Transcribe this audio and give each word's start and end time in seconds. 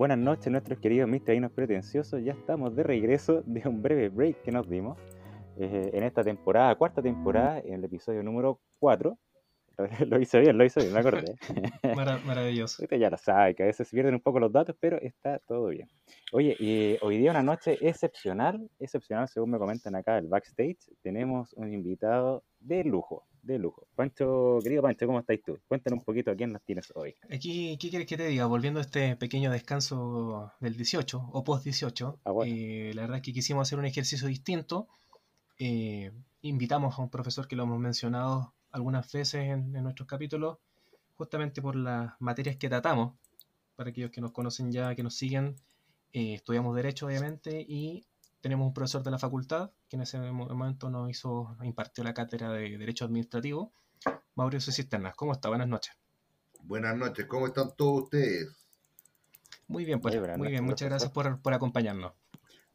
buenas 0.00 0.16
noches 0.16 0.50
nuestros 0.50 0.78
queridos 0.78 1.10
misterinos 1.10 1.52
pretenciosos. 1.52 2.24
Ya 2.24 2.32
estamos 2.32 2.74
de 2.74 2.82
regreso 2.82 3.42
de 3.44 3.68
un 3.68 3.82
breve 3.82 4.08
break 4.08 4.40
que 4.40 4.50
nos 4.50 4.66
dimos 4.66 4.98
eh, 5.58 5.90
en 5.92 6.04
esta 6.04 6.24
temporada, 6.24 6.74
cuarta 6.74 7.02
temporada, 7.02 7.58
en 7.58 7.74
el 7.74 7.84
episodio 7.84 8.22
número 8.22 8.60
4. 8.78 9.18
Lo 10.08 10.18
hice 10.18 10.40
bien, 10.40 10.56
lo 10.56 10.64
hice 10.64 10.80
bien, 10.80 10.94
me 10.94 11.00
acordé. 11.00 11.34
maravilloso. 12.24 12.82
Usted 12.82 12.98
ya 12.98 13.10
lo 13.10 13.18
sabe, 13.18 13.54
que 13.54 13.62
a 13.62 13.66
veces 13.66 13.88
se 13.88 13.94
pierden 13.94 14.14
un 14.14 14.20
poco 14.20 14.40
los 14.40 14.50
datos, 14.50 14.74
pero 14.80 14.96
está 15.02 15.38
todo 15.40 15.68
bien. 15.68 15.86
Oye, 16.32 16.56
y 16.58 16.96
hoy 17.02 17.18
día 17.18 17.30
una 17.30 17.42
noche 17.42 17.76
excepcional, 17.82 18.70
excepcional 18.78 19.28
según 19.28 19.50
me 19.50 19.58
comentan 19.58 19.94
acá 19.96 20.16
el 20.16 20.28
backstage. 20.28 20.78
Tenemos 21.02 21.52
un 21.54 21.74
invitado 21.74 22.42
de 22.58 22.84
lujo 22.84 23.26
de 23.42 23.58
lujo. 23.58 23.86
Pancho, 23.94 24.58
querido 24.62 24.82
Pancho, 24.82 25.06
¿cómo 25.06 25.20
estáis 25.20 25.42
tú? 25.42 25.58
Cuéntanos 25.68 25.98
un 25.98 26.04
poquito 26.04 26.30
a 26.30 26.34
quién 26.34 26.52
nos 26.52 26.62
tienes 26.62 26.92
hoy. 26.94 27.14
Aquí, 27.30 27.76
¿qué 27.78 27.90
quieres 27.90 28.06
que 28.06 28.16
te 28.16 28.26
diga? 28.26 28.46
Volviendo 28.46 28.80
a 28.80 28.82
este 28.82 29.16
pequeño 29.16 29.50
descanso 29.50 30.52
del 30.60 30.76
18 30.76 31.30
o 31.32 31.44
post 31.44 31.64
18, 31.64 32.20
ah, 32.24 32.32
eh, 32.44 32.92
la 32.94 33.02
verdad 33.02 33.16
es 33.18 33.22
que 33.22 33.32
quisimos 33.32 33.68
hacer 33.68 33.78
un 33.78 33.84
ejercicio 33.84 34.28
distinto. 34.28 34.88
Eh, 35.58 36.12
invitamos 36.42 36.98
a 36.98 37.02
un 37.02 37.10
profesor 37.10 37.46
que 37.46 37.56
lo 37.56 37.64
hemos 37.64 37.78
mencionado 37.78 38.54
algunas 38.72 39.10
veces 39.10 39.46
en, 39.46 39.72
nuestros 39.72 40.08
capítulos, 40.08 40.58
justamente 41.16 41.60
por 41.60 41.76
las 41.76 42.12
materias 42.20 42.56
que 42.56 42.68
tratamos. 42.68 43.14
Para 43.76 43.90
aquellos 43.90 44.10
que 44.10 44.20
nos 44.20 44.32
conocen 44.32 44.70
ya, 44.72 44.94
que 44.94 45.02
nos 45.02 45.14
siguen, 45.14 45.56
eh, 46.12 46.34
estudiamos 46.34 46.76
Derecho, 46.76 47.06
obviamente, 47.06 47.64
y 47.66 48.04
tenemos 48.40 48.66
un 48.66 48.74
profesor 48.74 49.02
de 49.02 49.10
la 49.10 49.18
facultad 49.18 49.70
que 49.90 49.96
en 49.96 50.02
ese 50.02 50.18
momento 50.20 50.88
nos 50.88 51.10
hizo, 51.10 51.56
impartió 51.64 52.04
la 52.04 52.14
cátedra 52.14 52.52
de 52.52 52.78
Derecho 52.78 53.04
Administrativo, 53.04 53.72
Mauricio 54.36 54.72
Cisternas. 54.72 55.16
¿Cómo 55.16 55.32
está? 55.32 55.48
Buenas 55.48 55.66
noches. 55.66 55.92
Buenas 56.62 56.96
noches, 56.96 57.26
¿cómo 57.26 57.48
están 57.48 57.74
todos 57.76 58.04
ustedes? 58.04 58.48
Muy 59.66 59.84
bien, 59.84 60.00
pues, 60.00 60.14
muy 60.38 60.48
bien, 60.48 60.62
muchas 60.62 60.88
gracias 60.88 61.10
por, 61.10 61.42
por 61.42 61.54
acompañarnos. 61.54 62.12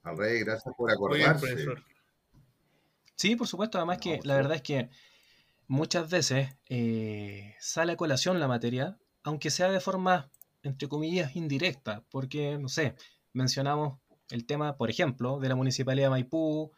Al 0.04 0.17
rey, 0.17 0.42
gracias 0.42 0.76
por 0.76 0.92
acordarse. 0.92 1.56
sí, 3.16 3.38
por 3.38 3.48
supuesto, 3.48 3.78
además 3.78 4.00
que 4.00 4.20
la 4.23 4.36
verdad 4.36 4.56
es 4.56 4.61
que 4.61 4.89
muchas 5.67 6.09
veces 6.09 6.50
eh, 6.67 7.56
sale 7.61 7.94
a 7.94 7.98
colación 7.98 8.42
la 8.42 8.50
materia, 8.50 8.98
aunque 9.23 9.52
sea 9.52 9.70
de 9.70 9.80
forma, 9.80 10.30
entre 10.64 10.89
comillas, 10.89 11.38
indirecta, 11.38 12.04
porque, 12.11 12.58
no 12.58 12.67
sé, 12.67 12.95
mencionamos 13.32 14.00
el 14.32 14.45
tema, 14.45 14.76
por 14.76 14.89
ejemplo, 14.89 15.39
de 15.39 15.48
la 15.48 15.56
Municipalidad 15.56 16.08
de 16.08 16.11
Maipú, 16.11 16.73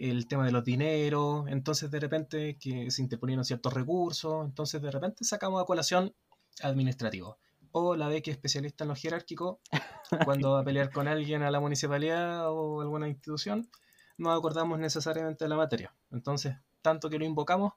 el 0.00 0.26
tema 0.26 0.46
de 0.46 0.52
los 0.52 0.64
dineros, 0.64 1.44
entonces 1.48 1.90
de 1.90 2.00
repente 2.00 2.56
que 2.58 2.90
se 2.90 3.02
interponieron 3.02 3.44
ciertos 3.44 3.74
recursos, 3.74 4.46
entonces 4.46 4.80
de 4.80 4.90
repente 4.90 5.24
sacamos 5.24 5.62
a 5.62 5.66
colación 5.66 6.14
administrativo. 6.62 7.38
O 7.72 7.94
la 7.94 8.08
de 8.08 8.22
que 8.22 8.30
especialista 8.30 8.84
en 8.84 8.88
lo 8.88 8.96
jerárquico, 8.96 9.60
cuando 10.24 10.52
va 10.52 10.60
a 10.60 10.64
pelear 10.64 10.90
con 10.90 11.06
alguien 11.06 11.42
a 11.42 11.50
la 11.50 11.60
municipalidad 11.60 12.50
o 12.50 12.80
alguna 12.80 13.08
institución, 13.08 13.68
no 14.16 14.32
acordamos 14.32 14.78
necesariamente 14.78 15.44
de 15.44 15.50
la 15.50 15.56
materia. 15.56 15.94
Entonces, 16.10 16.56
tanto 16.80 17.10
que 17.10 17.18
lo 17.18 17.26
invocamos, 17.26 17.74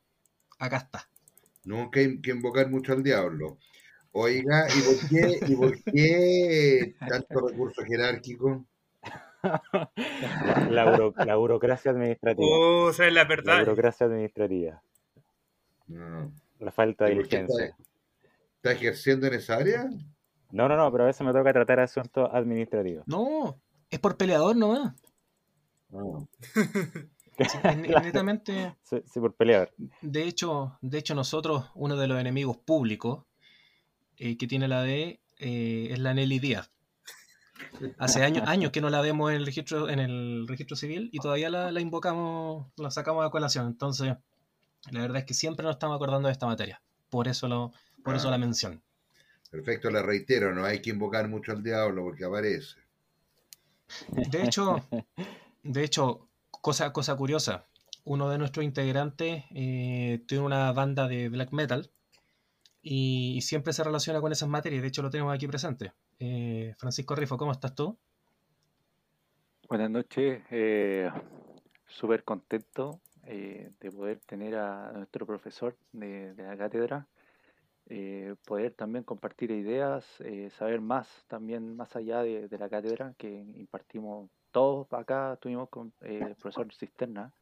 acá 0.60 0.78
está. 0.78 1.10
Nunca 1.66 2.00
hay 2.00 2.22
que 2.22 2.32
invocar 2.32 2.70
mucho 2.70 2.94
al 2.94 3.04
diablo. 3.04 3.58
Oiga, 4.14 4.68
¿y 4.70 4.82
por 4.82 5.10
qué, 5.10 5.40
y 5.48 5.56
por 5.56 5.84
qué 5.84 6.96
tanto 7.08 7.48
recurso 7.48 7.84
jerárquico? 7.84 8.66
la, 10.70 11.36
burocracia 11.36 11.92
administrativa. 11.92 12.48
Oh, 12.48 12.86
o 12.86 12.94
sea, 12.94 13.10
la 13.12 13.26
verdad. 13.26 13.58
La 13.58 13.60
burocracia 13.64 14.06
administrativa. 14.06 14.82
La 15.88 16.72
falta 16.72 17.06
de 17.06 17.12
diligencia. 17.12 17.76
Está, 18.56 18.72
ejerciendo 18.72 19.28
en 19.28 19.34
esa 19.34 19.58
área? 19.58 19.90
No, 20.52 20.70
no, 20.70 20.78
no, 20.78 20.92
pero 20.92 21.04
a 21.04 21.08
veces 21.08 21.26
me 21.26 21.34
toca 21.34 21.52
tratar 21.52 21.80
asuntos 21.82 22.30
administrativos. 22.32 23.06
No, 23.08 23.60
es 23.90 24.00
por 24.00 24.18
peleador 24.18 24.56
nomás. 24.56 24.94
No. 25.90 26.28
netamente. 28.02 28.76
Sí, 28.82 29.20
por 29.20 29.36
peleador. 29.36 29.72
De 30.02 30.24
hecho, 30.24 30.78
de 30.82 30.98
hecho, 30.98 31.14
nosotros, 31.14 31.70
uno 31.76 31.96
de 31.96 32.08
los 32.08 32.20
enemigos 32.20 32.58
públicos 32.58 33.26
eh, 34.18 34.36
que 34.38 34.48
tiene 34.48 34.68
la 34.68 34.82
D 34.82 35.20
eh, 35.38 35.88
es 35.92 36.00
la 36.00 36.16
Nelly 36.16 36.40
Díaz. 36.40 36.73
Hace 37.98 38.24
años, 38.24 38.44
años 38.48 38.72
que 38.72 38.82
no 38.82 38.90
la 38.90 39.02
vemos 39.02 39.32
en 39.32 39.38
el 39.38 39.46
registro, 39.46 39.90
en 39.90 40.00
el 40.00 40.48
registro 40.48 40.76
civil 40.76 41.10
y 41.12 41.20
todavía 41.20 41.50
la, 41.50 41.80
invocamos, 41.82 42.68
la 42.78 42.92
sacamos 42.92 43.26
a 43.26 43.30
colación. 43.30 43.68
Entonces, 43.68 44.16
la 44.92 45.02
verdad 45.02 45.18
es 45.18 45.26
que 45.26 45.34
siempre 45.34 45.64
nos 45.64 45.76
estamos 45.76 45.96
acordando 45.96 46.28
de 46.28 46.34
esta 46.34 46.46
materia. 46.46 46.82
Por 47.10 47.28
eso 47.28 47.48
lo, 47.48 47.72
por 48.04 48.16
eso 48.16 48.30
la 48.30 48.38
mención. 48.38 48.82
Perfecto, 49.50 49.92
le 49.92 50.02
reitero, 50.02 50.54
no 50.54 50.66
hay 50.66 50.82
que 50.82 50.90
invocar 50.90 51.28
mucho 51.28 51.52
al 51.52 51.62
diablo 51.62 52.04
porque 52.04 52.26
aparece. 52.26 52.78
De 54.10 54.44
hecho, 54.44 54.84
de 55.62 55.84
hecho, 55.84 56.28
cosa, 56.50 56.92
cosa 56.92 57.16
curiosa, 57.16 57.68
uno 58.04 58.30
de 58.30 58.38
nuestros 58.38 58.66
integrantes 58.66 59.44
eh, 59.54 60.24
tiene 60.28 60.44
una 60.44 60.72
banda 60.72 61.08
de 61.08 61.30
black 61.30 61.52
metal 61.52 61.92
y 62.82 63.40
siempre 63.42 63.74
se 63.74 63.84
relaciona 63.84 64.20
con 64.20 64.32
esas 64.32 64.50
materias, 64.50 64.82
de 64.82 64.88
hecho 64.90 65.02
lo 65.02 65.10
tenemos 65.10 65.34
aquí 65.34 65.48
presente. 65.48 65.94
Eh, 66.26 66.74
Francisco 66.78 67.16
Rifo, 67.16 67.36
¿cómo 67.36 67.52
estás 67.52 67.76
tú? 67.76 67.98
Buenas 69.68 69.90
noches, 69.90 70.42
eh, 70.52 71.12
súper 71.86 72.24
contento 72.24 73.02
eh, 73.26 73.74
de 73.82 73.92
poder 73.92 74.22
tener 74.22 74.56
a 74.56 74.94
nuestro 74.94 75.26
profesor 75.26 75.76
de, 75.92 76.34
la 76.38 76.56
cátedra, 76.56 77.10
poder 78.46 78.72
también 78.72 79.04
compartir 79.04 79.52
ideas, 79.52 80.06
saber 80.58 80.80
más 80.80 81.10
también 81.28 81.76
más 81.76 81.94
allá 81.98 82.24
de, 82.24 82.48
la 82.58 82.70
cátedra 82.70 83.14
que 83.18 83.30
impartimos 83.30 84.30
todos 84.52 84.88
acá, 84.94 85.38
tuvimos 85.42 85.68
con 85.68 85.92
el 86.00 86.36
profesor 86.38 86.74
Cisterna 86.74 87.34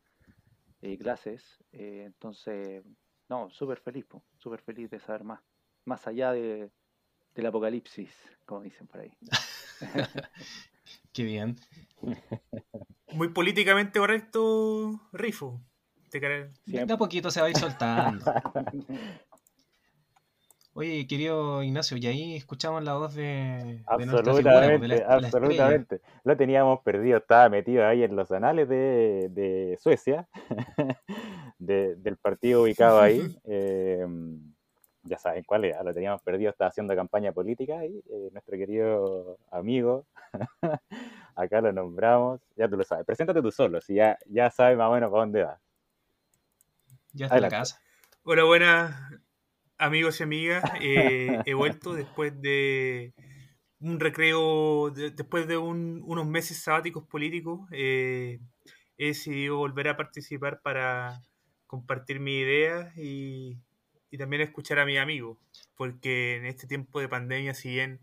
clases, 0.98 1.64
entonces 1.72 2.84
no, 3.30 3.48
súper 3.52 3.80
feliz, 3.80 4.08
súper 4.40 4.62
feliz 4.62 4.90
de 4.90 4.98
saber 4.98 5.24
más, 5.24 5.40
más 5.86 6.08
allá 6.08 6.32
de, 6.32 6.72
del 7.36 7.46
apocalipsis, 7.46 8.12
como 8.46 8.62
dicen 8.62 8.88
por 8.88 9.02
ahí. 9.02 9.12
Qué 11.14 11.24
bien. 11.24 11.58
Muy 13.12 13.30
políticamente 13.30 14.00
correcto, 14.00 15.00
Rifo. 15.12 15.62
De 16.12 16.82
a 16.82 16.98
poquito 16.98 17.32
se 17.32 17.40
va 17.40 17.48
a 17.48 17.50
ir 17.50 17.58
soltando. 17.58 18.26
Oye, 20.74 21.06
querido 21.06 21.62
Ignacio, 21.64 21.98
y 21.98 22.08
ahí 22.08 22.36
escuchamos 22.36 22.82
la 22.82 22.94
voz 22.94 23.14
de, 23.14 23.84
absolutamente, 23.88 25.04
absolutamente. 25.06 26.02
Lo 26.24 26.38
teníamos 26.38 26.80
perdido, 26.80 27.18
estaba 27.18 27.50
metido 27.50 27.86
ahí 27.86 28.04
en 28.04 28.16
los 28.16 28.32
anales 28.32 28.70
de, 28.70 29.28
de 29.32 29.78
Suecia, 29.82 30.30
del 31.60 32.18
partido 32.22 32.64
ubicado 32.64 33.02
ahí. 33.02 33.38
Em, 33.44 34.51
ya 35.04 35.18
saben 35.18 35.44
cuál 35.44 35.66
era, 35.66 35.84
lo 35.84 35.94
teníamos 35.94 36.22
perdido, 36.22 36.52
estaba 36.52 36.70
haciendo 36.70 36.96
campaña 36.96 37.32
política 37.32 37.86
y 37.86 38.04
eh, 38.10 38.30
nuestro 38.32 38.58
querido 38.58 39.38
amigo, 39.52 40.06
acá 41.36 41.62
lo 41.62 41.72
nombramos, 41.72 42.42
ya 42.56 42.68
tú 42.70 42.78
lo 42.78 42.84
sabes. 42.84 43.06
Preséntate 43.06 43.42
tú 43.42 43.52
solo, 43.52 43.82
si 43.82 43.96
ya, 43.96 44.18
ya 44.28 44.50
sabes 44.52 44.78
más 44.78 44.90
o 44.90 44.94
menos 44.94 45.10
para 45.10 45.22
dónde 45.22 45.44
va. 45.44 45.60
Ya 47.14 47.26
está 47.26 47.38
en 47.38 47.44
la 47.44 47.50
casa. 47.50 47.82
Hola, 48.24 48.44
buenas 48.44 48.96
amigos 49.78 50.20
y 50.20 50.24
amigas, 50.24 50.64
eh, 50.80 51.42
he 51.46 51.54
vuelto 51.54 51.94
después 51.96 52.40
de 52.40 53.14
un 53.80 54.00
recreo, 54.00 54.92
después 54.92 55.48
de 55.48 55.58
unos 55.58 56.28
meses 56.28 56.62
sabáticos 56.62 57.04
políticos. 57.08 57.68
Eh, 57.72 58.40
he 58.98 59.08
decidido 59.08 59.58
volver 59.58 59.88
a 59.88 59.98
participar 59.98 60.62
para 60.62 61.20
compartir 61.66 62.20
mis 62.20 62.44
ideas 62.44 62.96
y, 62.96 63.58
también 64.18 64.42
escuchar 64.42 64.80
a 64.80 64.86
mis 64.86 65.00
amigos, 65.00 65.38
porque 65.76 66.38
en 66.38 66.46
este 66.46 66.68
tiempo 66.68 67.00
de 67.00 67.10
pandemia, 67.10 67.54
si 67.54 67.70
bien 67.70 68.02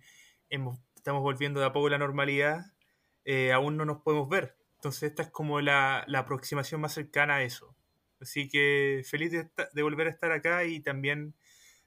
estamos 0.48 1.22
volviendo 1.22 1.60
de 1.60 1.66
a 1.66 1.72
poco 1.72 1.88
a 1.88 1.90
la 1.90 1.98
normalidad, 1.98 2.72
eh, 3.24 3.52
aún 3.52 3.76
no 3.76 3.84
nos 3.84 4.02
podemos 4.02 4.28
ver. 4.28 4.56
Entonces 4.76 5.04
esta 5.10 5.22
es 5.22 5.30
como 5.30 5.60
la, 5.60 6.06
aproximación 6.14 6.80
más 6.80 6.94
cercana 6.94 7.36
a 7.36 7.42
eso. 7.42 7.74
Así 8.20 8.48
que 8.48 9.02
feliz 9.04 9.32
de, 9.32 9.48
de 9.72 9.82
volver 9.82 10.06
a 10.06 10.10
estar 10.10 10.32
acá 10.32 10.64
y 10.64 10.80
también 10.80 11.34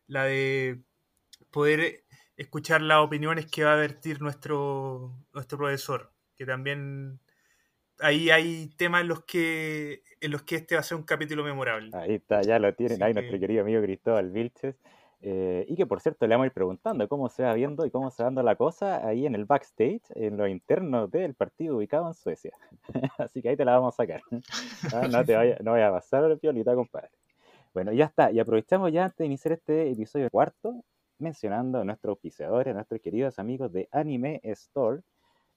la 0.08 0.26
de 0.26 0.82
poder 1.52 2.06
escuchar 2.38 2.82
las 2.82 3.00
opiniones 3.00 3.46
que 3.46 3.64
va 3.64 3.74
a 3.74 3.78
vertir 3.78 4.22
nuestro, 4.22 5.14
nuestro 5.34 5.58
profesor, 5.58 6.12
que 6.36 6.46
también 6.46 7.20
ahí 8.02 8.30
hay 8.30 8.68
temas 8.78 9.02
en 9.02 9.08
los 9.08 9.24
que 9.24 10.04
en 10.20 10.32
los 10.32 10.44
que 10.44 10.56
este 10.56 10.76
va 10.76 10.82
a 10.82 10.84
ser 10.84 10.98
un 10.98 11.04
capítulo 11.04 11.44
memorable. 11.44 11.90
Ahí 11.94 12.16
está, 12.16 12.42
ya 12.42 12.60
lo 12.60 12.74
tienen, 12.74 13.02
ahí 13.02 13.14
nuestro 13.14 13.40
querido 13.40 13.62
amigo 13.62 13.82
Cristóbal 13.82 14.30
Vilches. 14.30 14.76
Eh, 15.24 15.66
y 15.70 15.76
que 15.76 15.86
por 15.86 16.02
cierto 16.02 16.26
le 16.26 16.34
vamos 16.34 16.46
a 16.46 16.48
ir 16.48 16.52
preguntando 16.52 17.08
cómo 17.08 17.30
se 17.30 17.44
va 17.44 17.54
viendo 17.54 17.86
y 17.86 17.92
cómo 17.92 18.10
se 18.10 18.24
va 18.24 18.28
dando 18.28 18.42
la 18.42 18.56
cosa 18.56 19.06
ahí 19.06 19.28
en 19.28 19.36
el 19.36 19.46
backstage, 19.46 20.02
en 20.16 20.36
lo 20.36 20.48
interno 20.48 21.08
del 21.08 21.36
partido 21.36 21.78
ubicado 21.78 22.08
en 22.08 22.16
Suecia. 22.16 22.54
Así 23.20 23.42
que 23.42 23.50
ahí 23.50 23.56
te 23.56 23.64
la 23.64 23.74
vamos 23.74 23.94
a 23.94 23.98
sacar. 23.98 24.22
Ah, 24.92 25.08
no 25.08 25.24
te 25.24 25.36
vaya, 25.36 25.58
no 25.62 25.74
vaya 25.74 25.90
a 25.90 25.92
pasar 25.92 26.24
el 26.24 26.40
piolita, 26.40 26.74
compadre. 26.74 27.12
Bueno, 27.74 27.94
ya 27.94 28.06
está. 28.06 28.32
Y 28.32 28.40
aprovechamos 28.40 28.92
ya 28.92 29.04
antes 29.04 29.18
de 29.18 29.26
iniciar 29.28 29.54
este 29.54 29.92
episodio 29.92 30.30
cuarto 30.32 30.84
mencionando 31.20 31.80
a 31.80 31.86
nuestros 31.86 32.14
auspiciadores, 32.14 32.72
a 32.72 32.74
nuestros 32.74 33.00
queridos 33.00 33.38
amigos 33.38 33.72
de 33.72 33.88
Anime 33.92 34.42
Store, 34.44 35.02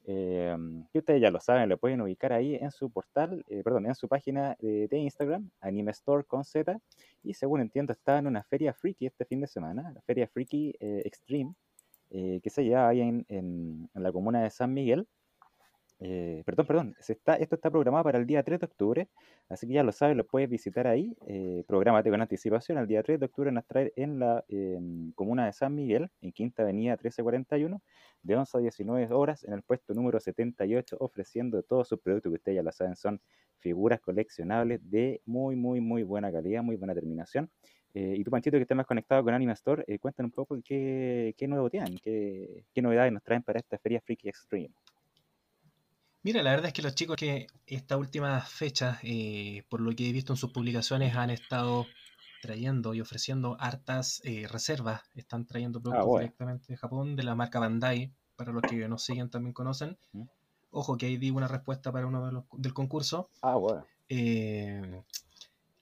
eh, 0.06 0.56
que 0.92 0.98
ustedes 0.98 1.20
ya 1.20 1.30
lo 1.30 1.40
saben, 1.40 1.68
lo 1.68 1.78
pueden 1.78 2.00
ubicar 2.00 2.32
ahí 2.32 2.56
en 2.56 2.70
su 2.70 2.90
portal, 2.90 3.44
eh, 3.48 3.62
perdón, 3.62 3.86
en 3.86 3.94
su 3.94 4.08
página 4.08 4.56
de, 4.60 4.88
Instagram, 4.90 5.50
Anime 5.60 5.90
Store 5.92 6.24
con 6.24 6.44
Z, 6.44 6.78
y 7.22 7.34
según 7.34 7.60
entiendo 7.60 7.92
está 7.92 8.18
en 8.18 8.26
una 8.26 8.42
feria 8.44 8.72
friki 8.72 9.06
este 9.06 9.24
fin 9.24 9.40
de 9.40 9.46
semana, 9.46 9.92
la 9.92 10.00
feria 10.02 10.26
friki 10.28 10.74
Extreme, 10.80 11.54
que 12.10 12.50
se 12.50 12.64
lleva 12.64 12.88
ahí 12.88 13.00
en 13.00 13.90
la 13.94 14.12
comuna 14.12 14.42
de 14.42 14.50
San 14.50 14.72
Miguel, 14.72 15.08
eh, 16.06 16.42
perdón, 16.44 16.66
perdón, 16.66 16.96
está, 17.08 17.36
esto 17.36 17.54
está 17.54 17.70
programado 17.70 18.04
para 18.04 18.18
el 18.18 18.26
día 18.26 18.42
3 18.42 18.60
de 18.60 18.66
octubre, 18.66 19.08
así 19.48 19.66
que 19.66 19.72
ya 19.72 19.82
lo 19.82 19.90
sabes, 19.90 20.14
lo 20.14 20.26
puedes 20.26 20.50
visitar 20.50 20.86
ahí. 20.86 21.16
Eh, 21.26 21.64
prográmate 21.66 22.10
con 22.10 22.20
anticipación. 22.20 22.76
El 22.76 22.86
día 22.86 23.02
3 23.02 23.18
de 23.18 23.24
octubre 23.24 23.50
nos 23.50 23.64
trae 23.66 23.90
en 23.96 24.18
la 24.18 24.44
em, 24.48 25.12
comuna 25.12 25.46
de 25.46 25.54
San 25.54 25.74
Miguel, 25.74 26.10
en 26.20 26.32
Quinta 26.32 26.62
Avenida 26.62 26.92
1341, 26.92 27.80
de 28.22 28.36
11 28.36 28.58
a 28.58 28.60
19 28.60 29.14
horas, 29.14 29.44
en 29.44 29.54
el 29.54 29.62
puesto 29.62 29.94
número 29.94 30.20
78, 30.20 30.98
ofreciendo 31.00 31.62
todos 31.62 31.88
sus 31.88 31.98
productos 32.00 32.30
que 32.30 32.36
ustedes 32.36 32.56
ya 32.56 32.62
lo 32.62 32.72
saben, 32.72 32.96
son 32.96 33.18
figuras 33.60 33.98
coleccionables 34.02 34.80
de 34.90 35.22
muy, 35.24 35.56
muy, 35.56 35.80
muy 35.80 36.02
buena 36.02 36.30
calidad, 36.30 36.62
muy 36.62 36.76
buena 36.76 36.92
terminación. 36.94 37.50
Eh, 37.94 38.16
y 38.18 38.24
tu 38.24 38.30
Panchito, 38.30 38.58
que 38.58 38.62
está 38.62 38.74
más 38.74 38.86
conectado 38.86 39.24
con 39.24 39.32
Anima 39.32 39.52
Store, 39.54 39.84
eh, 39.86 39.98
cuéntanos 39.98 40.30
un 40.30 40.34
poco 40.34 40.58
qué, 40.62 41.34
qué 41.38 41.48
nuevo 41.48 41.70
tienen, 41.70 41.96
qué, 42.02 42.66
qué 42.74 42.82
novedades 42.82 43.12
nos 43.12 43.22
traen 43.22 43.42
para 43.42 43.58
esta 43.58 43.78
feria 43.78 44.02
Freaky 44.02 44.28
Extreme. 44.28 44.74
Mira, 46.24 46.42
la 46.42 46.52
verdad 46.52 46.68
es 46.68 46.72
que 46.72 46.80
los 46.80 46.94
chicos 46.94 47.16
que 47.16 47.48
esta 47.66 47.98
última 47.98 48.40
fecha, 48.40 48.98
eh, 49.02 49.62
por 49.68 49.82
lo 49.82 49.94
que 49.94 50.08
he 50.08 50.12
visto 50.12 50.32
en 50.32 50.38
sus 50.38 50.52
publicaciones, 50.52 51.14
han 51.14 51.28
estado 51.28 51.86
trayendo 52.40 52.94
y 52.94 53.02
ofreciendo 53.02 53.58
hartas 53.60 54.22
eh, 54.24 54.46
reservas. 54.50 55.02
Están 55.14 55.44
trayendo 55.44 55.80
ah, 55.80 55.82
productos 55.82 56.20
directamente 56.20 56.66
de 56.68 56.76
Japón, 56.78 57.14
de 57.14 57.24
la 57.24 57.34
marca 57.34 57.60
Bandai, 57.60 58.10
para 58.36 58.52
los 58.52 58.62
que 58.62 58.88
nos 58.88 59.04
siguen 59.04 59.28
también 59.28 59.52
conocen. 59.52 59.98
Mm. 60.12 60.22
Ojo 60.70 60.96
que 60.96 61.06
ahí 61.06 61.18
di 61.18 61.30
una 61.30 61.46
respuesta 61.46 61.92
para 61.92 62.06
uno 62.06 62.24
de 62.24 62.32
los, 62.32 62.44
del 62.56 62.72
concurso. 62.72 63.28
Ah, 63.42 63.56
bueno. 63.56 63.86
Eh, 64.08 65.02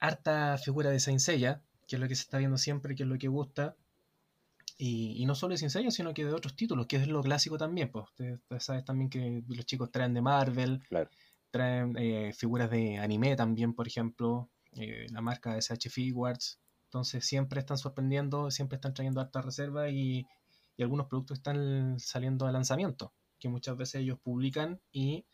harta 0.00 0.58
figura 0.58 0.90
de 0.90 0.98
Saint 0.98 1.20
Seiya, 1.20 1.62
que 1.86 1.94
es 1.94 2.00
lo 2.00 2.08
que 2.08 2.16
se 2.16 2.22
está 2.22 2.38
viendo 2.38 2.58
siempre, 2.58 2.96
que 2.96 3.04
es 3.04 3.08
lo 3.08 3.16
que 3.16 3.28
gusta. 3.28 3.76
Y, 4.78 5.24
no 5.26 5.34
solo 5.34 5.54
de 5.54 5.68
Seiya, 5.68 5.90
sino 5.90 6.12
que 6.14 6.24
de 6.24 6.32
otros 6.32 6.56
títulos, 6.56 6.86
que 6.86 6.96
es 6.96 7.06
lo 7.06 7.22
clásico 7.22 7.56
también. 7.56 7.90
Pues 7.90 8.06
ustedes, 8.06 8.40
sabes 8.58 8.84
también 8.84 9.10
que 9.10 9.42
los 9.48 9.66
chicos 9.66 9.90
traen 9.90 10.14
de 10.14 10.22
Marvel, 10.22 10.82
traen 11.50 11.96
eh, 11.98 12.32
figuras 12.32 12.70
de 12.70 12.98
anime 12.98 13.36
también, 13.36 13.74
por 13.74 13.86
ejemplo, 13.86 14.50
eh, 14.72 15.06
la 15.10 15.20
marca 15.20 15.56
SH 15.56 15.90
Figuarts. 15.90 16.58
Entonces 16.84 17.24
siempre 17.24 17.60
están 17.60 17.78
sorprendiendo, 17.78 18.50
siempre 18.50 18.76
están 18.76 18.94
trayendo 18.94 19.20
alta 19.20 19.40
reserva 19.40 19.88
y, 19.90 20.26
y 20.76 20.82
algunos 20.82 21.06
productos 21.06 21.38
están 21.38 21.98
saliendo 21.98 22.46
de 22.46 22.52
lanzamiento, 22.52 23.14
que 23.38 23.48
muchas 23.48 23.76
veces 23.76 24.02
ellos 24.02 24.18
publican 24.22 24.80
y 24.90 25.24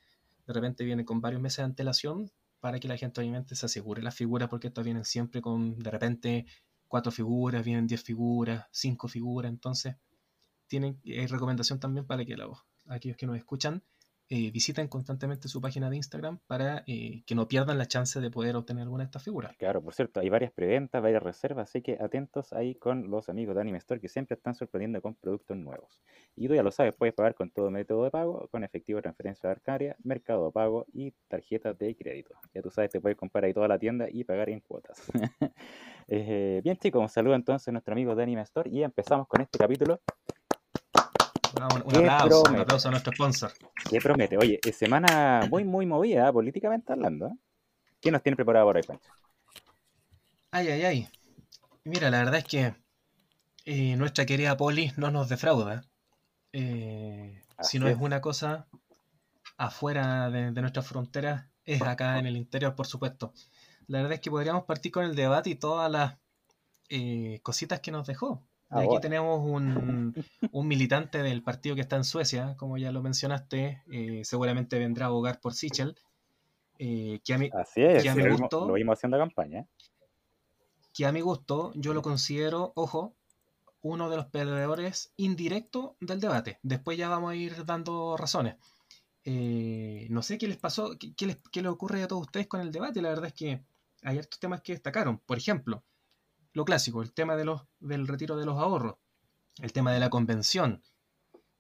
de 0.46 0.52
repente 0.52 0.85
vienen 0.85 1.05
con 1.05 1.20
varios 1.20 1.43
meses 1.43 1.58
de 1.58 1.64
antelación 1.64 2.31
para 2.61 2.81
que 2.81 2.88
la 2.88 2.96
gente 2.96 3.20
obviamente 3.20 3.55
se 3.55 3.67
asegure 3.67 4.02
las 4.02 4.14
figuras, 4.14 4.49
porque 4.49 4.69
estas 4.69 4.85
vienen 4.85 5.05
siempre 5.05 5.40
con 5.40 5.79
de 5.79 5.90
repente 5.90 6.46
cuatro 6.88 7.12
figuras, 7.12 7.64
vienen 7.64 7.87
diez 7.87 8.02
figuras, 8.02 8.67
cinco 8.73 9.06
figuras, 9.08 9.50
entonces 9.50 9.96
tienen, 10.67 11.00
hay 11.05 11.26
recomendación 11.26 11.79
también 11.79 12.06
para 12.06 12.25
que 12.25 12.37
los, 12.37 12.58
aquellos 12.87 13.17
que 13.17 13.26
nos 13.26 13.37
escuchan 13.37 13.85
eh, 14.31 14.51
visiten 14.51 14.89
constantemente 14.89 15.49
su 15.49 15.61
página 15.61 15.89
de 15.89 15.97
Instagram 15.97 16.39
para 16.47 16.85
eh, 16.87 17.23
que 17.27 17.35
no 17.35 17.49
pierdan 17.49 17.79
la 17.79 17.87
chance 17.87 18.21
de 18.21 18.31
poder 18.31 18.57
obtener 18.57 18.83
alguna 18.83 19.05
de 19.05 19.07
estas 19.07 19.23
figuras. 19.23 19.57
Claro, 19.57 19.83
por 19.83 19.95
cierto, 19.95 20.21
hay 20.21 20.29
varias 20.29 20.53
preventas, 20.53 21.03
varias 21.03 21.23
reservas, 21.23 21.71
así 21.71 21.81
que 21.81 21.97
atentos 21.99 22.53
ahí 22.53 22.75
con 22.75 23.11
los 23.11 23.31
amigos 23.31 23.55
de 23.55 23.63
Anime 23.63 23.79
Store 23.79 24.01
que 24.01 24.09
siempre 24.09 24.35
están 24.35 24.55
sorprendiendo 24.55 25.01
con 25.01 25.15
productos 25.15 25.57
nuevos. 25.57 26.03
Y 26.37 26.47
tú 26.47 26.55
ya 26.55 26.63
lo 26.63 26.71
sabes, 26.71 26.95
puedes 26.95 27.15
pagar 27.15 27.35
con 27.35 27.51
todo 27.51 27.71
método 27.71 28.05
de 28.05 28.11
pago, 28.11 28.49
con 28.51 28.65
efectivo, 28.65 29.01
transferencia 29.01 29.49
bancaria, 29.49 29.97
mercado 30.03 30.47
de 30.47 30.53
pago 30.53 30.87
y 30.93 31.13
tarjetas 31.29 31.79
de 31.79 31.97
crédito. 31.97 32.35
Ya 32.55 32.61
tú 32.61 32.71
sabes, 32.71 32.91
te 32.91 33.01
puedes 33.01 33.17
comprar 33.17 33.45
ahí 33.45 33.55
toda 33.55 33.69
la 33.69 33.79
tienda 33.79 34.09
y 34.11 34.25
pagar 34.25 34.51
en 34.51 34.61
cuotas. 34.61 35.03
Eh, 36.11 36.63
bien 36.65 36.79
chicos, 36.79 37.03
un 37.03 37.09
saludo 37.11 37.35
entonces 37.35 37.69
a 37.69 37.73
nuestro 37.73 37.93
amigo 37.93 38.15
de 38.17 38.23
Anime 38.23 38.41
Store 38.41 38.71
y 38.71 38.83
empezamos 38.83 39.29
con 39.29 39.43
este 39.43 39.59
capítulo 39.59 40.01
un, 41.67 42.09
aplauso, 42.09 42.43
un 42.51 42.57
aplauso 42.57 42.89
a 42.89 42.91
nuestro 42.91 43.13
sponsor. 43.13 43.53
¿Qué 43.89 44.01
promete? 44.01 44.37
Oye, 44.37 44.61
semana 44.73 45.47
muy, 45.51 45.65
muy 45.65 45.87
movida, 45.87 46.33
políticamente 46.33 46.93
hablando. 46.93 47.27
¿eh? 47.29 47.37
¿Qué 48.01 48.11
nos 48.11 48.23
tiene 48.23 48.37
preparado 48.37 48.67
por 48.67 48.77
ahí, 48.77 48.83
Pancho? 48.83 49.11
Ay, 50.51 50.69
ay, 50.69 50.85
ay. 50.85 51.09
Mira, 51.85 52.11
la 52.11 52.19
verdad 52.19 52.37
es 52.37 52.45
que 52.45 52.75
eh, 53.65 53.97
nuestra 53.97 54.27
querida 54.27 54.57
Poli 54.57 54.93
no 54.97 55.11
nos 55.11 55.29
defrauda. 55.29 55.85
Eh, 56.53 57.43
si 57.61 57.79
no 57.79 57.89
es. 57.89 57.97
una 57.99 58.21
cosa 58.21 58.67
afuera 59.57 60.31
de, 60.31 60.53
de 60.53 60.61
nuestras 60.61 60.87
fronteras, 60.87 61.47
es 61.65 61.83
acá 61.83 62.19
en 62.19 62.27
el 62.27 62.37
interior, 62.37 62.75
por 62.75 62.87
supuesto. 62.87 63.33
La 63.87 63.99
verdad 63.99 64.15
es 64.15 64.21
que 64.21 64.31
podríamos 64.31 64.65
partir 64.65 64.93
con 64.93 65.05
el 65.05 65.15
debate 65.15 65.51
y 65.51 65.55
todas 65.57 65.91
las 65.91 66.17
cositas 67.43 67.81
que 67.81 67.91
nos 67.91 68.07
dejó. 68.07 68.48
Ah, 68.70 68.81
aquí 68.81 69.00
tenemos 69.00 69.41
un, 70.53 70.69
militante 70.69 71.23
del 71.23 71.43
partido 71.43 71.75
que 71.75 71.81
está 71.81 71.97
en 71.97 72.05
Suecia, 72.05 72.55
como 72.56 72.76
ya 72.76 72.93
lo 72.93 73.03
mencionaste, 73.03 73.82
eh, 73.91 74.23
seguramente 74.25 74.79
vendrá 74.79 75.06
a 75.06 75.09
abogar 75.09 75.41
por 75.41 75.55
Sichel. 75.55 75.97
Eh, 76.79 77.20
que 77.25 77.35
a 77.35 77.38
mí, 77.38 77.50
Así 77.53 77.82
es, 77.82 78.03
que 78.03 78.09
a 78.09 78.15
mi 78.15 78.29
gusto, 78.29 78.69
lo, 78.69 78.75
vimos 78.75 78.99
haciendo 78.99 79.19
campaña. 79.19 79.67
Que 80.94 81.06
a 81.06 81.12
mi 81.12 81.20
gusto 81.20 81.73
yo 81.75 81.94
lo 81.94 82.03
considero, 82.03 82.73
ojo, 82.76 83.17
uno 83.82 84.11
de 84.11 84.17
los 84.17 84.26
perdedores 84.26 85.12
indirectos 85.17 85.93
del 86.00 86.21
debate. 86.21 86.59
Después 86.62 86.99
ya 86.99 87.09
vamos 87.09 87.32
a 87.32 87.37
ir 87.37 87.64
dando 87.64 88.17
razones. 88.17 88.56
Eh, 89.25 90.06
no 90.11 90.23
sé 90.23 90.38
qué 90.38 90.47
les 90.47 90.56
pasó, 90.56 90.97
qué, 90.99 91.14
qué, 91.14 91.26
les, 91.26 91.38
qué 91.50 91.62
les 91.62 91.71
ocurre 91.71 92.03
a 92.03 92.09
todos 92.09 92.23
ustedes 92.23 92.47
con 92.47 92.61
el 92.61 92.71
debate. 92.71 93.03
La 93.03 93.09
verdad 93.09 93.26
es 93.26 93.35
que 93.35 93.62
hay 94.03 94.19
estos 94.19 94.38
temas 94.38 94.61
que 94.61 94.73
destacaron. 94.73 95.19
Por 95.19 95.38
ejemplo, 95.38 95.82
lo 96.59 96.67
clásico, 96.67 97.01
el 97.01 97.15
tema 97.15 97.37
de 97.37 97.47
los, 97.47 97.63
del 97.81 98.07
retiro 98.07 98.37
de 98.37 98.45
los 98.45 98.59
ahorros, 98.59 98.97
el 99.63 99.73
tema 99.73 99.93
de 99.93 100.01
la 100.01 100.11
convención, 100.11 100.83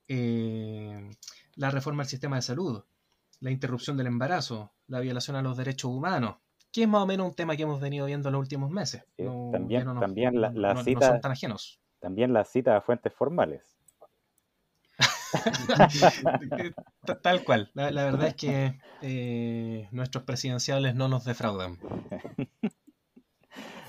eh, 0.08 1.10
la 1.54 1.70
reforma 1.70 2.02
del 2.02 2.10
sistema 2.10 2.36
de 2.36 2.42
salud, 2.42 2.84
la 3.40 3.50
interrupción 3.50 3.96
del 3.96 4.08
embarazo, 4.08 4.72
la 4.88 5.00
violación 5.00 5.36
a 5.36 5.42
los 5.42 5.56
derechos 5.56 5.90
humanos, 5.90 6.36
que 6.72 6.82
es 6.82 6.88
más 6.88 7.02
o 7.02 7.06
menos 7.06 7.28
un 7.28 7.34
tema 7.34 7.56
que 7.56 7.62
hemos 7.62 7.80
venido 7.80 8.06
viendo 8.06 8.28
en 8.28 8.34
los 8.34 8.40
últimos 8.40 8.70
meses. 8.70 9.04
también 9.16 9.86
también 9.98 10.40
la, 10.40 10.82
cita, 10.82 11.20
tan 11.20 11.32
ajenos. 11.32 11.80
También 12.00 12.32
la 12.32 12.44
cita 12.44 12.76
a 12.76 12.80
fuentes 12.80 13.12
formales. 13.14 13.78
Tal 17.22 17.44
cual. 17.44 17.70
La, 17.74 17.90
verdad 17.90 18.28
es 18.28 18.34
que 18.34 18.80
eh, 19.02 19.88
nuestros 19.92 20.24
presidenciales 20.24 20.94
no 20.94 21.08
nos 21.08 21.24
defraudan. 21.24 21.78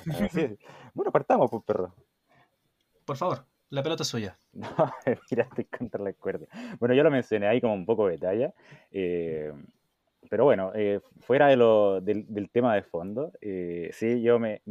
Bueno, 1.00 1.14
partamos, 1.14 1.50
pues, 1.50 1.64
perro. 1.64 1.96
Por 3.06 3.16
favor, 3.16 3.46
la 3.70 3.82
pelota 3.82 4.04
es 4.04 4.10
suya. 4.10 4.38
No, 4.52 4.70
mira, 5.32 5.44
estoy 5.44 5.64
contra 5.64 6.04
la 6.04 6.12
cuerda. 6.12 6.46
Bueno, 6.78 6.94
yo 6.94 7.04
lo 7.04 7.10
mencioné 7.10 7.48
ahí 7.48 7.62
como 7.62 7.74
un 7.74 7.86
poco 7.86 8.08
de 8.08 8.18
detalle. 8.18 8.54
Eh, 8.92 9.54
pero 10.30 10.44
bueno, 10.44 10.74
eh, 10.76 11.00
fuera 11.22 11.48
de 11.48 11.56
lo, 11.56 12.02
del, 12.02 12.50
tema 12.52 12.76
de 12.76 12.84
fondo, 12.84 13.32
eh, 13.40 13.92
sí, 13.94 14.22
yo 14.22 14.40
me, 14.40 14.62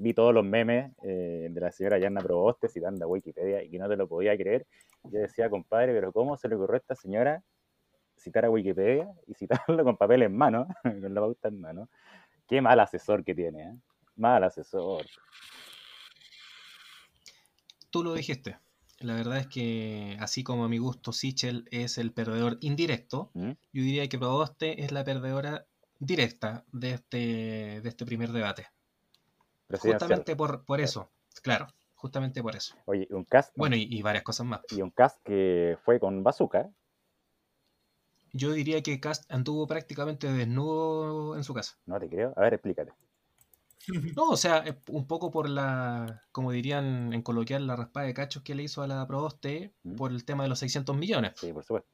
vi 0.00 0.14
todos 0.14 0.34
los 0.34 0.44
memes 0.44 0.96
de 1.00 1.60
la 1.60 1.70
señora 1.70 1.98
Yanna 1.98 2.22
Proboste 2.22 2.68
citando 2.68 3.04
a 3.04 3.08
Wikipedia 3.08 3.62
y 3.62 3.70
que 3.70 3.78
no 3.78 3.88
te 3.88 3.96
lo 3.96 4.08
podía 4.08 4.36
creer. 4.36 4.66
Yo 5.04 5.20
decía, 5.20 5.48
compadre, 5.48 5.92
pero 5.92 6.12
¿cómo 6.12 6.36
se 6.36 6.48
le 6.48 6.56
ocurrió 6.56 6.74
a 6.74 6.78
esta 6.78 6.96
señora 6.96 7.40
citar 8.16 8.46
a 8.46 8.50
Wikipedia 8.50 9.08
y 9.28 9.34
citarlo 9.34 9.84
con 9.84 9.96
papel 9.96 10.24
en 10.24 10.36
mano, 10.36 10.66
con 10.82 11.14
la 11.14 11.20
pauta 11.20 11.46
en 11.46 11.60
mano? 11.60 11.88
Qué 12.48 12.60
mal 12.60 12.80
asesor 12.80 13.22
que 13.22 13.36
tiene, 13.36 13.62
¿eh? 13.62 13.74
Mal 14.16 14.42
asesor. 14.42 15.06
Tú 17.90 18.02
lo 18.02 18.14
dijiste. 18.14 18.58
La 19.00 19.14
verdad 19.14 19.38
es 19.38 19.46
que, 19.46 20.16
así 20.20 20.42
como 20.42 20.64
a 20.64 20.68
mi 20.68 20.78
gusto 20.78 21.12
Sichel 21.12 21.68
es 21.70 21.98
el 21.98 22.12
perdedor 22.12 22.58
indirecto, 22.60 23.30
¿Mm? 23.34 23.50
yo 23.50 23.82
diría 23.82 24.08
que 24.08 24.18
Proboste 24.18 24.82
es 24.82 24.90
la 24.90 25.04
perdedora 25.04 25.66
directa 26.00 26.64
de 26.72 26.92
este, 26.92 27.16
de 27.80 27.88
este 27.88 28.04
primer 28.04 28.32
debate. 28.32 28.66
Justamente 29.78 30.34
por, 30.34 30.64
por 30.64 30.80
eso, 30.80 31.10
claro, 31.42 31.68
justamente 31.94 32.42
por 32.42 32.56
eso. 32.56 32.74
Oye, 32.86 33.06
un 33.10 33.24
cast. 33.24 33.52
Bueno, 33.56 33.76
y, 33.76 34.02
varias 34.02 34.24
cosas 34.24 34.46
más. 34.46 34.60
Y 34.70 34.82
un 34.82 34.90
cast 34.90 35.22
que 35.22 35.76
fue 35.84 36.00
con 36.00 36.22
bazooka. 36.22 36.70
Yo 38.32 38.52
diría 38.52 38.82
que 38.82 39.00
Cast 39.00 39.30
anduvo 39.32 39.66
prácticamente 39.66 40.30
desnudo 40.30 41.36
en 41.36 41.44
su 41.44 41.54
casa. 41.54 41.78
No 41.86 41.98
te 41.98 42.08
creo. 42.08 42.34
A 42.36 42.42
ver, 42.42 42.54
explícate. 42.54 42.92
No, 44.16 44.30
o 44.30 44.36
sea, 44.36 44.64
un 44.88 45.06
poco 45.06 45.30
por 45.30 45.48
la, 45.48 46.22
como 46.32 46.52
dirían 46.52 47.12
en 47.12 47.22
coloquial, 47.22 47.66
la 47.66 47.76
raspada 47.76 48.06
de 48.06 48.14
cachos 48.14 48.42
que 48.42 48.54
le 48.54 48.62
hizo 48.62 48.82
a 48.82 48.86
la 48.86 49.06
Proboste 49.06 49.74
mm. 49.82 49.96
por 49.96 50.12
el 50.12 50.24
tema 50.24 50.42
de 50.42 50.50
los 50.50 50.58
600 50.58 50.96
millones. 50.96 51.32
Sí, 51.36 51.52
por 51.52 51.64
supuesto. 51.64 51.90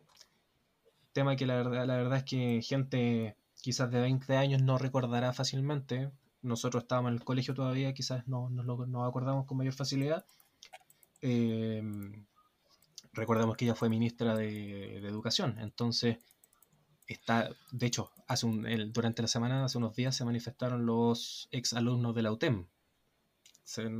Tema 1.12 1.36
que 1.36 1.46
la 1.46 1.54
verdad, 1.54 1.86
la 1.86 1.96
verdad 1.96 2.18
es 2.18 2.24
que 2.24 2.60
gente 2.62 3.36
quizás 3.60 3.90
de 3.90 4.00
20 4.00 4.36
años 4.36 4.62
no 4.62 4.76
recordará 4.76 5.32
fácilmente. 5.32 6.10
Nosotros 6.42 6.82
estábamos 6.82 7.10
en 7.10 7.14
el 7.14 7.24
colegio 7.24 7.54
todavía, 7.54 7.94
quizás 7.94 8.26
no 8.28 8.50
nos 8.50 8.66
lo 8.66 9.04
acordamos 9.04 9.46
con 9.46 9.56
mayor 9.56 9.72
facilidad. 9.72 10.26
em, 11.22 12.26
recordemos 13.14 13.56
que 13.56 13.64
ella 13.64 13.74
fue 13.74 13.88
ministra 13.88 14.36
de, 14.36 14.98
Educación, 14.98 15.56
entonces 15.60 16.18
está, 17.06 17.48
de 17.72 17.86
hecho, 17.86 18.10
hace 18.26 18.46
un, 18.46 18.92
durante 18.92 19.22
la 19.22 19.28
semana, 19.28 19.64
hace 19.64 19.78
unos 19.78 19.94
días, 19.94 20.16
se 20.16 20.24
manifestaron 20.24 20.86
los 20.86 21.48
ex 21.50 21.72
alumnos 21.74 22.14
de 22.14 22.22
la 22.22 22.32
UTEM. 22.32 22.66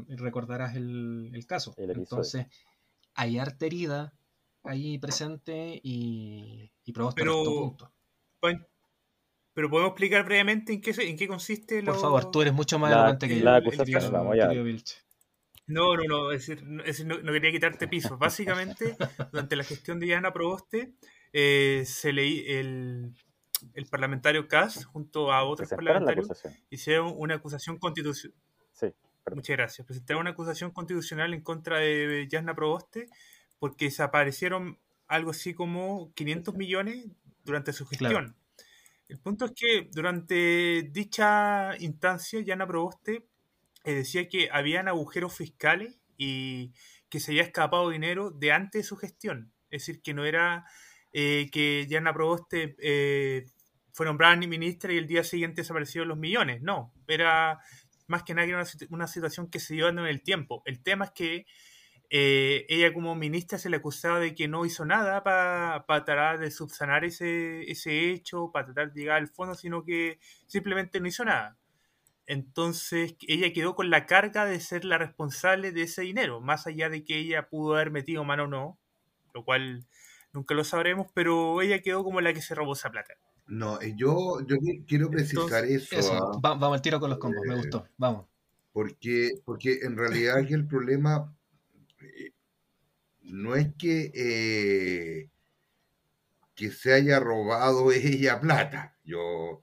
recordarás 0.09 0.77
el, 0.77 1.45
caso. 1.47 1.75
entonces, 1.77 2.47
hay 3.15 3.39
arte 3.39 3.67
herida 3.67 4.15
ahí 4.63 4.99
presente 4.99 5.81
y, 5.83 6.73
y 6.85 6.93
Proboste 6.93 7.23
pero, 7.23 7.77
pero 9.53 9.71
podemos 9.71 9.91
explicar 9.91 10.25
brevemente 10.25 10.73
en 10.73 10.81
qué, 10.81 10.93
en 10.99 11.17
qué 11.17 11.29
consiste 11.29 11.83
Por 11.83 12.01
favor, 12.01 12.31
tú 12.31 12.43
eres 12.43 12.53
mucho 12.53 12.79
más 12.79 12.93
elocuente 12.93 13.29
que 13.29 13.37
la 13.37 13.57
acusación, 13.57 14.13
vamos 14.13 14.37
ya. 14.37 14.51
No, 15.67 15.97
no, 15.97 16.03
no, 16.05 16.33
es 16.33 16.47
decir, 16.47 16.63
no, 17.07 17.33
quería 17.33 17.51
quitarte 17.51 17.89
piso. 17.89 18.19
Básicamente, 18.19 18.97
durante 19.33 19.57
la 19.57 19.65
gestión 19.65 19.99
de 19.99 20.07
Diana 20.07 20.33
Proboste, 20.33 20.93
eh, 21.33 21.85
se 21.87 22.13
leí 22.13 22.45
el, 22.47 23.15
el 23.75 23.87
parlamentario 23.87 24.49
Kass 24.49 24.85
junto 24.85 25.33
a 25.33 25.45
otros 25.45 25.69
parlamentarios 25.71 26.29
hicieron 26.71 27.15
una 27.17 27.37
acusación 27.37 27.79
constitucional. 27.79 28.37
Sí, 28.73 28.93
Muchas 29.33 29.57
gracias. 29.57 29.87
Presentaron 29.87 30.23
una 30.23 30.31
acusación 30.31 30.71
constitucional 30.71 31.33
en 31.33 31.41
contra 31.41 31.79
de 31.79 32.27
Yasna 32.31 32.55
Proboste 32.55 33.09
porque 33.59 33.87
desaparecieron 33.87 34.79
algo 35.07 35.31
así 35.31 35.55
como 35.55 36.13
500 36.15 36.55
millones 36.55 37.07
durante 37.45 37.73
su 37.73 37.87
gestión. 37.87 38.37
El 39.09 39.19
punto 39.19 39.47
es 39.47 39.53
que 39.53 39.89
durante 39.93 40.89
dicha 40.91 41.77
instancia, 41.79 42.41
Yana 42.41 42.67
Proboste 42.67 43.27
eh, 43.85 43.95
decía 43.95 44.29
que 44.29 44.49
habían 44.51 44.89
agujeros 44.89 45.35
fiscales 45.35 45.99
y 46.17 46.73
que 47.09 47.21
se 47.21 47.33
había 47.33 47.43
escapado 47.43 47.91
dinero 47.91 48.31
de 48.31 48.53
antes 48.53 48.83
de 48.83 48.89
su 48.89 48.97
gestión. 48.97 49.53
Es 49.71 49.83
decir, 49.87 50.03
que 50.03 50.15
no 50.15 50.25
era 50.25 50.67
eh, 51.13 51.49
que 51.53 51.87
Yana 51.87 52.13
Proboste 52.13 52.77
eh, 52.79 53.47
fue 53.95 54.07
nombrada 54.07 54.35
ministra 54.37 54.93
y 54.93 54.99
el 54.99 55.07
día 55.07 55.23
siguiente 55.23 55.63
desaparecieron 55.63 56.09
los 56.09 56.19
millones. 56.19 56.61
No, 56.63 56.93
era 57.07 57.61
más 58.09 58.25
que 58.25 58.35
nada 58.35 58.49
una, 58.49 58.65
una 58.91 59.07
situación 59.07 59.49
que 59.49 59.61
se 59.61 59.75
dio 59.75 59.89
en 59.89 60.01
el 60.01 60.21
tiempo. 60.21 60.63
El 60.67 60.83
tema 60.83 61.05
es 61.07 61.11
que 61.13 61.47
eh, 62.11 62.67
ella 62.69 62.93
como 62.93 63.15
ministra 63.15 63.57
se 63.57 63.71
le 63.71 63.77
acusaba 63.77 64.19
de 64.19 64.35
que 64.35 64.49
no 64.49 64.67
hizo 64.67 64.85
nada 64.85 65.23
para 65.23 65.85
tratar 65.87 66.41
de 66.41 66.51
subsanar 66.51 67.05
ese, 67.05 67.71
ese 67.71 68.11
hecho, 68.11 68.51
para 68.53 68.67
tratar 68.67 68.93
de 68.93 69.01
llegar 69.01 69.19
al 69.19 69.29
fondo, 69.29 69.55
sino 69.55 69.85
que 69.85 70.19
simplemente 70.49 70.99
no 70.99 71.07
hizo 71.07 71.25
nada. 71.25 71.57
Entonces 72.27 73.15
ella 73.21 73.53
quedó 73.53 73.77
con 73.77 73.91
la 73.91 74.07
carga 74.07 74.45
de 74.45 74.59
ser 74.59 74.85
la 74.85 74.99
responsable 74.99 75.71
de 75.71 75.83
ese 75.83 76.03
dinero, 76.03 76.41
más 76.41 76.67
allá 76.67 76.89
de 76.89 77.05
que 77.05 77.19
ella 77.19 77.49
pudo 77.49 77.75
haber 77.75 77.93
metido 77.93 78.25
mano 78.25 78.45
o 78.45 78.49
no, 78.49 78.79
lo 79.35 79.45
cual 79.45 79.87
nunca 80.33 80.55
lo 80.55 80.65
sabremos, 80.65 81.07
pero 81.15 81.63
ella 81.63 81.81
quedó 81.81 82.03
como 82.03 82.21
la 82.21 82.35
que 82.35 82.43
se 82.43 82.57
robó 82.57 82.73
esa 82.73 82.91
plata. 82.91 83.15
No, 83.47 83.81
eh, 83.81 83.95
yo, 83.97 84.41
yo 84.47 84.57
quiero 84.87 85.11
precisar 85.11 85.65
eso. 85.65 85.97
¿ah? 86.13 86.39
vamos 86.41 86.75
al 86.75 86.83
tiro 86.83 86.99
con 86.99 87.11
los 87.11 87.19
combos, 87.19 87.43
me 87.47 87.55
eh, 87.55 87.59
gustó, 87.59 87.87
vamos. 87.97 88.27
Porque, 88.73 89.41
porque 89.45 89.81
en 89.83 89.97
realidad 89.97 90.39
el 90.39 90.67
problema 90.67 91.33
no 93.25 93.57
es 93.57 93.75
que, 93.77 94.13
eh, 94.15 95.31
que 96.55 96.71
se 96.71 96.93
haya 96.93 97.21
robado 97.21 97.93
ella 97.93 98.41
plata. 98.41 98.97
Yo 99.05 99.63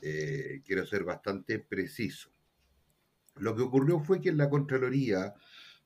eh, 0.00 0.62
quiero 0.64 0.86
ser 0.86 1.04
bastante 1.04 1.58
preciso. 1.58 2.30
Lo 3.36 3.54
que 3.54 3.62
ocurrió 3.62 4.00
fue 4.00 4.20
que 4.20 4.32
la 4.32 4.50
Contraloría 4.50 5.34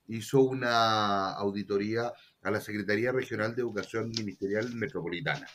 hizo 0.07 0.41
una 0.41 1.31
auditoría 1.31 2.11
a 2.41 2.51
la 2.51 2.61
Secretaría 2.61 3.11
Regional 3.11 3.55
de 3.55 3.61
Educación 3.61 4.09
Ministerial 4.09 4.73
Metropolitana. 4.75 5.47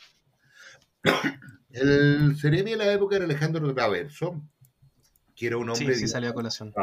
El 1.73 2.35
cerebro 2.37 2.71
de 2.71 2.77
la 2.77 2.91
época 2.91 3.15
era 3.15 3.25
Alejandro 3.25 3.73
Traverso, 3.73 4.41
que 5.35 5.47
era 5.47 5.57
un 5.57 5.69
hombre... 5.69 5.95
Sí, 5.95 6.07
salió 6.07 6.29
a 6.29 6.33
colación. 6.33 6.73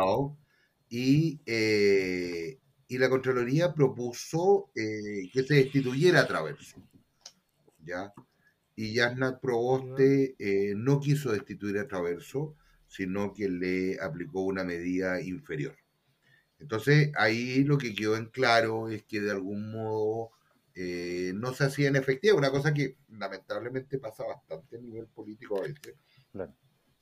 Y 0.90 1.40
eh, 1.46 2.58
y 2.88 2.96
la 2.96 3.10
Contraloría 3.10 3.74
propuso 3.74 4.70
eh, 4.74 5.28
que 5.30 5.42
se 5.44 5.56
destituyera 5.56 6.20
a 6.20 6.26
Traverso. 6.26 6.82
¿ya? 7.84 8.12
Y 8.74 8.94
Yasnat 8.94 9.40
Proboste 9.40 10.34
eh, 10.38 10.72
no 10.74 10.98
quiso 10.98 11.30
destituir 11.30 11.78
a 11.78 11.86
Traverso, 11.86 12.56
sino 12.86 13.34
que 13.34 13.50
le 13.50 14.00
aplicó 14.00 14.40
una 14.40 14.64
medida 14.64 15.20
inferior. 15.20 15.76
Entonces, 16.58 17.12
ahí 17.16 17.62
lo 17.64 17.76
que 17.76 17.94
quedó 17.94 18.16
en 18.16 18.26
claro 18.26 18.88
es 18.88 19.02
que 19.04 19.20
de 19.20 19.32
algún 19.32 19.70
modo 19.70 20.30
eh, 20.80 21.32
no 21.34 21.52
se 21.52 21.64
hacía 21.64 21.88
en 21.88 21.96
efectiva, 21.96 22.36
una 22.36 22.52
cosa 22.52 22.72
que 22.72 22.98
lamentablemente 23.08 23.98
pasa 23.98 24.22
bastante 24.24 24.76
a 24.76 24.80
nivel 24.80 25.08
político 25.08 25.58
a 25.58 25.62
veces, 25.62 25.96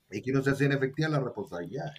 es 0.09 0.21
que 0.23 0.31
no 0.31 0.41
se 0.41 0.49
hacían 0.49 0.71
efectivas 0.71 1.11
las 1.11 1.21
responsabilidades. 1.21 1.93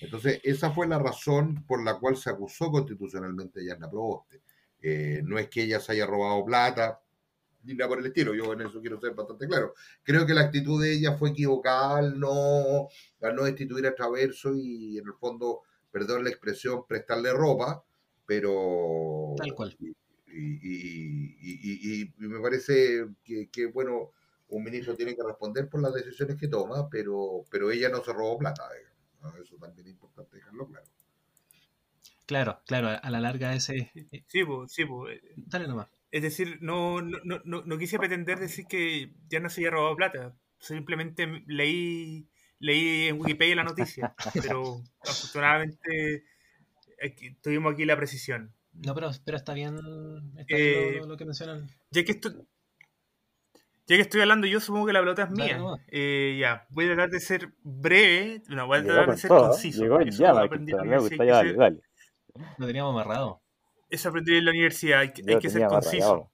Entonces, 0.00 0.40
esa 0.42 0.72
fue 0.72 0.88
la 0.88 0.98
razón 0.98 1.64
por 1.64 1.84
la 1.84 1.96
cual 2.00 2.16
se 2.16 2.28
acusó 2.28 2.72
constitucionalmente 2.72 3.60
a 3.60 3.68
Yarna 3.68 3.88
Proboste. 3.88 4.42
Eh, 4.82 5.20
no 5.24 5.38
es 5.38 5.48
que 5.48 5.62
ella 5.62 5.78
se 5.78 5.92
haya 5.92 6.06
robado 6.06 6.44
plata, 6.44 7.00
ni 7.62 7.74
nada 7.74 7.88
por 7.88 8.00
el 8.00 8.06
estilo, 8.06 8.34
yo 8.34 8.52
en 8.54 8.62
eso 8.62 8.80
quiero 8.80 9.00
ser 9.00 9.14
bastante 9.14 9.46
claro. 9.46 9.74
Creo 10.02 10.26
que 10.26 10.34
la 10.34 10.40
actitud 10.40 10.82
de 10.82 10.92
ella 10.92 11.16
fue 11.16 11.30
equivocada 11.30 11.98
al 11.98 12.18
no, 12.18 12.88
no 13.20 13.44
destituir 13.44 13.86
a 13.86 13.94
Traverso 13.94 14.56
y 14.56 14.98
en 14.98 15.06
el 15.06 15.14
fondo, 15.14 15.60
perdón 15.92 16.24
la 16.24 16.30
expresión, 16.30 16.84
prestarle 16.84 17.32
ropa, 17.32 17.84
pero... 18.26 19.34
Tal 19.36 19.54
cual. 19.54 19.76
Y, 20.36 22.14
me 22.18 22.40
parece 22.40 23.06
que, 23.24 23.48
que, 23.50 23.66
bueno, 23.66 24.12
un 24.48 24.64
ministro 24.64 24.94
tiene 24.94 25.16
que 25.16 25.22
responder 25.22 25.68
por 25.68 25.80
las 25.80 25.94
decisiones 25.94 26.36
que 26.36 26.48
toma, 26.48 26.88
pero, 26.88 27.44
pero 27.50 27.70
ella 27.70 27.88
no 27.88 28.02
se 28.02 28.12
robó 28.12 28.38
plata. 28.38 28.64
Eso 29.42 29.56
también 29.56 29.86
es 29.86 29.92
importante 29.92 30.36
dejarlo 30.36 30.66
claro. 30.68 30.86
Claro, 32.26 32.60
claro, 32.66 32.88
a 33.00 33.10
la 33.10 33.20
larga 33.20 33.54
ese... 33.54 33.90
Sí, 34.26 34.44
pues, 34.44 34.72
sí, 34.72 34.84
pues. 34.84 35.20
Dale 35.36 35.68
nomás. 35.68 35.88
Es 36.10 36.22
decir, 36.22 36.58
no, 36.60 37.00
no, 37.00 37.18
no, 37.44 37.62
no 37.62 37.78
quise 37.78 37.98
pretender 37.98 38.38
decir 38.38 38.66
que 38.66 39.12
ya 39.28 39.38
no 39.38 39.48
se 39.48 39.60
había 39.60 39.70
robado 39.70 39.96
plata. 39.96 40.36
Simplemente 40.58 41.44
leí, 41.46 42.26
leí 42.58 43.08
en 43.08 43.20
Wikipedia 43.20 43.56
la 43.56 43.64
noticia. 43.64 44.14
pero 44.34 44.82
afortunadamente 45.00 46.24
tuvimos 47.42 47.74
aquí 47.74 47.84
la 47.84 47.96
precisión. 47.96 48.55
No, 48.84 48.94
pero, 48.94 49.10
pero 49.24 49.36
está 49.36 49.54
bien, 49.54 49.76
está 50.36 50.56
bien 50.56 51.00
lo, 51.00 51.06
lo, 51.06 51.16
que 51.16 51.24
mencionan. 51.24 51.68
Ya 51.90 52.04
que 52.04 52.12
esto, 52.12 52.30
ya 53.88 53.94
que 53.94 54.02
estoy 54.02 54.20
hablando 54.20 54.48
yo, 54.48 54.58
supongo 54.58 54.86
que 54.86 54.92
la 54.92 55.00
pelota 55.00 55.22
es 55.22 55.30
mía. 55.30 55.60
Eh, 55.88 56.36
ya, 56.40 56.66
voy 56.70 56.86
a 56.86 56.88
tratar 56.88 57.10
de 57.10 57.20
ser 57.20 57.52
breve, 57.62 58.42
no, 58.48 58.66
voy 58.66 58.78
a 58.78 58.84
tratar 58.84 59.10
de 59.10 59.16
ser 59.16 59.28
conciso. 59.28 59.82
Llegó 59.82 60.02
ya, 60.02 60.34
me 60.34 60.98
gusta, 60.98 61.24
ya, 61.24 61.34
dale, 61.36 61.52
dale. 61.54 61.80
Lo 62.58 62.66
teníamos 62.66 62.92
amarrado. 62.92 63.42
Eso 63.88 64.08
aprendí 64.08 64.36
en 64.36 64.44
la 64.44 64.50
universidad, 64.50 65.00
hay, 65.00 65.12
que 65.12 65.50
ser 65.50 65.68
conciso. 65.68 66.32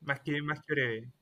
Más 0.00 0.20
que, 0.20 0.42
más 0.42 0.60
que 0.60 0.74
breve. 0.74 1.12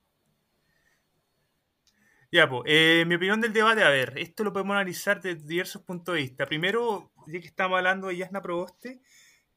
Ya, 2.32 2.48
pues, 2.48 2.62
eh, 2.66 3.04
mi 3.06 3.14
opinión 3.14 3.40
del 3.40 3.52
debate, 3.52 3.82
a 3.84 3.88
ver, 3.88 4.14
esto 4.18 4.44
lo 4.44 4.52
podemos 4.52 4.74
analizar 4.74 5.22
desde 5.22 5.46
diversos 5.46 5.82
puntos 5.82 6.14
de 6.14 6.22
vista. 6.22 6.44
Primero, 6.44 7.12
ya 7.28 7.40
que 7.40 7.46
estamos 7.46 7.78
hablando 7.78 8.08
de 8.08 8.16
Yasna 8.16 8.42
Proboste, 8.42 9.00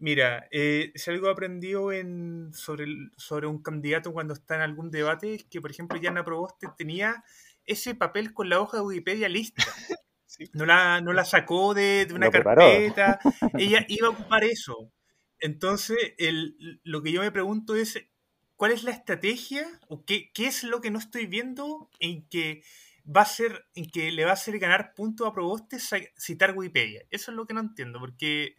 Mira, 0.01 0.47
eh, 0.49 0.91
si 0.95 1.11
algo 1.11 1.29
aprendido 1.29 1.91
en, 1.91 2.51
sobre, 2.55 2.87
sobre 3.17 3.45
un 3.45 3.61
candidato 3.61 4.11
cuando 4.11 4.33
está 4.33 4.55
en 4.55 4.61
algún 4.61 4.89
debate 4.89 5.35
es 5.35 5.43
que, 5.43 5.61
por 5.61 5.69
ejemplo, 5.69 6.01
Yana 6.01 6.25
Proboste 6.25 6.67
tenía 6.75 7.23
ese 7.67 7.93
papel 7.93 8.33
con 8.33 8.49
la 8.49 8.59
hoja 8.59 8.77
de 8.77 8.83
Wikipedia 8.83 9.29
lista. 9.29 9.63
No, 10.53 10.65
la, 10.65 11.01
no 11.01 11.13
la 11.13 11.23
sacó 11.23 11.75
de, 11.75 12.07
una 12.15 12.31
carpeta. 12.31 13.19
Ella 13.53 13.85
iba 13.89 14.07
a 14.07 14.11
ocupar 14.11 14.43
eso. 14.43 14.91
Entonces, 15.39 15.97
el, 16.17 16.79
lo 16.83 17.03
que 17.03 17.11
yo 17.11 17.21
me 17.21 17.31
pregunto 17.31 17.75
es, 17.75 18.01
¿cuál 18.55 18.71
es 18.71 18.83
la 18.83 18.89
estrategia 18.89 19.67
o 19.87 20.03
qué, 20.03 20.31
qué 20.33 20.47
es 20.47 20.63
lo 20.63 20.81
que 20.81 20.89
no 20.89 20.97
estoy 20.97 21.27
viendo 21.27 21.91
en 21.99 22.27
que 22.27 22.63
va 23.05 23.21
a 23.21 23.25
ser, 23.25 23.65
en 23.75 23.87
que 23.91 24.11
le 24.11 24.23
va 24.23 24.31
a 24.31 24.35
hacer 24.35 24.57
ganar 24.57 24.93
puntos 24.95 25.27
a 25.27 25.33
Proboste 25.33 25.77
citar 26.17 26.57
Wikipedia? 26.57 27.03
Eso 27.11 27.29
es 27.29 27.37
lo 27.37 27.45
que 27.45 27.53
no 27.53 27.59
entiendo, 27.59 27.99
porque 27.99 28.55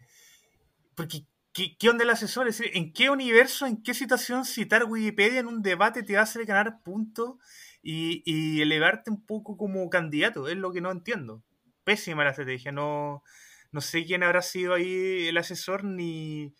porque 0.95 1.25
¿Qué, 1.53 1.77
onda 1.87 2.03
el 2.03 2.09
asesor? 2.09 2.47
Es 2.47 2.57
decir, 2.57 2.75
¿en 2.75 2.91
qué 2.93 3.11
universo, 3.11 3.67
en 3.67 3.83
qué 3.83 3.93
situación 3.93 4.43
citar 4.43 4.85
Wikipedia 4.85 5.39
en 5.39 5.45
un 5.45 5.61
debate 5.61 6.01
te 6.01 6.15
va 6.15 6.21
a 6.21 6.23
hacer 6.23 6.45
ganar 6.45 6.81
puntos 6.81 7.35
y, 7.83 8.59
elevarte 8.59 9.11
un 9.11 9.23
poco 9.23 9.55
como 9.55 9.87
candidato? 9.89 10.47
Es 10.47 10.57
lo 10.57 10.71
que 10.71 10.81
no 10.81 10.89
entiendo. 10.89 11.43
Pésima 11.83 12.23
la 12.23 12.31
estrategia. 12.31 12.71
No, 12.71 13.23
no 13.71 13.81
sé 13.81 14.03
quién 14.03 14.23
habrá 14.23 14.41
sido 14.41 14.73
ahí 14.73 15.27
el 15.27 15.37
asesor 15.37 15.83
ni, 15.83 16.55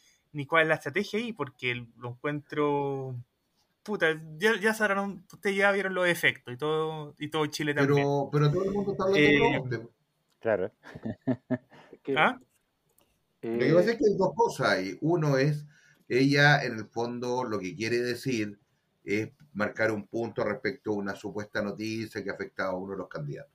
cuál 0.48 0.64
es 0.64 0.68
la 0.68 0.76
estrategia 0.76 1.18
ahí, 1.18 1.34
porque 1.34 1.88
lo 1.98 2.10
encuentro. 2.10 3.16
Puta, 3.82 4.22
ya, 4.38 4.60
ya 4.60 4.76
sabrán, 4.76 5.26
ustedes 5.34 5.58
ya 5.58 5.72
vieron 5.72 5.96
los 5.96 6.08
efectos 6.08 6.54
y 6.54 6.58
todo, 6.58 7.16
y 7.18 7.30
todo 7.30 7.48
Chile 7.48 7.74
también. 7.74 8.08
Pero, 8.32 8.52
todo 8.52 8.64
el 8.64 8.72
mundo 8.72 8.92
está 8.92 9.04
hablando 9.06 9.70
de 9.70 9.76
eh, 9.76 9.88
Claro. 10.40 10.72
¿Ah? 12.16 12.38
Lo 13.44 13.60
que 13.60 13.74
pasa 13.74 13.92
es 13.92 13.98
que 13.98 14.06
hay 14.06 14.18
dos 14.18 14.34
cosas 14.36 14.70
ahí. 14.70 14.98
Uno 15.02 15.38
es 15.38 15.66
ella 16.08 16.64
en 16.64 16.78
el 16.78 16.86
fondo 16.86 17.44
lo 17.44 17.60
que 17.60 17.76
quiere 17.76 18.00
decir 18.00 18.60
es 19.04 19.32
marcar 19.54 19.92
un 19.92 20.08
punto 20.08 20.44
respecto 20.44 20.92
a 20.92 20.96
una 20.96 21.16
supuesta 21.16 21.62
noticia 21.62 22.24
que 22.24 22.30
afectaba 22.30 22.72
a 22.72 22.78
uno 22.78 22.94
de 22.94 23.00
los 23.00 23.10
candidatos. 23.10 23.52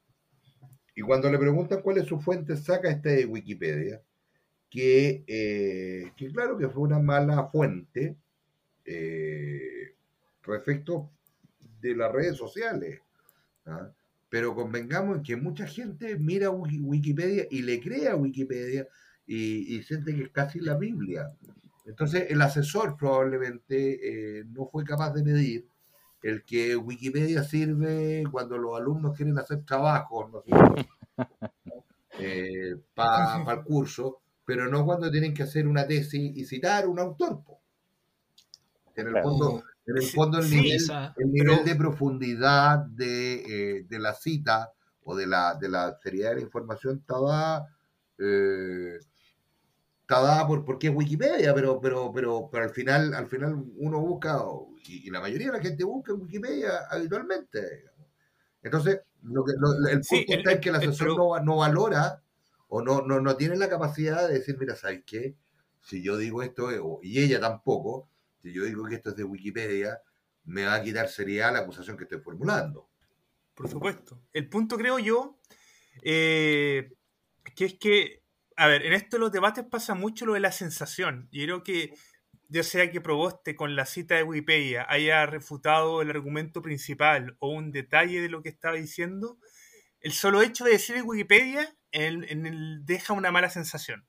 Y 0.94 1.02
cuando 1.02 1.30
le 1.30 1.38
preguntan 1.38 1.80
cuál 1.80 1.98
es 1.98 2.06
su 2.06 2.20
fuente, 2.20 2.56
saca 2.56 2.90
este 2.90 3.10
de 3.10 3.24
Wikipedia, 3.24 4.02
que, 4.68 5.24
eh, 5.26 6.12
que 6.16 6.32
claro 6.32 6.58
que 6.58 6.68
fue 6.68 6.82
una 6.82 6.98
mala 6.98 7.46
fuente 7.46 8.16
eh, 8.84 9.94
respecto 10.42 11.10
de 11.80 11.94
las 11.94 12.12
redes 12.12 12.36
sociales. 12.36 13.00
¿ah? 13.66 13.90
Pero 14.28 14.54
convengamos 14.54 15.18
en 15.18 15.22
que 15.22 15.36
mucha 15.36 15.66
gente 15.66 16.18
mira 16.18 16.50
Wikipedia 16.50 17.46
y 17.50 17.62
le 17.62 17.80
cree 17.80 18.08
a 18.08 18.16
Wikipedia 18.16 18.86
y, 19.28 19.82
siente 19.82 20.14
que 20.14 20.24
es 20.24 20.30
casi 20.30 20.60
la 20.60 20.74
Biblia. 20.74 21.30
Entonces 21.84 22.26
el 22.30 22.40
asesor 22.42 22.96
probablemente 22.96 24.38
eh, 24.40 24.44
no 24.46 24.66
fue 24.66 24.84
capaz 24.84 25.12
de 25.12 25.22
medir 25.22 25.68
el 26.22 26.44
que 26.44 26.76
Wikipedia 26.76 27.44
sirve 27.44 28.24
cuando 28.30 28.58
los 28.58 28.76
alumnos 28.76 29.16
quieren 29.16 29.38
hacer 29.38 29.64
trabajos 29.64 30.42
eh, 32.18 32.76
para 32.94 33.52
el 33.52 33.62
curso, 33.62 34.20
pero 34.44 34.68
no 34.68 34.84
cuando 34.84 35.10
tienen 35.10 35.34
que 35.34 35.44
hacer 35.44 35.68
una 35.68 35.86
tesis 35.86 36.36
y 36.36 36.44
citar 36.44 36.88
un 36.88 36.98
autor. 36.98 37.42
En 38.96 39.06
el 39.06 39.22
fondo, 39.22 39.62
en 39.86 39.96
el, 39.96 40.02
fondo, 40.02 40.38
el, 40.40 40.50
nivel, 40.50 41.64
de 41.64 41.76
profundidad 41.76 42.78
de, 42.78 43.78
eh, 43.78 43.86
de, 43.88 43.98
la 44.00 44.12
cita 44.12 44.72
o 45.04 45.14
de 45.14 45.26
la, 45.26 45.54
de 45.54 45.68
la 45.68 45.96
seriedad 46.02 46.30
de 46.30 46.36
la 46.36 46.42
información 46.42 46.98
estaba, 46.98 47.64
eh, 48.18 48.98
estaba 50.08 50.46
por, 50.46 50.64
porque 50.64 50.86
es 50.86 50.94
Wikipedia, 50.94 51.54
pero, 51.54 51.78
pero, 51.78 52.10
pero, 52.10 52.48
pero 52.50 52.64
al 52.64 52.70
final, 52.70 53.12
al 53.12 53.26
final 53.26 53.62
uno 53.76 54.00
busca, 54.00 54.42
y, 54.86 55.10
la 55.10 55.20
mayoría 55.20 55.48
de 55.48 55.58
la 55.58 55.62
gente 55.62 55.84
busca 55.84 56.12
en 56.12 56.22
Wikipedia 56.22 56.86
habitualmente. 56.90 57.84
Entonces, 58.62 59.00
lo 59.22 59.44
que, 59.44 59.52
el 59.90 60.00
punto 60.00 60.32
está 60.32 60.52
en 60.52 60.60
que 60.62 60.68
el 60.70 60.76
asesor 60.76 61.08
no, 61.08 61.38
no, 61.40 61.56
valora 61.58 62.22
o 62.68 62.80
no, 62.80 63.02
no, 63.02 63.20
no 63.20 63.36
tiene 63.36 63.56
la 63.56 63.68
capacidad 63.68 64.26
de 64.26 64.38
decir, 64.38 64.56
mira, 64.58 64.74
¿sabes 64.76 65.02
qué? 65.04 65.34
Si 65.82 66.02
yo 66.02 66.16
digo 66.16 66.42
esto, 66.42 66.70
eh, 66.70 66.80
y 67.02 67.20
ella 67.20 67.38
tampoco, 67.38 68.08
si 68.42 68.50
yo 68.50 68.64
digo 68.64 68.86
que 68.86 68.94
esto 68.94 69.10
es 69.10 69.16
de 69.16 69.24
Wikipedia, 69.24 70.00
me 70.44 70.64
va 70.64 70.76
a 70.76 70.82
quitar 70.82 71.08
seriedad 71.08 71.52
la 71.52 71.58
acusación 71.58 71.98
que 71.98 72.04
estoy 72.04 72.20
formulando. 72.20 72.88
Por 73.54 73.68
supuesto. 73.68 74.22
El 74.32 74.48
punto, 74.48 74.78
creo 74.78 74.98
yo, 74.98 75.38
eh, 76.02 76.94
que 77.54 77.64
es 77.66 77.74
que, 77.74 78.22
a 78.58 78.66
ver, 78.66 78.84
en 78.84 78.92
esto 78.92 79.18
los 79.18 79.30
debates 79.30 79.64
pasa 79.64 79.94
mucho 79.94 80.26
lo 80.26 80.34
de 80.34 80.40
la 80.40 80.50
sensación. 80.50 81.28
Y 81.30 81.44
creo 81.44 81.62
que, 81.62 81.94
ya 82.48 82.64
sea 82.64 82.90
que 82.90 83.00
Proboste 83.00 83.54
con 83.54 83.76
la 83.76 83.86
cita 83.86 84.16
de 84.16 84.24
Wikipedia 84.24 84.84
haya 84.88 85.24
refutado 85.26 86.02
el 86.02 86.10
argumento 86.10 86.60
principal 86.60 87.36
o 87.38 87.50
un 87.50 87.70
detalle 87.70 88.20
de 88.20 88.28
lo 88.28 88.42
que 88.42 88.48
estaba 88.48 88.74
diciendo, 88.74 89.38
el 90.00 90.12
solo 90.12 90.42
hecho 90.42 90.64
de 90.64 90.72
decir 90.72 91.00
Wikipedia 91.02 91.72
en 91.92 92.84
deja 92.84 93.12
una 93.12 93.30
mala 93.30 93.48
sensación. 93.48 94.06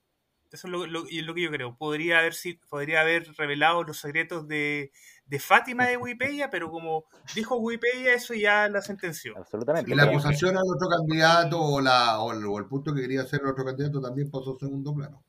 Eso 0.52 0.66
es 0.66 0.72
lo, 0.72 0.88
lo, 0.88 1.06
lo, 1.08 1.36
que 1.36 1.42
yo 1.44 1.52
creo. 1.52 1.78
Podría 1.78 2.20
haber, 2.20 2.34
podría 2.70 3.02
haber 3.02 3.32
revelado 3.38 3.84
los 3.84 4.00
secretos 4.00 4.48
de, 4.48 4.92
de 5.30 5.40
Fátima 5.40 5.86
de 5.86 5.98
Wikipedia, 5.98 6.50
pero 6.50 6.72
como 6.72 7.06
dijo 7.36 7.58
Wikipedia, 7.58 8.14
eso 8.14 8.34
ya 8.34 8.68
la 8.68 8.82
sentenció. 8.82 9.38
Absolutamente. 9.38 9.92
Y 9.92 9.96
la 9.96 10.04
acusación 10.04 10.58
al 10.58 10.64
otro 10.64 10.90
candidato 10.90 11.62
o, 11.62 11.80
la, 11.82 12.20
o, 12.20 12.58
el 12.58 12.66
punto 12.66 12.94
que 12.94 13.02
quería 13.02 13.22
hacer 13.22 13.42
el 13.42 13.52
otro 13.52 13.64
candidato 13.64 14.02
también 14.02 14.32
pasó 14.32 14.56
a 14.56 14.60
segundo 14.60 14.94
plano. 14.94 15.24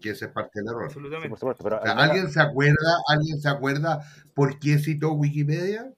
Que 0.00 0.10
ese 0.10 0.26
es 0.26 0.32
parte 0.32 0.60
del 0.60 0.68
error. 0.68 0.84
Absolutamente. 0.84 1.28
por 1.30 1.38
supuesto, 1.38 1.64
pero 1.64 1.82
¿Alguien 1.82 2.30
se 2.30 2.40
acuerda, 2.40 2.96
alguien 3.08 3.40
se 3.40 3.48
acuerda 3.48 4.04
por 4.34 4.58
qué 4.58 4.78
citó 4.78 5.12
Wikipedia? 5.12 5.92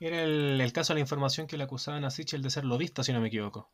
Era 0.00 0.22
el, 0.22 0.60
el 0.60 0.72
caso 0.72 0.92
de 0.92 0.96
la 0.96 1.00
información 1.02 1.46
que 1.46 1.56
le 1.56 1.64
acusaban 1.64 2.04
a 2.04 2.10
Sichel 2.10 2.42
de 2.42 2.50
ser 2.50 2.64
lobista, 2.64 3.04
si 3.04 3.12
no 3.12 3.20
me 3.20 3.28
equivoco 3.28 3.70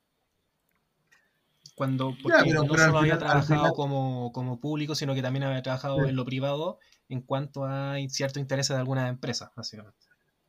cuando 1.79 2.15
porque 2.21 2.53
no 2.53 2.67
solo 2.67 2.99
había 2.99 3.19
trabajado 3.19 3.73
como, 3.73 4.33
como, 4.33 4.61
público, 4.61 4.95
sino 4.97 5.15
que 5.15 5.23
también 5.23 5.45
había 5.45 5.63
trabajado 5.63 6.07
en 6.07 6.17
lo 6.17 6.25
privado 6.25 6.79
en 7.09 7.23
cuanto 7.23 7.65
a 7.65 7.95
cierto 8.09 8.41
interés 8.41 8.69
de 8.69 8.75
algunas 8.75 9.09
empresas, 9.09 9.51
básicamente. 9.57 10.07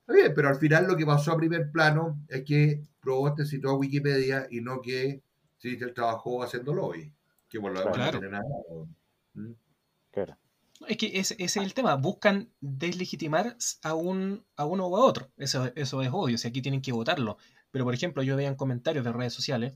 bien, 0.07 0.33
pero 0.35 0.49
al 0.49 0.55
final 0.55 0.87
lo 0.87 0.97
que 0.97 1.05
pasó 1.05 1.31
a 1.31 1.37
primer 1.37 1.71
plano 1.71 2.19
es 2.27 2.43
que 2.43 2.83
Proboste 2.99 3.45
citó 3.45 3.69
a 3.69 3.77
Wikipedia 3.77 4.47
y 4.49 4.59
no 4.59 4.81
que 4.81 5.21
el 5.61 5.93
trabajó 5.93 6.43
haciendo 6.43 6.73
lobby. 6.73 7.13
Que 7.47 7.59
por 7.59 7.71
lo 7.71 7.79
demás 7.79 7.95
claro. 7.95 8.11
no 8.13 8.19
tiene 8.19 8.31
nada. 8.31 8.45
¿Mm? 9.33 9.51
Claro. 10.11 10.37
Es 10.87 10.97
que 10.97 11.19
ese, 11.19 11.35
ese, 11.39 11.59
es 11.59 11.65
el 11.65 11.73
tema. 11.73 11.95
Buscan 11.95 12.49
deslegitimar 12.61 13.55
a, 13.83 13.93
un, 13.93 14.43
a 14.55 14.65
uno 14.65 14.87
o 14.87 14.97
a 14.97 15.05
otro. 15.05 15.29
Eso, 15.37 15.71
eso 15.75 16.01
es 16.01 16.09
obvio. 16.11 16.37
Si 16.37 16.47
aquí 16.47 16.61
tienen 16.61 16.81
que 16.81 16.91
votarlo. 16.91 17.37
Pero, 17.71 17.85
por 17.85 17.93
ejemplo, 17.93 18.23
yo 18.23 18.35
veía 18.35 18.47
en 18.47 18.55
comentarios 18.55 19.05
de 19.05 19.11
redes 19.11 19.33
sociales 19.33 19.73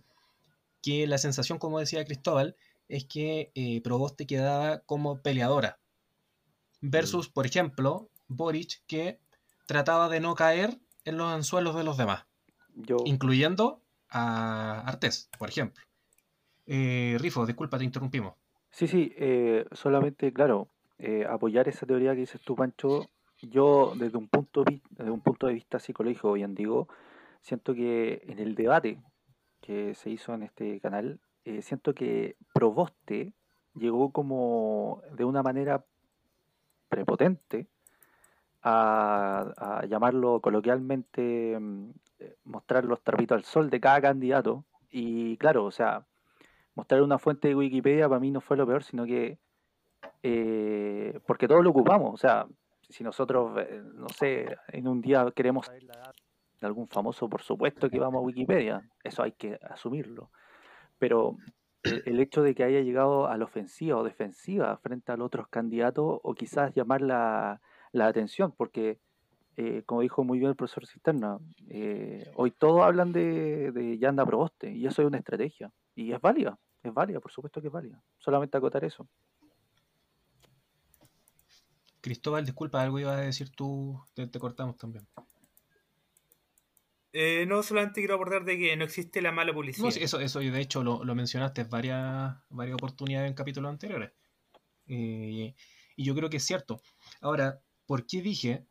que 0.83 1.07
la 1.07 1.17
sensación, 1.17 1.57
como 1.57 1.79
decía 1.79 2.05
Cristóbal, 2.05 2.55
es 2.89 3.05
que 3.05 3.51
eh, 3.55 3.81
Proboste 3.81 4.27
quedaba 4.27 4.79
como 4.79 5.21
peleadora. 5.21 5.79
Versus, 6.81 7.29
por 7.29 7.45
ejemplo, 7.47 8.09
Boric, 8.27 8.83
que 8.85 9.19
trataba 9.65 10.09
de 10.09 10.19
no 10.19 10.35
caer 10.35 10.77
en 11.05 11.17
los 11.17 11.31
anzuelos 11.31 11.75
de 11.75 11.85
los 11.85 11.97
demás. 11.97 12.25
Incluyendo 13.05 13.81
a 14.09 14.81
Artés, 14.81 15.29
por 15.39 15.49
ejemplo. 15.49 15.83
Eh, 16.65 17.17
Rifo, 17.19 17.45
disculpa, 17.45 17.77
te 17.77 17.85
interrumpimos. 17.85 18.35
Sí, 18.69 18.87
sí, 18.87 19.13
eh, 19.17 19.65
solamente, 19.71 20.33
claro, 20.33 20.67
eh, 20.97 21.25
apoyar 21.29 21.67
esa 21.67 21.85
teoría 21.85 22.13
que 22.13 22.21
dices 22.21 22.41
tú, 22.41 22.55
Pancho. 22.55 23.09
Yo, 23.41 23.93
desde 23.97 24.17
un 24.17 24.27
punto, 24.27 24.63
desde 24.63 25.11
un 25.11 25.21
punto 25.21 25.47
de 25.47 25.53
vista 25.53 25.79
psicológico, 25.79 26.33
bien 26.33 26.55
digo, 26.55 26.87
siento 27.41 27.73
que 27.73 28.21
en 28.25 28.39
el 28.39 28.55
debate 28.55 28.99
que 29.63 29.95
se 29.95 30.09
hizo 30.09 30.33
en 30.33 30.43
este 30.43 30.79
canal, 30.81 31.19
eh, 31.45 31.61
siento 31.61 31.95
que 31.95 32.35
Proboste 32.53 33.31
llegó 33.75 34.11
como 34.11 35.01
de 35.13 35.23
una 35.23 35.41
manera 35.41 35.83
prepotente 36.89 37.67
a, 38.61 39.81
llamarlo 39.87 40.41
coloquialmente, 40.41 41.57
mm, 41.59 41.89
eh, 42.19 42.35
mostrar 42.43 42.83
los 42.85 43.01
trapitos 43.01 43.37
al 43.37 43.45
sol 43.45 43.69
de 43.69 43.79
cada 43.79 44.01
candidato. 44.01 44.65
Y 44.91 45.37
claro, 45.37 45.65
o 45.65 45.71
sea, 45.71 46.05
mostrar 46.75 47.01
una 47.01 47.17
fuente 47.17 47.47
de 47.47 47.55
Wikipedia 47.55 48.09
para 48.09 48.19
mí 48.19 48.31
no 48.31 48.41
fue 48.41 48.57
lo 48.57 48.67
peor, 48.67 48.83
sino 48.83 49.05
que 49.05 49.37
eh, 50.23 51.19
porque 51.25 51.47
todos 51.47 51.63
lo 51.63 51.69
ocupamos, 51.69 52.13
o 52.13 52.17
sea, 52.17 52.45
si 52.89 53.03
nosotros, 53.03 53.53
no 53.95 54.09
sé, 54.09 54.57
en 54.67 54.87
un 54.87 55.01
día 55.01 55.31
queremos 55.35 55.69
la 56.63 56.67
algún 56.69 56.87
famoso, 56.87 57.29
por 57.29 57.41
supuesto 57.41 57.89
que 57.89 57.99
vamos 57.99 58.19
a 58.19 58.25
Wikipedia, 58.25 58.81
eso 59.03 59.23
hay 59.23 59.33
que 59.33 59.59
asumirlo. 59.61 60.31
Pero 60.97 61.37
el, 61.83 62.19
hecho 62.19 62.41
de 62.41 62.55
que 62.55 62.63
haya 62.63 62.81
llegado 62.81 63.27
a 63.27 63.37
la 63.37 63.45
ofensiva 63.45 63.97
o 63.97 64.03
defensiva 64.03 64.75
frente 64.77 65.11
a 65.11 65.17
los 65.17 65.27
otros 65.27 65.47
candidatos, 65.49 66.19
o 66.23 66.33
quizás 66.33 66.73
llamar 66.73 67.01
la, 67.01 67.61
atención, 67.93 68.53
porque, 68.57 68.99
eh, 69.57 69.83
como 69.85 70.01
dijo 70.01 70.23
muy 70.23 70.39
bien 70.39 70.49
el 70.49 70.55
profesor 70.55 70.87
Cisterna, 70.87 71.37
eh, 71.69 72.31
hoy 72.35 72.51
todos 72.51 72.81
hablan 72.81 73.11
de, 73.11 73.71
de 73.71 73.97
Yanda 73.97 74.25
Proboste, 74.25 74.71
y 74.71 74.87
eso 74.87 75.01
es 75.01 75.07
una 75.07 75.17
estrategia, 75.17 75.71
y 75.95 76.13
es 76.13 76.21
válida, 76.21 76.57
es 76.81 76.93
válida, 76.93 77.19
por 77.19 77.31
supuesto 77.31 77.61
que 77.61 77.67
es 77.67 77.73
válida. 77.73 78.01
Solamente 78.17 78.57
acotar 78.57 78.83
eso. 78.83 79.07
Cristóbal, 82.01 82.45
disculpa, 82.45 82.81
algo 82.81 82.99
ibas 82.99 83.17
a 83.17 83.21
decir 83.21 83.49
tú, 83.49 84.01
te 84.13 84.39
cortamos 84.39 84.77
también. 84.77 85.07
Eh, 87.15 87.45
no 87.45 87.61
solamente 87.61 88.01
quiero 88.01 88.15
abordar 88.15 88.43
de 88.43 88.57
que 88.57 88.75
no 88.75 88.85
existe 88.85 89.21
la 89.21 89.31
mala 89.31 89.53
publicidad. 89.53 89.87
eso, 89.95 90.19
eso 90.19 90.39
de 90.39 90.59
hecho 90.59 90.83
lo, 90.83 91.15
mencionaste 91.15 91.61
en 91.61 91.69
varias, 91.69 92.35
varias 92.49 92.73
oportunidades 92.73 93.29
en 93.29 93.35
capítulos 93.35 93.69
anteriores. 93.69 94.11
Eh, 94.87 95.53
y 95.95 96.03
yo 96.03 96.15
creo 96.15 96.31
que 96.31 96.37
es 96.37 96.43
cierto. 96.43 96.81
Ahora, 97.21 97.61
¿por 97.85 98.07
qué 98.07 98.23
dije 98.23 98.65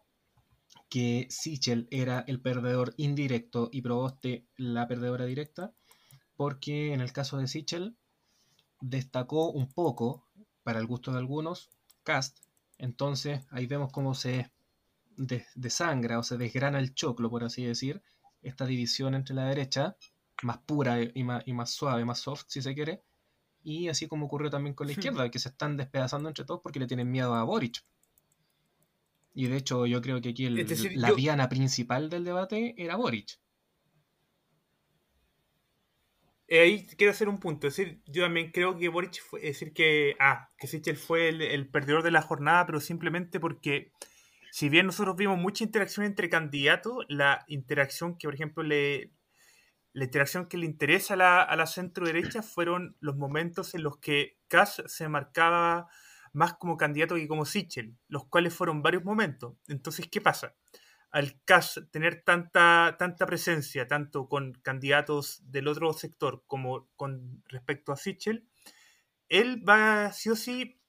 que 0.88 1.28
Sichel 1.30 1.86
era 1.92 2.24
el 2.26 2.40
perdedor 2.40 2.94
indirecto 2.96 3.68
y 3.72 3.80
Proboste 3.80 4.44
la 4.56 4.88
perdedora 4.88 5.24
directa? 5.24 5.72
Porque 6.34 6.92
en 6.92 7.00
el 7.00 7.12
caso 7.12 7.38
de 7.38 7.46
Sichel 7.46 7.96
destacó 8.80 9.52
un 9.52 9.68
poco, 9.72 10.26
para 10.64 10.80
el 10.80 10.86
gusto 10.86 11.12
de 11.12 11.18
algunos, 11.18 11.70
Cast. 12.02 12.38
Entonces 12.76 13.46
ahí 13.50 13.68
vemos 13.68 13.92
cómo 13.92 14.16
se 14.16 14.50
desangra 15.54 16.18
o 16.18 16.24
se 16.24 16.36
desgrana 16.36 16.80
el 16.80 16.94
choclo, 16.94 17.30
por 17.30 17.44
así 17.44 17.64
decir, 17.64 18.02
esta 18.42 18.66
división 18.66 19.14
entre 19.14 19.34
la 19.34 19.46
derecha, 19.46 19.96
más 20.42 20.58
pura 20.58 20.98
y 21.02 21.24
más, 21.24 21.42
y 21.46 21.52
más 21.52 21.70
suave, 21.70 22.04
más 22.04 22.20
soft, 22.20 22.44
si 22.48 22.62
se 22.62 22.74
quiere, 22.74 23.02
y 23.62 23.88
así 23.88 24.08
como 24.08 24.26
ocurrió 24.26 24.50
también 24.50 24.74
con 24.74 24.86
la 24.86 24.92
izquierda, 24.92 25.30
que 25.30 25.38
se 25.38 25.50
están 25.50 25.76
despedazando 25.76 26.28
entre 26.28 26.44
todos 26.44 26.60
porque 26.62 26.80
le 26.80 26.86
tienen 26.86 27.10
miedo 27.10 27.34
a 27.34 27.44
Boric. 27.44 27.84
Y 29.34 29.46
de 29.46 29.56
hecho, 29.56 29.86
yo 29.86 30.02
creo 30.02 30.20
que 30.20 30.30
aquí 30.30 30.48
la 30.48 31.12
diana 31.12 31.48
principal 31.48 32.10
del 32.10 32.24
debate 32.24 32.74
era 32.76 32.96
Boric. 32.96 33.38
eh, 36.52 36.60
ahí 36.60 36.86
quiero 36.98 37.12
hacer 37.12 37.30
un 37.30 37.38
punto. 37.40 37.66
Es 37.66 37.76
decir, 37.76 38.02
yo 38.04 38.24
también 38.24 38.50
creo 38.52 38.76
que 38.76 38.90
Boric 38.90 39.22
fue, 39.22 39.40
es 39.40 39.58
decir, 39.58 39.72
que, 39.72 40.16
ah, 40.20 40.50
que 40.58 40.66
Sichel 40.66 40.98
fue 40.98 41.30
el, 41.30 41.68
perdedor 41.70 42.02
de 42.02 42.10
la 42.10 42.20
jornada, 42.20 42.66
pero 42.66 42.78
simplemente 42.78 43.40
porque, 43.40 43.92
si 44.52 44.68
bien 44.68 44.84
nosotros 44.84 45.16
vimos 45.16 45.38
mucha 45.38 45.64
interacción 45.64 46.04
entre 46.04 46.28
candidatos, 46.28 47.06
la 47.08 47.42
interacción 47.48 48.18
que, 48.18 48.28
por 48.28 48.34
ejemplo, 48.34 48.62
le, 48.62 49.10
la 49.94 50.04
interacción 50.04 50.46
que 50.46 50.58
le 50.58 50.66
interesa 50.66 51.14
a 51.14 51.16
la, 51.16 51.42
a 51.42 51.56
la 51.56 51.64
centro 51.64 52.04
derecha 52.04 52.42
fueron 52.42 52.94
los 53.00 53.16
momentos 53.16 53.74
en 53.74 53.82
los 53.82 53.96
que 53.96 54.36
Kass 54.48 54.82
se 54.84 55.08
marcaba 55.08 55.88
más 56.34 56.52
como 56.52 56.76
candidato 56.76 57.14
que 57.14 57.26
como 57.28 57.46
Sichel, 57.46 57.96
los 58.08 58.26
cuales 58.26 58.54
fueron 58.54 58.82
varios 58.82 59.04
momentos. 59.04 59.54
Entonces, 59.68 60.06
¿qué 60.12 60.20
pasa? 60.20 60.54
Al 61.10 61.40
CAS 61.46 61.86
tener 61.90 62.22
tanta, 62.22 62.96
tanta 62.98 63.24
presencia, 63.24 63.88
tanto 63.88 64.28
con 64.28 64.52
candidatos 64.52 65.40
del 65.50 65.66
otro 65.66 65.94
sector 65.94 66.44
como 66.46 66.90
con 66.96 67.42
respecto 67.46 67.90
a 67.90 67.96
Sichel, 67.96 68.46
él 69.30 69.66
va, 69.66 70.12
sí 70.12 70.28
o 70.28 70.36
sí, 70.36 70.81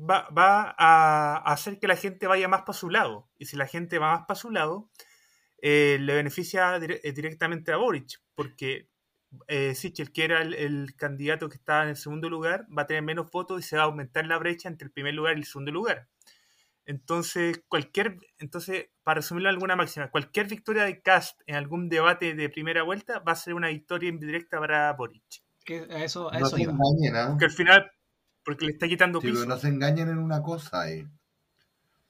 va, 0.00 0.74
a, 0.78 1.36
hacer 1.52 1.78
que 1.78 1.88
la 1.88 1.96
gente 1.96 2.26
vaya 2.26 2.48
más 2.48 2.62
para 2.62 2.78
su 2.78 2.90
lado. 2.90 3.28
Y 3.38 3.46
si 3.46 3.56
la 3.56 3.66
gente 3.66 3.98
va 3.98 4.16
más 4.16 4.26
para 4.26 4.38
su 4.38 4.50
lado, 4.50 4.90
eh, 5.62 5.98
le 6.00 6.14
beneficia 6.14 6.76
eh, 6.76 7.12
directamente 7.12 7.72
a 7.72 7.76
Boric, 7.76 8.20
porque 8.34 8.88
eh, 9.46 9.74
Sichel, 9.74 10.12
que 10.12 10.24
era 10.24 10.42
el, 10.42 10.94
candidato 10.96 11.48
que 11.48 11.56
estaba 11.56 11.84
en 11.84 11.90
el 11.90 11.96
segundo 11.96 12.28
lugar, 12.28 12.66
va 12.76 12.82
a 12.82 12.86
tener 12.86 13.02
menos 13.02 13.30
votos 13.30 13.60
y 13.60 13.62
se 13.62 13.76
va 13.76 13.82
a 13.82 13.86
aumentar 13.86 14.26
la 14.26 14.38
brecha 14.38 14.68
entre 14.68 14.86
el 14.86 14.92
primer 14.92 15.14
lugar 15.14 15.36
y 15.36 15.40
el 15.40 15.46
segundo 15.46 15.70
lugar. 15.70 16.08
Entonces, 16.86 17.62
cualquier, 17.68 18.16
entonces, 18.38 18.88
para 19.04 19.16
resumirlo 19.16 19.48
en 19.48 19.54
alguna 19.54 19.76
máxima, 19.76 20.10
cualquier 20.10 20.48
victoria 20.48 20.84
de 20.84 21.00
Cast 21.02 21.40
en 21.46 21.54
algún 21.54 21.88
debate 21.88 22.34
de 22.34 22.48
primera 22.48 22.82
vuelta 22.82 23.20
va 23.20 23.32
a 23.32 23.36
ser 23.36 23.54
una 23.54 23.68
victoria 23.68 24.08
indirecta 24.08 24.58
para 24.58 24.92
Boric. 24.94 25.22
a 25.90 26.04
eso, 26.04 26.30
no 26.32 26.56
engañen, 26.56 27.14
¿ah? 27.14 27.26
Porque 27.28 27.44
al 27.44 27.50
final, 27.52 27.92
porque 28.44 28.66
le 28.66 28.72
está 28.72 28.88
quitando 28.88 29.20
piso. 29.20 29.46
no 29.46 29.58
se 29.58 29.68
engañen 29.68 30.08
en 30.08 30.18
una 30.18 30.42
cosa, 30.42 30.90
eh. 30.90 31.08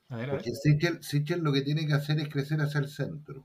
porque 0.09 0.51
Sichel, 1.01 1.40
lo 1.43 1.53
que 1.53 1.62
tiene 1.62 1.87
que 1.87 1.95
hacer 1.95 2.19
es 2.21 2.29
crecer 2.29 2.61
hacia 2.61 2.81
el 2.81 2.88
centro. 2.88 3.45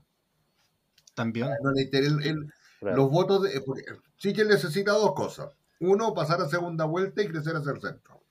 También. 1.14 1.48
No 1.62 1.72
le 1.72 1.82
interesa, 1.82 2.16
el, 2.22 2.52
los 2.80 3.10
votos 3.10 3.42
de. 3.42 3.60
Porque 3.62 3.84
Sichel 4.16 4.48
necesita 4.48 4.92
dos 4.92 5.14
cosas. 5.14 5.50
Uno, 5.80 6.14
pasar 6.14 6.40
a 6.40 6.48
segunda 6.48 6.84
vuelta 6.84 7.22
y 7.22 7.28
crecer 7.28 7.56
hacia 7.56 7.72
el 7.72 7.80
centro. 7.80 8.22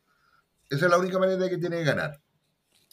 Esa 0.69 0.85
es 0.85 0.91
la 0.91 0.97
única 0.97 1.19
manera 1.19 1.47
que 1.47 1.57
tiene 1.57 1.77
que 1.77 1.83
ganar. 1.83 2.19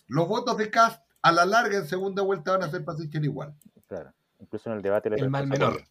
Los 0.09 0.29
votos 0.29 0.57
de 0.59 0.70
Cast 0.70 1.03
a 1.22 1.33
la 1.33 1.46
larga 1.46 1.79
en 1.79 1.87
segunda 1.87 2.22
vuelta 2.22 2.53
van 2.53 2.64
a 2.64 2.70
ser 2.70 2.85
para 2.85 2.98
Sichel 2.98 3.25
igual. 3.25 3.55
Claro. 3.88 4.12
Incluso 4.40 4.70
en 4.70 4.77
el 4.77 4.83
debate 4.83 5.09
El 5.09 5.31
mal 5.31 5.46
menor. 5.46 5.83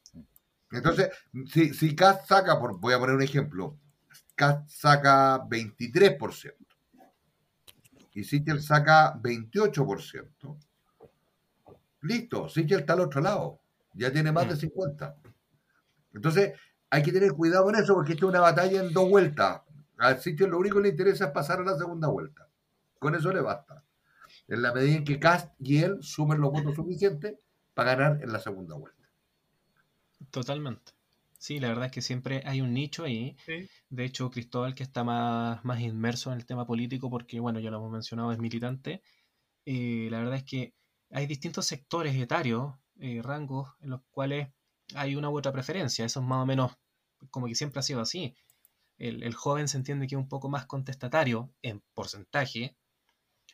Entonces, 0.71 1.09
si, 1.47 1.73
si 1.73 1.95
Cast 1.95 2.27
saca, 2.27 2.59
por, 2.59 2.79
voy 2.79 2.93
a 2.93 2.99
poner 2.99 3.15
un 3.15 3.21
ejemplo, 3.21 3.77
Cast 4.35 4.69
saca 4.69 5.39
23% 5.47 6.55
y 8.13 8.23
Sichel 8.23 8.61
saca 8.61 9.13
28%. 9.21 10.57
Listo, 12.01 12.49
Sichel 12.49 12.81
está 12.81 12.93
al 12.93 13.01
otro 13.01 13.21
lado. 13.21 13.61
Ya 13.93 14.11
tiene 14.11 14.31
más 14.31 14.47
de 14.47 14.55
50. 14.55 15.07
Mm. 15.07 16.15
Entonces, 16.15 16.59
hay 16.89 17.03
que 17.03 17.11
tener 17.11 17.33
cuidado 17.33 17.65
con 17.65 17.75
eso 17.75 17.93
porque 17.93 18.13
esto 18.13 18.25
es 18.25 18.29
una 18.29 18.41
batalla 18.41 18.81
en 18.81 18.93
dos 18.93 19.09
vueltas. 19.09 19.61
Al 19.97 20.19
sitio 20.19 20.47
lo 20.47 20.57
único 20.57 20.77
que 20.77 20.83
le 20.83 20.89
interesa 20.89 21.25
es 21.25 21.31
pasar 21.31 21.59
a 21.59 21.63
la 21.63 21.77
segunda 21.77 22.07
vuelta. 22.07 22.47
Con 22.99 23.15
eso 23.15 23.31
le 23.31 23.41
basta. 23.41 23.83
En 24.47 24.61
la 24.61 24.73
medida 24.73 24.97
en 24.97 25.05
que 25.05 25.19
Cast 25.19 25.53
y 25.59 25.77
él 25.83 25.97
sumen 26.01 26.41
los 26.41 26.51
votos 26.51 26.75
suficientes 26.75 27.37
para 27.73 27.95
ganar 27.95 28.21
en 28.21 28.33
la 28.33 28.39
segunda 28.39 28.75
vuelta. 28.75 29.07
Totalmente. 30.29 30.91
Sí, 31.41 31.59
la 31.59 31.69
verdad 31.69 31.85
es 31.87 31.91
que 31.91 32.01
siempre 32.03 32.43
hay 32.45 32.61
un 32.61 32.71
nicho 32.71 33.03
ahí. 33.03 33.35
De 33.89 34.05
hecho, 34.05 34.29
Cristóbal, 34.29 34.75
que 34.75 34.83
está 34.83 35.03
más, 35.03 35.65
más 35.65 35.79
inmerso 35.81 36.31
en 36.31 36.37
el 36.37 36.45
tema 36.45 36.67
político, 36.67 37.09
porque, 37.09 37.39
bueno, 37.39 37.59
ya 37.59 37.71
lo 37.71 37.77
hemos 37.77 37.91
mencionado, 37.91 38.31
es 38.31 38.37
militante, 38.37 39.01
eh, 39.65 40.07
la 40.11 40.19
verdad 40.19 40.35
es 40.35 40.43
que 40.43 40.75
hay 41.09 41.25
distintos 41.25 41.65
sectores 41.65 42.15
etarios, 42.15 42.75
eh, 42.99 43.21
rangos, 43.23 43.71
en 43.81 43.89
los 43.89 44.01
cuales 44.11 44.49
hay 44.93 45.15
una 45.15 45.31
u 45.31 45.37
otra 45.37 45.51
preferencia. 45.51 46.05
Eso 46.05 46.19
es 46.19 46.25
más 46.27 46.43
o 46.43 46.45
menos 46.45 46.73
como 47.31 47.47
que 47.47 47.55
siempre 47.55 47.79
ha 47.79 47.83
sido 47.83 48.01
así. 48.01 48.35
El, 48.99 49.33
joven 49.33 49.67
se 49.67 49.77
entiende 49.77 50.05
que 50.05 50.13
es 50.13 50.21
un 50.21 50.29
poco 50.29 50.47
más 50.47 50.67
contestatario 50.67 51.51
en 51.63 51.81
porcentaje, 51.95 52.77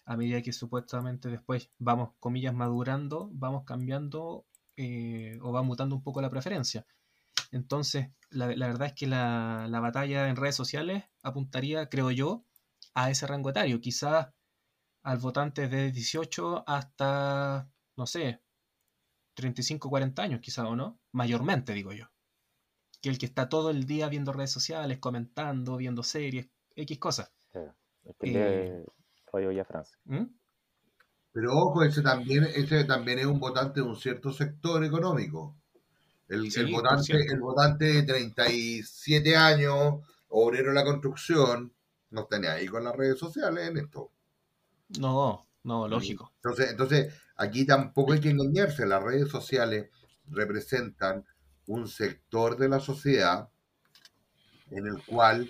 a 0.05 0.17
medida 0.17 0.41
que 0.41 0.51
supuestamente 0.51 1.29
después 1.29 1.71
vamos, 1.77 2.15
comillas, 2.19 2.53
madurando, 2.53 3.29
vamos 3.33 3.63
cambiando 3.65 4.45
eh, 4.75 5.39
o 5.41 5.53
va 5.53 5.63
mutando 5.63 5.95
un 5.95 6.03
poco 6.03 6.21
la 6.21 6.29
preferencia. 6.29 6.85
Entonces, 7.51 8.09
la, 8.29 8.47
verdad 8.47 8.87
es 8.87 8.93
que 8.93 9.07
la, 9.07 9.67
la, 9.69 9.79
batalla 9.79 10.29
en 10.29 10.35
redes 10.35 10.55
sociales 10.55 11.05
apuntaría, 11.23 11.89
creo 11.89 12.11
yo, 12.11 12.45
a 12.93 13.09
ese 13.09 13.27
rango 13.27 13.49
etario. 13.49 13.79
Quizás 13.79 14.27
al 15.03 15.17
votante 15.19 15.67
de 15.67 15.91
18 15.91 16.65
hasta, 16.67 17.69
no 17.95 18.05
sé, 18.05 18.41
35, 19.35 19.89
40 19.89 20.21
años 20.21 20.41
quizá, 20.41 20.67
¿o 20.67 20.75
no? 20.75 20.99
Mayormente, 21.11 21.73
digo 21.73 21.93
yo. 21.93 22.07
Que 23.01 23.09
el 23.09 23.19
que 23.19 23.27
está 23.27 23.47
todo 23.47 23.69
el 23.69 23.85
día 23.85 24.09
viendo 24.09 24.33
redes 24.33 24.51
sociales, 24.51 24.97
comentando, 24.97 25.77
viendo 25.77 26.01
series, 26.03 26.49
X 26.75 26.99
cosas. 26.99 27.31
es 27.53 28.15
que 28.19 28.83
eh, 28.83 29.63
Francia. 29.65 29.97
¿Mm? 30.05 30.25
Pero 31.31 31.53
ojo, 31.53 31.83
ese 31.83 32.01
también, 32.01 32.45
ese 32.45 32.83
también 32.85 33.19
es 33.19 33.27
un 33.27 33.39
votante 33.39 33.81
de 33.81 33.85
un 33.85 33.95
cierto 33.95 34.31
sector 34.31 34.83
económico. 34.83 35.55
El, 36.29 36.71
votante, 36.71 37.13
el 37.13 37.39
votante 37.39 37.85
de 37.85 38.03
37 38.03 39.35
años, 39.35 40.01
obrero 40.27 40.69
de 40.69 40.75
la 40.75 40.83
construcción, 40.83 41.73
no 42.09 42.21
está 42.21 42.39
ni 42.39 42.47
ahí 42.47 42.67
con 42.67 42.83
las 42.83 42.95
redes 42.95 43.17
sociales 43.17 43.69
en 43.69 43.77
esto. 43.77 44.11
No, 44.99 45.47
no, 45.63 45.87
lógico. 45.87 46.33
Entonces, 46.35 46.71
entonces 46.71 47.13
Aquí 47.37 47.65
tampoco 47.65 48.13
hay 48.13 48.19
que 48.19 48.31
engañarse, 48.31 48.87
las 48.87 49.03
redes 49.03 49.29
sociales 49.29 49.91
representan 50.25 51.23
un 51.67 51.87
sector 51.87 52.57
de 52.57 52.67
la 52.67 52.79
sociedad 52.79 53.49
en 54.71 54.87
el 54.87 55.05
cual 55.05 55.47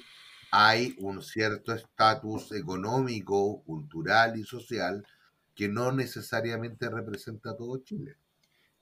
hay 0.51 0.95
un 0.99 1.23
cierto 1.23 1.73
estatus 1.73 2.51
económico, 2.51 3.63
cultural 3.63 4.37
y 4.37 4.43
social 4.43 5.05
que 5.55 5.69
no 5.69 5.91
necesariamente 5.93 6.89
representa 6.89 7.51
a 7.51 7.57
todo 7.57 7.77
Chile. 7.77 8.17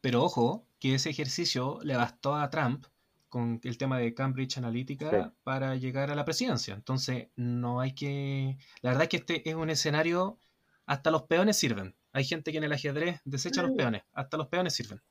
Pero 0.01 0.23
ojo, 0.23 0.67
que 0.85 0.93
ese 0.93 1.09
ejercicio 1.09 1.79
le 1.81 1.95
bastó 1.95 2.35
a 2.35 2.47
Trump 2.51 2.85
con 3.27 3.59
el 3.63 3.75
tema 3.75 3.97
de 3.97 4.13
Cambridge 4.13 4.59
Analytica 4.59 5.33
para 5.41 5.75
llegar 5.75 6.11
a 6.11 6.15
la 6.15 6.25
presidencia. 6.25 6.75
Entonces, 6.75 7.29
no 7.35 7.79
hay 7.79 7.95
que... 7.95 8.59
La 8.83 8.91
verdad 8.91 9.05
es 9.05 9.09
que 9.09 9.17
este 9.17 9.49
es 9.49 9.55
un 9.55 9.71
escenario, 9.71 10.37
hasta 10.85 11.09
los 11.09 11.23
peones 11.23 11.57
sirven. 11.57 11.95
Hay 12.13 12.23
gente 12.23 12.51
que 12.51 12.59
en 12.59 12.65
el 12.65 12.71
ajedrez 12.71 13.19
desecha 13.25 13.63
los 13.63 13.71
peones, 13.71 14.03
hasta 14.13 14.37
los 14.37 14.45
peones 14.45 14.75
sirven. 14.75 15.01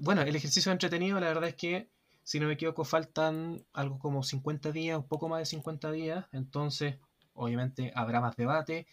Bueno, 0.00 0.20
el 0.20 0.36
ejercicio 0.36 0.70
entretenido, 0.70 1.18
la 1.18 1.28
verdad 1.28 1.48
es 1.48 1.54
que, 1.54 1.88
si 2.24 2.38
no 2.38 2.48
me 2.48 2.52
equivoco, 2.52 2.84
faltan 2.84 3.64
algo 3.72 3.98
como 3.98 4.22
50 4.22 4.70
días, 4.70 4.98
un 4.98 5.08
poco 5.08 5.30
más 5.30 5.38
de 5.38 5.46
50 5.46 5.92
días, 5.92 6.26
entonces, 6.32 6.98
obviamente, 7.32 7.90
habrá 7.94 8.20
más 8.20 8.36
debate. 8.36 8.86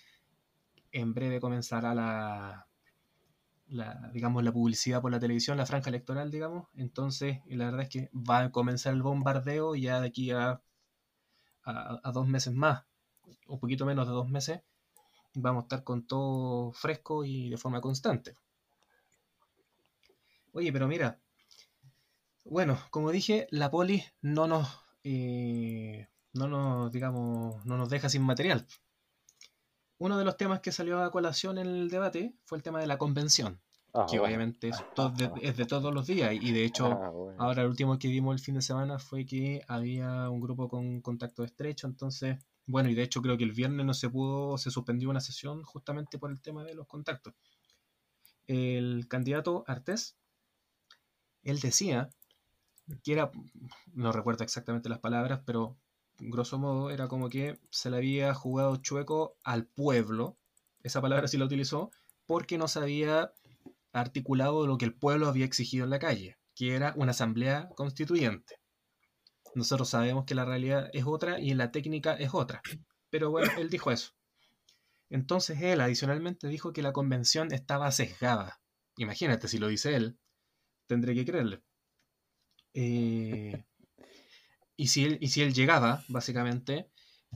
En 0.94 1.14
breve 1.14 1.42
comenzará 1.42 1.94
la, 1.94 2.66
la, 3.68 4.10
digamos, 4.14 4.44
la 4.44 4.52
publicidad 4.52 5.02
por 5.02 5.12
la 5.12 5.20
televisión, 5.20 5.58
la 5.58 5.66
franja 5.66 5.90
electoral, 5.90 6.32
digamos. 6.32 6.68
Entonces, 6.76 7.40
la 7.48 7.66
verdad 7.66 7.82
es 7.82 7.90
que 7.90 8.10
va 8.14 8.40
a 8.40 8.52
comenzar 8.52 8.94
el 8.94 9.04
bombardeo 9.04 9.76
ya 9.76 10.02
de 10.02 10.08
aquí 10.08 10.32
a, 10.32 10.62
a 11.66 12.12
dos 12.14 12.28
meses 12.28 12.54
más, 12.54 12.84
un 13.48 13.60
poquito 13.60 13.86
menos 13.86 14.08
de 14.08 14.14
dos 14.14 14.30
meses 14.30 14.62
vamos 15.36 15.64
a 15.64 15.66
estar 15.66 15.84
con 15.84 16.06
todo 16.06 16.72
fresco 16.72 17.26
y 17.26 17.50
de 17.50 17.58
forma 17.58 17.82
constante. 17.82 18.36
Oye, 20.52 20.72
pero 20.72 20.88
mira, 20.88 21.20
bueno, 22.46 22.78
como 22.92 23.12
dije, 23.12 23.48
la 23.50 23.72
poli 23.72 24.04
no 24.22 24.48
nos, 24.48 24.68
eh, 25.04 26.08
no 26.34 26.48
nos, 26.48 26.92
digamos, 26.92 27.66
no 27.66 27.78
nos 27.78 27.90
deja 27.90 28.10
sin 28.10 28.22
material. 28.24 28.68
Uno 29.98 30.18
de 30.18 30.26
los 30.26 30.38
temas 30.38 30.60
que 30.60 30.72
salió 30.72 31.02
a 31.02 31.12
colación 31.12 31.58
en 31.58 31.68
el 31.68 31.90
debate 31.90 32.36
fue 32.46 32.58
el 32.58 32.64
tema 32.64 32.80
de 32.80 32.88
la 32.88 32.98
convención, 32.98 33.60
ah, 33.94 34.06
que 34.10 34.20
obviamente 34.20 34.70
es, 34.70 35.58
de, 35.58 35.66
todos 35.66 35.94
los 35.94 36.08
días 36.08 36.34
y 36.34 36.52
de 36.52 36.66
hecho 36.66 36.88
ah, 36.88 37.12
ahora 37.38 37.62
el 37.62 37.70
último 37.70 37.98
que 38.00 38.08
vimos 38.08 38.36
el 38.36 38.44
fin 38.44 38.56
de 38.56 38.62
semana 38.62 39.00
fue 39.00 39.26
que 39.26 39.62
había 39.68 40.30
un 40.30 40.42
grupo 40.42 40.68
con 40.68 41.02
contacto 41.02 41.44
estrecho, 41.44 41.88
entonces 41.88 42.38
bueno, 42.66 42.90
y 42.90 42.96
de 42.96 43.04
hecho 43.04 43.22
creo 43.22 43.38
que 43.38 43.44
el 43.44 43.52
viernes 43.52 43.86
no 43.86 43.94
se 43.94 44.10
pudo, 44.10 44.58
se 44.58 44.72
suspendió 44.72 45.10
una 45.10 45.20
sesión 45.20 45.64
justamente 45.64 46.18
por 46.18 46.32
el 46.32 46.42
tema 46.42 46.64
de 46.64 46.76
los 46.76 46.88
contactos. 46.88 47.34
El 48.48 49.08
candidato 49.08 49.64
Artés, 49.68 50.18
él 51.44 51.60
decía 51.60 52.10
que 53.04 53.14
era, 53.14 53.32
no 53.94 54.12
recuerdo 54.12 54.44
exactamente 54.44 54.90
las 54.90 55.00
palabras, 55.00 55.42
pero 55.46 55.78
grosso 56.30 56.58
modo 56.60 56.90
era 56.92 57.08
como 57.08 57.30
que 57.30 57.60
se 57.70 57.90
le 57.90 57.98
había 57.98 58.34
jugado 58.34 58.78
chueco 58.78 59.38
al 59.44 59.66
pueblo, 59.66 60.38
esa 60.84 61.02
palabra 61.02 61.28
sí 61.28 61.38
la 61.38 61.46
utilizó, 61.46 61.92
porque 62.26 62.58
no 62.58 62.68
se 62.68 62.80
había 62.80 63.34
articulado 63.92 64.68
lo 64.68 64.78
que 64.78 64.86
el 64.86 64.94
pueblo 64.94 65.28
había 65.28 65.46
exigido 65.46 65.84
en 65.86 65.92
la 65.92 66.00
calle. 66.00 66.38
que 66.56 66.76
era 66.76 66.94
una 66.96 67.12
asamblea 67.12 67.70
constituyente. 67.76 68.60
Nosotros 69.56 69.90
sabemos 69.90 70.26
que 70.26 70.36
la 70.36 70.46
realidad 70.46 70.90
es 70.94 71.06
otra 71.06 71.40
y 71.40 71.54
la 71.56 71.72
técnica 71.72 72.14
es 72.14 72.34
otra. 72.34 72.62
Pero 73.10 73.32
bueno, 73.32 73.52
él 73.58 73.70
dijo 73.70 73.92
eso. 73.92 74.12
Entonces 75.10 75.62
él 75.62 75.82
adicionalmente 75.82 76.48
dijo 76.48 76.74
que 76.74 76.82
la 76.82 76.94
convención 76.94 77.52
estaba 77.54 77.92
sesgada. 77.92 78.62
Imagínate, 78.98 79.48
si 79.48 79.58
lo 79.58 79.68
dice 79.68 79.96
él, 79.96 80.18
tendré 80.88 81.16
que 81.16 81.26
creerle. 81.26 81.64
Eh, 82.74 83.64
y, 84.76 84.88
si 84.88 85.06
él, 85.06 85.18
y 85.22 85.28
si 85.28 85.42
él 85.42 85.54
llegaba, 85.54 86.04
básicamente, 86.08 86.90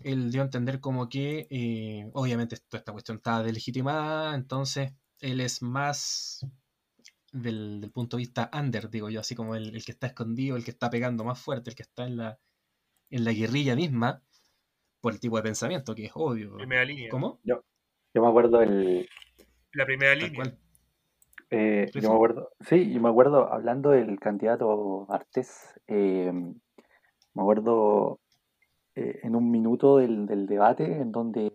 él 0.03 0.31
dio 0.31 0.41
a 0.41 0.45
entender 0.45 0.79
como 0.79 1.09
que, 1.09 1.47
eh, 1.49 2.09
obviamente, 2.13 2.57
toda 2.57 2.79
esta 2.79 2.91
cuestión 2.91 3.17
estaba 3.17 3.43
delegitimada, 3.43 4.35
entonces 4.35 4.93
él 5.19 5.41
es 5.41 5.61
más 5.61 6.45
del, 7.31 7.89
punto 7.93 8.17
de 8.17 8.21
vista 8.21 8.49
under, 8.53 8.89
digo 8.89 9.09
yo, 9.09 9.19
así 9.19 9.35
como 9.35 9.55
el, 9.55 9.83
que 9.83 9.91
está 9.91 10.07
escondido, 10.07 10.55
el 10.55 10.63
que 10.63 10.71
está 10.71 10.89
pegando 10.89 11.23
más 11.23 11.39
fuerte, 11.39 11.69
el 11.69 11.75
que 11.75 11.83
está 11.83 12.05
en 12.05 12.17
la, 12.17 12.39
en 13.09 13.23
la 13.23 13.33
guerrilla 13.33 13.75
misma, 13.75 14.23
por 15.01 15.13
el 15.13 15.19
tipo 15.19 15.37
de 15.37 15.43
pensamiento, 15.43 15.95
que 15.95 16.05
es 16.05 16.11
obvio. 16.15 16.55
Primera 16.55 16.85
línea. 16.85 17.09
¿Cómo? 17.09 17.39
Yo, 17.43 17.63
yo 18.13 18.21
me 18.21 18.27
acuerdo 18.27 18.61
el... 18.61 19.07
La 19.73 19.85
primera 19.85 20.15
línea. 20.15 20.57
Eh, 21.49 21.89
yo 21.93 22.09
me 22.09 22.15
acuerdo, 22.15 22.51
sí, 22.59 22.91
yo 22.91 22.99
me 22.99 23.09
acuerdo 23.09 23.51
hablando 23.51 23.91
del 23.91 24.19
candidato 24.19 25.07
Artés, 25.09 25.79
eh, 25.87 26.33
me 27.37 27.43
acuerdo 27.43 28.19
eh, 28.95 29.19
en 29.21 29.35
un 29.35 29.51
minuto 29.51 29.97
del, 29.97 30.25
del, 30.25 30.47
debate 30.47 30.99
en 30.99 31.11
donde, 31.11 31.53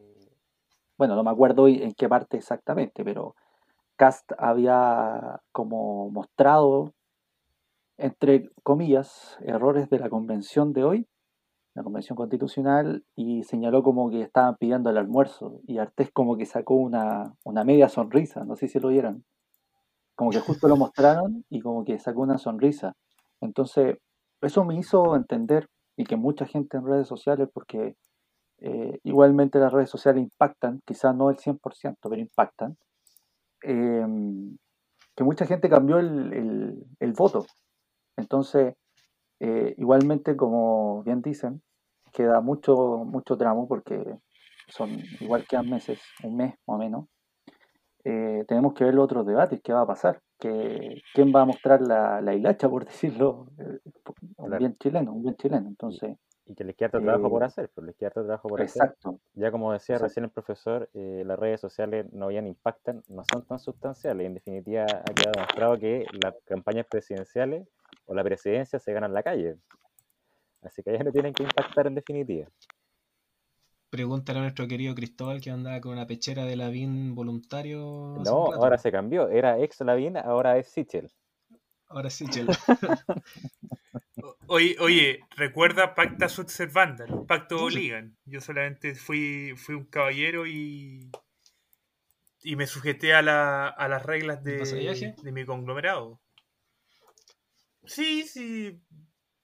bueno, 0.96 1.16
no 1.16 1.24
me 1.24 1.30
acuerdo 1.30 1.66
en 1.66 1.92
qué 1.92 2.08
parte 2.08 2.36
exactamente, 2.36 3.04
pero 3.04 3.34
Cast 3.96 4.30
había 4.38 5.40
como 5.50 6.08
mostrado, 6.10 6.94
entre 7.98 8.48
comillas, 8.62 9.38
errores 9.40 9.90
de 9.90 9.98
la 9.98 10.08
convención 10.08 10.72
de 10.72 10.84
hoy, 10.84 11.08
la 11.74 11.82
convención 11.82 12.14
constitucional, 12.14 13.04
y 13.16 13.42
señaló 13.42 13.82
como 13.82 14.08
que 14.08 14.22
estaban 14.22 14.56
pidiendo 14.56 14.90
el 14.90 14.98
almuerzo, 14.98 15.60
y 15.66 15.78
Artés 15.78 16.12
como 16.12 16.36
que 16.36 16.46
sacó 16.46 16.74
una, 16.74 17.34
una 17.44 17.64
media 17.64 17.88
sonrisa, 17.88 18.44
no 18.44 18.54
sé 18.54 18.68
si 18.68 18.78
lo 18.78 18.88
vieron, 18.88 19.24
como 20.14 20.30
que 20.30 20.40
justo 20.40 20.68
lo 20.68 20.76
mostraron 20.76 21.44
y 21.50 21.60
como 21.60 21.84
que 21.84 21.98
sacó 21.98 22.20
una 22.20 22.38
sonrisa. 22.38 22.94
Entonces, 23.40 23.96
eso 24.42 24.64
me 24.64 24.76
hizo 24.76 25.16
entender, 25.16 25.68
y 25.96 26.04
que 26.04 26.16
mucha 26.16 26.46
gente 26.46 26.76
en 26.76 26.86
redes 26.86 27.08
sociales, 27.08 27.48
porque 27.52 27.96
eh, 28.58 28.98
igualmente 29.04 29.58
las 29.58 29.72
redes 29.72 29.90
sociales 29.90 30.22
impactan, 30.22 30.80
quizás 30.86 31.14
no 31.14 31.30
el 31.30 31.36
100%, 31.36 31.98
pero 32.02 32.20
impactan, 32.20 32.76
Em, 33.62 34.56
que 35.16 35.24
mucha 35.24 35.46
gente 35.46 35.68
cambió 35.68 35.98
el, 35.98 37.12
voto. 37.16 37.46
Entonces, 38.16 38.74
eh, 39.40 39.74
igualmente, 39.78 40.36
como 40.36 41.02
bien 41.04 41.22
dicen, 41.22 41.62
queda 42.12 42.40
mucho, 42.40 43.04
mucho 43.04 43.36
tramo 43.36 43.68
porque 43.68 44.18
son 44.68 44.90
igual 45.20 45.46
quedan 45.46 45.70
meses, 45.70 46.00
un 46.24 46.36
mes 46.36 46.54
más 46.66 46.76
o 46.76 46.78
menos. 46.78 47.06
Eh, 48.04 48.44
tenemos 48.48 48.74
que 48.74 48.84
ver 48.84 48.94
los 48.94 49.04
otros 49.04 49.26
debates, 49.26 49.60
qué 49.62 49.72
va 49.72 49.82
a 49.82 49.86
pasar, 49.86 50.20
que, 50.42 51.02
quién 51.14 51.32
va 51.34 51.42
a 51.42 51.44
mostrar 51.44 51.80
la, 51.80 52.20
la 52.20 52.34
hilacha, 52.34 52.68
por 52.68 52.84
decirlo, 52.86 53.46
eh, 53.58 53.78
un 54.36 54.58
bien 54.58 54.76
chileno, 54.76 55.12
un 55.12 55.22
bien 55.22 55.36
chileno. 55.36 55.68
Entonces, 55.68 56.16
y 56.44 56.54
que 56.56 56.64
les 56.64 56.74
queda 56.74 56.88
otro 56.88 57.02
trabajo 57.02 57.30
por 57.30 57.44
hacer, 57.44 57.70
pues 57.72 57.86
les 57.86 57.96
queda 57.96 58.10
trabajo 58.10 58.48
por 58.48 58.60
exacto, 58.60 59.10
hacer. 59.10 59.20
Ya 59.34 59.52
como 59.52 59.72
decía 59.72 59.98
recién 59.98 60.24
el 60.24 60.30
profesor, 60.30 60.90
eh, 60.92 61.22
las 61.24 61.38
redes 61.38 61.60
sociales 61.60 62.12
no 62.12 62.28
bien 62.28 62.48
impactan, 62.48 63.02
no 63.08 63.22
son 63.30 63.46
tan 63.46 63.60
sustanciales. 63.60 64.26
En 64.26 64.34
definitiva, 64.34 64.82
ha 64.82 65.14
quedado 65.14 65.32
demostrado 65.34 65.78
que 65.78 66.04
las 66.20 66.34
campañas 66.44 66.86
presidenciales 66.90 67.68
o 68.06 68.14
la 68.14 68.24
presidencia 68.24 68.80
se 68.80 68.92
ganan 68.92 69.10
en 69.10 69.14
la 69.14 69.22
calle. 69.22 69.56
Así 70.62 70.82
que 70.82 70.90
ellas 70.90 71.04
no 71.04 71.12
tienen 71.12 71.32
que 71.32 71.44
impactar 71.44 71.86
en 71.86 71.94
definitiva. 71.94 72.48
Pregúntale 73.92 74.38
a 74.38 74.42
nuestro 74.42 74.66
querido 74.66 74.94
Cristóbal 74.94 75.42
que 75.42 75.50
andaba 75.50 75.78
con 75.82 75.92
una 75.92 76.06
pechera 76.06 76.46
de 76.46 76.56
Lavín 76.56 77.14
voluntario. 77.14 78.22
No, 78.24 78.50
ahora 78.50 78.78
se 78.78 78.90
cambió. 78.90 79.28
Era 79.28 79.58
ex 79.58 79.82
Lavín, 79.82 80.16
ahora 80.16 80.56
es 80.56 80.68
Sichel. 80.68 81.12
Ahora 81.88 82.08
es 82.08 82.14
Sichel. 82.14 82.46
Oye, 84.46 84.76
oye, 84.80 85.20
recuerda 85.36 85.94
pacta 85.94 86.30
servanda, 86.30 87.06
los 87.06 87.26
pactos 87.26 87.60
obligan. 87.60 88.16
Yo 88.24 88.40
solamente 88.40 88.94
fui, 88.94 89.52
fui 89.56 89.74
un 89.74 89.84
caballero 89.84 90.46
y, 90.46 91.10
y 92.42 92.56
me 92.56 92.66
sujeté 92.66 93.12
a, 93.12 93.20
la, 93.20 93.68
a 93.68 93.88
las 93.88 94.02
reglas 94.04 94.42
de, 94.42 95.14
de 95.22 95.32
mi 95.32 95.44
conglomerado. 95.44 96.18
Sí, 97.84 98.22
sí. 98.22 98.80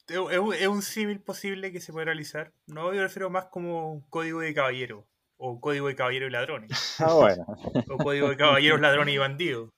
Es, 0.08 0.68
un 0.68 0.82
símil 0.82 1.20
posible 1.20 1.70
que 1.70 1.80
se 1.80 1.92
puede 1.92 2.06
realizar. 2.06 2.52
No, 2.66 2.92
yo 2.94 3.02
refiero 3.02 3.30
más 3.30 3.46
como 3.46 3.92
un 3.92 4.00
código 4.02 4.40
de 4.40 4.54
caballero. 4.54 5.06
O 5.36 5.60
código 5.60 5.86
de 5.86 5.94
caballero 5.94 6.26
y 6.26 6.30
ladrones. 6.30 6.70
Ah, 7.00 7.14
bueno. 7.14 7.46
O 7.90 7.98
código 7.98 8.28
de 8.28 8.36
caballeros, 8.36 8.80
ladrones 8.80 9.14
y 9.14 9.18
bandidos. 9.18 9.70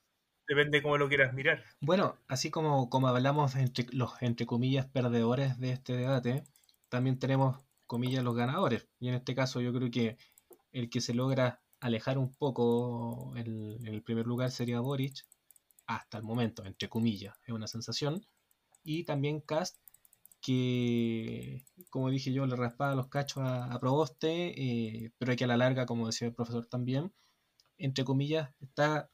Depende 0.47 0.81
cómo 0.81 0.97
lo 0.97 1.07
quieras 1.07 1.33
mirar. 1.33 1.63
Bueno, 1.81 2.17
así 2.27 2.49
como, 2.49 2.89
como 2.89 3.07
hablamos 3.07 3.55
entre 3.55 3.85
los, 3.91 4.19
entre 4.21 4.45
comillas, 4.45 4.87
perdedores 4.87 5.59
de 5.59 5.71
este 5.71 5.93
debate, 5.93 6.43
también 6.89 7.19
tenemos, 7.19 7.59
comillas, 7.85 8.23
los 8.23 8.35
ganadores. 8.35 8.87
Y 8.99 9.09
en 9.09 9.15
este 9.15 9.35
caso 9.35 9.61
yo 9.61 9.71
creo 9.71 9.91
que 9.91 10.17
el 10.71 10.89
que 10.89 10.99
se 10.99 11.13
logra 11.13 11.61
alejar 11.79 12.17
un 12.17 12.33
poco 12.33 13.33
en 13.35 13.85
el 13.85 14.01
primer 14.03 14.25
lugar 14.25 14.51
sería 14.51 14.79
Boric, 14.79 15.25
hasta 15.87 16.17
el 16.17 16.23
momento, 16.23 16.65
entre 16.65 16.89
comillas, 16.89 17.37
es 17.45 17.53
una 17.53 17.67
sensación. 17.67 18.25
Y 18.83 19.03
también 19.03 19.41
Cast, 19.41 19.77
que, 20.41 21.63
como 21.89 22.09
dije 22.09 22.33
yo, 22.33 22.45
le 22.45 22.55
raspaba 22.55 22.95
los 22.95 23.07
cachos 23.07 23.43
a, 23.45 23.77
Proboste, 23.79 24.53
eh, 24.59 25.11
pero 25.17 25.35
que 25.35 25.43
a 25.43 25.47
la 25.47 25.57
larga, 25.57 25.85
como 25.85 26.07
decía 26.07 26.27
el 26.27 26.33
profesor 26.33 26.65
también, 26.65 27.13
entre 27.77 28.03
comillas, 28.03 28.49
está 28.59 29.09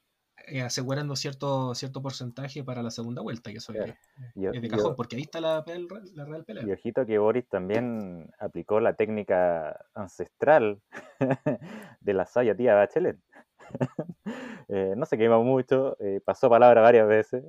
eh, 0.46 0.62
asegurando 0.62 1.16
cierto, 1.16 1.74
cierto 1.76 2.02
porcentaje 2.02 2.64
para 2.64 2.82
la 2.82 2.92
segunda 2.92 3.22
vuelta, 3.22 3.52
que 3.52 3.58
eso 3.58 3.74
es, 3.74 3.96
de 4.36 4.68
cajón, 4.70 4.96
porque 4.96 5.16
ahí 5.16 5.24
está 5.24 5.42
la, 5.42 5.66
la, 6.14 6.26
real 6.26 6.46
pelea. 6.46 6.64
Y 6.66 6.72
ojito 6.72 7.06
que 7.06 7.18
Boris 7.18 7.48
también 7.50 8.30
aplicó 8.40 8.80
la 8.80 8.94
técnica 8.94 9.86
ancestral 9.94 10.82
de 12.00 12.14
la 12.14 12.26
sabia 12.26 12.56
tía 12.56 12.76
Bachelet. 12.76 13.20
eh, 14.70 14.94
no 14.96 15.06
se 15.06 15.18
quemó 15.18 15.44
mucho, 15.44 15.98
eh, 16.00 16.22
pasó 16.24 16.50
palabra 16.50 16.82
varias 16.82 17.08
veces, 17.08 17.44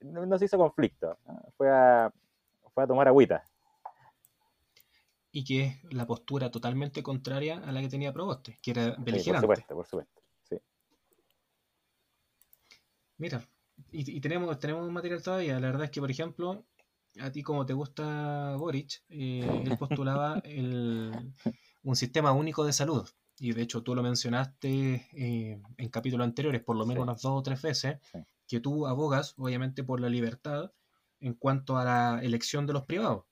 no, 0.00 0.38
se 0.38 0.46
hizo 0.46 0.58
conflicto, 0.58 1.18
fue 1.56 1.70
a, 1.70 2.12
fue 2.76 2.84
a 2.84 2.86
tomar 2.86 3.08
agüita. 3.08 3.42
Y 5.32 5.44
que 5.44 5.64
es 5.64 5.94
la 5.94 6.06
postura 6.06 6.50
totalmente 6.50 7.02
contraria 7.02 7.56
a 7.64 7.72
la 7.72 7.80
que 7.80 7.88
tenía 7.88 8.12
Proboste, 8.12 8.58
que 8.60 8.72
era 8.72 8.94
beligerante. 8.98 9.46
por 9.46 9.56
supuesto, 9.56 9.74
por 9.74 9.86
supuesto. 9.86 10.22
Mira, 13.16 13.48
y, 13.92 14.20
tenemos, 14.20 14.58
tenemos 14.58 14.86
un 14.86 14.92
material 14.92 15.22
todavía. 15.22 15.58
La 15.58 15.68
verdad 15.68 15.84
es 15.84 15.90
que, 15.90 16.02
por 16.02 16.10
ejemplo, 16.10 16.66
a 17.18 17.32
ti 17.32 17.42
como 17.42 17.64
te 17.64 17.72
gusta 17.72 18.56
Boric, 18.56 19.02
eh, 19.08 19.62
él 19.64 19.78
postulaba 19.78 20.42
un 21.82 21.96
sistema 21.96 22.32
único 22.32 22.62
de 22.62 22.74
salud. 22.74 23.08
Y 23.38 23.52
de 23.52 23.62
hecho 23.62 23.82
tú 23.82 23.94
lo 23.94 24.02
mencionaste 24.02 25.08
eh, 25.12 25.62
en 25.78 25.88
capítulos 25.88 26.26
anteriores, 26.26 26.62
por 26.62 26.76
lo 26.76 26.84
menos 26.84 27.04
unas 27.04 27.22
dos 27.22 27.40
o 27.40 27.42
tres 27.42 27.62
veces, 27.62 28.00
que 28.46 28.60
tú 28.60 28.86
abogas, 28.86 29.32
obviamente, 29.38 29.82
por 29.82 29.98
la 29.98 30.10
libertad 30.10 30.72
en 31.20 31.34
cuanto 31.34 31.76
a 31.76 31.84
la 31.84 32.20
elección 32.22 32.66
de 32.66 32.72
los 32.72 32.84
privados. 32.84 33.24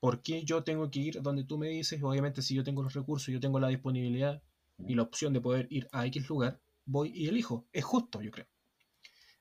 ¿Por 0.00 0.22
qué 0.22 0.44
yo 0.44 0.62
tengo 0.62 0.90
que 0.90 1.00
ir 1.00 1.22
donde 1.22 1.44
tú 1.44 1.58
me 1.58 1.68
dices? 1.68 2.00
Obviamente, 2.02 2.42
si 2.42 2.54
yo 2.54 2.62
tengo 2.62 2.82
los 2.82 2.94
recursos, 2.94 3.32
yo 3.32 3.40
tengo 3.40 3.58
la 3.58 3.68
disponibilidad 3.68 4.42
y 4.86 4.94
la 4.94 5.02
opción 5.02 5.32
de 5.32 5.40
poder 5.40 5.66
ir 5.70 5.88
a 5.92 6.06
X 6.06 6.28
lugar, 6.28 6.60
voy 6.86 7.10
y 7.14 7.28
elijo. 7.28 7.66
Es 7.72 7.84
justo, 7.84 8.22
yo 8.22 8.30
creo. 8.30 8.46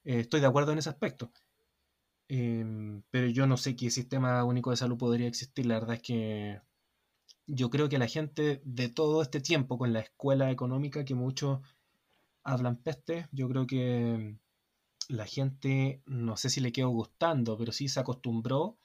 Eh, 0.03 0.21
estoy 0.21 0.41
de 0.41 0.47
acuerdo 0.47 0.71
en 0.71 0.79
ese 0.79 0.89
aspecto. 0.89 1.31
Em, 2.29 3.03
pero 3.11 3.27
yo 3.27 3.47
no 3.47 3.57
sé 3.57 3.75
qué 3.75 3.89
sistema 3.91 4.43
único 4.43 4.71
de 4.71 4.77
salud 4.77 4.97
podría 4.97 5.27
existir. 5.27 5.65
La 5.65 5.75
verdad 5.75 5.95
es 5.95 6.01
que 6.01 6.61
yo 7.47 7.69
creo 7.69 7.89
que 7.89 7.97
la 7.97 8.07
gente 8.07 8.61
de 8.65 8.89
todo 8.89 9.21
este 9.21 9.39
tiempo 9.41 9.77
con 9.77 9.93
la 9.93 10.01
escuela 10.01 10.51
económica 10.51 11.05
que 11.05 11.15
muchos 11.15 11.61
hablan 12.43 12.77
peste, 12.77 13.27
yo 13.31 13.47
creo 13.49 13.67
que 13.67 14.37
la 15.07 15.25
gente, 15.25 16.01
no 16.05 16.37
sé 16.37 16.49
si 16.49 16.61
le 16.61 16.71
quedó 16.71 16.89
gustando, 16.89 17.57
pero 17.57 17.71
sí 17.71 17.87
se 17.87 17.99
acostumbró. 17.99 18.77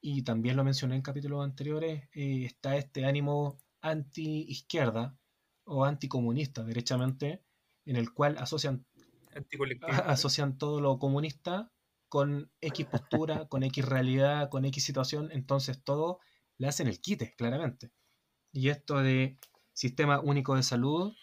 Y 0.00 0.22
también 0.22 0.56
lo 0.56 0.64
mencioné 0.64 0.96
en 0.96 1.02
capítulos 1.02 1.44
anteriores, 1.44 2.08
eh, 2.14 2.44
está 2.44 2.76
este 2.76 3.04
ánimo 3.04 3.58
anti-izquierda 3.82 5.18
o 5.64 5.84
anticomunista, 5.84 6.64
derechamente, 6.64 7.44
en 7.84 7.96
el 7.96 8.12
cual 8.12 8.38
asocian 8.38 8.86
asocian 10.06 10.58
todo 10.58 10.80
lo 10.80 10.98
comunista 10.98 11.70
con 12.08 12.50
X 12.60 12.86
postura, 12.86 13.46
con 13.48 13.62
X 13.62 13.84
realidad, 13.84 14.48
con 14.48 14.64
X 14.64 14.84
situación, 14.84 15.30
entonces 15.32 15.82
todo 15.84 16.18
le 16.58 16.66
hacen 16.66 16.88
el 16.88 17.00
quite, 17.00 17.34
claramente. 17.36 17.92
Y 18.52 18.68
esto 18.68 18.98
de 18.98 19.38
sistema 19.72 20.20
único 20.20 20.56
de 20.56 20.64
salud, 20.64 21.14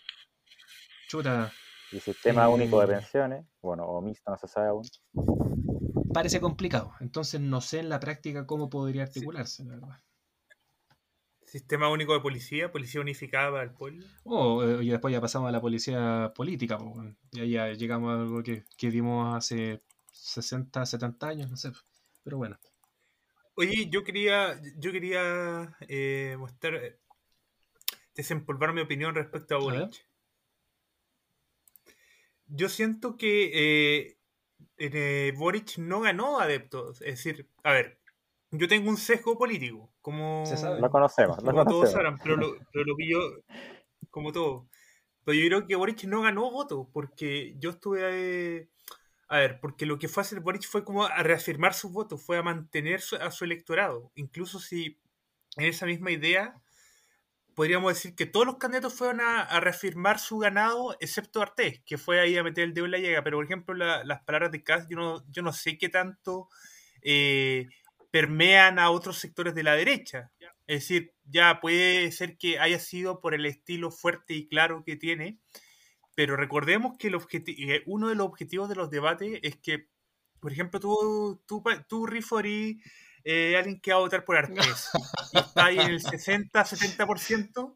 chuta. 1.09 1.51
Y 1.91 1.99
sistema 1.99 2.49
único 2.49 2.79
de 2.79 2.85
eh, 2.85 2.97
pensiones, 2.97 3.45
bueno, 3.61 3.85
o 3.85 4.01
mixto, 4.01 4.29
no 4.29 4.37
se 4.37 4.47
sabe 4.47 4.67
aún. 4.67 4.83
parece 6.13 6.41
complicado. 6.41 6.93
Entonces 6.99 7.39
no 7.39 7.61
sé 7.61 7.79
en 7.79 7.89
la 7.89 7.99
práctica 7.99 8.45
cómo 8.45 8.69
podría 8.69 9.03
articularse, 9.03 9.63
la 9.63 9.75
verdad. 9.75 9.99
Sistema 11.45 11.89
único 11.89 12.13
de 12.13 12.19
policía, 12.19 12.71
policía 12.71 12.99
unificada 12.99 13.51
para 13.51 13.63
el 13.63 13.71
pueblo. 13.71 14.05
Oh, 14.25 14.61
eh, 14.63 14.83
y 14.83 14.89
después 14.89 15.13
ya 15.13 15.21
pasamos 15.21 15.47
a 15.47 15.51
la 15.53 15.61
policía 15.61 16.33
política, 16.35 16.77
y 17.31 17.39
ahí 17.39 17.51
ya 17.51 17.71
llegamos 17.71 18.11
a 18.11 18.21
algo 18.21 18.43
que, 18.43 18.65
que 18.77 18.89
vimos 18.89 19.33
hace 19.33 19.81
60, 20.11 20.85
70 20.85 21.27
años, 21.27 21.49
no 21.49 21.55
sé. 21.55 21.71
Pero 22.23 22.37
bueno. 22.37 22.59
Oye, 23.55 23.89
yo 23.89 24.03
quería, 24.03 24.59
yo 24.77 24.91
quería 24.91 25.75
eh, 25.87 26.35
mostrar, 26.37 26.75
eh, 26.75 26.99
desempolvar 28.13 28.73
mi 28.73 28.81
opinión 28.81 29.15
respecto 29.15 29.55
a 29.55 29.59
Boric. 29.59 30.06
Yo 32.47 32.69
siento 32.69 33.17
que 33.17 34.17
eh, 34.77 35.33
Boric 35.37 35.77
no 35.77 36.01
ganó 36.01 36.39
adeptos. 36.39 37.01
Es 37.01 37.23
decir, 37.23 37.49
a 37.63 37.73
ver, 37.73 37.99
yo 38.51 38.67
tengo 38.67 38.89
un 38.89 38.97
sesgo 38.97 39.37
político, 39.37 39.91
como, 40.01 40.43
lo 40.79 40.89
conocemos, 40.89 41.37
como 41.37 41.65
todos 41.65 41.91
saben, 41.91 42.17
pero 42.23 42.37
lo, 42.37 42.55
pero 42.71 42.85
lo 42.85 42.95
que 42.95 43.09
yo, 43.09 43.19
como 44.09 44.31
todo. 44.31 44.67
Pero 45.25 45.37
yo 45.37 45.47
creo 45.47 45.67
que 45.67 45.75
Boric 45.75 46.05
no 46.05 46.21
ganó 46.21 46.49
votos, 46.49 46.87
porque 46.93 47.55
yo 47.59 47.71
estuve 47.71 48.69
a 49.29 49.37
ver, 49.39 49.59
porque 49.59 49.85
lo 49.85 49.99
que 49.99 50.07
fue 50.07 50.21
a 50.21 50.25
hacer 50.25 50.39
Boric 50.39 50.63
fue 50.63 50.85
como 50.85 51.05
a 51.05 51.21
reafirmar 51.21 51.73
sus 51.73 51.91
votos, 51.91 52.23
fue 52.23 52.37
a 52.37 52.43
mantener 52.43 53.01
a 53.19 53.31
su 53.31 53.43
electorado. 53.43 54.11
Incluso 54.15 54.59
si 54.59 54.97
en 55.57 55.65
esa 55.65 55.85
misma 55.85 56.11
idea 56.11 56.55
podríamos 57.57 57.91
decir 57.91 58.13
que 58.13 58.27
todos 58.27 58.45
los 58.45 58.57
candidatos 58.57 58.93
fueron 58.93 59.19
a, 59.19 59.59
reafirmar 59.59 60.19
su 60.19 60.37
ganado, 60.37 60.95
excepto 60.99 61.41
Artés, 61.41 61.81
que 61.87 61.97
fue 61.97 62.19
ahí 62.19 62.37
a 62.37 62.43
meter 62.43 62.65
el 62.65 62.75
dedo 62.75 62.85
en 62.85 62.91
la 62.91 62.99
llega. 62.99 63.23
Pero, 63.23 63.37
por 63.37 63.45
ejemplo, 63.45 63.73
las 63.73 64.21
palabras 64.25 64.51
de 64.51 64.63
Kass, 64.63 64.87
yo 64.87 64.95
no, 64.95 65.25
yo 65.31 65.41
no 65.41 65.51
sé 65.51 65.79
qué 65.79 65.89
tanto 65.89 66.49
eh, 67.01 67.67
permean 68.11 68.77
a 68.77 68.91
otros 68.91 69.17
sectores 69.17 69.55
de 69.55 69.63
la 69.63 69.73
derecha. 69.73 70.31
Es 70.67 70.81
decir, 70.81 71.15
ya 71.23 71.59
puede 71.59 72.11
ser 72.11 72.37
que 72.37 72.59
haya 72.59 72.77
sido 72.77 73.21
por 73.21 73.33
el 73.33 73.47
estilo 73.47 73.89
fuerte 73.89 74.35
y 74.35 74.47
claro 74.47 74.83
que 74.85 74.95
tiene, 74.95 75.39
pero 76.13 76.35
recordemos 76.35 76.95
que 76.99 77.07
el 77.07 77.15
eh, 77.15 77.81
uno 77.87 78.09
de 78.09 78.15
los 78.15 78.27
objetivos 78.27 78.69
de 78.69 78.75
los 78.75 78.91
debates 78.91 79.39
es 79.41 79.55
que, 79.55 79.87
por 80.39 80.51
ejemplo, 80.51 80.79
tú, 80.79 81.41
tú, 81.47 81.63
tú 81.89 82.05
Rifori, 82.05 82.79
eh, 83.29 83.57
alguien 83.57 83.81
que 83.81 83.91
va 83.91 83.97
a 83.97 84.01
votar 84.01 84.23
por 84.23 84.37
Artés, 84.37 84.89
y 85.33 85.37
está 85.37 85.65
ahí 85.65 85.79
en 85.79 85.89
el 85.89 86.01
60-70%, 86.01 87.75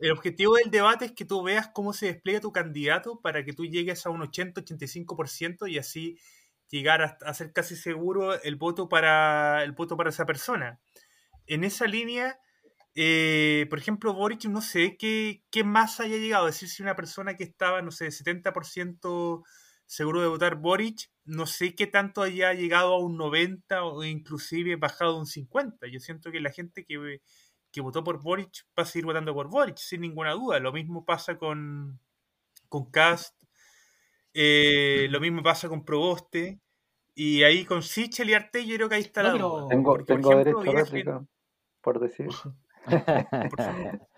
el 0.00 0.10
objetivo 0.10 0.56
del 0.56 0.70
debate 0.70 1.06
es 1.06 1.12
que 1.12 1.24
tú 1.24 1.42
veas 1.42 1.68
cómo 1.68 1.92
se 1.92 2.06
despliega 2.06 2.40
tu 2.40 2.52
candidato 2.52 3.20
para 3.20 3.44
que 3.44 3.52
tú 3.52 3.64
llegues 3.64 4.06
a 4.06 4.10
un 4.10 4.22
80-85% 4.22 5.70
y 5.70 5.78
así 5.78 6.18
llegar 6.68 7.02
a, 7.02 7.18
a, 7.24 7.34
ser 7.34 7.52
casi 7.52 7.76
seguro 7.76 8.40
el 8.42 8.56
voto 8.56 8.88
para 8.88 9.62
el 9.62 9.72
voto 9.72 9.96
para 9.96 10.10
esa 10.10 10.26
persona. 10.26 10.80
En 11.46 11.64
esa 11.64 11.86
línea, 11.86 12.38
eh, 13.00 13.66
por 13.70 13.78
ejemplo, 13.78 14.12
Boric, 14.12 14.46
no 14.46 14.60
sé 14.60 14.96
qué, 14.96 15.44
qué 15.50 15.62
más 15.62 16.00
haya 16.00 16.16
llegado. 16.16 16.48
Es 16.48 16.56
decir, 16.56 16.68
si 16.68 16.82
una 16.82 16.96
persona 16.96 17.36
que 17.36 17.44
estaba, 17.44 17.82
no 17.82 17.92
sé, 17.92 18.08
70% 18.08 19.44
seguro 19.88 20.20
de 20.20 20.28
votar 20.28 20.56
Boric, 20.56 21.10
no 21.24 21.46
sé 21.46 21.74
qué 21.74 21.86
tanto 21.86 22.20
haya 22.22 22.52
llegado 22.52 22.92
a 22.94 22.98
un 22.98 23.16
90 23.16 23.84
o 23.84 24.04
inclusive 24.04 24.76
bajado 24.76 25.16
a 25.16 25.18
un 25.18 25.26
50. 25.26 25.88
Yo 25.88 25.98
siento 25.98 26.30
que 26.30 26.40
la 26.40 26.50
gente 26.50 26.84
que, 26.84 27.22
que 27.72 27.80
votó 27.80 28.04
por 28.04 28.22
Boric 28.22 28.66
va 28.78 28.82
a 28.82 28.86
seguir 28.86 29.06
votando 29.06 29.32
por 29.32 29.48
Boric, 29.48 29.78
sin 29.78 30.02
ninguna 30.02 30.32
duda. 30.32 30.60
Lo 30.60 30.72
mismo 30.72 31.06
pasa 31.06 31.38
con, 31.38 31.98
con 32.68 32.90
Cast, 32.90 33.34
eh, 34.34 35.08
lo 35.10 35.20
mismo 35.20 35.42
pasa 35.42 35.68
con 35.68 35.84
Proboste. 35.84 36.60
Y 37.14 37.42
ahí 37.42 37.64
con 37.64 37.82
Sichel 37.82 38.30
y 38.30 38.34
Arte, 38.34 38.64
yo 38.64 38.76
creo 38.76 38.88
que 38.88 38.94
ahí 38.94 39.00
está 39.00 39.22
la 39.24 39.30
duda. 39.32 39.66
Tengo, 39.68 40.04
tengo 40.04 40.36
derecho 40.36 40.60
a 41.10 41.26
por 41.80 41.98
decir. 41.98 42.28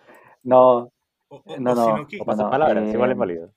no, 0.43 0.93
no, 1.31 1.75
no, 1.75 1.75
no, 1.75 2.07
eh, 2.11 3.49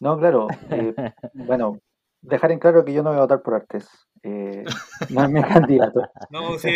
No, 0.00 0.18
claro. 0.18 0.48
Eh, 0.70 0.94
bueno, 1.34 1.80
dejar 2.20 2.52
en 2.52 2.58
claro 2.58 2.84
que 2.84 2.92
yo 2.92 3.02
no 3.02 3.10
voy 3.10 3.18
a 3.18 3.22
votar 3.22 3.42
por 3.42 3.54
Artes. 3.54 3.88
Eh, 4.22 4.64
no 5.10 5.24
es 5.24 5.30
mi 5.30 5.42
candidato. 5.42 6.02
No, 6.30 6.58
sí, 6.58 6.70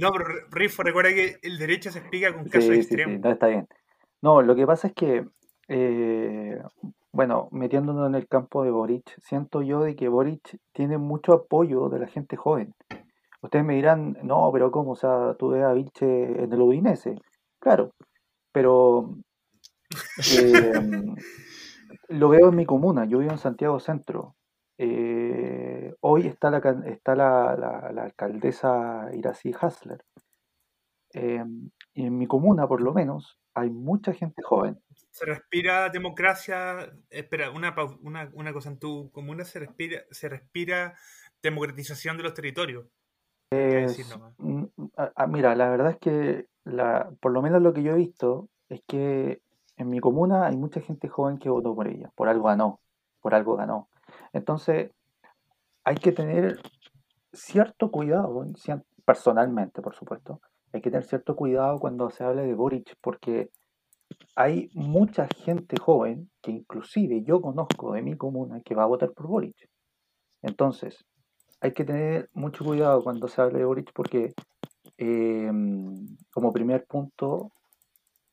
no, 0.00 0.12
pero 0.12 0.24
Rifo, 0.50 0.82
recuerda 0.82 1.10
que 1.10 1.36
el 1.42 1.58
derecho 1.58 1.90
se 1.90 2.00
explica 2.00 2.32
con 2.32 2.48
casos 2.48 2.70
extremos. 2.70 3.16
Sí, 3.16 3.20
no, 3.22 3.30
está 3.32 3.46
bien. 3.48 3.68
No, 4.20 4.42
lo 4.42 4.56
que 4.56 4.66
pasa 4.66 4.88
es 4.88 4.94
que, 4.94 5.24
bueno, 7.12 7.48
metiéndonos 7.52 8.08
en 8.08 8.16
el 8.16 8.26
campo 8.26 8.64
de 8.64 8.70
Boric, 8.70 9.14
siento 9.20 9.62
yo 9.62 9.82
de 9.82 9.94
que 9.94 10.08
Boric 10.08 10.58
tiene 10.72 10.98
mucho 10.98 11.32
apoyo 11.32 11.88
de 11.88 12.00
la 12.00 12.08
gente 12.08 12.36
joven. 12.36 12.74
Ustedes 13.40 13.64
me 13.64 13.76
dirán, 13.76 14.16
no, 14.22 14.50
pero 14.52 14.70
¿cómo? 14.72 14.92
O 14.92 14.96
sea, 14.96 15.34
tú 15.38 15.50
ves 15.50 15.62
a 15.62 15.72
Vilche 15.72 16.42
en 16.42 16.52
el 16.52 16.60
Udinese. 16.60 17.14
Claro, 17.60 17.94
pero 18.52 19.14
em, 20.38 21.14
lo 22.08 22.28
veo 22.28 22.48
en 22.48 22.56
mi 22.56 22.66
comuna. 22.66 23.04
Yo 23.04 23.18
vivo 23.18 23.32
en 23.32 23.38
Santiago 23.38 23.78
Centro. 23.80 24.36
Eh, 24.78 25.94
hoy 26.00 26.26
está 26.26 26.50
la, 26.50 26.58
está 26.86 27.14
la, 27.14 27.56
la, 27.92 28.02
alcaldesa 28.02 29.08
Irací 29.12 29.52
Hasler. 29.58 30.04
Em, 31.12 31.70
y 31.94 32.06
en 32.06 32.18
mi 32.18 32.26
comuna, 32.26 32.66
por 32.66 32.80
lo 32.80 32.92
menos, 32.92 33.38
hay 33.54 33.70
mucha 33.70 34.12
gente 34.12 34.42
joven. 34.42 34.80
Se 35.10 35.24
respira 35.24 35.88
democracia. 35.88 36.92
Espera, 37.10 37.50
una, 37.50 37.74
una, 38.00 38.30
una 38.32 38.52
cosa. 38.52 38.70
En 38.70 38.78
tu 38.78 39.10
comuna 39.10 39.44
se 39.44 39.58
respira, 39.60 40.02
se 40.10 40.28
respira 40.28 40.94
democratización 41.42 42.16
de 42.16 42.22
los 42.22 42.34
territorios. 42.34 42.86
Mm, 43.50 44.64
mira, 45.28 45.54
la 45.54 45.70
verdad 45.70 45.92
es 45.92 45.98
que 45.98 46.46
la, 46.64 47.10
por 47.20 47.32
lo 47.32 47.42
menos 47.42 47.62
lo 47.62 47.72
que 47.72 47.82
yo 47.82 47.92
he 47.92 47.96
visto 47.96 48.48
es 48.68 48.82
que 48.86 49.40
en 49.78 49.88
mi 49.88 50.00
comuna 50.00 50.46
hay 50.46 50.56
mucha 50.56 50.80
gente 50.80 51.08
joven 51.08 51.38
que 51.38 51.48
votó 51.48 51.74
por 51.74 51.88
ella, 51.88 52.10
por 52.14 52.28
algo 52.28 52.48
ganó, 52.48 52.80
por 53.20 53.34
algo 53.34 53.56
ganó. 53.56 53.88
Entonces, 54.32 54.90
hay 55.84 55.96
que 55.96 56.12
tener 56.12 56.58
cierto 57.32 57.90
cuidado, 57.90 58.44
personalmente, 59.04 59.80
por 59.80 59.94
supuesto, 59.94 60.40
hay 60.72 60.80
que 60.80 60.90
tener 60.90 61.04
cierto 61.04 61.36
cuidado 61.36 61.78
cuando 61.78 62.10
se 62.10 62.24
habla 62.24 62.42
de 62.42 62.54
Boric, 62.54 62.96
porque 63.00 63.50
hay 64.34 64.68
mucha 64.74 65.28
gente 65.28 65.78
joven 65.78 66.30
que 66.42 66.50
inclusive 66.50 67.22
yo 67.22 67.40
conozco 67.40 67.92
de 67.92 68.02
mi 68.02 68.16
comuna 68.16 68.60
que 68.60 68.74
va 68.74 68.82
a 68.82 68.86
votar 68.86 69.12
por 69.12 69.28
Boric. 69.28 69.68
Entonces, 70.42 71.04
hay 71.60 71.72
que 71.72 71.84
tener 71.84 72.28
mucho 72.32 72.64
cuidado 72.64 73.02
cuando 73.02 73.28
se 73.28 73.40
hable 73.40 73.58
de 73.58 73.64
Boric 73.64 73.92
porque 73.92 74.34
em, 74.96 75.94
como 76.32 76.52
primer 76.52 76.84
punto 76.86 77.52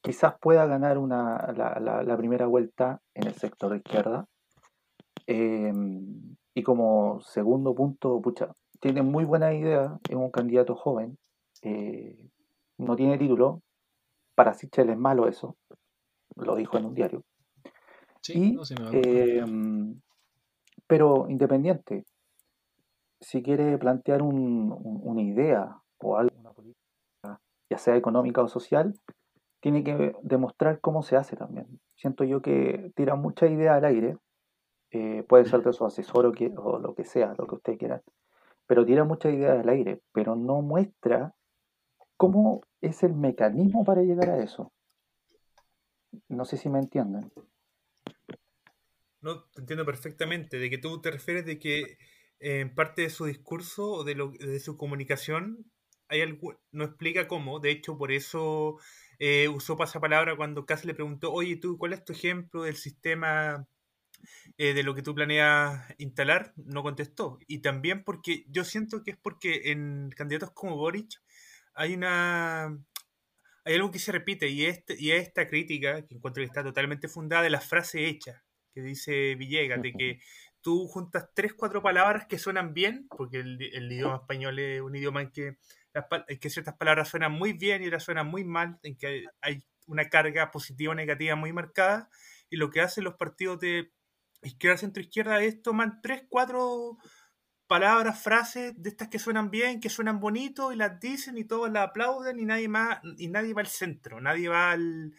quizás 0.06 0.36
pueda 0.40 0.68
ganar 0.68 1.00
una, 1.00 1.52
la, 1.54 2.18
primera 2.18 2.46
vuelta 2.46 3.02
en 3.16 3.28
el 3.28 3.34
sector 3.34 3.72
de 3.72 3.78
izquierda 3.78 4.28
em, 5.26 6.36
y 6.54 6.62
como 6.64 7.20
segundo 7.22 7.74
punto, 7.74 8.22
pucha, 8.22 8.54
tiene 8.80 9.02
muy 9.02 9.26
buena 9.26 9.54
idea, 9.54 9.98
es 10.08 10.16
un 10.16 10.30
candidato 10.30 10.76
joven, 10.76 11.18
eh, 11.64 12.30
no 12.78 12.96
tiene 12.96 13.18
título, 13.18 13.62
para 14.36 14.54
Sichel 14.54 14.92
es 14.92 14.98
malo 14.98 15.28
eso, 15.28 15.58
lo 16.36 16.56
dijo 16.56 16.78
en 16.78 16.86
un 16.86 16.94
diario. 16.94 17.24
Sí, 18.22 18.58
em, 18.94 20.00
pero 20.88 21.28
independiente, 21.30 22.06
si 23.22 23.42
quiere 23.42 23.78
plantear 23.80 24.22
una 24.22 25.22
idea 25.22 25.80
o 25.98 26.18
algo, 26.18 26.36
una 26.40 26.52
política, 26.52 27.40
ya 27.70 27.78
sea 27.80 27.96
económica 27.96 28.44
o 28.44 28.48
social, 28.48 28.94
tiene 29.66 29.84
que 29.84 30.14
demostrar 30.22 30.80
cómo 30.80 31.02
se 31.02 31.16
hace 31.16 31.36
también. 31.36 31.66
Siento 31.96 32.24
yo 32.24 32.40
que 32.40 32.92
tira 32.96 33.16
mucha 33.16 33.48
idea 33.48 33.74
al 33.74 33.86
aire, 33.86 34.16
eh, 34.92 35.24
puede 35.28 35.46
ser 35.46 35.64
de 35.64 35.74
su 35.74 35.84
asesor 35.88 36.28
o, 36.28 36.32
que, 36.32 36.54
o 36.56 36.78
lo 36.78 36.94
que 36.94 37.04
sea, 37.04 37.34
lo 37.36 37.48
que 37.48 37.56
usted 37.56 37.76
quiera, 37.76 38.00
pero 38.68 38.86
tira 38.86 39.06
mucha 39.06 39.32
idea 39.32 39.60
al 39.60 39.68
aire, 39.68 40.02
pero 40.12 40.36
no 40.36 40.62
muestra 40.62 41.34
cómo 42.16 42.62
es 42.80 43.02
el 43.02 43.16
mecanismo 43.16 43.84
para 43.84 44.04
llegar 44.04 44.30
a 44.30 44.44
eso. 44.44 44.72
No 46.28 46.46
sé 46.46 46.58
si 46.58 46.70
me 46.70 46.78
entienden. 46.78 47.32
No, 49.20 49.46
te 49.46 49.62
entiendo 49.62 49.84
perfectamente, 49.84 50.60
de 50.60 50.70
que 50.70 50.78
tú 50.78 51.02
te 51.02 51.10
refieres 51.10 51.44
de 51.44 51.58
que 51.58 51.98
en 52.38 52.76
parte 52.76 53.02
de 53.02 53.10
su 53.10 53.26
discurso 53.26 53.94
o 53.94 54.04
de, 54.04 54.14
lo, 54.14 54.30
de 54.30 54.60
su 54.60 54.78
comunicación 54.78 55.66
hay 56.08 56.22
algo, 56.22 56.54
no 56.72 56.84
explica 56.84 57.28
cómo, 57.28 57.60
de 57.60 57.72
hecho 57.72 57.98
por 57.98 58.12
eso 58.12 58.78
eh, 59.20 59.48
usó 59.48 59.78
pasapalabra 59.78 60.36
cuando 60.36 60.66
casi 60.66 60.88
le 60.88 60.94
preguntó, 60.94 61.32
oye 61.32 61.58
tú, 61.58 61.78
¿cuál 61.78 61.94
es 61.94 62.04
tu 62.04 62.14
ejemplo 62.14 62.64
del 62.64 62.76
sistema 62.76 63.68
eh, 64.58 64.74
de 64.74 64.84
lo 64.84 64.96
que 64.96 65.02
tú 65.02 65.16
planeas 65.16 65.94
instalar? 65.98 66.54
No 66.58 66.84
contestó. 66.84 67.40
Y 67.48 67.60
también 67.60 68.04
porque 68.04 68.46
yo 68.50 68.64
siento 68.64 69.04
que 69.04 69.12
es 69.12 69.18
porque 69.18 69.72
en 69.72 70.10
candidatos 70.16 70.52
como 70.52 70.78
Boric 70.78 71.22
hay 71.74 71.94
una... 71.94 72.78
Hay 73.68 73.74
algo 73.74 73.90
que 73.90 73.98
se 73.98 74.12
repite 74.12 74.48
y, 74.48 74.66
este, 74.66 74.96
y 75.00 75.10
esta 75.10 75.48
crítica, 75.48 76.06
que 76.06 76.14
encuentro 76.14 76.42
que 76.42 76.46
está 76.46 76.64
totalmente 76.64 77.08
fundada, 77.08 77.42
de 77.42 77.50
la 77.50 77.62
frase 77.62 78.06
hecha 78.06 78.46
que 78.76 78.82
dice 78.82 79.36
Villegas, 79.36 79.82
de 79.82 79.94
que 79.94 80.20
tú 80.60 80.86
juntas 80.88 81.30
tres, 81.34 81.54
cuatro 81.54 81.82
palabras 81.82 82.28
que 82.28 82.38
suenan 82.38 82.74
bien, 82.74 83.08
porque 83.08 83.38
el, 83.38 83.92
idioma 83.92 84.18
español 84.18 84.60
es 84.60 84.82
un 84.82 84.96
idioma 84.96 85.22
en 85.22 85.32
que, 85.32 85.58
que 86.40 86.50
ciertas 86.50 86.76
palabras 86.76 87.10
suenan 87.10 87.32
muy 87.32 87.54
bien 87.54 87.84
y 87.84 87.88
otras 87.88 88.04
suenan 88.04 88.28
muy 88.28 88.44
mal, 88.44 88.80
en 88.84 88.98
que 88.98 89.26
hay 89.42 89.64
una 89.88 90.10
carga 90.10 90.52
positiva 90.52 90.92
o 90.92 90.96
negativa 90.96 91.36
muy 91.36 91.54
marcada, 91.54 92.10
y 92.50 92.58
lo 92.58 92.70
que 92.70 92.82
hacen 92.82 93.04
los 93.04 93.16
partidos 93.16 93.60
de 93.60 93.92
izquierda, 94.44 94.78
centro, 94.78 95.02
izquierda 95.02 95.42
es 95.42 95.62
toman 95.62 96.02
tres, 96.02 96.24
cuatro 96.30 96.98
palabras, 97.68 98.22
frases 98.22 98.74
de 98.82 98.90
estas 98.90 99.08
que 99.08 99.20
suenan 99.20 99.50
bien, 99.50 99.80
que 99.80 99.90
suenan 99.90 100.20
bonito, 100.20 100.72
y 100.72 100.76
las 100.76 101.00
dicen 101.00 101.38
y 101.38 101.46
todos 101.46 101.72
las 101.72 101.90
aplauden 101.90 102.40
y 102.40 102.46
nadie 102.46 102.68
más, 102.68 103.00
y 103.18 103.28
nadie 103.28 103.54
va 103.54 103.62
al 103.62 103.68
centro, 103.68 104.22
nadie 104.22 104.50
va 104.50 104.72
al, 104.72 105.14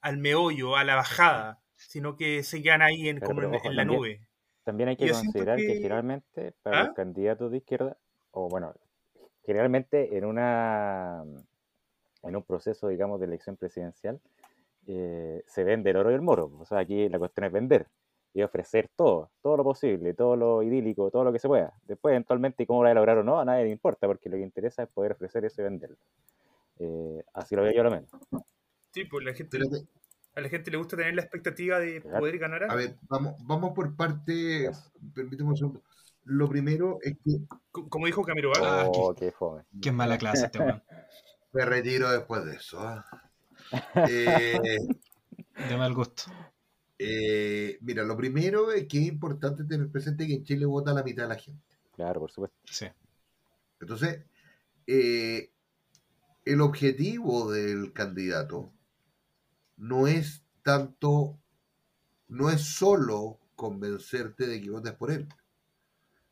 al 0.00 0.18
meollo, 0.18 0.76
a 0.76 0.84
la 0.84 0.94
bajada, 0.94 1.62
sino 1.74 2.16
que 2.16 2.42
se 2.42 2.62
quedan 2.62 2.82
ahí 2.82 3.08
en, 3.08 3.20
como 3.20 3.42
en, 3.42 3.76
la 3.76 3.84
nube. 3.84 4.26
También 4.64 4.90
hay 4.90 4.96
que 4.96 5.10
considerar 5.10 5.58
que... 5.58 5.74
generalmente 5.74 6.52
para 6.62 6.80
los 6.80 6.88
¿Ah? 6.90 6.94
candidatos 6.94 7.50
de 7.50 7.58
izquierda, 7.58 7.96
o 8.30 8.48
bueno, 8.48 8.74
generalmente 9.46 10.16
en 10.18 10.24
una 10.24 11.24
en 12.22 12.36
un 12.36 12.42
proceso, 12.42 12.88
digamos, 12.88 13.20
de 13.20 13.26
elección 13.26 13.56
presidencial, 13.56 14.20
eh, 14.86 15.42
se 15.46 15.64
vende 15.64 15.90
el 15.90 15.96
oro 15.96 16.10
y 16.10 16.14
el 16.14 16.22
moro. 16.22 16.50
O 16.58 16.64
sea, 16.64 16.78
aquí 16.80 17.08
la 17.08 17.18
cuestión 17.18 17.44
es 17.46 17.52
vender 17.52 17.86
y 18.34 18.42
ofrecer 18.42 18.90
todo, 18.94 19.30
todo 19.40 19.56
lo 19.56 19.64
posible, 19.64 20.12
todo 20.12 20.36
lo 20.36 20.62
idílico, 20.62 21.10
todo 21.10 21.24
lo 21.24 21.32
que 21.32 21.38
se 21.38 21.48
pueda. 21.48 21.72
Después, 21.86 22.12
eventualmente, 22.12 22.66
cómo 22.66 22.82
lo 22.82 22.88
va 22.88 22.90
a 22.90 22.94
lograr 22.94 23.18
o 23.18 23.24
no, 23.24 23.40
a 23.40 23.44
nadie 23.44 23.64
le 23.64 23.70
importa, 23.70 24.06
porque 24.06 24.28
lo 24.28 24.36
que 24.36 24.42
interesa 24.42 24.82
es 24.82 24.88
poder 24.90 25.12
ofrecer 25.12 25.44
eso 25.44 25.62
y 25.62 25.64
venderlo. 25.64 25.96
Eh, 26.78 27.24
así 27.32 27.56
lo 27.56 27.62
veo 27.62 27.72
yo 27.72 27.82
lo 27.82 27.90
menos. 27.90 28.10
Sí, 28.92 29.04
pues 29.04 29.24
la 29.24 29.32
gente, 29.32 29.58
a 30.34 30.40
la 30.40 30.48
gente 30.48 30.70
le 30.70 30.76
gusta 30.76 30.96
tener 30.96 31.14
la 31.14 31.22
expectativa 31.22 31.78
de 31.78 32.02
poder 32.02 32.38
ganar 32.38 32.64
algo. 32.64 32.74
A 32.74 32.76
ver, 32.76 32.96
vamos, 33.08 33.36
vamos 33.46 33.72
por 33.74 33.96
parte, 33.96 34.70
permíteme 35.14 35.50
un 35.50 35.56
segundo. 35.56 35.82
Lo 36.26 36.48
primero 36.48 36.98
es 37.02 37.16
que... 37.24 37.38
Como 37.70 38.06
dijo 38.06 38.24
Camilo 38.24 38.52
oh, 38.60 39.14
qué, 39.14 39.32
qué, 39.80 39.92
mala 39.92 40.18
clase 40.18 40.46
este 40.46 40.58
Me 41.52 41.64
retiro 41.64 42.10
después 42.10 42.44
de 42.44 42.56
eso. 42.56 42.80
¿ah? 42.80 43.04
Eh, 44.08 44.60
de 45.68 45.76
mal 45.76 45.94
gusto. 45.94 46.24
Eh, 46.98 47.78
mira, 47.80 48.04
lo 48.04 48.16
primero 48.16 48.70
es 48.70 48.86
que 48.86 48.98
es 48.98 49.06
importante 49.06 49.64
tener 49.64 49.90
presente 49.90 50.26
que 50.26 50.34
en 50.34 50.44
Chile 50.44 50.66
vota 50.66 50.92
la 50.92 51.02
mitad 51.02 51.24
de 51.24 51.28
la 51.28 51.36
gente. 51.36 51.64
Claro, 51.92 52.20
por 52.20 52.30
supuesto. 52.30 52.56
Sí. 52.64 52.86
Entonces, 53.80 54.24
eh, 54.86 55.50
el 56.44 56.60
objetivo 56.60 57.50
del 57.50 57.92
candidato 57.92 58.72
no 59.76 60.06
es 60.06 60.44
tanto, 60.62 61.38
no 62.28 62.50
es 62.50 62.62
solo 62.62 63.40
convencerte 63.56 64.46
de 64.46 64.60
que 64.60 64.70
votes 64.70 64.92
por 64.92 65.10
él, 65.10 65.28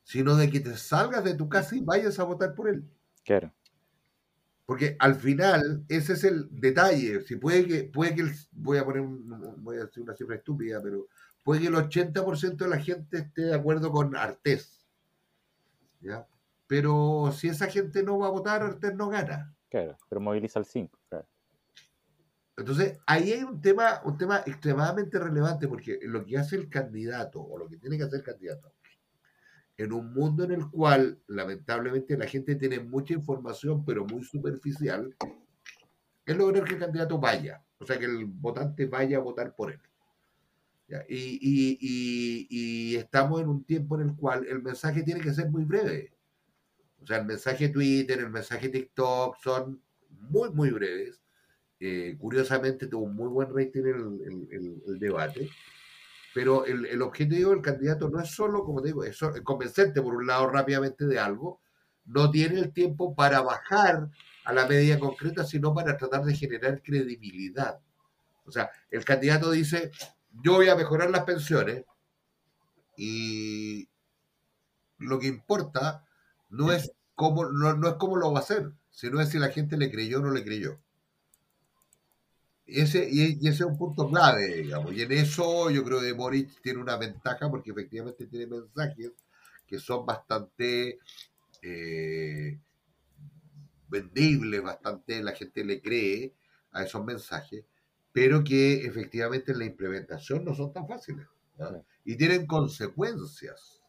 sino 0.04 0.36
de 0.36 0.50
que 0.50 0.60
te 0.60 0.76
salgas 0.76 1.24
de 1.24 1.34
tu 1.34 1.48
casa 1.48 1.74
y 1.74 1.80
vayas 1.80 2.18
a 2.18 2.24
votar 2.24 2.54
por 2.54 2.68
él. 2.68 2.84
Claro. 3.24 3.52
Porque 4.66 4.96
al 4.98 5.14
final, 5.16 5.84
ese 5.88 6.12
es 6.14 6.24
el 6.24 6.48
detalle. 6.50 7.22
Si 7.22 7.36
puede 7.36 7.66
que, 7.66 7.84
puede 7.84 8.14
que 8.14 8.30
voy 8.52 8.78
a 8.78 8.84
poner 8.84 9.02
voy 9.02 9.78
a 9.78 9.84
decir 9.84 10.02
una 10.02 10.14
cifra 10.14 10.36
estúpida, 10.36 10.80
pero 10.82 11.08
puede 11.42 11.62
que 11.62 11.66
el 11.66 11.74
80% 11.74 12.56
de 12.56 12.68
la 12.68 12.78
gente 12.78 13.18
esté 13.18 13.42
de 13.42 13.54
acuerdo 13.54 13.90
con 13.90 14.16
Artés. 14.16 14.86
¿ya? 16.00 16.26
Pero 16.66 17.30
si 17.32 17.48
esa 17.48 17.66
gente 17.66 18.02
no 18.02 18.18
va 18.18 18.28
a 18.28 18.30
votar, 18.30 18.62
Artés 18.62 18.94
no 18.94 19.08
gana. 19.08 19.54
Claro, 19.68 19.98
pero 20.08 20.20
moviliza 20.20 20.58
el 20.58 20.64
5. 20.64 20.98
Entonces, 22.56 22.98
ahí 23.06 23.32
hay 23.32 23.42
un 23.42 23.60
tema, 23.60 24.00
un 24.04 24.16
tema 24.16 24.42
extremadamente 24.46 25.18
relevante, 25.18 25.66
porque 25.66 25.98
lo 26.02 26.24
que 26.24 26.38
hace 26.38 26.56
el 26.56 26.68
candidato, 26.70 27.42
o 27.42 27.58
lo 27.58 27.68
que 27.68 27.76
tiene 27.76 27.98
que 27.98 28.04
hacer 28.04 28.20
el 28.20 28.24
candidato, 28.24 28.72
en 29.76 29.92
un 29.92 30.12
mundo 30.12 30.44
en 30.44 30.52
el 30.52 30.70
cual 30.70 31.18
lamentablemente 31.26 32.16
la 32.16 32.26
gente 32.26 32.54
tiene 32.54 32.78
mucha 32.80 33.14
información, 33.14 33.84
pero 33.84 34.04
muy 34.04 34.22
superficial, 34.22 35.14
es 36.26 36.36
lograr 36.36 36.64
que 36.64 36.74
el 36.74 36.80
candidato 36.80 37.18
vaya, 37.18 37.62
o 37.78 37.86
sea, 37.86 37.98
que 37.98 38.04
el 38.06 38.24
votante 38.24 38.86
vaya 38.86 39.18
a 39.18 39.20
votar 39.20 39.54
por 39.54 39.72
él. 39.72 39.80
Y, 41.08 42.94
estamos 42.96 43.40
en 43.40 43.48
un 43.48 43.64
tiempo 43.64 44.00
en 44.00 44.08
el 44.08 44.16
cual 44.16 44.46
el 44.46 44.62
mensaje 44.62 45.02
tiene 45.02 45.20
que 45.20 45.34
ser 45.34 45.50
muy 45.50 45.64
breve. 45.64 46.12
O 47.02 47.06
sea, 47.06 47.18
el 47.18 47.26
mensaje 47.26 47.68
Twitter, 47.68 48.18
el 48.18 48.30
mensaje 48.30 48.68
TikTok 48.68 49.36
son 49.42 49.82
muy, 50.10 50.50
muy 50.50 50.70
breves. 50.70 51.20
Eh, 51.80 52.16
curiosamente 52.18 52.86
tuvo 52.86 53.04
un 53.04 53.16
muy 53.16 53.28
buen 53.28 53.54
rating 53.54 53.82
el, 53.82 54.80
el 54.86 54.98
debate. 54.98 55.50
Pero 56.34 56.66
el, 56.66 57.00
objetivo 57.00 57.50
del 57.50 57.62
candidato 57.62 58.08
no 58.08 58.20
es 58.20 58.28
solo, 58.28 58.64
como 58.64 58.82
digo, 58.82 59.04
es 59.04 59.20
convencerte 59.44 60.02
por 60.02 60.16
un 60.16 60.26
lado 60.26 60.48
rápidamente 60.48 61.06
de 61.06 61.20
algo, 61.20 61.60
no 62.06 62.28
tiene 62.30 62.58
el 62.58 62.72
tiempo 62.72 63.14
para 63.14 63.40
bajar 63.40 64.10
a 64.44 64.52
la 64.52 64.66
medida 64.66 64.98
concreta, 64.98 65.44
sino 65.44 65.72
para 65.72 65.96
tratar 65.96 66.24
de 66.24 66.34
generar 66.34 66.82
credibilidad. 66.82 67.78
O 68.44 68.50
sea, 68.50 68.68
el 68.90 69.04
candidato 69.04 69.52
dice, 69.52 69.92
yo 70.42 70.54
voy 70.54 70.68
a 70.68 70.74
mejorar 70.74 71.08
las 71.10 71.22
pensiones 71.22 71.84
y 72.96 73.88
lo 74.98 75.20
que 75.20 75.28
importa 75.28 76.04
no 76.50 76.72
es 76.72 76.92
cómo, 77.14 77.46
no, 77.46 77.74
no 77.74 77.88
es 77.88 77.94
cómo 77.94 78.16
lo 78.16 78.32
va 78.32 78.40
a 78.40 78.42
hacer, 78.42 78.72
sino 78.90 79.20
es 79.20 79.28
si 79.28 79.38
la 79.38 79.50
gente 79.50 79.76
le 79.76 79.90
creyó 79.90 80.18
o 80.18 80.22
no 80.22 80.32
le 80.32 80.44
creyó. 80.44 80.80
Y 82.66 82.80
ese, 82.80 83.06
y, 83.10 83.46
ese 83.46 83.48
es 83.48 83.60
un 83.60 83.76
punto 83.76 84.08
clave, 84.08 84.62
digamos. 84.62 84.92
Y 84.94 85.02
en 85.02 85.12
eso 85.12 85.70
yo 85.70 85.84
creo 85.84 86.00
que 86.00 86.12
Boric 86.12 86.60
tiene 86.62 86.80
una 86.80 86.96
ventaja 86.96 87.50
porque 87.50 87.72
efectivamente 87.72 88.26
tiene 88.26 88.46
mensajes 88.46 89.12
que 89.66 89.78
son 89.78 90.06
bastante 90.06 90.98
eh, 91.62 92.58
vendibles, 93.88 94.62
bastante 94.62 95.22
la 95.22 95.32
gente 95.32 95.64
le 95.64 95.80
cree 95.80 96.34
a 96.72 96.82
esos 96.84 97.04
mensajes, 97.04 97.64
pero 98.12 98.42
que 98.42 98.86
efectivamente 98.86 99.52
en 99.52 99.58
la 99.58 99.64
implementación 99.66 100.44
no 100.44 100.54
son 100.54 100.72
tan 100.72 100.88
fáciles. 100.88 101.26
Y 102.04 102.16
tienen 102.16 102.46
consecuencias. 102.46 103.82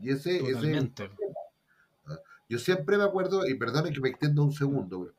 Y 0.00 0.10
ese, 0.10 0.36
ese 0.36 0.92
Yo 2.48 2.58
siempre 2.58 2.96
me 2.96 3.04
acuerdo, 3.04 3.46
y 3.46 3.54
perdone 3.54 3.92
que 3.92 4.00
me 4.00 4.10
extienda 4.10 4.42
un 4.42 4.52
segundo, 4.52 5.12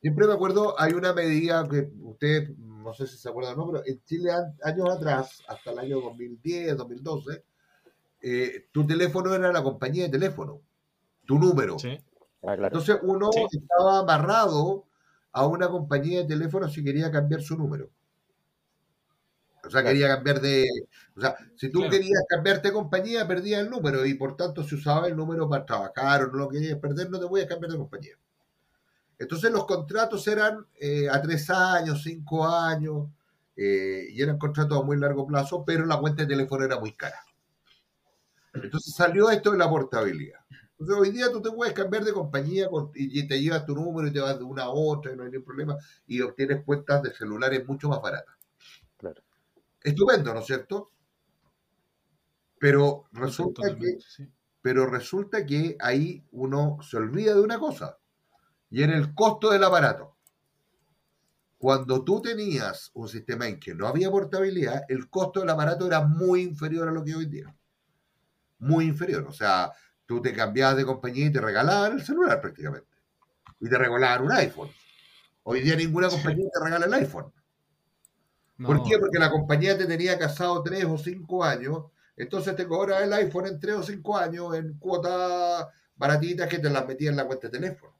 Siempre 0.00 0.26
me 0.26 0.32
acuerdo, 0.32 0.80
hay 0.80 0.92
una 0.92 1.12
medida 1.12 1.68
que 1.68 1.90
usted, 2.02 2.50
no 2.56 2.94
sé 2.94 3.06
si 3.06 3.16
se 3.16 3.28
acuerdan 3.28 3.54
o 3.54 3.66
no, 3.66 3.72
pero 3.72 3.84
en 3.84 4.02
Chile 4.04 4.30
años 4.62 4.90
atrás, 4.90 5.42
hasta 5.48 5.72
el 5.72 5.78
año 5.80 6.00
2010, 6.00 6.76
2012, 6.76 7.44
eh, 8.20 8.68
tu 8.70 8.86
teléfono 8.86 9.34
era 9.34 9.52
la 9.52 9.62
compañía 9.62 10.04
de 10.04 10.10
teléfono, 10.10 10.60
tu 11.26 11.38
número. 11.38 11.78
Sí. 11.78 11.98
Ah, 12.44 12.54
Entonces 12.54 12.98
uno 13.02 13.30
estaba 13.50 13.98
amarrado 13.98 14.86
a 15.32 15.46
una 15.46 15.68
compañía 15.68 16.20
de 16.20 16.28
teléfono 16.28 16.68
si 16.68 16.84
quería 16.84 17.10
cambiar 17.10 17.42
su 17.42 17.56
número. 17.56 17.90
O 19.64 19.70
sea, 19.70 19.82
quería 19.82 20.08
cambiar 20.08 20.40
de... 20.40 20.66
O 21.16 21.20
sea, 21.20 21.36
si 21.56 21.70
tú 21.70 21.80
querías 21.90 22.24
cambiarte 22.28 22.68
de 22.68 22.74
compañía, 22.74 23.26
perdías 23.26 23.60
el 23.60 23.70
número 23.70 24.06
y 24.06 24.14
por 24.14 24.36
tanto 24.36 24.62
si 24.62 24.76
usaba 24.76 25.08
el 25.08 25.16
número 25.16 25.48
para 25.48 25.66
trabajar 25.66 26.22
o 26.22 26.26
no 26.28 26.38
lo 26.38 26.48
querías 26.48 26.78
perder, 26.78 27.10
no 27.10 27.18
te 27.18 27.26
voy 27.26 27.40
a 27.40 27.48
cambiar 27.48 27.72
de 27.72 27.78
compañía. 27.78 28.16
Entonces 29.18 29.50
los 29.50 29.66
contratos 29.66 30.26
eran 30.28 30.64
eh, 30.80 31.08
a 31.10 31.20
tres 31.20 31.50
años, 31.50 32.02
cinco 32.02 32.46
años, 32.46 33.08
eh, 33.56 34.06
y 34.10 34.22
eran 34.22 34.38
contratos 34.38 34.78
a 34.78 34.84
muy 34.84 34.96
largo 34.96 35.26
plazo, 35.26 35.64
pero 35.64 35.84
la 35.84 35.98
cuenta 35.98 36.22
de 36.22 36.28
teléfono 36.28 36.64
era 36.64 36.78
muy 36.78 36.92
cara. 36.92 37.24
Entonces 38.54 38.94
salió 38.94 39.28
esto 39.30 39.50
de 39.50 39.58
la 39.58 39.68
portabilidad. 39.68 40.38
Entonces 40.78 40.96
hoy 40.96 41.10
día 41.10 41.32
tú 41.32 41.42
te 41.42 41.50
puedes 41.50 41.74
cambiar 41.74 42.04
de 42.04 42.12
compañía 42.12 42.68
y 42.94 43.26
te 43.26 43.40
llevas 43.40 43.66
tu 43.66 43.74
número 43.74 44.06
y 44.06 44.12
te 44.12 44.20
vas 44.20 44.38
de 44.38 44.44
una 44.44 44.64
a 44.64 44.70
otra 44.70 45.12
y 45.12 45.16
no 45.16 45.24
hay 45.24 45.30
ningún 45.30 45.44
problema 45.44 45.76
y 46.06 46.20
obtienes 46.20 46.64
cuentas 46.64 47.02
de 47.02 47.12
celulares 47.12 47.66
mucho 47.66 47.88
más 47.88 48.00
baratas. 48.00 48.36
Claro. 48.96 49.20
Estupendo, 49.82 50.32
¿no 50.32 50.40
es 50.40 50.46
cierto? 50.46 50.92
Pero 52.60 53.08
resulta 53.12 53.74
que, 53.74 53.98
pero 54.62 54.86
resulta 54.86 55.44
que 55.44 55.76
ahí 55.80 56.24
uno 56.30 56.78
se 56.82 56.96
olvida 56.96 57.34
de 57.34 57.40
una 57.40 57.58
cosa 57.58 57.98
y 58.70 58.82
en 58.82 58.90
el 58.90 59.14
costo 59.14 59.50
del 59.50 59.64
aparato. 59.64 60.16
Cuando 61.58 62.04
tú 62.04 62.22
tenías 62.22 62.90
un 62.94 63.08
sistema 63.08 63.48
en 63.48 63.58
que 63.58 63.74
no 63.74 63.88
había 63.88 64.10
portabilidad, 64.10 64.84
el 64.88 65.10
costo 65.10 65.40
del 65.40 65.50
aparato 65.50 65.86
era 65.86 66.02
muy 66.02 66.42
inferior 66.42 66.88
a 66.88 66.92
lo 66.92 67.04
que 67.04 67.16
hoy 67.16 67.26
día. 67.26 67.52
Muy 68.58 68.84
inferior. 68.84 69.26
O 69.26 69.32
sea, 69.32 69.72
tú 70.06 70.22
te 70.22 70.32
cambiabas 70.32 70.76
de 70.76 70.84
compañía 70.84 71.26
y 71.26 71.32
te 71.32 71.40
regalaban 71.40 71.92
el 71.92 72.04
celular 72.04 72.40
prácticamente. 72.40 72.88
Y 73.58 73.68
te 73.68 73.76
regalaban 73.76 74.26
un 74.26 74.32
iPhone. 74.32 74.70
Hoy 75.42 75.62
día 75.62 75.74
ninguna 75.74 76.08
compañía 76.08 76.48
te 76.52 76.64
regala 76.64 76.86
el 76.86 76.94
iPhone. 76.94 77.32
¿Por 78.64 78.82
qué? 78.84 78.98
Porque 78.98 79.18
la 79.18 79.30
compañía 79.30 79.78
te 79.78 79.86
tenía 79.86 80.18
casado 80.18 80.62
tres 80.62 80.84
o 80.84 80.98
cinco 80.98 81.44
años, 81.44 81.84
entonces 82.16 82.56
te 82.56 82.66
cobra 82.66 83.04
el 83.04 83.12
iPhone 83.12 83.46
en 83.46 83.60
tres 83.60 83.76
o 83.76 83.82
cinco 83.82 84.16
años 84.16 84.54
en 84.56 84.78
cuotas 84.78 85.66
baratitas 85.96 86.48
que 86.48 86.58
te 86.58 86.68
las 86.68 86.86
metía 86.86 87.10
en 87.10 87.16
la 87.16 87.24
cuenta 87.24 87.48
de 87.48 87.58
teléfono. 87.58 87.97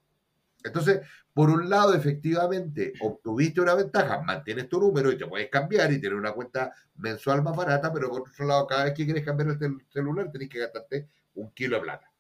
Entonces, 0.64 1.00
por 1.32 1.50
un 1.50 1.70
lado, 1.70 1.94
efectivamente, 1.94 2.92
obtuviste 3.00 3.61
una 3.61 3.74
ventaja, 3.74 4.20
mantienes 4.22 4.68
tu 4.68 4.80
número 4.80 5.12
y 5.12 5.16
te 5.16 5.26
puedes 5.26 5.48
cambiar 5.48 5.92
y 5.92 6.00
tener 6.00 6.16
una 6.16 6.32
cuenta 6.32 6.72
mensual 6.96 7.42
más 7.42 7.56
barata, 7.56 7.92
pero 7.92 8.09
por 8.11 8.22
otro 8.22 8.46
lado, 8.46 8.66
cada 8.66 8.84
vez 8.84 8.94
que 8.94 9.04
quieres 9.04 9.24
cambiar 9.24 9.50
el 9.50 9.80
celular, 9.88 10.30
tenés 10.32 10.48
que 10.48 10.59
gastarte 10.59 11.09
un 11.34 11.52
kilo 11.52 11.76
de 11.76 11.82
plata. 11.82 12.11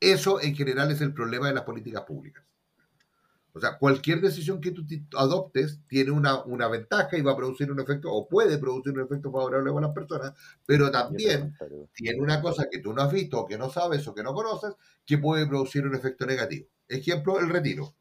Eso 0.00 0.40
en 0.40 0.54
general 0.56 0.90
es 0.90 1.00
el 1.00 1.14
problema 1.14 1.46
de 1.46 1.54
las 1.54 1.62
políticas 1.62 2.02
públicas. 2.02 2.44
O 3.54 3.60
sea, 3.60 3.76
cualquier 3.78 4.20
decisión 4.20 4.60
que 4.60 4.70
tú 4.70 4.82
adoptes 5.16 5.80
tiene 5.86 6.10
una, 6.10 6.42
una, 6.44 6.68
ventaja 6.68 7.18
y 7.18 7.22
va 7.22 7.32
a 7.32 7.36
producir 7.36 7.70
un 7.70 7.78
efecto, 7.80 8.10
o 8.10 8.26
puede 8.26 8.56
producir 8.56 8.94
un 8.94 9.04
efecto 9.04 9.30
favorable 9.30 9.70
a 9.70 9.80
las 9.80 9.92
personas, 9.92 10.32
pero 10.64 10.90
también 10.90 11.54
tiene 11.92 12.20
una 12.20 12.40
cosa 12.40 12.66
que 12.70 12.78
tú 12.78 12.94
no 12.94 13.02
has 13.02 13.12
visto, 13.12 13.40
o 13.40 13.46
que 13.46 13.58
no 13.58 13.68
sabes, 13.68 14.08
o 14.08 14.14
que 14.14 14.22
no 14.22 14.32
conoces, 14.32 14.74
que 15.04 15.18
puede 15.18 15.46
producir 15.46 15.86
un 15.86 15.94
efecto 15.94 16.24
negativo. 16.24 16.66
Ejemplo, 16.92 17.38
el 17.38 17.48
retiro. 17.48 17.94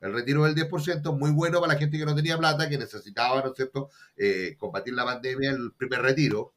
El 0.00 0.14
retiro 0.14 0.44
del 0.44 0.54
10%, 0.54 1.18
muy 1.18 1.30
bueno 1.30 1.60
para 1.60 1.74
la 1.74 1.78
gente 1.78 1.98
que 1.98 2.06
no 2.06 2.14
tenía 2.14 2.38
plata, 2.38 2.68
que 2.68 2.78
necesitaba, 2.78 3.42
¿no 3.42 3.50
es 3.50 3.56
cierto?, 3.56 3.90
eh, 4.16 4.56
combatir 4.58 4.94
la 4.94 5.04
pandemia, 5.04 5.50
el 5.50 5.72
primer 5.72 6.00
retiro. 6.00 6.54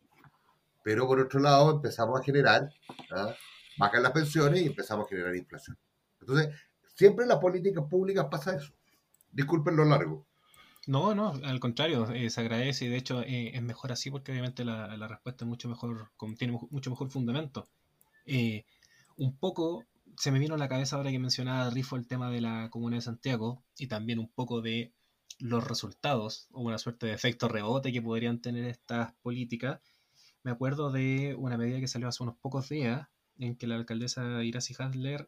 Pero 0.81 1.07
por 1.07 1.19
otro 1.19 1.39
lado, 1.39 1.71
empezamos 1.71 2.19
a 2.19 2.23
generar, 2.23 2.69
¿ah? 3.11 3.34
bajan 3.77 4.03
las 4.03 4.11
pensiones 4.13 4.61
y 4.61 4.67
empezamos 4.67 5.05
a 5.05 5.09
generar 5.09 5.36
inflación. 5.36 5.77
Entonces, 6.21 6.55
Siempre 6.95 7.23
en 7.23 7.29
las 7.29 7.39
políticas 7.39 7.84
públicas 7.89 8.27
pasa 8.29 8.55
eso. 8.55 8.71
Disculpen 9.31 9.75
lo 9.75 9.86
largo. 9.86 10.25
No, 10.86 11.15
no, 11.15 11.29
al 11.43 11.59
contrario, 11.59 12.11
eh, 12.11 12.29
se 12.29 12.41
agradece 12.41 12.86
y 12.86 12.89
de 12.89 12.97
hecho 12.97 13.21
eh, 13.21 13.55
es 13.55 13.61
mejor 13.61 13.91
así 13.91 14.11
porque 14.11 14.31
obviamente 14.31 14.65
la, 14.65 15.07
respuesta 15.07 15.45
es 15.45 15.49
mucho 15.49 15.69
mejor, 15.69 16.11
tiene 16.38 16.57
mucho 16.69 16.89
mejor 16.89 17.09
fundamento. 17.09 17.67
Un 19.15 19.38
poco 19.38 19.86
se 20.18 20.32
me 20.32 20.39
vino 20.39 20.55
a 20.55 20.57
la 20.57 20.68
cabeza 20.68 20.95
ahora 20.95 21.11
que 21.11 21.20
mencionaba 21.20 21.70
Rifo 21.70 21.95
el 21.95 22.07
tema 22.07 22.30
de 22.30 22.41
la 22.41 22.70
Comuna 22.70 22.97
de 22.97 23.01
Santiago 23.01 23.64
y 23.78 23.88
también 23.88 24.20
un 24.20 24.30
poco 24.30 24.61
de 24.61 24.93
los 25.39 25.68
resultados 25.68 26.47
o 26.51 26.61
una 26.61 26.78
suerte 26.78 27.07
de 27.07 27.14
efecto 27.14 27.47
rebote 27.47 27.91
que 27.91 28.01
podrían 28.01 28.41
tener 28.41 28.66
estas 28.66 29.14
políticas. 29.22 29.82
Me 30.43 30.51
acuerdo 30.51 30.91
de 30.91 31.36
una 31.38 31.57
medida 31.57 31.80
que 31.80 31.88
salió 31.88 32.07
hace 32.07 32.24
unos 32.24 32.38
pocos 32.38 32.70
días 32.70 33.07
en 33.39 33.55
que 33.55 33.68
la 33.68 33.76
alcaldesa 33.76 34.43
Iracy 34.43 34.76
Hasler 34.78 35.28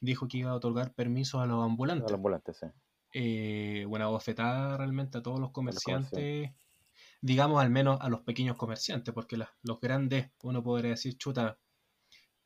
dijo 0.00 0.28
que 0.28 0.38
iba 0.38 0.50
a 0.50 0.54
otorgar 0.54 0.92
permisos 0.94 1.40
a 1.42 1.46
los 1.46 1.64
ambulantes. 1.64 2.06
A 2.06 2.10
los 2.10 2.18
ambulantes, 2.18 2.56
sí. 2.58 2.66
Eh, 3.12 3.84
buena 3.88 4.06
bofetada 4.06 4.76
realmente 4.76 5.18
a 5.18 5.22
todos 5.22 5.40
los 5.40 5.50
comerciantes, 5.50 6.52
digamos 7.20 7.60
al 7.60 7.70
menos 7.70 7.98
a 8.00 8.08
los 8.08 8.20
pequeños 8.20 8.56
comerciantes, 8.56 9.12
porque 9.12 9.36
los 9.36 9.80
grandes, 9.80 10.30
uno 10.42 10.62
podría 10.62 10.92
decir, 10.92 11.16
chuta, 11.18 11.58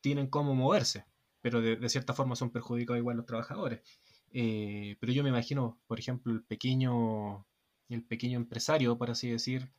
tienen 0.00 0.28
cómo 0.28 0.54
moverse, 0.54 1.04
pero 1.44 1.60
de, 1.60 1.88
cierta 1.90 2.14
forma 2.14 2.36
son 2.36 2.48
perjudicados 2.48 2.98
igual 2.98 3.18
los 3.18 3.26
trabajadores. 3.26 3.82
Eh, 4.32 4.96
pero 4.98 5.12
yo 5.12 5.22
me 5.22 5.28
imagino, 5.28 5.78
por 5.86 6.00
ejemplo, 6.00 6.32
el 6.32 6.42
pequeño, 6.42 7.46
el 7.90 8.02
pequeño 8.02 8.38
empresario, 8.38 8.96
por 8.96 9.10
así 9.10 9.28
decir, 9.28 9.70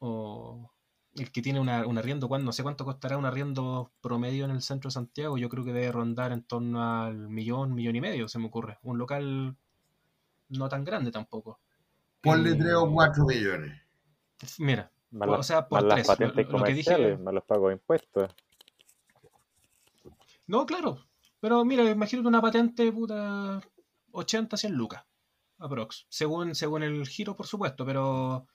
o, 0.00 0.68
el 1.14 1.30
que 1.30 1.42
tiene 1.42 1.60
una, 1.60 1.86
un 1.86 1.96
arriendo, 1.96 2.28
no 2.28 2.50
sé 2.50 2.64
cuánto 2.64 2.84
costará 2.84 3.16
un 3.18 3.24
arriendo 3.24 3.92
promedio 4.00 4.46
en 4.46 4.50
el 4.50 4.62
centro 4.62 4.88
de 4.88 4.94
Santiago, 4.94 5.38
yo 5.38 5.48
creo 5.48 5.64
que 5.64 5.72
debe 5.72 5.92
rondar 5.92 6.32
en 6.32 6.42
torno 6.42 6.82
al 6.82 7.28
millón, 7.28 7.72
millón 7.72 7.94
y 7.94 8.00
medio, 8.00 8.26
se 8.26 8.40
me 8.40 8.46
ocurre. 8.46 8.78
Un 8.82 8.98
local 8.98 9.56
no 10.48 10.68
tan 10.68 10.82
grande 10.82 11.12
tampoco. 11.12 11.60
Ponle 12.20 12.50
eh, 12.50 12.56
3 12.58 12.74
o 12.74 12.90
4 12.90 13.24
millones. 13.26 13.80
Mira, 14.58 14.90
o 15.20 15.42
sea, 15.44 15.68
por 15.68 15.86
tres. 15.86 15.98
Las 15.98 16.06
patentes 16.08 16.48
lo, 16.48 16.64
que 16.64 16.74
dije, 16.74 17.16
los 17.16 17.44
pagos 17.44 17.68
de 17.68 17.74
impuestos. 17.74 18.34
No, 20.46 20.66
claro. 20.66 21.06
Pero 21.40 21.64
mira, 21.64 21.88
imagínate 21.90 22.28
una 22.28 22.40
patente 22.42 22.90
puta 22.92 23.60
80, 24.12 24.56
100 24.56 24.72
lucas. 24.74 25.04
Aprox. 25.58 26.06
Según, 26.08 26.54
según 26.54 26.82
el 26.82 27.06
giro, 27.06 27.36
por 27.36 27.46
supuesto, 27.46 27.84
pero, 27.86 28.46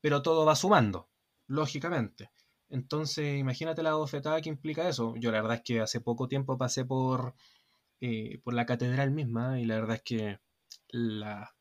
pero 0.00 0.22
todo 0.22 0.44
va 0.46 0.56
sumando 0.56 1.08
lógicamente. 1.48 2.30
Entonces, 2.68 3.38
imagínate 3.38 3.82
la 3.82 3.94
bofetada 3.94 4.40
que 4.40 4.50
implica 4.50 4.88
eso. 4.88 5.14
Yo 5.16 5.32
la 5.32 5.40
verdad 5.42 5.58
es 5.58 5.62
que 5.64 5.80
hace 5.80 6.00
poco 6.00 6.28
tiempo 6.28 6.58
pasé 6.58 6.84
por, 6.84 7.34
eh, 8.00 8.40
por 8.44 8.54
la 8.54 8.66
catedral 8.66 9.10
misma 9.10 9.60
y 9.60 9.64
la 9.64 9.76
verdad 9.76 9.96
es 9.96 10.02
que 10.02 10.40
la, 10.88 11.54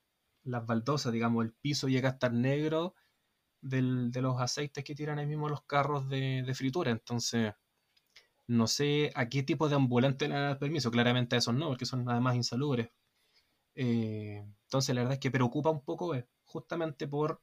las 0.43 0.65
baldosas, 0.65 1.13
digamos, 1.13 1.45
el 1.45 1.53
piso 1.53 1.87
llega 1.87 2.09
a 2.09 2.13
estar 2.13 2.33
negro 2.33 2.95
del, 3.61 4.11
de 4.11 4.21
los 4.21 4.39
aceites 4.41 4.83
que 4.83 4.95
tiran 4.95 5.19
ahí 5.19 5.27
mismo 5.27 5.49
los 5.49 5.63
carros 5.65 6.07
de, 6.09 6.51
fritura. 6.55 6.91
Entonces, 6.91 7.53
no 8.47 8.67
sé 8.67 9.11
a 9.15 9.29
qué 9.29 9.43
tipo 9.43 9.69
de 9.69 9.75
ambulante 9.75 10.27
le 10.27 10.35
da 10.35 10.59
permiso. 10.59 10.91
Claramente 10.91 11.35
a 11.35 11.39
esos 11.39 11.55
no, 11.55 11.67
porque 11.69 11.85
son 11.85 12.09
además 12.09 12.35
insalubres. 12.35 12.89
Eh, 13.75 14.45
entonces, 14.63 14.95
la 14.95 15.01
verdad 15.01 15.15
es 15.15 15.19
que 15.19 15.31
preocupa 15.31 15.69
un 15.69 15.83
poco, 15.83 16.15
eh, 16.15 16.27
justamente 16.45 17.07
por 17.07 17.41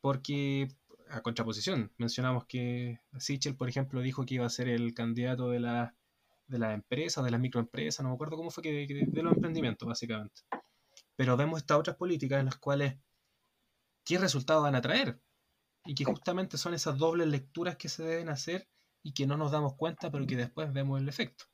porque 0.00 0.68
a 1.10 1.22
contraposición. 1.22 1.92
Mencionamos 1.98 2.46
que 2.46 3.00
Sichel, 3.18 3.56
por 3.56 3.68
ejemplo, 3.68 4.00
dijo 4.00 4.24
que 4.26 4.34
iba 4.34 4.46
a 4.46 4.50
ser 4.50 4.68
el 4.68 4.94
candidato 4.94 5.50
de 5.50 5.60
la, 5.60 5.94
de 6.46 6.58
las 6.58 6.74
empresas, 6.74 7.24
de 7.24 7.30
las 7.30 7.40
microempresas, 7.40 8.02
no 8.02 8.10
me 8.10 8.14
acuerdo 8.14 8.36
cómo 8.36 8.50
fue 8.50 8.62
que, 8.62 8.86
de 8.86 9.22
los 9.22 9.34
emprendimientos, 9.34 9.88
básicamente. 9.88 10.42
Pero 11.16 11.36
vemos 11.36 11.60
estas 11.60 11.78
otras 11.78 11.96
políticas 11.96 12.40
en 12.40 12.46
las 12.46 12.56
cuales 12.56 12.96
qué 14.04 14.18
resultados 14.18 14.62
van 14.62 14.74
a 14.74 14.80
traer 14.80 15.20
y 15.84 15.94
que 15.94 16.04
justamente 16.04 16.58
son 16.58 16.74
esas 16.74 16.98
dobles 16.98 17.28
lecturas 17.28 17.76
que 17.76 17.88
se 17.88 18.02
deben 18.02 18.28
hacer 18.28 18.68
y 19.02 19.12
que 19.12 19.26
no 19.26 19.36
nos 19.36 19.50
damos 19.52 19.74
cuenta, 19.76 20.10
pero 20.10 20.26
que 20.26 20.36
después 20.36 20.72
vemos 20.72 21.00
el 21.00 21.08
efecto. 21.08 21.44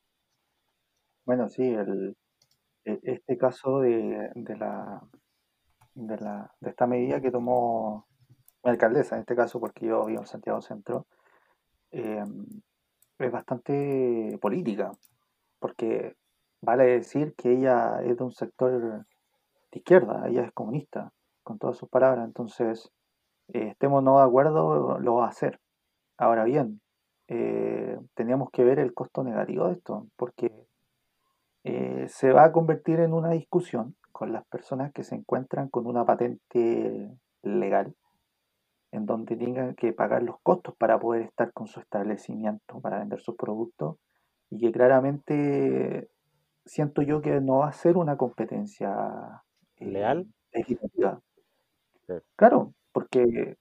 Bueno, 1.24 1.48
sí, 1.48 1.62
el, 1.62 2.16
e, 2.84 2.98
este 3.02 3.36
caso 3.36 3.80
de, 3.80 4.30
de, 4.34 4.56
la, 4.56 5.02
de, 5.94 6.16
la, 6.18 6.54
de 6.60 6.70
esta 6.70 6.86
medida 6.86 7.20
que 7.20 7.30
tomó 7.30 8.06
alcaldesa 8.62 9.14
en 9.14 9.20
este 9.20 9.36
caso, 9.36 9.60
porque 9.60 9.86
yo 9.86 10.04
vivo 10.06 10.20
en 10.20 10.26
Santiago 10.26 10.60
Centro, 10.60 11.06
eh, 11.90 12.24
es 13.18 13.32
bastante 13.32 14.38
política, 14.40 14.92
porque 15.58 16.16
vale 16.60 16.84
decir 16.84 17.34
que 17.36 17.52
ella 17.52 18.00
es 18.02 18.16
de 18.16 18.24
un 18.24 18.32
sector 18.32 19.04
de 19.70 19.78
izquierda, 19.78 20.28
ella 20.28 20.44
es 20.44 20.52
comunista, 20.52 21.12
con 21.42 21.58
todas 21.58 21.76
sus 21.76 21.88
palabras, 21.88 22.26
entonces, 22.26 22.90
eh, 23.48 23.68
estemos 23.68 24.02
no 24.02 24.18
de 24.18 24.24
acuerdo, 24.24 24.98
lo 24.98 25.14
va 25.16 25.26
a 25.26 25.30
hacer. 25.30 25.60
Ahora 26.16 26.44
bien, 26.44 26.80
eh, 27.28 27.98
teníamos 28.14 28.50
que 28.50 28.64
ver 28.64 28.78
el 28.78 28.94
costo 28.94 29.22
negativo 29.22 29.68
de 29.68 29.74
esto, 29.74 30.06
porque 30.16 30.52
se 32.08 32.32
va 32.32 32.44
a 32.44 32.52
convertir 32.52 33.00
en 33.00 33.12
una 33.12 33.30
discusión 33.30 33.94
con 34.10 34.32
las 34.32 34.46
personas 34.46 34.90
que 34.92 35.04
se 35.04 35.14
encuentran 35.14 35.68
con 35.68 35.86
una 35.86 36.04
patente 36.04 37.10
legal 37.42 37.94
en 38.90 39.06
donde 39.06 39.36
tengan 39.36 39.74
que 39.74 39.92
pagar 39.92 40.22
los 40.22 40.36
costos 40.42 40.74
para 40.76 40.98
poder 40.98 41.22
estar 41.22 41.52
con 41.52 41.66
su 41.66 41.80
establecimiento, 41.80 42.80
para 42.80 42.98
vender 42.98 43.20
sus 43.20 43.36
productos, 43.36 43.96
y 44.50 44.58
que 44.58 44.72
claramente 44.72 46.08
siento 46.64 47.02
yo 47.02 47.20
que 47.20 47.40
no 47.40 47.58
va 47.58 47.68
a 47.68 47.72
ser 47.72 47.96
una 47.96 48.16
competencia 48.16 49.42
eh, 49.76 49.86
leal 49.86 50.26
equitativa. 50.52 51.20
Claro, 52.36 52.72
porque 52.92 53.56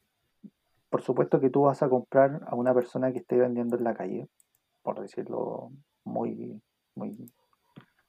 por 0.98 1.04
supuesto 1.04 1.40
que 1.40 1.52
tú 1.52 1.62
vas 1.62 1.84
a 1.84 1.90
comprar 1.90 2.42
a 2.48 2.56
una 2.56 2.74
persona 2.74 3.12
que 3.12 3.20
esté 3.20 3.38
vendiendo 3.38 3.78
en 3.78 3.84
la 3.84 3.94
calle, 3.94 4.28
por 4.82 5.00
decirlo 5.00 5.70
muy, 6.04 6.60
muy 6.96 7.32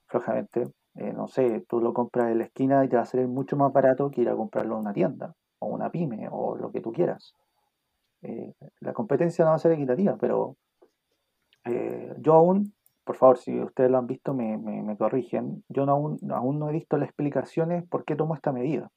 flojamente, 0.06 0.72
eh, 0.94 1.12
no 1.12 1.28
sé, 1.28 1.66
tú 1.68 1.82
lo 1.82 1.92
compras 1.92 2.30
en 2.30 2.38
la 2.38 2.44
esquina 2.44 2.82
y 2.82 2.88
te 2.88 2.96
va 2.96 3.02
a 3.02 3.04
salir 3.04 3.28
mucho 3.28 3.58
más 3.58 3.74
barato 3.74 4.10
que 4.10 4.22
ir 4.22 4.30
a 4.30 4.36
comprarlo 4.36 4.76
en 4.76 4.80
una 4.80 4.94
tienda 4.94 5.34
o 5.58 5.66
una 5.66 5.90
pyme 5.90 6.30
o 6.32 6.56
lo 6.56 6.72
que 6.72 6.80
tú 6.80 6.90
quieras. 6.90 7.34
Eh, 8.22 8.54
la 8.80 8.94
competencia 8.94 9.44
no 9.44 9.50
va 9.50 9.56
a 9.56 9.58
ser 9.58 9.72
equitativa, 9.72 10.16
pero 10.18 10.56
eh, 11.66 12.14
yo 12.20 12.32
aún, 12.32 12.72
por 13.04 13.16
favor, 13.16 13.36
si 13.36 13.60
ustedes 13.60 13.90
lo 13.90 13.98
han 13.98 14.06
visto, 14.06 14.32
me, 14.32 14.56
me, 14.56 14.96
corrigen, 14.96 15.62
yo 15.68 15.84
no, 15.84 15.92
aún, 15.92 16.18
aún 16.30 16.58
no 16.58 16.70
he 16.70 16.72
visto 16.72 16.96
las 16.96 17.10
explicaciones 17.10 17.86
por 17.86 18.06
qué 18.06 18.16
tomo 18.16 18.34
esta 18.34 18.50
medida. 18.50 18.90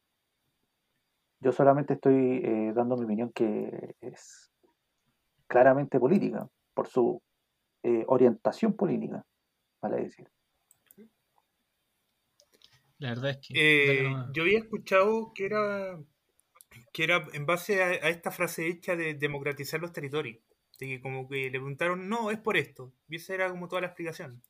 Yo 1.41 1.51
solamente 1.51 1.93
estoy 1.93 2.41
eh, 2.43 2.71
dando 2.73 2.95
mi 2.95 3.03
opinión 3.03 3.31
que 3.33 3.95
es 3.99 4.51
claramente 5.47 5.99
política, 5.99 6.47
por 6.73 6.87
su 6.87 7.21
orientación 8.07 8.73
política, 8.73 9.25
vale 9.81 10.03
decir. 10.03 10.29
La 12.99 13.09
verdad 13.09 13.31
es 13.31 13.39
que... 13.47 14.15
yo 14.33 14.43
había 14.43 14.59
escuchado 14.59 15.31
que 15.33 15.47
era 15.47 15.99
que 16.93 17.03
era 17.03 17.27
en 17.33 17.45
base 17.45 17.81
a, 17.83 18.09
esta 18.09 18.31
frase 18.31 18.67
hecha 18.67 18.95
de 18.95 19.13
democratizar 19.13 19.79
los 19.79 19.93
territorios. 19.93 20.39
De 20.79 20.87
que 20.87 21.01
como 21.01 21.27
que 21.27 21.49
le 21.49 21.51
preguntaron, 21.51 22.09
no, 22.09 22.31
es 22.31 22.39
por 22.39 22.57
esto. 22.57 22.93
Y 23.07 23.17
esa 23.17 23.33
era 23.33 23.49
como 23.49 23.67
toda 23.67 23.81
la 23.81 23.87
explicación. 23.87 24.41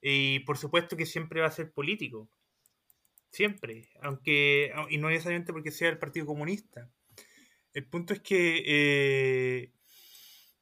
Y 0.00 0.40
por 0.40 0.56
supuesto 0.56 0.96
que 0.96 1.06
siempre 1.06 1.40
va 1.40 1.48
a 1.48 1.52
ser 1.52 1.72
político. 1.72 2.28
Siempre. 3.30 3.88
Aunque, 4.02 4.72
y 4.90 4.98
no 4.98 5.08
necesariamente 5.08 5.52
porque 5.52 5.70
sea 5.70 5.88
el 5.88 5.98
Partido 5.98 6.26
Comunista. 6.26 6.90
El 7.72 7.86
punto 7.86 8.12
es 8.12 8.20
que 8.20 8.62
eh, 8.66 9.72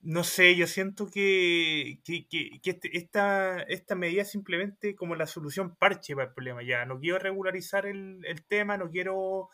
no 0.01 0.25
sé, 0.25 0.55
yo 0.55 0.67
siento 0.67 1.11
que, 1.11 2.01
que, 2.05 2.29
que, 2.29 2.61
este, 2.65 2.97
esta, 2.97 3.61
esta 3.63 3.95
medida 3.95 4.23
es 4.23 4.31
simplemente 4.31 4.95
como 4.95 5.17
la 5.17 5.27
solución 5.27 5.77
parche 5.77 6.15
para 6.15 6.29
el 6.29 6.35
problema. 6.35 6.63
Ya, 6.63 6.85
no 6.87 7.01
quiero 7.01 7.19
regularizar 7.19 7.87
el, 7.87 8.21
el 8.25 8.45
tema, 8.47 8.77
no 8.77 8.91
quiero 8.91 9.49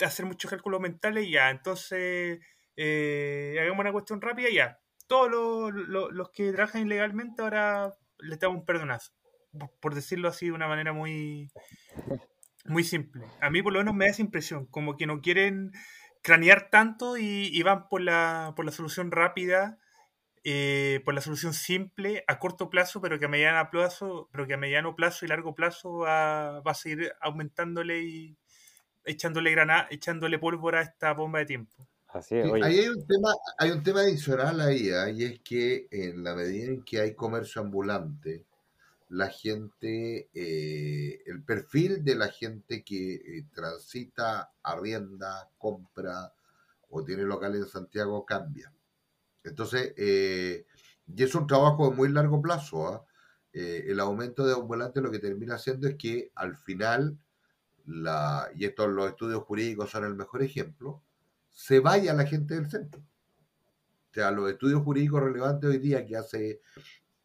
hacer 0.00 0.26
muchos 0.26 0.50
cálculos 0.50 0.80
mentales, 0.80 1.28
ya, 1.30 1.50
entonces 1.50 2.40
eh, 2.76 3.56
hagamos 3.60 3.80
una 3.80 3.92
cuestión 3.92 4.20
rápida, 4.20 4.48
ya. 4.50 4.80
Todos 5.06 5.30
los, 5.72 6.12
los, 6.12 6.30
que 6.30 6.52
trabajan 6.52 6.82
ilegalmente 6.86 7.42
ahora 7.42 7.96
les 8.18 8.38
damos 8.38 8.58
un 8.58 8.66
perdonazo, 8.66 9.12
por 9.80 9.94
decirlo 9.94 10.28
así 10.28 10.46
de 10.46 10.52
una 10.52 10.68
manera 10.68 10.92
muy, 10.92 11.50
muy 12.68 12.84
simple. 12.84 13.24
A 13.40 13.50
mí 13.50 13.62
por 13.62 13.72
lo 13.72 13.80
menos 13.80 13.94
me 13.94 14.06
da 14.06 14.10
esa 14.10 14.22
impresión, 14.22 14.66
como 14.66 14.96
que 14.96 15.06
no 15.06 15.20
quieren 15.20 15.72
cranear 16.22 16.70
tanto 16.70 17.16
y, 17.16 17.62
van 17.62 17.88
por 17.88 18.00
la, 18.00 18.52
por 18.56 18.64
la 18.64 18.72
solución 18.72 19.10
rápida, 19.10 19.78
eh, 20.44 21.00
por 21.04 21.14
la 21.14 21.20
solución 21.20 21.54
simple 21.54 22.24
a 22.26 22.38
corto 22.38 22.70
plazo, 22.70 23.00
pero 23.00 23.18
que 23.18 23.26
a 23.26 23.28
mediano 23.28 23.70
plazo, 23.70 24.28
pero 24.32 24.46
que 24.46 24.54
a 24.54 24.58
mediano 24.58 24.94
plazo 24.96 25.24
y 25.24 25.28
largo 25.28 25.54
plazo 25.54 25.98
va, 25.98 26.60
va 26.60 26.70
a 26.72 26.74
seguir 26.74 27.12
aumentándole 27.20 28.02
y 28.02 28.36
echándole 29.04 29.50
grana, 29.50 29.86
echándole 29.90 30.38
pólvora 30.38 30.80
a 30.80 30.82
esta 30.82 31.12
bomba 31.12 31.40
de 31.40 31.46
tiempo. 31.46 31.88
Así 32.08 32.36
es, 32.36 32.50
Ahí 32.62 32.78
hay 32.78 32.88
un 32.88 33.06
tema, 33.06 33.28
hay 33.58 33.70
un 33.70 33.82
tema 33.82 34.00
adicional 34.00 34.60
ahí, 34.60 34.90
¿ah? 34.90 35.10
y 35.10 35.24
es 35.24 35.40
que 35.40 35.88
en 35.90 36.24
la 36.24 36.34
medida 36.34 36.72
en 36.72 36.82
que 36.82 37.00
hay 37.00 37.14
comercio 37.14 37.60
ambulante, 37.60 38.44
la 39.10 39.28
gente, 39.28 40.28
eh, 40.34 41.22
el 41.26 41.42
perfil 41.42 42.04
de 42.04 42.14
la 42.14 42.28
gente 42.28 42.84
que 42.84 43.14
eh, 43.14 43.46
transita, 43.54 44.52
arrienda, 44.62 45.48
compra 45.56 46.32
o 46.90 47.02
tiene 47.04 47.22
locales 47.22 47.62
en 47.62 47.68
Santiago 47.68 48.24
cambia. 48.26 48.72
Entonces, 49.44 49.94
eh, 49.96 50.66
y 51.06 51.22
es 51.22 51.34
un 51.34 51.46
trabajo 51.46 51.88
de 51.88 51.96
muy 51.96 52.08
largo 52.10 52.40
plazo. 52.42 52.88
¿ah? 52.88 53.04
el 53.50 53.98
aumento 53.98 54.46
de 54.46 54.52
ambulante 54.52 55.00
lo 55.00 55.10
que 55.10 55.18
termina 55.18 55.56
haciendo 55.56 55.88
es 55.88 55.96
que 55.96 56.30
al 56.36 56.56
final, 56.56 57.18
la, 57.86 58.48
y 58.54 58.66
estos 58.66 58.88
los 58.88 59.08
estudios 59.08 59.42
jurídicos 59.42 59.90
son 59.90 60.04
el 60.04 60.14
mejor 60.14 60.42
ejemplo, 60.42 61.02
se 61.50 61.80
vaya 61.80 62.14
la 62.14 62.26
gente 62.26 62.54
del 62.54 62.70
centro. 62.70 63.00
O 63.00 64.14
sea, 64.14 64.30
los 64.30 64.48
estudios 64.50 64.84
jurídicos 64.84 65.22
relevantes 65.22 65.68
hoy 65.68 65.78
día 65.78 66.06
que 66.06 66.16
hace 66.16 66.60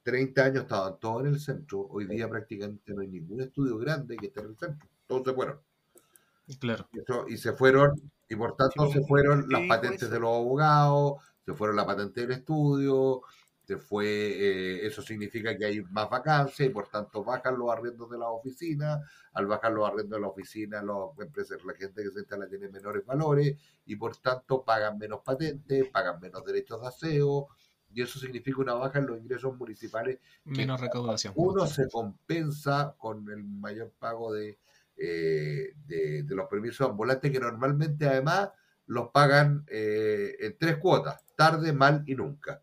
30 0.03 0.43
años 0.43 0.63
estaban 0.63 0.99
todos 0.99 1.21
en 1.21 1.33
el 1.33 1.39
centro, 1.39 1.87
hoy 1.89 2.05
día 2.05 2.29
prácticamente 2.29 2.93
no 2.93 3.01
hay 3.01 3.07
ningún 3.07 3.41
estudio 3.41 3.77
grande 3.77 4.17
que 4.17 4.27
esté 4.27 4.41
en 4.41 4.47
el 4.47 4.57
centro, 4.57 4.87
todos 5.07 5.23
se 5.25 5.33
fueron. 5.33 5.59
Claro. 6.59 6.87
Y, 7.29 7.37
se 7.37 7.53
fueron, 7.53 8.11
y 8.29 8.35
por 8.35 8.55
tanto 8.55 8.91
se 8.91 9.01
fueron 9.05 9.49
las 9.49 9.61
patentes 9.67 10.09
de 10.09 10.19
los 10.19 10.29
abogados, 10.29 11.13
se 11.45 11.53
fueron 11.53 11.77
la 11.77 11.85
patente 11.85 12.21
del 12.21 12.31
estudio, 12.31 13.21
se 13.65 13.77
fue, 13.77 14.05
eh, 14.05 14.85
eso 14.85 15.01
significa 15.01 15.57
que 15.57 15.65
hay 15.65 15.81
más 15.83 16.09
vacancias 16.09 16.67
y 16.67 16.71
por 16.71 16.89
tanto 16.89 17.23
bajan 17.23 17.57
los 17.57 17.71
arriendos 17.71 18.09
de 18.09 18.17
la 18.17 18.29
oficina, 18.29 19.01
al 19.33 19.47
bajar 19.47 19.71
los 19.71 19.87
arriendos 19.87 20.17
de 20.17 20.21
la 20.21 20.27
oficina, 20.27 20.81
los 20.81 21.17
empresas, 21.17 21.63
la 21.63 21.73
gente 21.73 22.03
que 22.03 22.11
se 22.11 22.19
instala 22.19 22.47
tiene 22.47 22.67
menores 22.67 23.05
valores 23.05 23.57
y 23.85 23.95
por 23.95 24.17
tanto 24.17 24.63
pagan 24.65 24.97
menos 24.97 25.21
patentes, 25.23 25.89
pagan 25.89 26.19
menos 26.19 26.43
derechos 26.43 26.81
de 26.81 26.87
aseo, 26.87 27.47
y 27.93 28.01
eso 28.01 28.19
significa 28.19 28.61
una 28.61 28.73
baja 28.73 28.99
en 28.99 29.07
los 29.07 29.19
ingresos 29.19 29.55
municipales. 29.57 30.19
Menos 30.45 30.81
recaudación. 30.81 31.33
Uno 31.35 31.67
se 31.67 31.87
compensa 31.89 32.95
con 32.97 33.29
el 33.29 33.43
mayor 33.43 33.91
pago 33.99 34.33
de, 34.33 34.57
eh, 34.97 35.73
de, 35.85 36.25
los 36.29 36.47
permisos 36.47 36.89
ambulantes 36.89 37.31
que 37.31 37.39
normalmente 37.39 38.07
además 38.07 38.49
los 38.87 39.09
pagan 39.09 39.65
eh, 39.67 40.35
en 40.39 40.57
tres 40.57 40.77
cuotas, 40.77 41.23
tarde, 41.35 41.73
mal 41.73 42.03
y 42.07 42.15
nunca. 42.15 42.61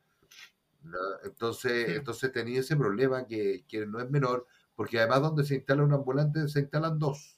Entonces, 1.24 1.91
entonces 1.91 2.33
tenía 2.33 2.61
ese 2.61 2.76
problema 2.76 3.26
que, 3.26 3.64
que, 3.68 3.87
no 3.87 4.01
es 4.01 4.11
menor, 4.11 4.47
porque 4.74 4.99
además 4.99 5.22
donde 5.22 5.45
se 5.45 5.57
instala 5.57 5.85
un 5.85 5.93
ambulante 5.93 6.49
se 6.49 6.61
instalan 6.61 6.99
dos. 6.99 7.37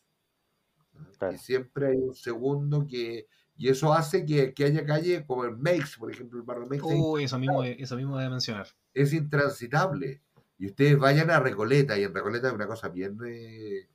Y 1.32 1.38
siempre 1.38 1.88
hay 1.88 1.96
un 1.96 2.14
segundo 2.14 2.86
que, 2.86 3.26
y 3.62 3.68
eso 3.68 3.92
hace 3.92 4.26
que, 4.26 4.52
haya 4.64 4.84
calle 4.84 5.24
como 5.24 5.44
el 5.44 5.56
Meix, 5.56 5.96
por 5.96 6.10
ejemplo, 6.10 6.36
el 6.36 6.44
barrio 6.44 6.66
Meix. 6.66 6.82
eso 7.24 7.38
mismo, 7.38 7.62
eso 7.62 7.94
mismo 7.94 8.18
de 8.18 8.28
mencionar. 8.28 8.66
Es 8.92 9.12
intransitable. 9.12 10.20
Y 10.58 10.66
ustedes 10.66 10.98
vayan 10.98 11.30
a 11.30 11.38
Recoleta, 11.38 11.96
y 11.96 12.02
en 12.02 12.12
Recoleta 12.12 12.48
es 12.48 12.54
una 12.54 12.66
cosa 12.66 12.88
bien, 12.88 13.16
eh, 13.24 13.88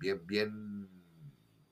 bien, 0.00 0.26
bien... 0.26 0.88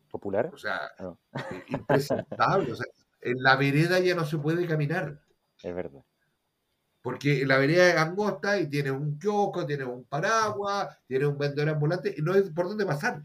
¿Popular? 0.09 0.53
O 0.55 0.57
sea, 0.57 0.79
ah. 1.01 1.17
eh, 1.51 1.65
impresentable. 1.67 2.71
o 2.71 2.77
sea, 2.77 2.87
en 3.23 3.43
la 3.43 3.57
vereda 3.57 3.99
ya 3.99 4.15
no 4.15 4.25
se 4.25 4.39
puede 4.39 4.65
caminar. 4.65 5.21
Es 5.65 5.75
verdad. 5.75 6.05
Porque 7.03 7.45
la 7.45 7.59
vereda 7.59 7.89
es 7.89 7.97
angosta 7.97 8.61
y 8.61 8.69
tiene 8.69 8.93
un 8.93 9.19
kiosco, 9.19 9.67
tiene 9.67 9.83
un 9.83 10.05
paraguas, 10.05 10.97
tiene 11.09 11.27
un 11.27 11.37
vendedor 11.37 11.71
ambulante 11.71 12.15
y 12.17 12.23
no 12.23 12.35
hay 12.35 12.43
por 12.43 12.69
dónde 12.69 12.87
pasar. 12.87 13.25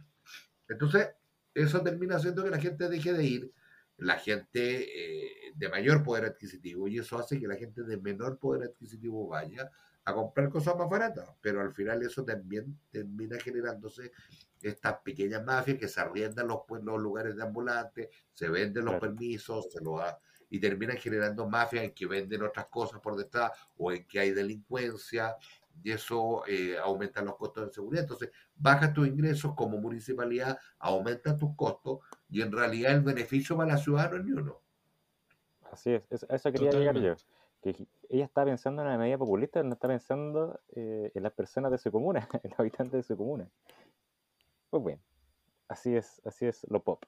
Entonces, 0.67 1.11
eso 1.53 1.83
termina 1.83 2.15
haciendo 2.15 2.43
que 2.43 2.49
la 2.49 2.59
gente 2.59 2.89
deje 2.89 3.13
de 3.13 3.23
ir 3.23 3.53
la 4.01 4.17
gente 4.17 4.87
eh, 5.47 5.53
de 5.55 5.69
mayor 5.69 6.03
poder 6.03 6.25
adquisitivo 6.25 6.87
y 6.87 6.97
eso 6.97 7.19
hace 7.19 7.39
que 7.39 7.47
la 7.47 7.55
gente 7.55 7.83
de 7.83 7.97
menor 7.97 8.39
poder 8.39 8.69
adquisitivo 8.69 9.27
vaya 9.27 9.71
a 10.03 10.13
comprar 10.13 10.49
cosas 10.49 10.75
más 10.75 10.89
baratas, 10.89 11.29
pero 11.39 11.61
al 11.61 11.71
final 11.71 12.01
eso 12.01 12.25
también 12.25 12.79
termina 12.89 13.37
generándose 13.39 14.11
estas 14.59 14.97
pequeñas 15.01 15.45
mafias 15.45 15.77
que 15.77 15.87
se 15.87 16.01
arriendan 16.01 16.47
los, 16.47 16.61
pues, 16.67 16.83
los 16.83 16.99
lugares 16.99 17.35
de 17.35 17.43
ambulantes, 17.43 18.09
se 18.33 18.49
venden 18.49 18.85
los 18.85 18.99
permisos, 18.99 19.71
se 19.71 19.79
los 19.81 20.01
y 20.49 20.59
terminan 20.59 20.97
generando 20.97 21.47
mafias 21.47 21.85
en 21.85 21.93
que 21.93 22.07
venden 22.07 22.41
otras 22.41 22.65
cosas 22.65 22.99
por 22.99 23.15
detrás 23.15 23.51
o 23.77 23.91
en 23.91 24.05
que 24.05 24.19
hay 24.19 24.31
delincuencia 24.31 25.35
y 25.83 25.91
eso 25.91 26.43
eh, 26.47 26.77
aumenta 26.77 27.21
los 27.21 27.35
costos 27.35 27.67
de 27.67 27.73
seguridad. 27.73 28.03
Entonces, 28.03 28.31
bajas 28.55 28.93
tus 28.93 29.07
ingresos 29.07 29.53
como 29.55 29.77
municipalidad, 29.77 30.57
aumenta 30.79 31.37
tus 31.37 31.55
costos 31.55 31.99
y 32.29 32.41
en 32.41 32.51
realidad 32.51 32.93
el 32.93 33.01
beneficio 33.01 33.57
para 33.57 33.73
la 33.73 33.77
ciudad 33.77 34.11
no 34.11 34.17
es 34.17 34.25
ni 34.25 34.31
uno. 34.31 34.61
Así 35.71 35.91
es, 35.91 36.03
eso 36.29 36.51
quería 36.51 36.71
llegar 36.71 36.99
yo. 36.99 37.15
Que 37.61 37.87
ella 38.09 38.25
está 38.25 38.43
pensando 38.43 38.81
en 38.81 38.87
una 38.87 38.97
medida 38.97 39.17
populista, 39.17 39.61
no 39.63 39.73
está 39.73 39.87
pensando 39.87 40.59
eh, 40.75 41.11
en 41.13 41.23
las 41.23 41.31
personas 41.33 41.71
de 41.71 41.77
su 41.77 41.91
comuna, 41.91 42.27
en 42.43 42.49
los 42.49 42.59
habitantes 42.59 42.93
de 42.93 43.03
su 43.03 43.15
comuna. 43.15 43.49
Pues 44.69 44.83
bueno, 44.83 45.01
así 45.67 45.95
es, 45.95 46.21
así 46.25 46.45
es 46.45 46.65
lo 46.69 46.83
pop. 46.83 47.03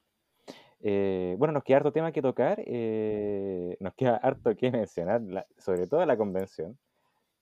Eh, 0.80 1.34
bueno, 1.38 1.52
nos 1.52 1.64
queda 1.64 1.78
harto 1.78 1.92
tema 1.92 2.12
que 2.12 2.20
tocar, 2.20 2.58
nos 2.58 3.94
queda 3.94 4.16
harto 4.16 4.54
que 4.56 4.70
mencionar, 4.70 5.46
sobre 5.58 5.86
todo 5.86 6.04
la 6.04 6.16
convención 6.16 6.78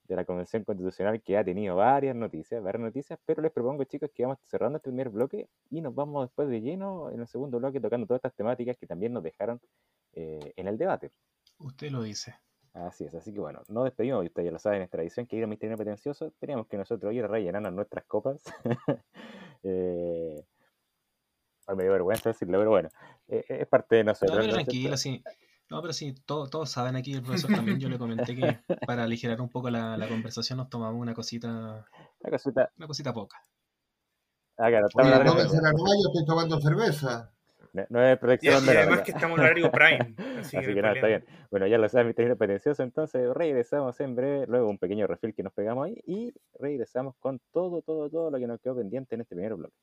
de 0.04 0.16
la 0.16 0.24
Convención 0.24 0.64
Constitucional 0.64 1.22
que 1.22 1.36
ha 1.36 1.44
tenido 1.44 1.76
varias 1.76 2.14
noticias, 2.16 2.62
varias 2.62 2.82
noticias, 2.82 3.18
pero 3.24 3.42
les 3.42 3.52
propongo 3.52 3.84
chicos 3.84 4.10
que 4.14 4.24
vamos 4.24 4.38
cerrando 4.42 4.76
este 4.76 4.90
primer 4.90 5.08
bloque 5.08 5.48
y 5.70 5.80
nos 5.80 5.94
vamos 5.94 6.26
después 6.26 6.48
de 6.48 6.60
lleno 6.60 7.10
en 7.10 7.20
el 7.20 7.26
segundo 7.26 7.58
bloque 7.58 7.80
tocando 7.80 8.06
todas 8.06 8.18
estas 8.18 8.34
temáticas 8.34 8.76
que 8.76 8.86
también 8.86 9.12
nos 9.12 9.22
dejaron 9.22 9.60
eh, 10.14 10.52
en 10.56 10.68
el 10.68 10.76
debate. 10.76 11.12
Usted 11.58 11.90
lo 11.90 12.02
dice. 12.02 12.34
Así 12.74 13.04
es, 13.04 13.14
así 13.14 13.32
que 13.32 13.40
bueno, 13.40 13.62
nos 13.68 13.84
despedimos, 13.84 14.24
ustedes 14.24 14.46
ya 14.46 14.52
lo 14.52 14.58
saben, 14.58 14.80
es 14.80 14.88
tradición 14.88 15.26
que 15.26 15.36
ir 15.36 15.44
a 15.44 15.46
Misterio 15.46 15.76
Pretencioso, 15.76 16.32
teníamos 16.38 16.66
que 16.66 16.78
nosotros 16.78 17.12
ir 17.12 17.24
a 17.24 17.28
rellenarnos 17.28 17.72
nuestras 17.72 18.04
copas. 18.06 18.42
eh, 19.62 20.42
me 21.76 21.84
dio 21.84 21.92
vergüenza 21.92 22.30
decirlo, 22.30 22.58
pero 22.58 22.70
bueno, 22.70 22.88
eh, 23.28 23.44
es 23.46 23.68
parte 23.68 23.96
de 23.96 24.04
nosotros. 24.04 24.46
No, 24.46 24.52
tranquilo, 24.52 24.96
sí. 24.96 25.22
No, 25.72 25.80
pero 25.80 25.94
sí, 25.94 26.14
todos 26.26 26.70
saben 26.70 26.96
aquí, 26.96 27.14
el 27.14 27.22
profesor 27.22 27.50
también, 27.50 27.80
yo 27.80 27.88
le 27.88 27.96
comenté 27.96 28.36
que 28.36 28.58
para 28.86 29.04
aligerar 29.04 29.40
un 29.40 29.48
poco 29.48 29.70
la, 29.70 30.06
conversación 30.06 30.58
nos 30.58 30.68
tomamos 30.68 31.00
una 31.00 31.14
cosita, 31.14 31.86
una 32.20 32.30
cosita, 32.30 32.70
una 32.76 32.86
cosita 32.86 33.14
poca. 33.14 33.38
Ah, 34.58 34.68
claro, 34.68 34.88
Oye, 34.92 35.10
no 35.10 35.24
yo 35.24 35.40
estoy 35.40 36.26
tomando 36.26 36.60
cerveza. 36.60 37.32
No, 37.88 38.04
es 38.04 38.18
protección 38.18 38.66
de 38.66 38.74
la 38.74 38.80
además 38.80 39.00
que 39.00 39.12
estamos 39.12 39.38
en 39.38 39.44
horario 39.44 39.70
prime. 39.72 40.14
Así, 40.40 40.58
que, 40.58 40.82
nada, 40.82 40.92
está 40.92 41.06
bien. 41.06 41.24
Bueno, 41.50 41.66
ya 41.66 41.78
lo 41.78 41.88
saben, 41.88 42.08
mi 42.08 42.12
técnico 42.12 42.36
petencioso, 42.36 42.82
entonces 42.82 43.32
regresamos 43.32 43.98
en 44.00 44.14
breve, 44.14 44.46
luego 44.48 44.68
un 44.68 44.76
pequeño 44.76 45.06
refil 45.06 45.32
que 45.34 45.42
nos 45.42 45.54
pegamos 45.54 45.86
ahí 45.86 45.98
y 46.04 46.34
regresamos 46.60 47.14
con 47.18 47.40
todo, 47.50 47.80
todo, 47.80 48.10
todo 48.10 48.30
lo 48.30 48.38
que 48.38 48.46
nos 48.46 48.60
quedó 48.60 48.76
pendiente 48.76 49.14
en 49.14 49.22
este 49.22 49.34
primer 49.36 49.54
bloque. 49.54 49.74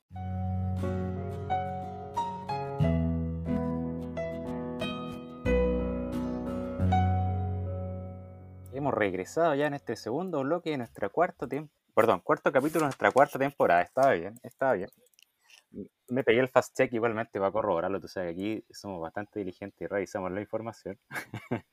Hemos 8.72 8.94
regresado 8.94 9.54
ya 9.54 9.66
en 9.66 9.74
este 9.74 9.96
segundo 9.96 10.42
bloque 10.42 10.70
de 10.70 10.78
nuestra 10.78 11.08
cuarto 11.08 11.48
tiempo, 11.48 11.72
perdón, 11.94 12.20
cuarto 12.20 12.52
capítulo 12.52 12.80
de 12.80 12.86
nuestra 12.86 13.10
cuarta 13.10 13.38
temporada. 13.38 13.82
Estaba 13.82 14.12
bien, 14.12 14.34
estaba 14.42 14.74
bien. 14.74 14.88
Me 16.08 16.24
pegué 16.24 16.40
el 16.40 16.48
fast 16.48 16.76
check 16.76 16.92
igualmente 16.92 17.38
para 17.38 17.52
corroborarlo. 17.52 18.00
Tú 18.00 18.08
sabes 18.08 18.34
que 18.34 18.40
aquí 18.40 18.64
somos 18.70 19.00
bastante 19.00 19.38
diligentes 19.38 19.80
y 19.80 19.86
revisamos 19.86 20.32
la 20.32 20.40
información. 20.40 20.98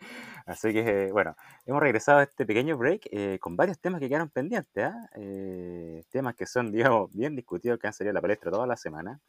Así 0.45 0.71
que, 0.71 1.11
bueno, 1.11 1.35
hemos 1.65 1.81
regresado 1.81 2.19
a 2.19 2.23
este 2.23 2.45
pequeño 2.45 2.77
break 2.77 3.07
eh, 3.11 3.39
con 3.39 3.55
varios 3.55 3.79
temas 3.79 3.99
que 3.99 4.07
quedaron 4.07 4.29
pendientes. 4.29 4.83
¿ah? 4.83 5.09
Eh, 5.15 6.03
temas 6.09 6.35
que 6.35 6.45
son, 6.45 6.71
digamos, 6.71 7.11
bien 7.11 7.35
discutidos, 7.35 7.79
que 7.79 7.87
han 7.87 7.93
salido 7.93 8.11
a 8.11 8.13
la 8.13 8.21
palestra 8.21 8.51
toda 8.51 8.67
la 8.67 8.77
semana. 8.77 9.19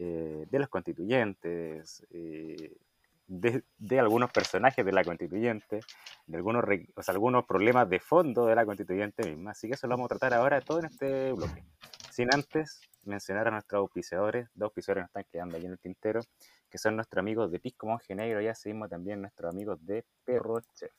Eh, 0.00 0.46
de 0.48 0.58
los 0.60 0.68
constituyentes, 0.68 2.06
de, 3.28 3.62
algunos 4.00 4.32
personajes 4.32 4.84
de 4.84 4.92
la 4.92 5.04
constituyente, 5.04 5.80
de 6.26 6.36
algunos, 6.36 6.64
o 6.96 7.02
sea, 7.02 7.12
algunos 7.12 7.44
problemas 7.44 7.88
de 7.88 8.00
fondo 8.00 8.46
de 8.46 8.54
la 8.54 8.64
constituyente 8.64 9.28
misma. 9.28 9.52
Así 9.52 9.68
que 9.68 9.74
eso 9.74 9.86
lo 9.86 9.94
vamos 9.94 10.06
a 10.06 10.18
tratar 10.18 10.34
ahora 10.34 10.60
todo 10.60 10.80
en 10.80 10.86
este 10.86 11.32
bloque. 11.32 11.64
Sin 12.10 12.34
antes 12.34 12.80
mencionar 13.04 13.48
a 13.48 13.50
nuestros 13.50 13.80
auspiciadores, 13.80 14.48
dos 14.54 14.66
auspiciadores 14.66 15.02
nos 15.02 15.10
están 15.10 15.24
quedando 15.30 15.56
ahí 15.56 15.66
en 15.66 15.72
el 15.72 15.78
tintero, 15.78 16.20
que 16.68 16.78
son 16.78 16.96
nuestros 16.96 17.20
amigos 17.20 17.50
de 17.50 17.60
Pisco 17.60 17.86
Monje 17.86 18.14
Negro 18.14 18.40
y 18.42 18.48
así 18.48 18.70
mismo 18.70 18.88
también 18.88 19.20
nuestros 19.20 19.52
amigos 19.52 19.78
de 19.84 20.04
Perro 20.24 20.60
Chef. 20.74 20.92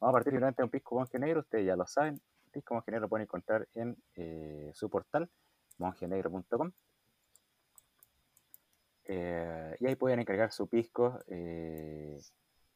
Vamos 0.00 0.12
a 0.12 0.16
partir 0.16 0.32
finalmente 0.32 0.62
de 0.62 0.64
un 0.64 0.70
Pisco 0.70 0.96
Monje 0.96 1.18
Negro, 1.18 1.40
ustedes 1.40 1.66
ya 1.66 1.76
lo 1.76 1.86
saben, 1.86 2.20
Pisco 2.50 2.74
Monje 2.74 2.90
Negro 2.90 3.04
lo 3.04 3.08
pueden 3.08 3.24
encontrar 3.24 3.68
en 3.74 3.96
eh, 4.14 4.70
su 4.74 4.90
portal, 4.90 5.30
mongenegro.com. 5.78 6.72
Eh, 9.08 9.76
y 9.80 9.86
ahí 9.86 9.96
pueden 9.96 10.20
encargar 10.20 10.52
su 10.52 10.68
pisco. 10.68 11.18
Eh, 11.28 12.20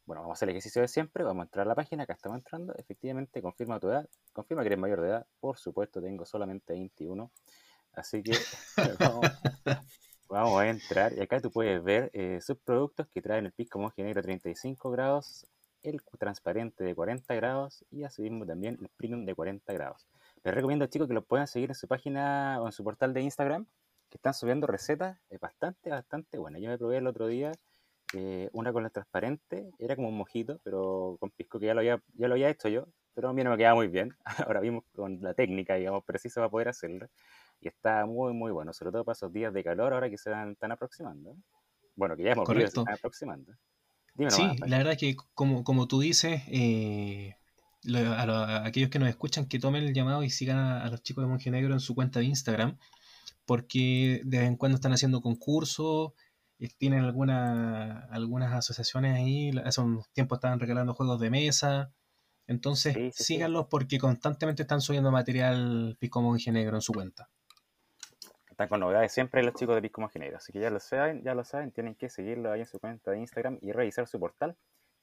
bueno, 0.04 0.22
vamos 0.22 0.34
a 0.34 0.38
hacer 0.38 0.48
el 0.48 0.56
ejercicio 0.56 0.82
de 0.82 0.88
siempre. 0.88 1.24
Vamos 1.24 1.42
a 1.42 1.44
entrar 1.44 1.66
a 1.66 1.68
la 1.68 1.74
página. 1.74 2.04
Acá 2.04 2.14
estamos 2.14 2.38
entrando. 2.38 2.74
Efectivamente, 2.76 3.42
confirma 3.42 3.80
tu 3.80 3.88
edad. 3.88 4.08
Confirma 4.32 4.62
que 4.62 4.68
eres 4.68 4.78
mayor 4.78 5.00
de 5.00 5.08
edad. 5.08 5.26
Por 5.40 5.58
supuesto, 5.58 6.00
tengo 6.00 6.24
solamente 6.24 6.72
21. 6.72 7.30
Así 7.92 8.22
que 8.22 8.32
vamos, 10.28 10.60
a 10.60 10.68
entrar. 10.68 11.12
Y 11.12 11.20
acá 11.20 11.40
tú 11.40 11.50
puedes 11.50 11.82
ver 11.82 12.10
eh, 12.12 12.40
sus 12.40 12.56
productos 12.58 13.08
que 13.08 13.20
traen 13.20 13.46
el 13.46 13.52
pisco 13.52 13.78
monje 13.78 14.02
negro 14.02 14.22
35 14.22 14.90
grados, 14.90 15.46
el 15.82 16.00
transparente 16.18 16.84
de 16.84 16.94
40 16.94 17.34
grados 17.34 17.84
y 17.90 18.04
asimismo 18.04 18.46
también 18.46 18.78
el 18.80 18.88
premium 18.88 19.24
de 19.24 19.34
40 19.34 19.72
grados. 19.72 20.06
Les 20.44 20.54
recomiendo, 20.54 20.86
chicos, 20.86 21.08
que 21.08 21.14
lo 21.14 21.24
puedan 21.24 21.46
seguir 21.46 21.70
en 21.70 21.74
su 21.74 21.88
página 21.88 22.60
o 22.60 22.66
en 22.66 22.72
su 22.72 22.84
portal 22.84 23.12
de 23.12 23.22
Instagram 23.22 23.66
que 24.10 24.18
están 24.18 24.34
subiendo 24.34 24.66
recetas 24.66 25.18
bastante, 25.40 25.90
bastante 25.90 26.36
buena. 26.36 26.58
Yo 26.58 26.68
me 26.68 26.76
probé 26.76 26.98
el 26.98 27.06
otro 27.06 27.28
día 27.28 27.52
eh, 28.12 28.50
una 28.52 28.72
con 28.72 28.82
la 28.82 28.90
transparente, 28.90 29.70
era 29.78 29.94
como 29.94 30.08
un 30.08 30.16
mojito, 30.16 30.60
pero 30.64 31.16
con 31.20 31.30
pisco 31.30 31.60
que 31.60 31.66
ya 31.66 31.74
lo 31.74 31.80
había, 31.80 32.02
ya 32.14 32.26
lo 32.26 32.34
había 32.34 32.50
hecho 32.50 32.68
yo, 32.68 32.88
pero 33.14 33.28
a 33.28 33.32
mí 33.32 33.44
no 33.44 33.50
me 33.50 33.56
quedaba 33.56 33.76
muy 33.76 33.86
bien. 33.86 34.16
Ahora 34.52 34.60
vimos 34.60 34.84
con 34.94 35.20
la 35.22 35.32
técnica, 35.34 35.76
digamos, 35.76 36.04
precisa 36.04 36.40
para 36.40 36.50
poder 36.50 36.68
hacerlo. 36.68 37.08
Y 37.60 37.68
está 37.68 38.04
muy, 38.06 38.32
muy 38.32 38.50
bueno, 38.50 38.72
sobre 38.72 38.90
todo 38.90 39.04
para 39.04 39.12
esos 39.12 39.32
días 39.32 39.52
de 39.52 39.62
calor 39.62 39.92
ahora 39.92 40.08
que 40.08 40.16
se 40.16 40.30
están 40.30 40.72
aproximando. 40.72 41.36
Bueno, 41.94 42.16
que 42.16 42.22
ya 42.22 42.32
hemos 42.32 42.48
visto, 42.48 42.70
se 42.70 42.80
están 42.80 42.94
aproximando. 42.94 43.52
sí, 44.30 44.42
la 44.66 44.78
verdad 44.78 44.94
es 44.94 44.98
que 44.98 45.16
como, 45.34 45.62
como 45.62 45.86
tú 45.86 46.00
dices, 46.00 46.40
eh, 46.48 47.36
a, 47.94 48.64
aquellos 48.64 48.88
que 48.88 48.98
nos 48.98 49.10
escuchan 49.10 49.44
que 49.44 49.58
tomen 49.58 49.84
el 49.84 49.92
llamado 49.92 50.22
y 50.22 50.30
sigan 50.30 50.56
a, 50.56 50.82
a 50.82 50.88
los 50.88 51.02
chicos 51.02 51.22
de 51.22 51.28
Monje 51.28 51.50
Negro 51.50 51.74
en 51.74 51.80
su 51.80 51.94
cuenta 51.94 52.20
de 52.20 52.24
Instagram 52.24 52.78
porque 53.50 54.20
de 54.22 54.38
vez 54.38 54.46
en 54.46 54.56
cuando 54.56 54.76
están 54.76 54.92
haciendo 54.92 55.20
concursos, 55.20 56.12
eh, 56.60 56.68
tienen 56.78 57.00
alguna, 57.00 58.06
algunas 58.12 58.52
asociaciones 58.52 59.16
ahí, 59.16 59.50
hace 59.64 59.80
un 59.80 60.04
tiempo 60.12 60.36
estaban 60.36 60.60
regalando 60.60 60.94
juegos 60.94 61.18
de 61.18 61.30
mesa, 61.30 61.90
entonces 62.46 63.12
síganlos 63.12 63.66
porque 63.68 63.98
constantemente 63.98 64.62
están 64.62 64.80
subiendo 64.80 65.10
material 65.10 65.96
Pisco 65.98 66.22
Negro 66.52 66.76
en 66.76 66.80
su 66.80 66.92
cuenta. 66.92 67.28
Están 68.48 68.68
con 68.68 68.78
novedades 68.78 69.10
siempre 69.10 69.42
los 69.42 69.54
chicos 69.54 69.74
de 69.74 69.82
Pisco 69.82 70.08
Negro, 70.14 70.36
así 70.36 70.52
que 70.52 70.60
ya 70.60 70.70
lo 70.70 70.78
saben, 70.78 71.24
ya 71.24 71.34
lo 71.34 71.42
saben, 71.42 71.72
tienen 71.72 71.96
que 71.96 72.08
seguirlo 72.08 72.52
ahí 72.52 72.60
en 72.60 72.66
su 72.66 72.78
cuenta 72.78 73.10
de 73.10 73.18
Instagram 73.18 73.58
y 73.62 73.72
revisar 73.72 74.06
su 74.06 74.20
portal 74.20 74.56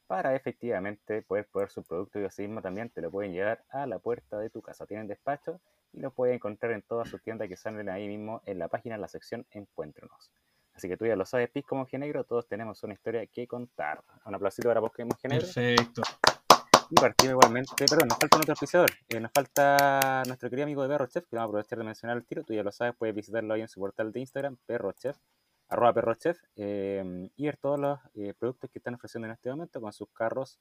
para 0.08 0.38
efectivamente 0.38 1.22
poder 1.22 1.50
poner 1.52 1.70
su 1.70 1.84
producto 1.84 2.18
y 2.22 2.24
así 2.24 2.44
mismo 2.44 2.62
también 2.62 2.90
te 2.92 3.02
lo 3.02 3.12
pueden 3.12 3.34
llevar 3.34 3.66
a 3.68 3.86
la 3.88 4.00
puerta 4.00 4.40
de 4.40 4.50
tu 4.50 4.62
casa. 4.62 4.86
Tienen 4.86 5.08
despacho 5.08 5.60
y 5.94 6.00
lo 6.00 6.12
pueden 6.12 6.36
encontrar 6.36 6.72
en 6.74 6.82
todas 6.82 7.10
sus 7.10 7.22
tiendas 7.22 7.48
que 7.48 7.56
salen 7.56 7.90
ahí 7.90 8.08
mismo 8.08 8.42
en 8.46 8.60
la 8.60 8.68
página, 8.68 8.96
en 8.96 9.02
la 9.02 9.08
sección 9.08 9.46
Encuéntrenos. 9.52 10.32
Así 10.74 10.88
que 10.88 10.96
tú 10.96 11.06
ya 11.08 11.16
lo 11.16 11.26
sabes, 11.26 11.50
Pisco 11.50 11.76
Mongenegro, 11.76 12.24
todos 12.24 12.48
tenemos 12.48 12.84
una 12.84 12.94
historia 12.94 13.26
que 13.26 13.48
contar. 13.48 14.04
Un 14.26 14.36
aplausito 14.36 14.68
para 14.68 14.82
Pisco 14.82 15.06
Mongenegro. 15.06 15.48
Perfecto. 15.48 16.04
Y 16.90 16.96
partimos 16.96 17.32
igualmente, 17.34 17.86
perdón, 17.90 18.08
nos 18.08 18.18
falta 18.18 18.38
otro 18.38 18.52
auspiciador. 18.54 18.92
Eh, 19.10 19.20
nos 19.20 19.32
falta 19.32 20.24
nuestro 20.26 20.50
querido 20.50 20.66
amigo 20.66 20.84
de 20.84 20.90
Perro 20.90 21.08
Chef, 21.08 21.26
que 21.26 21.36
vamos 21.36 21.48
a 21.48 21.50
aprovechar 21.50 21.80
de 21.80 21.84
mencionar 21.84 22.18
el 22.18 22.26
tiro. 22.26 22.44
Tú 22.44 22.54
ya 22.54 22.64
lo 22.64 22.72
sabes, 22.72 22.96
puedes 22.96 23.14
visitarlo 23.16 23.54
ahí 23.54 23.62
en 23.62 23.68
su 23.68 23.80
portal 23.80 24.12
de 24.12 24.20
Instagram, 24.22 24.58
Perro 24.66 24.94
Chef, 24.94 25.18
arroba 25.68 25.94
Perro 25.94 26.14
Chef, 26.16 26.38
eh, 26.56 27.30
y 27.36 27.46
ver 27.46 27.58
todos 27.58 27.80
los 27.80 28.00
eh, 28.14 28.34
productos 28.40 28.70
que 28.70 28.80
están 28.80 28.94
ofreciendo 28.94 29.28
en 29.28 29.34
este 29.34 29.50
momento 29.50 29.82
con 29.82 29.92
sus 29.92 30.10
carros 30.12 30.60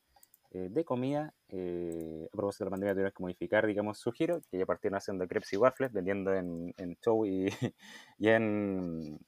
eh, 0.56 0.68
de 0.70 0.84
comida. 0.84 1.34
Eh, 1.48 2.28
a 2.32 2.36
propósito 2.36 2.64
de 2.64 2.70
la 2.70 2.70
pandemia, 2.70 2.94
tuvieron 2.94 3.12
que 3.12 3.22
modificar, 3.22 3.66
digamos, 3.66 3.98
su 3.98 4.10
giro, 4.10 4.40
que 4.50 4.58
ya 4.58 4.64
partieron 4.64 4.96
haciendo 4.96 5.28
crepes 5.28 5.52
y 5.52 5.56
waffles, 5.58 5.92
vendiendo 5.92 6.34
en, 6.34 6.72
en 6.78 6.96
show 7.04 7.26
y, 7.26 7.48
y 8.18 8.28
en, 8.28 9.18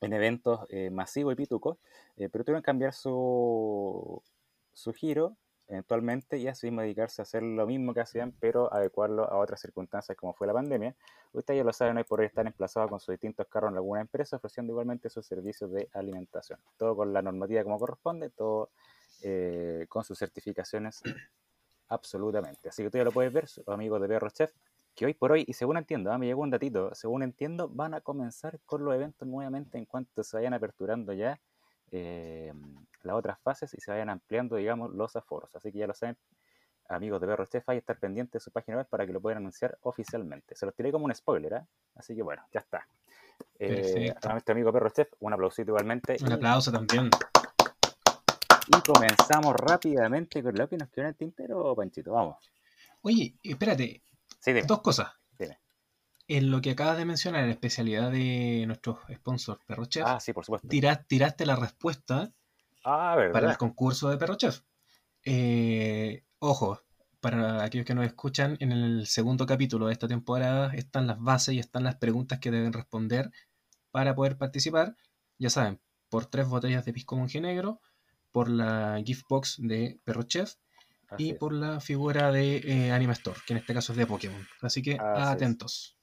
en, 0.00 0.12
eventos 0.12 0.60
eh, 0.70 0.90
masivos 0.90 1.32
y 1.32 1.36
pitucos, 1.36 1.78
pero 2.16 2.44
tuvieron 2.44 2.62
que 2.62 2.66
cambiar 2.66 2.92
su, 2.92 4.22
su 4.72 4.92
giro 4.92 5.36
eventualmente 5.70 6.36
y 6.38 6.48
así 6.48 6.70
dedicarse 6.70 7.22
a 7.22 7.24
hacer 7.24 7.42
lo 7.42 7.66
mismo 7.66 7.94
que 7.94 8.00
hacían, 8.00 8.32
pero 8.40 8.72
adecuarlo 8.72 9.24
a 9.24 9.38
otras 9.38 9.60
circunstancias 9.60 10.16
como 10.18 10.34
fue 10.34 10.46
la 10.46 10.52
pandemia. 10.52 10.96
Ustedes 11.32 11.58
ya 11.58 11.64
lo 11.64 11.72
saben, 11.72 11.96
hoy 11.96 12.04
por 12.04 12.20
hoy 12.20 12.26
están 12.26 12.48
emplazados 12.48 12.90
con 12.90 12.98
sus 12.98 13.12
distintos 13.12 13.46
carros 13.48 13.70
en 13.70 13.76
alguna 13.76 14.00
empresa, 14.00 14.36
ofreciendo 14.36 14.72
igualmente 14.72 15.08
sus 15.10 15.24
servicios 15.26 15.70
de 15.72 15.88
alimentación. 15.92 16.58
Todo 16.76 16.96
con 16.96 17.12
la 17.12 17.22
normativa 17.22 17.62
como 17.62 17.78
corresponde, 17.78 18.30
todo 18.30 18.70
eh, 19.22 19.86
con 19.88 20.04
sus 20.04 20.18
certificaciones 20.18 21.02
absolutamente. 21.88 22.68
Así 22.68 22.82
que 22.82 22.90
tú 22.90 22.98
ya 22.98 23.04
lo 23.04 23.12
puedes 23.12 23.32
ver, 23.32 23.46
amigos 23.66 24.00
de 24.00 24.08
Perro 24.08 24.30
Chef, 24.30 24.52
que 24.94 25.06
hoy 25.06 25.14
por 25.14 25.32
hoy, 25.32 25.44
y 25.46 25.52
según 25.52 25.76
entiendo, 25.76 26.12
ah, 26.12 26.18
me 26.18 26.26
llegó 26.26 26.42
un 26.42 26.50
datito, 26.50 26.94
según 26.94 27.22
entiendo, 27.22 27.68
van 27.68 27.94
a 27.94 28.00
comenzar 28.00 28.58
con 28.66 28.84
los 28.84 28.94
eventos 28.94 29.26
nuevamente 29.26 29.78
en 29.78 29.84
cuanto 29.84 30.22
se 30.22 30.36
vayan 30.36 30.54
aperturando 30.54 31.12
ya 31.12 31.40
eh, 31.90 32.52
las 33.02 33.16
otras 33.16 33.38
fases 33.40 33.74
y 33.74 33.80
se 33.80 33.90
vayan 33.90 34.10
ampliando, 34.10 34.56
digamos, 34.56 34.92
los 34.92 35.16
aforos. 35.16 35.54
Así 35.54 35.72
que 35.72 35.78
ya 35.78 35.86
lo 35.86 35.94
saben, 35.94 36.16
amigos 36.88 37.20
de 37.20 37.26
Perro 37.26 37.46
Chef, 37.46 37.68
hay 37.68 37.76
que 37.76 37.80
estar 37.80 37.98
pendientes 37.98 38.40
de 38.40 38.44
su 38.44 38.50
página 38.50 38.78
web 38.78 38.86
para 38.88 39.06
que 39.06 39.12
lo 39.12 39.20
puedan 39.20 39.38
anunciar 39.38 39.78
oficialmente. 39.82 40.54
Se 40.54 40.66
los 40.66 40.74
tiré 40.74 40.92
como 40.92 41.06
un 41.06 41.14
spoiler, 41.14 41.52
¿eh? 41.52 41.62
Así 41.94 42.14
que 42.14 42.22
bueno, 42.22 42.42
ya 42.52 42.60
está. 42.60 42.86
Eh, 43.58 44.14
a 44.22 44.32
nuestro 44.32 44.52
amigo 44.52 44.72
Perro 44.72 44.90
Chef, 44.90 45.08
un 45.20 45.32
aplausito 45.32 45.70
igualmente. 45.70 46.16
Un 46.20 46.32
aplauso 46.32 46.70
también. 46.70 47.10
Y 48.76 48.80
comenzamos 48.82 49.54
rápidamente 49.56 50.42
con 50.42 50.54
lo 50.54 50.68
que 50.68 50.76
nos 50.76 50.88
quedó 50.90 51.02
en 51.02 51.08
el 51.08 51.16
tintero, 51.16 51.74
Panchito. 51.74 52.12
Vamos. 52.12 52.36
Oye, 53.02 53.34
espérate. 53.42 54.02
Dos 54.66 54.80
cosas. 54.80 55.12
En 56.28 56.52
lo 56.52 56.60
que 56.60 56.70
acabas 56.70 56.96
de 56.96 57.04
mencionar, 57.04 57.42
en 57.42 57.50
especialidad 57.50 58.12
de 58.12 58.62
nuestro 58.64 59.00
sponsor 59.12 59.58
Perrochef. 59.66 60.04
Ah, 60.06 60.20
sí, 60.20 60.32
por 60.32 60.44
supuesto. 60.44 60.68
tiraste 60.68 61.44
la 61.44 61.56
respuesta 61.56 62.32
ah, 62.84 63.16
para 63.32 63.50
el 63.50 63.58
concurso 63.58 64.08
de 64.10 64.16
Perrochef. 64.16 64.60
Eh, 65.24 66.22
ojo, 66.38 66.80
para 67.20 67.64
aquellos 67.64 67.84
que 67.84 67.96
nos 67.96 68.06
escuchan, 68.06 68.56
en 68.60 68.70
el 68.70 69.08
segundo 69.08 69.44
capítulo 69.44 69.88
de 69.88 69.92
esta 69.92 70.06
temporada 70.06 70.72
están 70.74 71.08
las 71.08 71.20
bases 71.20 71.56
y 71.56 71.58
están 71.58 71.82
las 71.82 71.96
preguntas 71.96 72.38
que 72.38 72.52
deben 72.52 72.72
responder 72.72 73.32
para 73.90 74.14
poder 74.14 74.38
participar. 74.38 74.94
Ya 75.36 75.50
saben, 75.50 75.80
por 76.08 76.26
tres 76.26 76.46
botellas 76.46 76.84
de 76.84 76.92
pisco 76.92 77.16
monje 77.16 77.40
negro, 77.40 77.80
por 78.32 78.48
la 78.48 79.00
gift 79.04 79.26
box 79.28 79.56
de 79.58 80.00
Perro 80.04 80.22
Chef 80.22 80.54
y 81.18 81.34
por 81.34 81.52
la 81.52 81.80
figura 81.80 82.30
de 82.30 82.56
eh, 82.56 83.10
Store, 83.10 83.38
que 83.46 83.54
en 83.54 83.58
este 83.58 83.74
caso 83.74 83.92
es 83.92 83.98
de 83.98 84.06
Pokémon. 84.06 84.46
Así 84.62 84.82
que 84.82 84.96
atentos. 85.00 85.98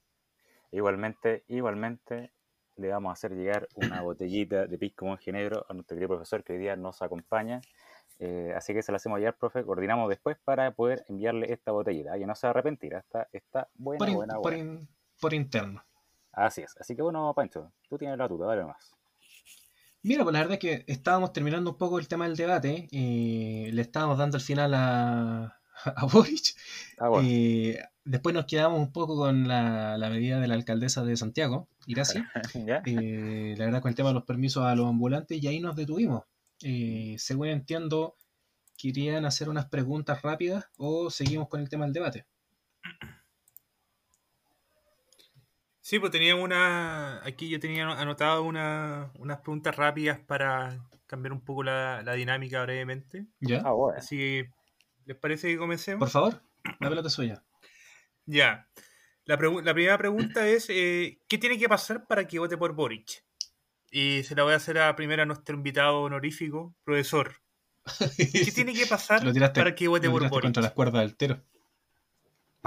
Igualmente, 0.71 1.45
igualmente 1.47 2.33
le 2.75 2.89
vamos 2.89 3.09
a 3.09 3.13
hacer 3.13 3.31
llegar 3.31 3.67
una 3.75 4.01
botellita 4.01 4.67
de 4.67 4.77
pisco 4.77 5.05
monje 5.05 5.31
negro 5.31 5.65
a 5.69 5.73
nuestro 5.73 5.95
querido 5.95 6.09
profesor 6.09 6.43
que 6.43 6.53
hoy 6.53 6.59
día 6.59 6.75
nos 6.75 7.01
acompaña. 7.01 7.61
Eh, 8.19 8.53
así 8.55 8.73
que 8.73 8.81
se 8.81 8.91
la 8.91 8.97
hacemos 8.97 9.19
llegar, 9.19 9.37
profe. 9.37 9.63
Coordinamos 9.63 10.09
después 10.09 10.37
para 10.43 10.71
poder 10.71 11.05
enviarle 11.07 11.51
esta 11.51 11.71
botellita. 11.71 12.17
Y 12.17 12.25
no 12.25 12.35
se 12.35 12.47
va 12.47 12.49
a 12.49 12.51
arrepentir. 12.51 12.93
Está, 12.93 13.27
está 13.31 13.69
buena, 13.75 13.99
por 13.99 14.13
buena, 14.13 14.37
buena. 14.37 14.87
Por, 15.19 15.33
interno. 15.33 15.83
Así 16.31 16.61
es. 16.61 16.75
Así 16.79 16.95
que 16.95 17.01
bueno, 17.01 17.33
Pancho, 17.33 17.71
tú 17.89 17.97
tienes 17.97 18.17
la 18.17 18.27
tuta, 18.27 18.45
dale 18.45 18.65
más. 18.65 18.96
Mira, 20.07 20.23
pues 20.23 20.31
la 20.31 20.39
verdad 20.39 20.53
es 20.53 20.59
que 20.59 20.85
estábamos 20.87 21.33
terminando 21.33 21.71
un 21.71 21.77
poco 21.77 21.99
el 21.99 22.07
tema 22.07 22.25
del 22.25 22.37
debate. 22.37 22.87
Eh, 22.91 23.69
le 23.73 23.81
estábamos 23.81 24.17
dando 24.17 24.37
el 24.37 24.43
final 24.43 24.73
a, 24.73 25.59
a 25.83 26.05
Boric. 26.05 26.55
Ah, 26.97 27.09
eh, 27.21 27.77
después 28.05 28.33
nos 28.33 28.45
quedamos 28.45 28.79
un 28.79 28.93
poco 28.93 29.17
con 29.17 29.49
la, 29.49 29.97
medida 30.09 30.39
de 30.39 30.47
la 30.47 30.53
alcaldesa 30.53 31.03
de 31.03 31.17
Santiago, 31.17 31.67
Iracia. 31.87 32.31
eh, 32.85 33.55
la 33.57 33.65
verdad, 33.65 33.81
con 33.81 33.89
el 33.89 33.95
tema 33.95 34.09
de 34.09 34.15
los 34.15 34.23
permisos 34.23 34.63
a 34.63 34.75
los 34.75 34.87
ambulantes, 34.87 35.43
y 35.43 35.47
ahí 35.47 35.59
nos 35.59 35.75
detuvimos. 35.75 36.23
Eh, 36.63 37.15
según 37.19 37.47
entiendo, 37.47 38.15
querían 38.77 39.25
hacer 39.25 39.49
unas 39.49 39.67
preguntas 39.67 40.21
rápidas 40.21 40.65
o 40.77 41.09
seguimos 41.09 41.49
con 41.49 41.59
el 41.59 41.67
tema 41.67 41.83
del 41.83 41.93
debate. 41.93 42.25
Sí, 45.87 45.99
pues 45.99 46.11
tenía 46.11 46.35
una. 46.35 47.25
Aquí 47.25 47.47
yo 47.47 47.61
tenía 47.61 47.87
anotado 47.87 48.43
una, 48.43 49.09
unas 49.19 49.39
preguntas 49.39 49.73
rápidas 49.73 50.19
para 50.19 50.85
cambiar 51.05 51.31
un 51.31 51.39
poco 51.39 51.63
la, 51.63 52.03
dinámica 52.13 52.61
brevemente. 52.63 53.27
Ya. 53.39 53.63
Ah, 53.63 53.71
Así 53.95 54.17
que, 54.17 54.51
¿les 55.05 55.15
parece 55.15 55.47
que 55.47 55.57
comencemos? 55.57 55.99
Por 55.99 56.09
favor, 56.09 56.43
la 56.81 56.89
pelota 56.89 57.09
suya. 57.09 57.41
Ya. 58.25 58.67
La, 59.23 59.37
la 59.37 59.73
primera 59.73 59.97
pregunta 59.97 60.45
es: 60.45 60.65
eh, 60.69 61.21
¿qué 61.29 61.37
tiene 61.37 61.57
que 61.57 61.69
pasar 61.69 62.05
para 62.05 62.27
que 62.27 62.37
vote 62.37 62.57
por 62.57 62.75
Boric? 62.75 63.23
Y 63.89 64.23
se 64.23 64.35
la 64.35 64.43
voy 64.43 64.51
a 64.51 64.57
hacer 64.57 64.79
a 64.79 64.93
primero 64.93 65.23
a 65.23 65.25
nuestro 65.25 65.55
invitado 65.55 66.01
honorífico, 66.01 66.75
profesor. 66.83 67.33
¿Qué 68.17 68.51
tiene 68.53 68.73
que 68.73 68.87
pasar 68.87 69.21
para 69.53 69.73
que 69.73 69.87
vote 69.87 70.09
por 70.09 70.27
Boric? 70.27 70.41
contra 70.41 70.63
las 70.63 70.73
cuerdas 70.73 71.03
del 71.03 71.15
tero. 71.15 71.45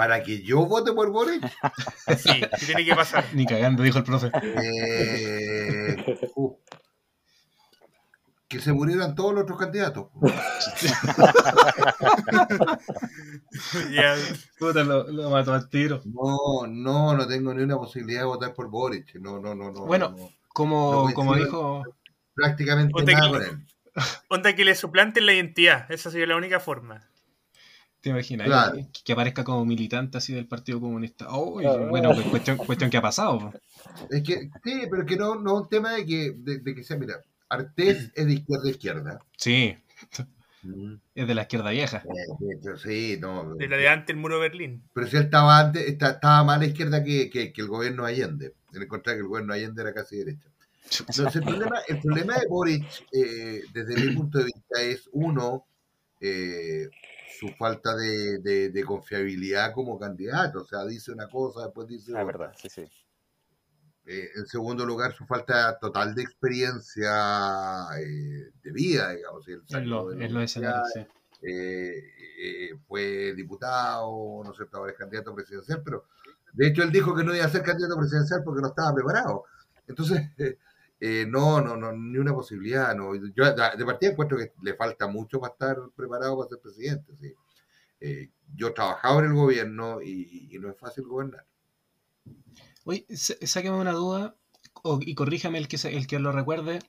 ¿Para 0.01 0.23
que 0.23 0.41
yo 0.41 0.65
vote 0.65 0.95
por 0.95 1.11
Boric? 1.11 1.43
sí, 2.17 2.41
¿qué 2.41 2.49
tiene 2.65 2.87
que 2.87 2.95
pasar? 2.95 3.23
Ni 3.35 3.45
cagando, 3.45 3.83
dijo 3.83 3.99
el 3.99 4.05
profe. 4.05 4.31
Eh, 4.43 6.17
uh, 6.37 6.57
que 8.49 8.61
se 8.61 8.73
murieran 8.73 9.15
todos 9.15 9.35
los 9.35 9.43
otros 9.43 9.59
candidatos. 9.59 10.07
ya. 13.93 14.17
Puta, 14.59 14.85
lo, 14.85 15.07
lo, 15.07 15.29
mató 15.29 15.53
al 15.53 15.69
tiro. 15.69 16.01
No, 16.07 16.67
no, 16.67 17.15
no 17.15 17.29
tengo 17.29 17.53
ni 17.53 17.63
una 17.63 17.77
posibilidad 17.77 18.21
de 18.21 18.27
votar 18.27 18.55
por 18.55 18.71
Boric. 18.71 19.17
No, 19.17 19.39
no, 19.39 19.55
no, 19.55 19.71
no. 19.71 19.85
Bueno, 19.85 20.17
como, 20.49 21.13
como 21.13 21.35
dijo. 21.35 21.83
Prácticamente 22.33 23.05
nada 23.05 23.29
con 23.29 23.43
él. 23.43 23.67
Onda 24.29 24.57
que 24.57 24.65
le 24.65 24.75
suplanten 24.75 25.27
la 25.27 25.35
identidad. 25.35 25.93
Esa 25.93 26.11
sería 26.11 26.27
la 26.27 26.37
única 26.37 26.59
forma. 26.59 27.11
¿Te 28.01 28.11
imaginas? 28.11 28.73
Que, 29.05 29.13
aparezca 29.13 29.45
como 29.45 29.65
militante 29.65 30.19
así 30.19 30.33
del 30.33 30.47
Partido 30.47 30.81
Comunista. 30.81 31.27
Oh, 31.29 31.61
bueno, 31.89 32.13
pues, 32.15 32.27
cuestión, 32.27 32.57
cuestión 32.57 32.91
que 32.91 32.97
ha 32.97 33.03
pasado. 33.03 33.53
Es 34.11 34.23
que, 34.23 34.51
sí, 34.65 34.83
pero 34.91 35.05
que 35.05 35.17
no, 35.17 35.35
no 35.35 35.57
es 35.57 35.63
un 35.63 35.69
tema 35.69 35.93
de 35.93 36.07
que, 36.07 36.35
de 36.37 36.75
que 36.75 36.83
sea, 36.83 36.97
mira, 36.97 37.23
Artés 37.51 38.11
es 38.15 38.27
de 38.27 38.33
izquierda 38.33 38.67
a 38.67 38.71
izquierda. 38.71 39.19
Sí. 39.37 39.77
Mm. 40.63 40.95
Es 41.15 41.27
de 41.27 41.35
la 41.35 41.43
izquierda 41.43 41.71
vieja. 41.71 42.03
Sí, 42.83 43.19
no. 43.21 43.55
De 43.57 43.69
la 43.69 43.77
de 43.77 43.89
antes 43.89 44.15
el 44.15 44.21
muro 44.21 44.37
de 44.37 44.49
Berlín. 44.49 44.83
Pero 44.95 45.07
si 45.07 45.17
él 45.17 45.25
estaba 45.25 45.59
antes, 45.59 45.87
estaba 45.87 46.45
más 46.45 46.57
a 46.57 46.61
la 46.61 46.67
izquierda 46.67 47.05
que, 47.05 47.29
que, 47.31 47.53
el 47.55 47.67
gobierno 47.67 48.05
Allende. 48.05 48.55
En 48.73 48.83
el 48.83 48.89
contrario, 48.89 49.21
que 49.21 49.25
el 49.25 49.29
gobierno 49.29 49.53
Allende 49.53 49.83
era 49.83 49.93
casi 49.93 50.19
derecha. 50.19 50.49
el, 51.35 51.43
problema, 51.43 51.79
el 51.89 52.01
problema 52.01 52.39
de 52.39 52.47
Boric, 52.49 52.85
eh, 53.13 53.63
desde 53.73 53.97
mi 53.97 54.15
punto 54.15 54.39
de 54.39 54.45
vista, 54.45 54.83
es 54.83 55.09
uno, 55.13 55.67
eh, 56.21 56.89
su 57.41 57.49
falta 57.55 57.97
de, 57.97 58.39
de, 58.39 58.85
confiabilidad 58.85 59.73
como 59.73 59.99
candidato. 59.99 60.61
O 60.61 60.65
sea, 60.65 60.85
dice 60.85 61.11
una 61.11 61.27
cosa, 61.27 61.65
después 61.65 61.89
dice 61.89 62.13
La 62.13 62.23
verdad, 62.23 62.53
sí, 62.55 62.69
sí. 62.69 62.83
Eh, 64.07 64.29
en 64.37 64.47
segundo 64.47 64.85
lugar, 64.85 65.15
su 65.15 65.25
falta 65.25 65.79
total 65.79 66.15
de 66.15 66.23
experiencia 66.23 67.87
eh, 67.99 68.51
de 68.63 68.73
vida, 68.73 69.13
digamos. 69.13 69.49
Él 69.49 69.63
lo, 69.89 70.13
eh, 71.43 72.71
fue 72.87 73.33
diputado, 73.35 74.43
no 74.45 74.53
sé, 74.53 74.65
ahora 74.73 74.93
es 74.93 74.99
candidato 74.99 75.35
presidencial, 75.35 75.81
pero 75.83 76.05
de 76.53 76.69
hecho 76.69 76.83
él 76.83 76.93
dijo 76.93 77.15
que 77.15 77.25
no 77.25 77.35
iba 77.35 77.47
a 77.47 77.49
ser 77.49 77.63
candidato 77.63 77.97
presidencial 77.97 78.43
porque 78.45 78.61
no 78.61 78.69
estaba 78.69 78.95
preparado. 78.95 79.45
Entonces, 79.87 80.21
no, 81.01 81.61
no, 81.61 81.77
no, 81.77 81.93
ni 81.93 82.19
una 82.19 82.35
posibilidad. 82.35 82.95
No. 82.95 83.15
Yo 83.15 83.45
de 83.55 83.85
partida 83.85 84.11
encuentro 84.11 84.39
que 84.39 84.53
le 84.63 84.75
falta 84.75 85.07
mucho 85.07 85.41
para 85.41 85.53
estar 85.53 85.77
preparado 85.97 86.37
para 86.37 86.49
ser 86.49 86.59
presidente. 86.61 87.15
¿sí? 87.21 87.35
yo 88.55 88.69
he 88.69 88.73
trabajado 88.73 89.21
en 89.21 89.27
el 89.27 89.35
gobierno 89.35 90.03
y 90.03 90.57
no 90.61 90.71
es 90.71 90.79
fácil 90.79 91.05
gobernar. 91.05 91.47
Oye, 92.85 93.07
sáqueme 93.15 93.77
una 93.77 93.93
duda 93.93 94.35
y 95.01 95.15
corríjame 95.15 95.59
el 95.59 95.69
que, 95.69 95.77
el 95.89 96.07
que 96.07 96.19
lo 96.19 96.33
recuerde. 96.33 96.81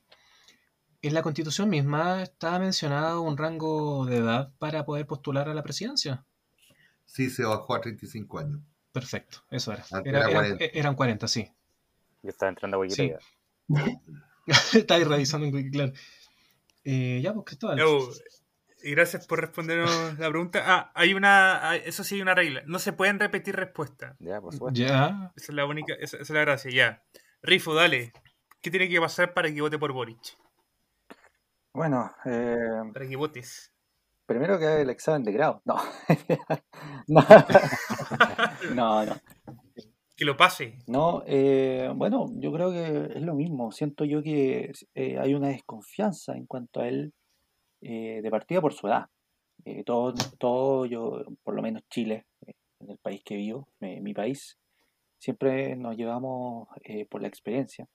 En 1.02 1.14
la 1.14 1.22
constitución 1.22 1.68
misma 1.68 2.22
estaba 2.22 2.58
mencionado 2.58 3.22
un 3.22 3.36
rango 3.36 4.06
de 4.06 4.18
edad 4.18 4.52
para 4.58 4.84
poder 4.84 5.06
postular 5.06 5.48
a 5.48 5.54
la 5.54 5.62
presidencia. 5.62 6.24
Sí, 7.04 7.28
se 7.28 7.44
bajó 7.44 7.74
a 7.74 7.80
35 7.80 8.38
años. 8.38 8.60
Perfecto, 8.92 9.38
eso 9.50 9.72
era. 9.72 9.84
eran, 10.04 10.94
40. 10.94 11.28
sí. 11.28 11.50
Yo 12.22 12.30
estaba 12.30 12.50
entrando 12.50 12.76
a 12.76 12.80
Wikipedia. 12.80 13.18
Sí. 13.20 13.26
ahí 14.88 15.04
revisando 15.04 15.46
en 15.46 15.54
Wikipedia. 15.54 15.92
Eh, 16.84 17.20
ya, 17.22 17.32
pues 17.32 17.46
Cristóbal. 17.46 17.80
Y 18.84 18.90
gracias 18.90 19.26
por 19.28 19.40
respondernos 19.40 20.18
la 20.18 20.28
pregunta. 20.28 20.62
Ah, 20.66 20.92
hay 20.94 21.14
una, 21.14 21.76
eso 21.76 22.02
sí 22.02 22.16
hay 22.16 22.22
una 22.22 22.34
regla. 22.34 22.62
No 22.66 22.80
se 22.80 22.92
pueden 22.92 23.20
repetir 23.20 23.54
respuestas. 23.54 24.16
Ya, 24.18 24.40
por 24.40 24.52
supuesto. 24.52 24.80
Ya. 24.80 25.32
Esa 25.36 25.52
es 25.52 25.54
la 25.54 25.66
única, 25.66 25.94
esa, 25.94 26.16
es 26.16 26.28
la 26.30 26.40
gracia, 26.40 26.70
ya. 26.70 27.04
Rifo, 27.42 27.74
dale. 27.74 28.12
¿Qué 28.60 28.70
tiene 28.70 28.88
que 28.88 29.00
pasar 29.00 29.34
para 29.34 29.52
que 29.52 29.60
vote 29.60 29.78
por 29.78 29.92
Boric? 29.92 30.36
Bueno, 31.72 32.10
eh, 32.24 32.56
para 32.92 33.08
que 33.08 33.16
votes. 33.16 33.72
Primero 34.26 34.58
que 34.58 34.66
haga 34.66 34.80
el 34.80 34.90
examen 34.90 35.22
de 35.22 35.32
grado. 35.32 35.62
No. 35.64 35.76
no. 37.06 37.24
no, 38.74 39.20
Que 40.22 40.26
lo 40.26 40.36
pase. 40.36 40.78
No, 40.86 41.24
eh, 41.26 41.90
bueno, 41.96 42.26
yo 42.36 42.52
creo 42.52 42.70
que 42.70 43.16
es 43.16 43.22
lo 43.22 43.34
mismo. 43.34 43.72
Siento 43.72 44.04
yo 44.04 44.22
que 44.22 44.70
eh, 44.94 45.18
hay 45.18 45.34
una 45.34 45.48
desconfianza 45.48 46.36
en 46.36 46.46
cuanto 46.46 46.80
a 46.80 46.86
él 46.86 47.12
eh, 47.80 48.20
de 48.22 48.30
partida 48.30 48.60
por 48.60 48.72
su 48.72 48.86
edad. 48.86 49.06
Eh, 49.64 49.82
todo, 49.82 50.14
todo 50.38 50.86
yo, 50.86 51.24
por 51.42 51.56
lo 51.56 51.62
menos 51.62 51.82
Chile, 51.90 52.26
en 52.78 52.90
el 52.90 52.98
país 52.98 53.24
que 53.24 53.34
vivo, 53.34 53.66
mi 53.80 54.14
país, 54.14 54.60
siempre 55.18 55.74
nos 55.74 55.96
llevamos 55.96 56.68
por 57.10 57.20
la 57.20 57.26
experiencia. 57.26 57.88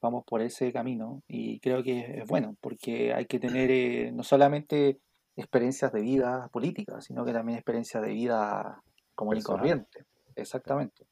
vamos 0.00 0.24
por 0.24 0.40
ese 0.40 0.72
camino 0.72 1.22
y 1.28 1.60
creo 1.60 1.82
que 1.82 2.20
es 2.20 2.26
bueno 2.26 2.56
porque 2.58 3.12
hay 3.12 3.26
que 3.26 3.38
tener 3.38 4.14
no 4.14 4.22
solamente 4.22 4.98
experiencias 5.36 5.92
de 5.92 6.00
vida 6.00 6.48
política, 6.50 7.02
sino 7.02 7.26
que 7.26 7.34
también 7.34 7.58
experiencias 7.58 8.02
de 8.02 8.14
vida 8.14 8.82
común 9.14 9.36
y 9.36 9.42
corriente. 9.42 10.06
Exactamente. 10.40 11.06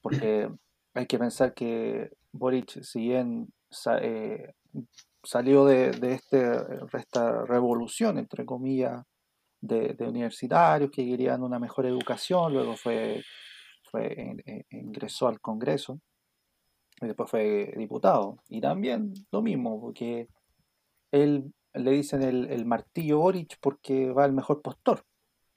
porque 0.00 0.48
hay 0.94 1.06
que 1.06 1.18
pensar 1.18 1.54
que 1.54 2.10
Boric, 2.32 2.82
si 2.82 3.00
bien 3.00 3.52
salió 5.22 5.64
de, 5.64 5.90
este, 6.12 6.52
esta 6.92 7.44
revolución, 7.44 8.18
entre 8.18 8.44
comillas, 8.44 9.02
de, 9.60 9.96
universitarios 10.00 10.90
que 10.90 11.06
querían 11.06 11.42
una 11.42 11.58
mejor 11.58 11.86
educación, 11.86 12.52
luego 12.52 12.76
fue, 12.76 13.22
ingresó 14.70 15.28
al 15.28 15.40
Congreso 15.40 16.00
y 17.00 17.06
después 17.06 17.30
fue 17.30 17.72
diputado. 17.76 18.38
Y 18.48 18.60
también 18.60 19.12
lo 19.32 19.42
mismo, 19.42 19.80
porque 19.80 20.28
él 21.10 21.52
le 21.72 21.90
dicen 21.90 22.22
el, 22.22 22.64
martillo 22.66 23.18
Boric 23.18 23.58
porque 23.60 24.10
va 24.10 24.24
el 24.26 24.32
mejor 24.32 24.62
postor. 24.62 25.04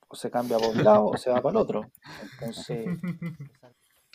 O 0.09 0.15
se 0.15 0.31
cambia 0.31 0.57
por 0.57 0.69
un 0.69 0.83
lado 0.83 1.07
o 1.07 1.17
se 1.17 1.29
va 1.29 1.41
para 1.41 1.51
el 1.51 1.57
otro. 1.57 1.91
Entonces, 2.33 2.87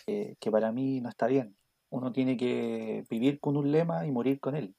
que 0.07 0.51
para 0.51 0.73
mí 0.73 1.01
no 1.01 1.09
está 1.09 1.27
bien. 1.27 1.57
Uno 1.91 2.13
tiene 2.13 2.37
que 2.37 3.05
vivir 3.11 3.39
con 3.39 3.57
un 3.57 3.71
lema 3.71 4.07
y 4.07 4.11
morir 4.11 4.41
con 4.41 4.57
él. 4.57 4.75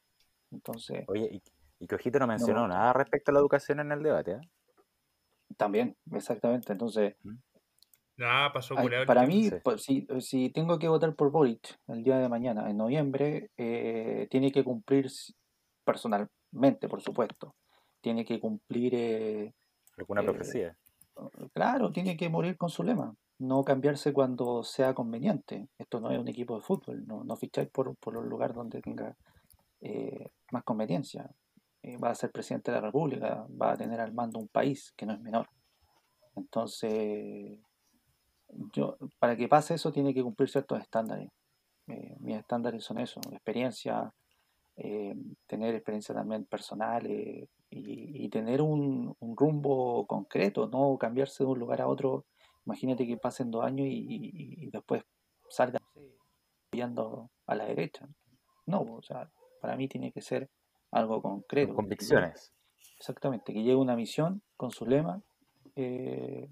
Entonces. 0.52 1.06
Oye, 1.08 1.30
y, 1.32 1.44
y 1.80 1.88
Cojito 1.88 2.18
no 2.20 2.28
mencionó 2.28 2.68
nada 2.68 2.94
respecto 2.94 3.32
a 3.32 3.34
la 3.34 3.40
educación 3.40 3.80
en 3.80 3.92
el 3.92 4.02
debate, 4.02 4.32
¿eh? 4.34 4.42
También, 5.58 5.96
exactamente. 6.12 6.72
Entonces. 6.72 7.16
Ah, 8.20 8.52
pasó 8.54 8.76
Para 9.08 9.26
mí, 9.26 9.50
pues, 9.64 9.84
si, 9.84 10.08
si, 10.20 10.50
tengo 10.52 10.78
que 10.78 10.88
votar 10.88 11.16
por 11.16 11.32
Boric 11.32 11.80
el 11.88 12.04
día 12.04 12.20
de 12.20 12.30
mañana, 12.30 12.70
en 12.70 12.78
noviembre, 12.78 13.50
eh, 13.58 14.28
tiene 14.30 14.52
que 14.52 14.64
cumplir 14.64 15.10
personalmente, 15.84 16.88
por 16.88 17.02
supuesto. 17.02 17.56
Tiene 18.02 18.24
que 18.24 18.40
cumplir. 18.40 18.94
Eh, 18.96 19.54
¿Alguna 19.98 20.22
eh, 20.22 20.26
profecía? 20.26 20.78
Claro, 21.54 21.92
tiene 21.92 22.18
que 22.18 22.30
morir 22.30 22.58
con 22.58 22.70
su 22.70 22.84
lema. 22.84 23.16
No 23.40 23.64
cambiarse 23.64 24.14
cuando 24.14 24.64
sea 24.64 24.94
conveniente. 24.94 25.68
Esto 25.78 26.00
no 26.00 26.12
es 26.12 26.20
un 26.20 26.28
equipo 26.28 26.56
de 26.56 26.62
fútbol. 26.62 27.06
No, 27.06 27.24
no 27.24 27.36
ficháis 27.36 27.70
por, 27.70 27.96
por 27.98 28.18
un 28.18 28.30
lugar 28.30 28.54
donde 28.54 28.82
tenga 28.82 29.16
eh, 29.82 30.30
más 30.52 30.64
conveniencia. 30.64 31.30
Eh, 31.82 31.98
va 31.98 32.12
a 32.12 32.16
ser 32.16 32.32
presidente 32.32 32.72
de 32.72 32.78
la 32.78 32.86
República, 32.86 33.46
va 33.62 33.74
a 33.74 33.78
tener 33.78 34.00
al 34.00 34.14
mando 34.14 34.40
un 34.40 34.48
país 34.48 34.94
que 34.96 35.06
no 35.06 35.14
es 35.14 35.20
menor. 35.20 35.50
Entonces, 36.36 37.60
yo, 38.74 38.98
para 39.20 39.36
que 39.36 39.50
pase 39.50 39.74
eso 39.74 39.92
tiene 39.92 40.14
que 40.14 40.24
cumplir 40.24 40.50
ciertos 40.50 40.80
estándares. 40.80 41.30
Eh, 41.88 42.16
mis 42.20 42.38
estándares 42.38 42.84
son 42.84 43.00
eso, 43.00 43.20
experiencia, 43.32 44.14
tener 45.46 45.76
experiencia 45.76 46.16
también 46.16 46.46
personal 46.46 47.06
y, 47.76 48.30
tener 48.30 48.62
un, 48.62 49.16
rumbo 49.20 50.06
concreto, 50.08 50.68
no 50.68 50.98
cambiarse 50.98 51.44
de 51.44 51.50
un 51.50 51.60
lugar 51.60 51.82
a 51.82 51.88
otro. 51.88 52.26
Imagínate 52.66 53.06
que 53.06 53.18
pasen 53.18 53.52
dos 53.52 53.64
años 53.64 53.88
y, 53.90 54.70
después 54.72 55.04
salgan 55.50 55.82
viendo 56.72 57.30
a 57.46 57.56
la 57.56 57.66
derecha. 57.66 58.08
No, 58.66 58.82
o 58.82 59.02
sea, 59.02 59.30
para 59.62 59.76
mí 59.76 59.88
tiene 59.88 60.12
que 60.12 60.22
ser 60.22 60.50
algo 60.92 61.22
concreto. 61.22 61.76
convicciones. 61.76 62.54
exactamente, 62.98 63.54
que 63.54 63.62
llegue 63.62 63.76
una 63.76 63.96
misión 63.96 64.42
con 64.58 64.72
su 64.72 64.86
lema, 64.86 65.22
eh, 65.76 66.50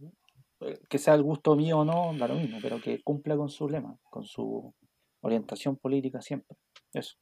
que 0.89 0.97
sea 0.97 1.13
el 1.15 1.23
gusto 1.23 1.55
mío 1.55 1.79
o 1.79 1.85
no, 1.85 2.13
da 2.17 2.27
lo 2.27 2.35
mismo, 2.35 2.59
pero 2.61 2.81
que 2.81 3.01
cumpla 3.01 3.35
con 3.35 3.49
su 3.49 3.67
lema, 3.67 3.97
con 4.09 4.25
su 4.25 4.73
orientación 5.21 5.77
política 5.77 6.21
siempre. 6.21 6.57
Eso. 6.93 7.15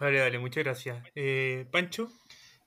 Vale, 0.00 0.20
vale, 0.20 0.38
muchas 0.38 0.64
gracias. 0.64 1.04
Eh, 1.14 1.66
Pancho. 1.72 2.08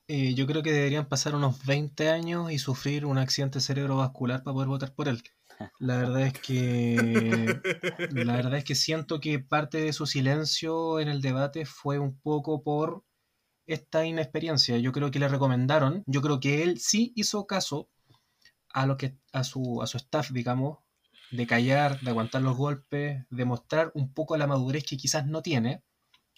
Eh, 0.07 0.34
yo 0.34 0.45
creo 0.45 0.61
que 0.61 0.73
deberían 0.73 1.07
pasar 1.07 1.36
unos 1.36 1.65
20 1.65 2.09
años 2.09 2.51
y 2.51 2.59
sufrir 2.59 3.05
un 3.05 3.17
accidente 3.17 3.61
cerebrovascular 3.61 4.43
para 4.43 4.53
poder 4.53 4.67
votar 4.67 4.93
por 4.93 5.07
él. 5.07 5.23
La 5.79 5.97
verdad 5.97 6.23
es 6.23 6.34
que 6.34 6.95
la 8.11 8.36
verdad 8.36 8.55
es 8.55 8.65
que 8.65 8.75
siento 8.75 9.21
que 9.21 9.39
parte 9.39 9.77
de 9.79 9.93
su 9.93 10.05
silencio 10.05 10.99
en 10.99 11.07
el 11.07 11.21
debate 11.21 11.65
fue 11.65 11.99
un 11.99 12.19
poco 12.19 12.63
por 12.63 13.05
esta 13.65 14.05
inexperiencia. 14.05 14.77
Yo 14.79 14.91
creo 14.91 15.11
que 15.11 15.19
le 15.19 15.29
recomendaron, 15.29 16.03
yo 16.07 16.21
creo 16.21 16.39
que 16.41 16.63
él 16.63 16.79
sí 16.79 17.13
hizo 17.15 17.47
caso 17.47 17.89
a 18.73 18.86
lo 18.86 18.97
que 18.97 19.15
a 19.32 19.43
su 19.45 19.82
a 19.82 19.88
su 19.88 19.97
staff, 19.97 20.32
digamos, 20.32 20.79
de 21.32 21.47
callar, 21.47 22.01
de 22.01 22.09
aguantar 22.09 22.41
los 22.41 22.57
golpes, 22.57 23.23
de 23.29 23.45
mostrar 23.45 23.91
un 23.93 24.13
poco 24.13 24.36
la 24.36 24.47
madurez 24.47 24.84
que 24.84 24.97
quizás 24.97 25.25
no 25.25 25.41
tiene 25.41 25.84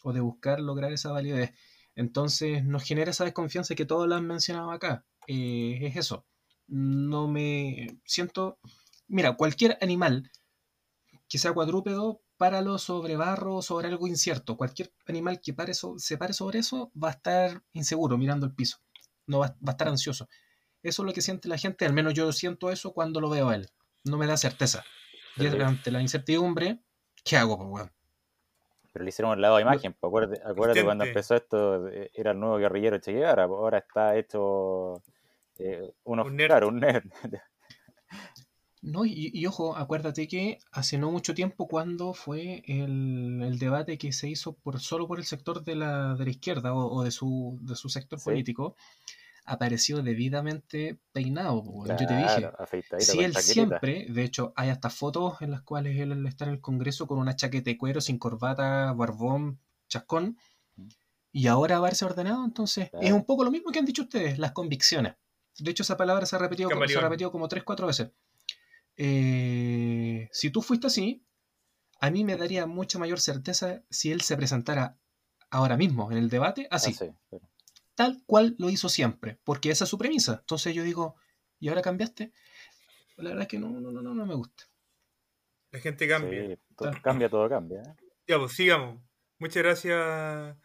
o 0.04 0.14
de 0.14 0.20
buscar 0.20 0.60
lograr 0.60 0.94
esa 0.94 1.12
validez. 1.12 1.54
Entonces 1.96 2.64
nos 2.64 2.84
genera 2.84 3.12
esa 3.12 3.24
desconfianza 3.24 3.74
que 3.74 3.86
todos 3.86 4.08
lo 4.08 4.16
han 4.16 4.28
mencionado 4.28 4.70
acá. 4.72 5.06
Eh, 5.28 5.80
es 5.82 5.96
eso. 5.96 6.28
No 6.68 7.28
me 7.28 7.88
siento 8.06 8.60
Mira, 9.14 9.34
cualquier 9.36 9.78
animal 9.82 10.32
que 11.28 11.38
sea 11.38 11.54
cuadrúpedo, 11.54 12.22
páralo 12.38 12.78
sobre 12.78 13.16
barro, 13.16 13.62
sobre 13.62 13.88
algo 13.88 14.08
incierto. 14.08 14.58
Cualquier 14.58 14.92
animal 15.08 15.40
que 15.40 15.54
pare 15.54 15.74
se 15.74 16.18
pare 16.18 16.34
sobre 16.34 16.60
eso 16.60 16.92
va 17.02 17.10
a 17.10 17.12
estar 17.12 17.64
inseguro 17.74 18.18
mirando 18.18 18.46
el 18.46 18.56
piso. 18.56 18.78
No 19.28 19.40
va, 19.40 19.56
a 19.66 19.72
estar 19.72 19.88
ansioso. 19.88 20.28
Eso 20.82 21.04
es 21.04 21.06
lo 21.06 21.14
que 21.14 21.22
siente 21.22 21.48
la 21.48 21.58
gente, 21.58 21.86
al 21.86 21.94
menos 21.94 22.14
yo 22.14 22.32
siento 22.34 22.72
eso 22.72 22.92
cuando 22.94 23.22
lo 23.22 23.30
veo 23.30 23.50
a 23.50 23.56
él. 23.56 23.70
No 24.04 24.18
me 24.18 24.26
da 24.28 24.36
certeza. 24.36 24.84
Y 25.38 25.46
ante 25.46 25.92
la 25.92 26.02
incertidumbre, 26.02 26.84
¿qué 27.24 27.38
hago, 27.38 27.58
pues, 27.58 27.90
Pero 28.94 29.04
le 29.04 29.10
hicieron 29.10 29.32
un 29.32 29.42
lado 29.42 29.56
de 29.58 29.64
imagen. 29.64 29.94
Pues, 30.00 30.40
acuérdate, 30.46 30.84
cuando 30.84 31.04
empezó 31.04 31.36
esto, 31.36 31.88
eh, 31.88 32.12
era 32.14 32.32
el 32.32 32.40
nuevo 32.40 32.58
guerrillero 32.58 33.00
Che 33.00 33.12
Guevara. 33.12 33.44
Ahora 33.46 33.80
está 33.80 34.16
hecho 34.16 35.02
eh, 35.58 35.92
uno, 36.04 36.24
un 36.24 36.38
Claro, 36.38 36.68
un 36.68 36.80
nerd. 36.80 37.10
No, 38.84 39.06
y, 39.06 39.46
ojo, 39.46 39.78
acuérdate 39.78 40.28
que 40.28 40.60
hace 40.74 40.98
no 40.98 41.10
mucho 41.10 41.34
tiempo 41.34 41.70
cuando 41.70 42.14
fue 42.14 42.64
el, 42.68 43.58
debate 43.58 43.98
que 43.98 44.12
se 44.12 44.28
hizo 44.28 44.58
por 44.58 44.82
solo 44.82 45.08
por 45.08 45.20
el 45.20 45.26
sector 45.26 45.64
de 45.64 45.76
la, 45.76 46.16
de 46.16 46.26
la 46.26 46.30
izquierda 46.30 46.74
o, 46.76 47.02
de, 47.02 47.12
su, 47.12 47.58
de 47.62 47.78
su 47.78 47.88
sector 47.88 48.22
político, 48.22 48.76
apareció 49.46 50.02
debidamente 50.02 51.00
peinado. 51.12 51.64
Yo 51.86 51.96
te 52.08 52.16
dije, 52.16 52.50
si 53.00 53.20
él 53.20 53.36
siempre, 53.36 54.08
de 54.10 54.24
hecho, 54.24 54.54
hay 54.56 54.70
hasta 54.70 54.90
fotos 54.90 55.42
en 55.42 55.52
las 55.52 55.62
cuales 55.62 56.00
él 56.00 56.26
está 56.26 56.46
en 56.46 56.52
el 56.52 56.62
Congreso 56.62 57.08
con 57.08 57.20
una 57.20 57.36
chaqueta 57.36 57.70
de 57.70 57.78
cuero, 57.78 58.02
sin 58.02 58.18
corbata, 58.18 58.94
barbón, 58.94 59.60
chascón, 59.88 60.38
mm. 60.76 60.88
y 61.32 61.48
ahora 61.48 61.80
va 61.80 61.88
a 61.88 61.90
verse 61.90 62.06
ordenado, 62.06 62.44
entonces 62.46 62.90
es 63.02 63.12
un 63.12 63.26
poco 63.26 63.44
lo 63.44 63.52
mismo 63.52 63.72
que 63.72 63.80
han 63.80 63.86
dicho 63.86 64.04
ustedes, 64.04 64.40
las 64.40 64.52
convicciones. 64.52 65.16
De 65.60 65.72
hecho, 65.72 65.84
esa 65.84 65.98
palabra 65.98 66.26
se 66.26 66.36
ha 66.36 66.40
repetido, 66.40 66.70
se 66.88 66.98
ha 66.98 67.02
repetido 67.02 67.32
como 67.32 67.48
tres, 67.48 67.64
cuatro 67.64 67.88
veces. 67.88 68.12
Eh, 68.96 70.30
si 70.32 70.50
tú 70.50 70.62
fuiste 70.62 70.88
así, 70.88 71.26
a 72.00 72.10
mí 72.10 72.24
me 72.24 72.38
daría 72.38 72.66
mucha 72.66 73.00
mayor 73.00 73.20
certeza 73.20 73.84
si 73.90 74.12
él 74.12 74.22
se 74.22 74.36
presentara 74.36 74.98
ahora 75.50 75.78
mismo 75.78 76.12
en 76.12 76.18
el 76.18 76.30
debate 76.30 76.68
así. 76.72 76.96
Ah, 77.00 77.38
Tal 77.96 78.24
cual 78.26 78.56
lo 78.58 78.70
hizo 78.70 78.90
siempre, 78.90 79.40
porque 79.44 79.70
esa 79.70 79.84
es 79.84 79.90
su 79.90 79.98
premisa. 79.98 80.40
Entonces 80.40 80.74
yo 80.74 80.84
digo, 80.84 81.16
¿y 81.60 81.70
ahora 81.70 81.82
cambiaste? 81.82 82.34
La 83.18 83.30
verdad 83.30 83.44
es 83.44 83.48
que 83.48 83.60
no, 83.60 83.70
no, 83.70 83.92
no, 83.92 84.02
no 84.02 84.26
me 84.26 84.36
gusta. 84.36 84.64
La 85.72 85.80
gente 85.80 86.08
cambia. 86.08 86.58
todo, 86.76 86.92
cambia, 87.02 87.30
todo 87.30 87.50
cambia. 87.50 87.82
¿eh? 87.82 87.96
Ya, 88.28 88.38
pues 88.40 88.54
sigamos. 88.54 89.02
Muchas 89.40 89.64
gracias. 89.64 90.58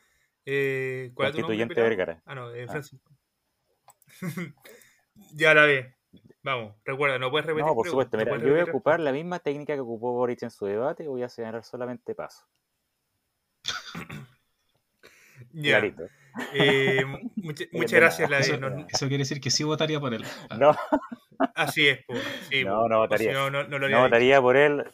Eh, 0.44 1.10
¿Cuál 1.14 1.28
es 1.28 1.34
tu 1.34 1.40
nombre? 1.42 2.22
Ah, 2.24 2.34
no, 2.34 2.54
eh, 2.54 2.64
ah. 2.68 2.70
Francisco. 2.70 3.12
ya 5.34 5.54
la 5.54 5.64
ve. 5.64 5.94
Vamos, 6.42 6.76
recuerda, 6.84 7.18
no 7.18 7.30
puedes 7.30 7.46
repetir. 7.46 7.66
No, 7.66 7.74
por 7.74 7.86
supuesto, 7.86 8.16
mira, 8.16 8.38
yo 8.38 8.50
voy 8.50 8.60
a 8.60 8.64
ocupar 8.64 9.00
la 9.00 9.12
misma 9.12 9.40
técnica 9.40 9.74
que 9.74 9.80
ocupó 9.80 10.12
Boric 10.12 10.42
en 10.42 10.50
su 10.50 10.66
debate 10.66 11.04
y 11.04 11.06
voy 11.06 11.22
a 11.22 11.28
señalar 11.28 11.64
solamente 11.64 12.14
paso. 12.14 12.46
ya. 15.52 15.92
Eh, 16.54 17.04
muchas 17.36 17.92
gracias, 17.92 18.30
la 18.30 18.38
eso, 18.38 18.54
eso, 18.88 19.08
quiere 19.08 19.22
decir 19.22 19.40
que 19.40 19.50
sí 19.50 19.64
votaría 19.64 20.00
por 20.00 20.14
él. 20.14 20.24
Ah. 20.50 20.56
No. 20.56 20.76
Así 21.54 21.88
es, 21.88 22.00
pues. 22.06 22.22
Sí, 22.50 22.64
no, 22.64 22.88
no 22.88 22.98
votaría. 22.98 23.32
no, 23.32 23.50
no, 23.50 23.64
no, 23.64 24.00
votaría 24.00 24.40
por 24.40 24.56
él. 24.56 24.84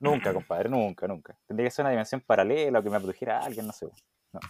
Nunca, 0.00 0.32
compadre, 0.32 0.68
nunca, 0.68 1.08
nunca. 1.08 1.36
Tendría 1.46 1.66
que 1.68 1.72
ser 1.72 1.84
una 1.84 1.90
dimensión 1.90 2.20
paralela 2.20 2.78
o 2.78 2.82
que 2.82 2.90
me 2.90 2.98
produjera 2.98 3.38
a 3.38 3.46
alguien, 3.46 3.66
no 3.66 3.72
sé. 3.72 3.86
No. 4.32 4.40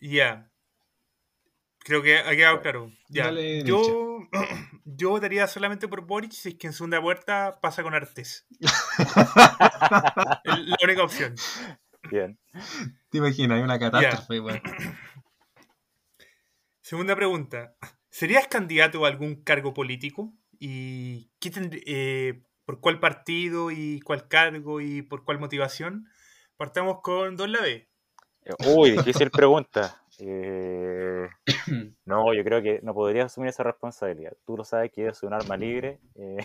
Ya. 0.00 0.50
Creo 1.78 2.02
que 2.02 2.18
ha 2.18 2.30
quedado 2.30 2.60
claro. 2.60 2.92
Ya. 3.08 3.30
yo, 3.64 4.18
yo 4.84 5.10
votaría 5.10 5.46
solamente 5.46 5.88
por 5.88 6.06
Boric 6.06 6.32
si 6.32 6.50
es 6.50 6.54
que 6.56 6.68
en 6.68 6.72
segunda 6.72 7.00
puerta 7.00 7.58
pasa 7.60 7.82
con 7.82 7.94
Artes. 7.94 8.46
la 10.44 10.76
única 10.82 11.02
opción. 11.02 11.34
Bien. 12.12 12.38
Te 13.08 13.16
imaginas, 13.16 13.56
hay 13.56 13.64
una 13.64 13.78
catástrofe, 13.78 14.42
Segunda 16.82 17.16
pregunta. 17.16 17.74
¿Serías 18.10 18.48
candidato 18.48 19.06
a 19.06 19.08
algún 19.08 19.42
cargo 19.42 19.72
político? 19.72 20.34
¿Y 20.58 21.30
qué 21.40 21.50
eh, 21.86 22.42
por 22.66 22.80
cuál 22.80 23.00
partido 23.00 23.70
y 23.70 24.00
cuál 24.00 24.28
cargo 24.28 24.82
y 24.82 25.00
por 25.00 25.24
cuál 25.24 25.38
motivación? 25.38 26.06
Partamos 26.58 27.00
con 27.00 27.36
Don 27.36 27.50
Lave. 27.50 27.88
Uy, 28.66 28.90
difícil 28.90 29.30
pregunta. 29.30 30.04
Eh, 30.18 31.30
no, 32.04 32.34
yo 32.34 32.44
creo 32.44 32.60
que 32.60 32.80
no 32.82 32.92
podría 32.92 33.24
asumir 33.24 33.48
esa 33.48 33.62
responsabilidad. 33.62 34.36
Tú 34.44 34.58
lo 34.58 34.64
sabes 34.64 34.92
que 34.92 35.06
es 35.06 35.22
un 35.22 35.32
arma 35.32 35.56
libre. 35.56 35.98
Eh, 36.16 36.44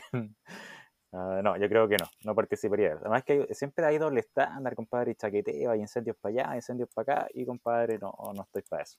no, 1.41 1.57
yo 1.57 1.69
creo 1.69 1.87
que 1.87 1.97
no, 1.97 2.09
no 2.23 2.35
participaría. 2.35 2.93
Además 2.93 3.23
que 3.23 3.47
siempre 3.53 3.85
hay 3.85 3.97
doble 3.97 4.21
estándar, 4.21 4.75
compadre, 4.75 5.11
y 5.11 5.15
chaqueteo, 5.15 5.71
hay 5.71 5.81
incendios 5.81 6.17
para 6.17 6.43
allá, 6.43 6.55
incendios 6.55 6.89
para 6.93 7.13
acá, 7.13 7.27
y 7.33 7.45
compadre, 7.45 7.97
no, 7.99 8.13
no 8.35 8.43
estoy 8.43 8.61
para 8.63 8.83
eso. 8.83 8.97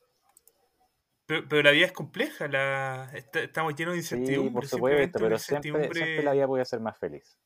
Pero, 1.26 1.62
la 1.62 1.72
vida 1.72 1.84
es 1.84 1.92
compleja, 1.92 2.48
la, 2.48 3.10
estamos 3.12 3.74
llenos 3.74 3.92
de 3.92 3.98
incertidumbre. 3.98 4.48
Sí, 4.48 4.54
por 4.54 4.66
supuesto, 4.66 5.18
pero 5.18 5.38
siempre, 5.38 5.92
siempre, 5.92 6.22
la 6.22 6.32
vida 6.32 6.46
puede 6.46 6.64
ser 6.64 6.80
más 6.80 6.96
feliz. 6.96 7.38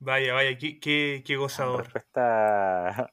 Vaya, 0.00 0.32
vaya, 0.32 0.58
qué, 0.58 0.80
qué, 0.80 1.22
qué 1.24 1.36
gozador. 1.36 1.84
Respuesta 1.84 3.12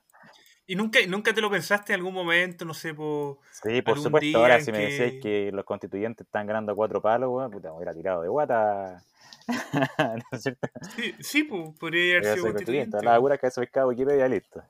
¿Y 0.70 0.76
nunca, 0.76 1.00
nunca 1.08 1.34
te 1.34 1.40
lo 1.40 1.50
pensaste 1.50 1.94
en 1.94 2.00
algún 2.00 2.14
momento, 2.14 2.66
no 2.66 2.74
sé, 2.74 2.94
por. 2.94 3.38
Sí, 3.52 3.82
por 3.82 4.00
supuesto. 4.00 4.38
Ahora, 4.38 4.60
si 4.60 4.74
me 4.74 4.80
decís 4.80 5.22
que 5.22 5.50
los 5.54 5.64
constituyentes 5.64 6.28
están 6.28 6.46
ganando 6.46 6.76
cuatro 6.76 7.02
palos, 7.02 7.30
bueno, 7.30 7.50
puta, 7.50 7.70
me 7.70 7.78
hubiera 7.78 7.94
tirado 7.94 8.22
de 8.22 8.28
guata. 8.28 9.02
¿No 9.98 10.24
es 10.34 10.44
cierto? 10.44 10.68
Sí, 10.94 11.16
sí 11.22 11.44
pues, 11.46 11.74
podría 11.80 12.18
haber 12.18 12.34
sido 12.34 12.48
constituyente. 12.48 12.98
La 13.02 13.16
locura 13.16 13.38
que 13.38 13.48
eso 13.48 13.62
pescado 13.62 13.88
Wikipedia, 13.88 14.28
listo. 14.28 14.62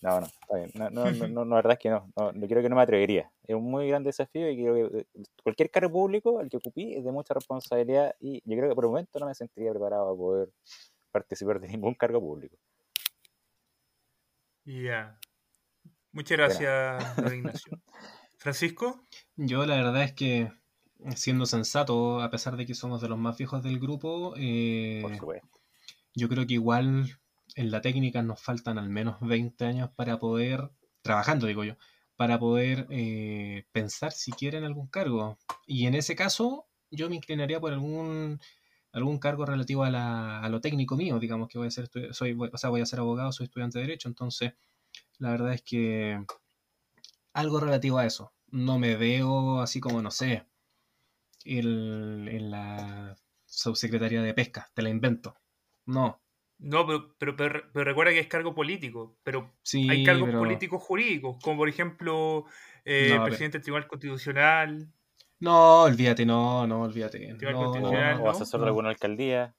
No, 0.00 0.20
no, 0.20 0.26
está 0.26 0.56
bien. 0.56 0.70
No, 0.74 0.90
no, 0.90 1.28
no, 1.28 1.44
la 1.44 1.56
verdad 1.56 1.72
es 1.74 1.78
que 1.78 1.90
no, 1.90 2.10
no. 2.16 2.32
Creo 2.48 2.62
que 2.62 2.70
no 2.70 2.76
me 2.76 2.82
atrevería. 2.82 3.30
Es 3.46 3.54
un 3.54 3.70
muy 3.70 3.88
gran 3.88 4.02
desafío 4.02 4.50
y 4.50 4.56
creo 4.56 4.74
que 4.74 4.98
eh, 5.00 5.06
cualquier 5.42 5.70
cargo 5.70 5.92
público, 5.92 6.40
el 6.40 6.48
que 6.48 6.56
ocupí, 6.56 6.94
es 6.94 7.04
de 7.04 7.12
mucha 7.12 7.34
responsabilidad 7.34 8.14
y 8.20 8.42
yo 8.46 8.56
creo 8.56 8.70
que 8.70 8.74
por 8.74 8.84
el 8.84 8.90
momento 8.90 9.20
no 9.20 9.26
me 9.26 9.34
sentiría 9.34 9.70
preparado 9.70 10.10
a 10.10 10.16
poder 10.16 10.48
participar 11.12 11.60
de 11.60 11.68
ningún 11.68 11.94
cargo 11.94 12.20
público. 12.20 12.56
Ya. 14.64 15.18
Muchas 16.12 16.36
gracias, 16.36 17.16
don 17.16 17.34
Ignacio. 17.34 17.80
Francisco. 18.36 19.06
Yo 19.36 19.64
la 19.64 19.76
verdad 19.76 20.02
es 20.02 20.12
que, 20.12 20.52
siendo 21.16 21.46
sensato, 21.46 22.20
a 22.20 22.30
pesar 22.30 22.56
de 22.56 22.66
que 22.66 22.74
somos 22.74 23.00
de 23.00 23.08
los 23.08 23.18
más 23.18 23.38
viejos 23.38 23.62
del 23.62 23.78
grupo, 23.78 24.34
eh, 24.36 25.02
yo 26.14 26.28
creo 26.28 26.46
que 26.46 26.54
igual 26.54 27.18
en 27.54 27.70
la 27.70 27.80
técnica 27.80 28.22
nos 28.22 28.40
faltan 28.40 28.78
al 28.78 28.90
menos 28.90 29.16
20 29.20 29.64
años 29.64 29.90
para 29.96 30.18
poder, 30.18 30.70
trabajando 31.00 31.46
digo 31.46 31.64
yo, 31.64 31.76
para 32.16 32.38
poder 32.38 32.86
eh, 32.90 33.64
pensar 33.72 34.12
si 34.12 34.32
quieren 34.32 34.64
algún 34.64 34.88
cargo. 34.88 35.38
Y 35.66 35.86
en 35.86 35.94
ese 35.94 36.14
caso, 36.14 36.66
yo 36.90 37.08
me 37.08 37.16
inclinaría 37.16 37.58
por 37.60 37.72
algún 37.72 38.38
algún 38.92 39.18
cargo 39.18 39.46
relativo 39.46 39.84
a, 39.84 39.90
la, 39.90 40.40
a 40.40 40.48
lo 40.50 40.60
técnico 40.60 40.96
mío, 40.96 41.18
digamos 41.18 41.48
que 41.48 41.56
voy 41.56 41.68
a 41.68 41.70
ser, 41.70 41.88
soy, 42.12 42.36
o 42.38 42.58
sea, 42.58 42.68
voy 42.68 42.82
a 42.82 42.86
ser 42.86 43.00
abogado, 43.00 43.32
soy 43.32 43.44
estudiante 43.44 43.78
de 43.78 43.86
derecho, 43.86 44.08
entonces 44.08 44.52
la 45.22 45.30
verdad 45.30 45.52
es 45.52 45.62
que 45.62 46.18
algo 47.32 47.60
relativo 47.60 47.98
a 47.98 48.06
eso. 48.06 48.32
No 48.48 48.80
me 48.80 48.96
veo 48.96 49.60
así 49.60 49.80
como, 49.80 50.02
no 50.02 50.10
sé, 50.10 50.44
en 51.44 52.50
la 52.50 53.16
subsecretaría 53.46 54.20
de 54.20 54.34
pesca, 54.34 54.68
te 54.74 54.82
la 54.82 54.90
invento. 54.90 55.36
No. 55.86 56.20
No, 56.58 56.86
pero, 57.18 57.36
pero, 57.36 57.62
recuerda 57.72 58.12
que 58.12 58.18
es 58.18 58.26
cargo 58.26 58.52
político, 58.52 59.16
pero 59.22 59.52
hay 59.88 60.04
cargos 60.04 60.30
políticos 60.30 60.82
jurídicos, 60.82 61.38
como 61.42 61.58
por 61.58 61.68
ejemplo 61.68 62.44
eh, 62.84 63.16
presidente 63.24 63.58
del 63.58 63.62
Tribunal 63.62 63.88
Constitucional. 63.88 64.92
No, 65.38 65.82
olvídate, 65.82 66.26
no, 66.26 66.66
no, 66.66 66.82
olvídate. 66.82 67.36
o 68.20 68.28
asesor 68.28 68.60
de 68.60 68.66
alguna 68.66 68.88
alcaldía. 68.90 69.54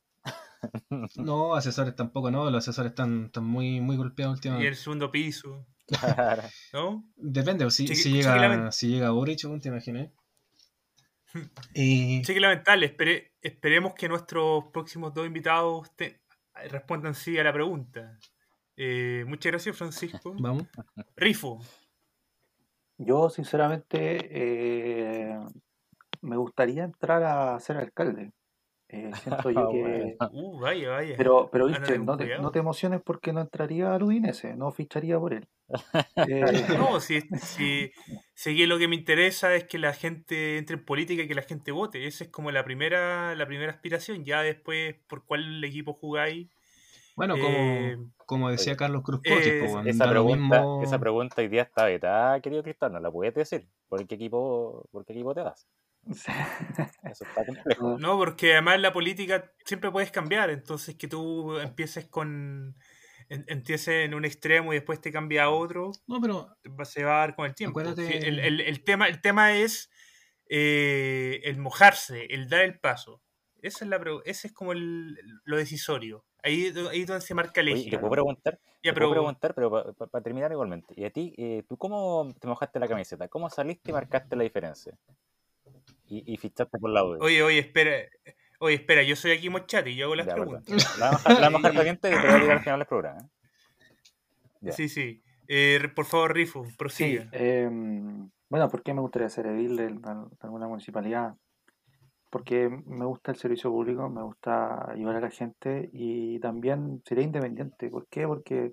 No, 1.16 1.55
asesores 1.55 1.95
tampoco, 1.95 2.32
no. 2.32 2.49
Los 2.49 2.68
asesores 2.68 2.91
están, 2.91 3.26
están 3.26 3.43
muy, 3.45 3.82
muy 3.82 3.97
golpeados 3.97 4.36
últimamente. 4.36 4.66
Y 4.66 4.68
el 4.68 4.76
segundo 4.76 5.11
piso. 5.11 5.66
¿No? 6.74 7.03
Depende, 7.16 7.70
si, 7.72 7.88
si, 7.95 8.11
llega, 8.14 8.72
si 8.72 8.88
llega 8.88 9.11
Boric, 9.11 9.41
¿te 9.61 9.70
imaginas? 9.70 10.09
Sí, 11.74 12.22
que 12.26 12.39
lamentable. 12.39 12.95
esperemos 13.41 13.95
que 13.95 14.07
nuestros 14.07 14.66
próximos 14.66 15.14
dos 15.16 15.26
invitados 15.26 15.91
respondan 16.70 17.16
sí 17.16 17.38
a 17.39 17.43
la 17.43 17.51
pregunta. 17.51 18.20
Eh, 18.76 19.24
muchas 19.28 19.51
gracias, 19.51 19.76
Francisco. 19.76 20.36
Vamos. 20.39 20.68
Rifo. 21.16 21.59
Yo, 22.97 23.30
sinceramente, 23.30 24.30
eh, 24.32 25.39
me 26.22 26.38
gustaría 26.38 26.84
entrar 26.84 27.24
a 27.24 27.59
ser 27.59 27.78
alcalde. 27.78 28.32
Eh, 28.93 29.11
siento 29.23 29.49
yo 29.49 29.69
que. 29.69 30.17
Uh, 30.31 30.59
vaya, 30.59 30.91
vaya. 30.91 31.15
Pero, 31.17 31.49
pero 31.51 31.65
viste, 31.65 31.97
no 31.97 32.15
te, 32.15 32.37
no 32.37 32.51
te, 32.51 32.59
emociones 32.59 33.01
porque 33.03 33.33
no 33.33 33.41
entraría 33.41 33.93
al 33.93 34.03
Udinese, 34.03 34.55
no 34.55 34.71
ficharía 34.71 35.19
por 35.19 35.33
él. 35.33 35.47
Eh, 36.27 36.43
no, 36.77 36.99
si, 36.99 37.21
si, 37.41 37.91
si, 38.35 38.65
lo 38.67 38.77
que 38.77 38.87
me 38.87 38.95
interesa 38.95 39.55
es 39.55 39.63
que 39.63 39.79
la 39.79 39.93
gente 39.93 40.59
entre 40.59 40.75
en 40.75 40.85
política 40.85 41.23
y 41.23 41.27
que 41.27 41.33
la 41.33 41.41
gente 41.41 41.71
vote. 41.71 42.05
Esa 42.05 42.25
es 42.25 42.29
como 42.29 42.51
la 42.51 42.63
primera, 42.63 43.33
la 43.35 43.47
primera 43.47 43.71
aspiración. 43.71 44.25
Ya 44.25 44.43
después, 44.43 44.95
por 45.07 45.25
cuál 45.25 45.63
equipo 45.63 45.93
jugáis. 45.93 46.49
Bueno, 47.15 47.35
como, 47.35 47.57
eh, 47.57 47.97
como 48.25 48.49
decía 48.49 48.75
Carlos 48.75 49.03
Cruz 49.03 49.21
eh, 49.23 49.65
esa, 49.85 50.09
pregunta, 50.09 50.63
esa 50.81 50.99
pregunta 50.99 51.35
hoy 51.37 51.47
día 51.47 51.61
está 51.61 51.85
vetada, 51.85 52.39
querido 52.41 52.63
Cristóbal, 52.63 52.93
no 52.93 52.99
la 52.99 53.11
puedes 53.11 53.35
decir. 53.35 53.67
¿Por 53.87 54.05
qué 54.07 54.15
equipo, 54.15 54.87
por 54.91 55.05
qué 55.05 55.13
equipo 55.13 55.35
te 55.35 55.41
das? 55.41 55.67
Eso 57.03 57.25
está 57.25 57.45
complejo. 57.45 57.97
No, 57.97 58.17
porque 58.17 58.53
además 58.53 58.79
la 58.79 58.91
política 58.93 59.51
siempre 59.65 59.91
puedes 59.91 60.11
cambiar, 60.11 60.49
entonces 60.49 60.95
que 60.95 61.07
tú 61.07 61.57
empieces 61.59 62.05
con 62.05 62.75
empieces 63.29 64.05
en 64.05 64.13
un 64.13 64.25
extremo 64.25 64.73
y 64.73 64.77
después 64.77 65.01
te 65.01 65.11
cambia 65.11 65.45
a 65.45 65.49
otro, 65.49 65.91
no, 66.07 66.21
pero 66.21 66.55
se 66.85 67.03
va 67.03 67.15
a 67.15 67.19
dar 67.19 67.35
con 67.35 67.45
el 67.45 67.55
tiempo. 67.55 67.81
El, 67.81 68.83
tema, 68.83 69.07
el 69.07 69.21
tema 69.21 69.53
es 69.53 69.89
eh, 70.49 71.41
el 71.45 71.57
mojarse, 71.57 72.25
el 72.25 72.49
dar 72.49 72.61
el 72.61 72.79
paso. 72.79 73.21
Esa 73.61 73.85
es 73.85 73.89
la, 73.89 74.01
ese 74.25 74.47
es 74.47 74.53
como 74.53 74.73
lo 74.73 75.57
decisorio. 75.57 76.25
Ahí, 76.43 76.73
ahí 76.91 77.05
donde 77.05 77.21
se 77.21 77.33
marca 77.33 77.61
el 77.61 77.69
eje. 77.69 77.89
te 77.89 77.97
puedo 77.97 78.11
preguntar, 78.11 78.59
pero... 78.81 78.93
puedo 78.93 79.11
preguntar, 79.11 79.55
pero 79.55 79.93
para 79.93 80.23
terminar 80.23 80.51
igualmente. 80.51 80.93
¿Y 80.97 81.05
a 81.05 81.09
ti, 81.09 81.33
eh, 81.37 81.63
tú 81.67 81.77
cómo 81.77 82.29
te 82.39 82.47
mojaste 82.47 82.79
la 82.79 82.89
camiseta? 82.89 83.29
¿Cómo 83.29 83.49
saliste 83.49 83.91
y 83.91 83.93
marcaste 83.93 84.35
la 84.35 84.43
diferencia? 84.43 84.97
Y, 86.07 86.33
y 86.33 86.37
fichaste 86.37 86.77
por 86.77 86.89
la 86.89 87.03
Oye, 87.03 87.41
oye, 87.43 87.59
espera. 87.59 87.91
Oye, 88.59 88.75
espera, 88.75 89.03
yo 89.03 89.17
soy 89.17 89.31
aquí 89.31 89.49
Mochati 89.49 89.89
y 89.89 89.95
yo 89.97 90.05
hago 90.05 90.15
las 90.15 90.27
preguntas. 90.27 90.97
La 90.97 91.09
vamos 91.09 91.25
a 91.25 91.33
dejar 91.33 91.61
pendiente 91.75 92.07
y 92.07 92.11
te 92.11 92.17
voy 92.17 92.29
a 92.29 92.39
tirar 92.39 92.51
al 92.51 92.63
final 92.63 92.79
del 92.79 92.87
programa. 92.87 93.29
¿eh? 94.61 94.71
Sí, 94.71 94.87
sí. 94.87 95.21
Eh, 95.47 95.89
por 95.93 96.05
favor, 96.05 96.33
Rifo, 96.33 96.65
prosiga. 96.77 97.27
Em, 97.33 98.29
bueno, 98.49 98.69
¿por 98.69 98.81
qué 98.81 98.93
me 98.93 99.01
gustaría 99.01 99.29
ser 99.29 99.47
edil 99.47 99.75
de, 99.75 99.99
alguna 100.39 100.67
municipalidad? 100.67 101.35
Porque 102.29 102.69
me 102.69 103.05
gusta 103.05 103.31
el 103.31 103.37
servicio 103.37 103.69
público, 103.69 104.09
me 104.09 104.23
gusta 104.23 104.89
ayudar 104.89 105.17
a 105.17 105.21
la 105.21 105.29
gente 105.29 105.89
y 105.91 106.39
también 106.39 107.01
sería 107.05 107.23
independiente. 107.23 107.89
¿Por 107.89 108.07
qué? 108.07 108.25
Porque 108.25 108.71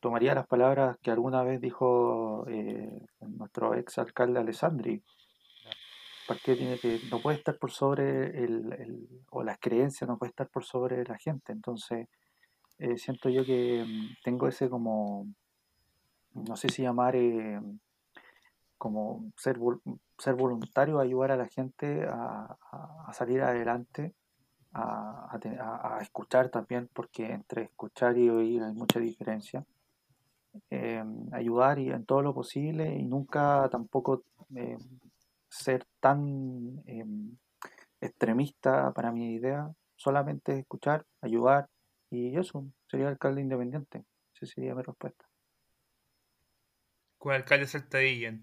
tomaría 0.00 0.34
las 0.34 0.46
palabras 0.46 0.98
que 1.00 1.10
alguna 1.10 1.42
vez 1.42 1.60
dijo 1.60 2.44
eh, 2.48 3.06
nuestro 3.20 3.74
ex 3.74 3.98
alcalde 3.98 4.40
Alessandri, 4.40 5.02
porque 6.26 6.56
tiene 6.56 6.78
que, 6.78 7.00
no 7.10 7.20
puede 7.20 7.38
estar 7.38 7.58
por 7.58 7.70
sobre 7.70 8.44
el, 8.44 9.08
o 9.30 9.42
las 9.42 9.58
creencias 9.58 10.08
no 10.08 10.18
puede 10.18 10.30
estar 10.30 10.48
por 10.48 10.64
sobre 10.64 11.04
la 11.04 11.16
gente. 11.18 11.52
Entonces, 11.52 12.08
eh, 12.78 12.98
siento 12.98 13.28
yo 13.28 13.44
que 13.44 13.84
mm, 13.86 14.22
tengo 14.24 14.48
ese 14.48 14.68
como, 14.68 15.26
no 16.34 16.56
sé 16.56 16.68
si 16.68 16.82
llamar 16.82 17.16
eh, 17.16 17.60
como 18.78 19.32
ser, 19.36 19.58
ser 20.18 20.34
voluntario, 20.34 21.00
ayudar 21.00 21.32
a 21.32 21.36
la 21.36 21.46
gente 21.46 22.04
a, 22.08 22.56
salir 23.12 23.40
adelante, 23.42 24.12
a, 24.72 25.30
a, 25.32 25.98
escuchar 26.02 26.50
también, 26.50 26.90
porque 26.92 27.32
entre 27.32 27.62
escuchar 27.62 28.18
y 28.18 28.28
oír 28.28 28.62
hay 28.62 28.74
mucha 28.74 29.00
diferencia. 29.00 29.64
Eh, 30.70 31.04
ayudar 31.32 31.78
y 31.78 31.90
en 31.90 32.04
todo 32.06 32.22
lo 32.22 32.34
posible 32.34 32.94
y 32.94 33.04
nunca 33.04 33.68
tampoco 33.70 34.22
ser 35.56 35.86
tan 36.00 36.82
em, 36.86 37.36
extremista 38.00 38.92
para 38.92 39.12
mi 39.12 39.34
idea, 39.34 39.70
solamente 39.96 40.58
escuchar, 40.58 41.04
ayudar 41.20 41.68
y 42.10 42.36
eso, 42.36 42.66
sería 42.88 43.08
alcalde 43.08 43.40
independiente. 43.40 44.04
Esa 44.34 44.46
sería 44.46 44.74
mi 44.74 44.82
respuesta. 44.82 45.24
Con 47.18 47.32
alcalde 47.34 47.66
saltadilla. 47.66 48.38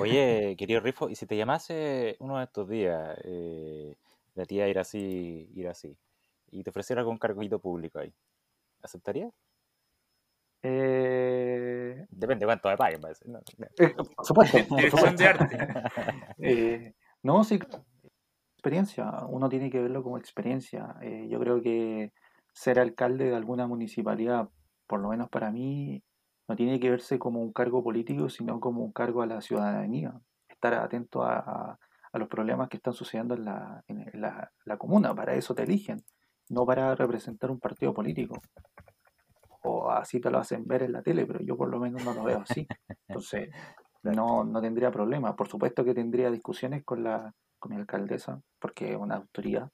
Oye, 0.00 0.54
querido 0.56 0.80
Rifo, 0.80 1.08
¿y 1.08 1.16
si 1.16 1.26
te 1.26 1.36
llamase 1.36 2.16
uno 2.20 2.38
de 2.38 2.44
estos 2.44 2.68
días 2.68 3.18
eh, 3.24 3.96
la 4.34 4.44
tía 4.44 4.68
ir 4.68 4.78
así, 4.78 5.50
ir 5.54 5.68
así, 5.68 5.96
y 6.50 6.62
te 6.62 6.70
ofreciera 6.70 7.00
algún 7.00 7.18
carguito 7.18 7.58
público 7.58 7.98
ahí, 7.98 8.12
¿aceptarías? 8.82 9.32
Eh... 10.62 12.06
Depende 12.10 12.40
de 12.40 12.46
cuánto 12.46 12.68
me 12.68 12.76
paguen. 12.76 13.00
No, 13.26 13.40
eh, 13.78 13.94
por 13.94 14.26
supuesto. 14.26 14.58
de 15.16 15.26
arte. 15.26 15.58
Eh, 16.38 16.94
no, 17.22 17.44
sí, 17.44 17.58
experiencia. 18.54 19.10
Uno 19.28 19.48
tiene 19.48 19.70
que 19.70 19.80
verlo 19.80 20.02
como 20.02 20.18
experiencia. 20.18 20.96
Eh, 21.02 21.28
yo 21.30 21.38
creo 21.40 21.60
que 21.62 22.12
ser 22.52 22.78
alcalde 22.78 23.26
de 23.26 23.36
alguna 23.36 23.66
municipalidad, 23.66 24.48
por 24.86 25.00
lo 25.00 25.08
menos 25.08 25.28
para 25.28 25.50
mí, 25.50 26.02
no 26.48 26.56
tiene 26.56 26.78
que 26.80 26.90
verse 26.90 27.18
como 27.18 27.42
un 27.42 27.52
cargo 27.52 27.82
político, 27.82 28.28
sino 28.28 28.60
como 28.60 28.84
un 28.84 28.92
cargo 28.92 29.22
a 29.22 29.26
la 29.26 29.40
ciudadanía. 29.40 30.12
Estar 30.48 30.74
atento 30.74 31.22
a, 31.22 31.78
los 32.12 32.28
problemas 32.28 32.70
que 32.70 32.78
están 32.78 32.94
sucediendo 32.94 33.34
en, 33.34 33.44
la, 33.44 33.84
en 33.88 34.20
la 34.20 34.76
comuna. 34.78 35.14
Para 35.14 35.34
eso 35.34 35.54
te 35.54 35.64
eligen, 35.64 36.02
no 36.48 36.64
para 36.64 36.94
representar 36.94 37.50
un 37.50 37.60
partido 37.60 37.92
político 37.92 38.40
o 39.66 39.90
así 39.90 40.20
te 40.20 40.30
lo 40.30 40.38
hacen 40.38 40.66
ver 40.66 40.84
en 40.84 40.92
la 40.92 41.02
tele, 41.02 41.26
pero 41.26 41.40
yo 41.40 41.56
por 41.56 41.68
lo 41.68 41.78
menos 41.78 42.04
no 42.04 42.14
lo 42.14 42.24
veo 42.24 42.40
así. 42.40 42.66
Entonces, 43.08 43.50
no, 44.02 44.44
no 44.44 44.60
tendría 44.60 44.90
problema. 44.90 45.34
Por 45.34 45.48
supuesto 45.48 45.84
que 45.84 45.94
tendría 45.94 46.30
discusiones 46.30 46.84
con, 46.84 47.02
la, 47.02 47.34
con 47.58 47.72
mi 47.72 47.80
alcaldesa, 47.80 48.40
porque 48.58 48.92
es 48.92 48.96
una 48.96 49.16
autoridad, 49.16 49.70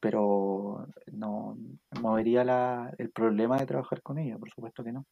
pero 0.00 0.86
no, 1.12 1.56
no 2.00 2.12
vería 2.12 2.44
la, 2.44 2.92
el 2.98 3.10
problema 3.10 3.58
de 3.58 3.66
trabajar 3.66 4.02
con 4.02 4.18
ella, 4.18 4.38
por 4.38 4.50
supuesto 4.50 4.84
que 4.84 4.92
no. 4.92 5.04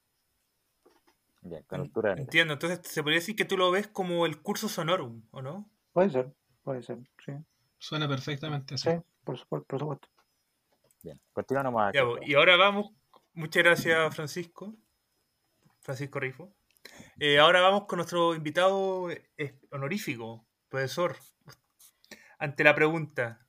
Bien, 1.43 1.65
con 1.67 1.81
altura. 1.81 2.15
Entiendo, 2.17 2.55
entonces 2.55 2.81
se 2.83 3.03
podría 3.03 3.19
decir 3.19 3.37
que 3.37 3.45
tú 3.45 3.57
lo 3.57 3.71
ves 3.71 3.89
como 3.89 4.27
el 4.27 4.41
curso 4.43 4.69
sonorum, 4.69 5.23
¿o 5.31 5.43
no? 5.43 5.69
Puede 5.93 6.11
ser, 6.11 6.33
puede 6.63 6.83
ser, 6.83 6.99
sí. 7.25 7.33
Suena 7.79 8.09
perfectamente 8.09 8.75
así. 8.75 8.91
Sí, 8.91 8.97
por 9.23 9.39
supuesto. 9.39 9.67
Por 9.69 9.81
supuesto. 9.81 10.09
Bien, 11.03 11.21
continuamos 11.33 11.75
más. 11.75 11.95
y 12.23 12.35
ahora 12.35 12.57
vamos 12.57 12.91
Muchas 13.37 13.63
gracias, 13.63 14.15
Francisco. 14.15 14.75
Francisco 15.83 16.19
Rifo. 16.19 16.57
Eh, 17.19 17.39
ahora 17.39 17.61
vamos 17.61 17.85
con 17.87 17.99
nuestro 17.99 18.35
invitado 18.35 19.11
eh, 19.11 19.61
honorífico, 19.71 20.49
profesor. 20.71 21.17
Ante 22.39 22.65
la 22.65 22.75
pregunta, 22.75 23.47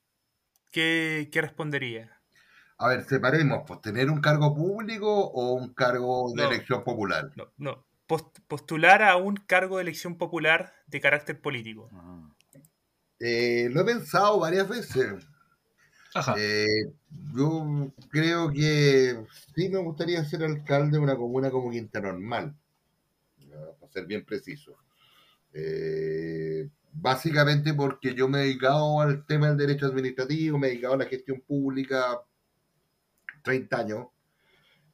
¿qué, 0.74 1.30
respondería? 1.34 2.22
A 2.78 2.90
ver, 2.90 3.06
separemos, 3.06 3.64
pues, 3.66 3.80
¿tener 3.80 4.10
un 4.10 4.20
cargo 4.20 4.54
público 4.54 5.10
o 5.10 5.54
un 5.54 5.74
cargo 5.74 6.34
de 6.36 6.44
elección 6.44 6.84
popular? 6.84 7.32
No, 7.38 7.54
no. 7.56 7.88
postular 8.48 9.04
a 9.04 9.16
un 9.16 9.38
cargo 9.38 9.78
de 9.78 9.84
elección 9.84 10.18
popular 10.18 10.74
de 10.88 11.00
carácter 11.00 11.40
político. 11.40 11.90
Eh, 13.20 13.70
lo 13.72 13.82
he 13.82 13.86
pensado 13.86 14.38
varias 14.38 14.68
veces. 14.68 15.26
Eh, 16.38 16.92
yo 17.36 17.92
creo 18.10 18.52
que 18.52 19.24
sí 19.56 19.70
me 19.70 19.80
gustaría 19.80 20.24
ser 20.26 20.44
alcalde 20.44 20.98
de 20.98 21.04
una 21.04 21.16
comuna 21.16 21.52
como 21.52 21.72
Quinta 21.72 22.00
Normal, 22.00 22.56
para 23.80 23.92
ser 23.92 24.06
bien 24.06 24.26
preciso. 24.26 24.78
Eh, 25.54 26.70
básicamente 26.94 27.74
porque 27.74 28.14
yo 28.14 28.28
me 28.28 28.40
he 28.40 28.44
dedicado 28.44 29.02
al 29.02 29.26
tema 29.26 29.48
del 29.50 29.58
derecho 29.58 29.88
administrativo, 29.88 30.58
me 30.58 30.68
he 30.68 30.70
dedicado 30.72 30.96
a 30.96 30.98
la 30.98 31.06
gestión 31.06 31.42
pública 31.42 32.22
30 33.44 33.78
años. 33.78 34.08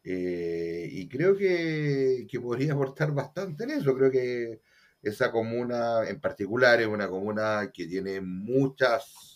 Eh, 0.03 0.89
y 0.91 1.07
creo 1.07 1.35
que, 1.37 2.27
que, 2.29 2.39
podría 2.41 2.73
aportar 2.73 3.13
bastante 3.13 3.63
en 3.63 3.71
eso. 3.71 3.95
Creo 3.95 4.11
que 4.11 4.61
esa 5.01 5.31
comuna 5.31 6.07
en 6.07 6.19
particular 6.19 6.81
es 6.81 6.87
una 6.87 7.07
comuna 7.07 7.71
que 7.73 7.87
tiene 7.87 8.19
muchas 8.19 9.32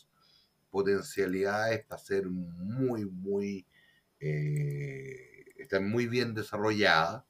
potencialidades 0.77 1.83
para 1.85 1.99
ser 1.99 2.27
muy, 2.27 3.03
muy, 3.05 3.65
eh, 4.19 5.43
está 5.57 5.79
muy 5.79 6.05
bien 6.05 6.35
desarrollada 6.35 7.25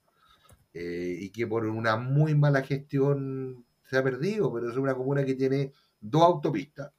eh, 0.74 1.16
y 1.18 1.30
que 1.30 1.48
por 1.48 1.66
una 1.66 1.96
muy 1.96 2.36
mala 2.36 2.62
gestión 2.62 3.66
se 3.86 3.98
ha 3.98 4.04
perdido, 4.04 4.54
pero 4.54 4.70
es 4.70 4.76
una 4.76 4.96
comuna 4.96 5.24
que 5.24 5.36
tiene 5.36 5.72
dos 6.02 6.24
autopistas, 6.24 6.92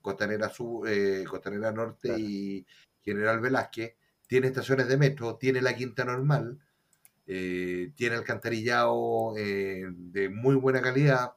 Costanera, 0.00 0.48
Sur, 0.50 0.88
eh, 0.88 1.24
Costanera 1.28 1.72
Norte 1.72 2.16
y 2.16 2.64
General 3.02 3.40
Velázquez, 3.40 3.96
tiene 4.28 4.46
estaciones 4.46 4.86
de 4.86 4.98
metro, 4.98 5.34
tiene 5.34 5.60
la 5.60 5.74
Quinta 5.74 6.04
Normal, 6.04 6.60
tiene 7.26 8.14
alcantarillado 8.14 9.34
de 9.34 10.30
muy 10.32 10.54
buena 10.54 10.80
calidad, 10.80 11.32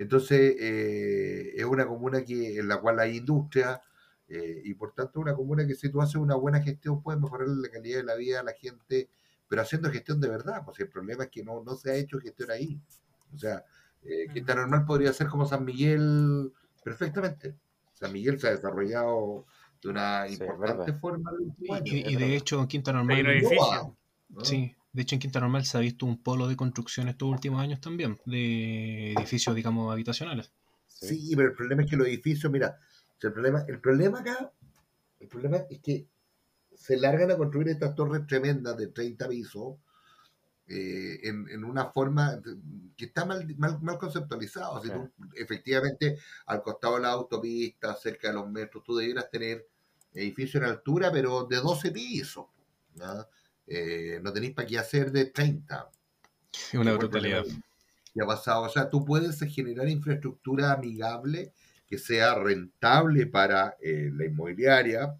Entonces, 0.00 0.56
eh, 0.58 1.52
es 1.54 1.64
una 1.66 1.86
comuna 1.86 2.24
que, 2.24 2.58
en 2.58 2.68
la 2.68 2.80
cual 2.80 3.00
hay 3.00 3.18
industria 3.18 3.82
eh, 4.28 4.62
y 4.64 4.72
por 4.72 4.94
tanto 4.94 5.20
una 5.20 5.34
comuna 5.34 5.66
que 5.66 5.74
si 5.74 5.90
tú 5.90 6.00
haces 6.00 6.14
una 6.14 6.36
buena 6.36 6.62
gestión 6.62 7.02
puedes 7.02 7.20
mejorar 7.20 7.48
la 7.48 7.68
calidad 7.68 7.98
de 7.98 8.04
la 8.04 8.14
vida 8.14 8.38
de 8.38 8.44
la 8.44 8.54
gente, 8.54 9.10
pero 9.46 9.60
haciendo 9.60 9.90
gestión 9.90 10.18
de 10.18 10.30
verdad, 10.30 10.62
pues 10.64 10.80
el 10.80 10.88
problema 10.88 11.24
es 11.24 11.30
que 11.30 11.44
no, 11.44 11.62
no 11.62 11.76
se 11.76 11.90
ha 11.90 11.96
hecho 11.96 12.18
gestión 12.18 12.50
ahí. 12.50 12.80
O 13.34 13.36
sea, 13.36 13.62
eh, 14.02 14.26
Quinta 14.32 14.54
Normal 14.54 14.86
podría 14.86 15.12
ser 15.12 15.26
como 15.26 15.44
San 15.44 15.66
Miguel 15.66 16.50
perfectamente. 16.82 17.56
San 17.92 18.10
Miguel 18.10 18.40
se 18.40 18.48
ha 18.48 18.52
desarrollado 18.52 19.44
de 19.82 19.88
una 19.90 20.26
importante 20.26 20.94
forma. 20.94 21.30
y, 21.84 22.16
de 22.16 22.36
hecho, 22.36 22.58
en 22.58 22.68
Quinta 22.68 22.94
Normal. 22.94 23.42
Sí, 24.44 24.74
de 24.92 25.02
hecho, 25.02 25.14
en 25.14 25.20
Quinta 25.20 25.40
Normal 25.40 25.64
se 25.64 25.78
ha 25.78 25.80
visto 25.80 26.04
un 26.04 26.22
polo 26.22 26.48
de 26.48 26.56
construcción 26.56 27.08
estos 27.08 27.28
últimos 27.28 27.60
años 27.60 27.80
también, 27.80 28.18
de 28.26 29.12
edificios, 29.12 29.54
digamos, 29.54 29.92
habitacionales. 29.92 30.50
Sí, 30.88 31.32
pero 31.36 31.48
el 31.48 31.54
problema 31.54 31.82
es 31.82 31.90
que 31.90 31.96
los 31.96 32.08
edificios, 32.08 32.50
mira, 32.50 32.78
el 33.22 33.32
problema, 33.32 33.64
el 33.68 33.80
problema 33.80 34.20
acá, 34.20 34.52
el 35.20 35.28
problema 35.28 35.58
es 35.68 35.80
que 35.80 36.06
se 36.74 36.96
largan 36.96 37.30
a 37.30 37.36
construir 37.36 37.68
estas 37.68 37.94
torres 37.94 38.26
tremendas 38.26 38.76
de 38.76 38.88
30 38.88 39.28
pisos 39.28 39.76
eh, 40.66 41.20
en, 41.24 41.64
una 41.64 41.86
forma 41.86 42.40
que 42.96 43.06
está 43.06 43.24
mal, 43.24 43.46
mal, 43.58 43.98
conceptualizado. 43.98 44.82
efectivamente, 45.34 46.18
al 46.46 46.62
costado 46.62 46.96
de 46.96 47.02
la 47.02 47.10
autopista, 47.10 47.94
cerca 47.94 48.28
de 48.28 48.34
los 48.34 48.48
metros, 48.48 48.82
tú 48.82 48.96
debieras 48.96 49.30
tener 49.30 49.68
edificios 50.14 50.62
en 50.62 50.68
altura, 50.68 51.10
pero 51.12 51.44
de 51.44 51.56
12 51.56 51.90
pisos. 51.92 52.46
¿no? 52.96 53.26
Eh, 53.72 54.18
no 54.20 54.32
tenéis 54.32 54.52
para 54.52 54.66
qué 54.66 54.78
hacer 54.78 55.12
de 55.12 55.26
30. 55.26 55.88
Es 56.52 56.74
una 56.74 56.92
brutalidad. 56.94 57.44
¿Qué 58.12 58.20
ha 58.20 58.26
pasado? 58.26 58.62
O 58.62 58.68
sea, 58.68 58.90
tú 58.90 59.04
puedes 59.04 59.38
generar 59.40 59.88
infraestructura 59.88 60.72
amigable 60.72 61.52
que 61.86 61.96
sea 61.96 62.34
rentable 62.34 63.26
para 63.26 63.76
eh, 63.80 64.10
la 64.12 64.24
inmobiliaria, 64.24 65.16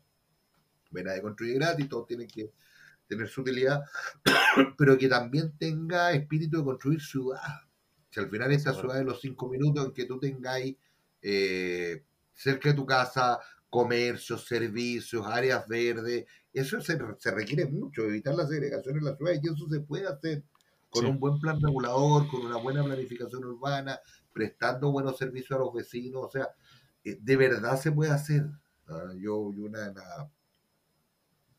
vena 0.91 1.13
de 1.13 1.23
construir 1.23 1.55
gratis, 1.55 1.89
todos 1.89 2.09
tienen 2.09 2.27
que 2.27 2.51
tener 3.07 3.29
su 3.29 3.43
utilidad, 3.43 3.85
pero 4.77 4.99
que 4.99 5.09
también 5.09 5.57
tenga 5.57 6.11
espíritu 6.11 6.59
de 6.59 6.65
construir 6.65 7.01
ciudad. 7.01 7.61
Si 8.11 8.19
al 8.19 8.29
final 8.29 8.51
esa 8.51 8.75
ciudad 8.75 8.97
de 8.97 9.05
los 9.05 9.21
cinco 9.21 9.49
minutos 9.49 9.87
en 9.87 9.93
que 9.93 10.07
tú 10.07 10.19
tengáis 10.19 10.77
eh, 11.23 12.03
cerca 12.35 12.71
de 12.71 12.75
tu 12.75 12.85
casa 12.85 13.39
comercios, 13.71 14.45
servicios, 14.47 15.25
áreas 15.27 15.67
verdes, 15.69 16.27
eso 16.53 16.81
se, 16.81 16.99
requiere 17.31 17.67
mucho, 17.67 18.03
evitar 18.03 18.35
la 18.35 18.47
segregación 18.47 18.99
en 18.99 19.05
la 19.05 19.17
ciudad 19.17 19.33
y 19.41 19.47
eso 19.49 19.69
se 19.69 19.81
puede 19.81 20.09
hacer 20.09 20.43
con 20.91 21.07
un 21.07 21.21
buen 21.21 21.39
plan 21.39 21.61
regulador, 21.61 22.29
con 22.29 22.45
una 22.45 22.57
buena 22.57 22.83
planificación 22.83 23.45
urbana, 23.45 24.01
prestando 24.33 24.91
buenos 24.91 25.17
servicios 25.17 25.53
a 25.53 25.63
los 25.63 25.73
vecinos, 25.73 26.25
o 26.25 26.31
sea, 26.31 26.49
eh, 27.05 27.17
de 27.21 27.37
verdad 27.37 27.81
se 27.81 27.93
puede 27.93 28.11
hacer. 28.11 28.45
Ah, 28.89 29.13
yo, 29.17 29.53
yo 29.55 29.65
una, 29.67 29.95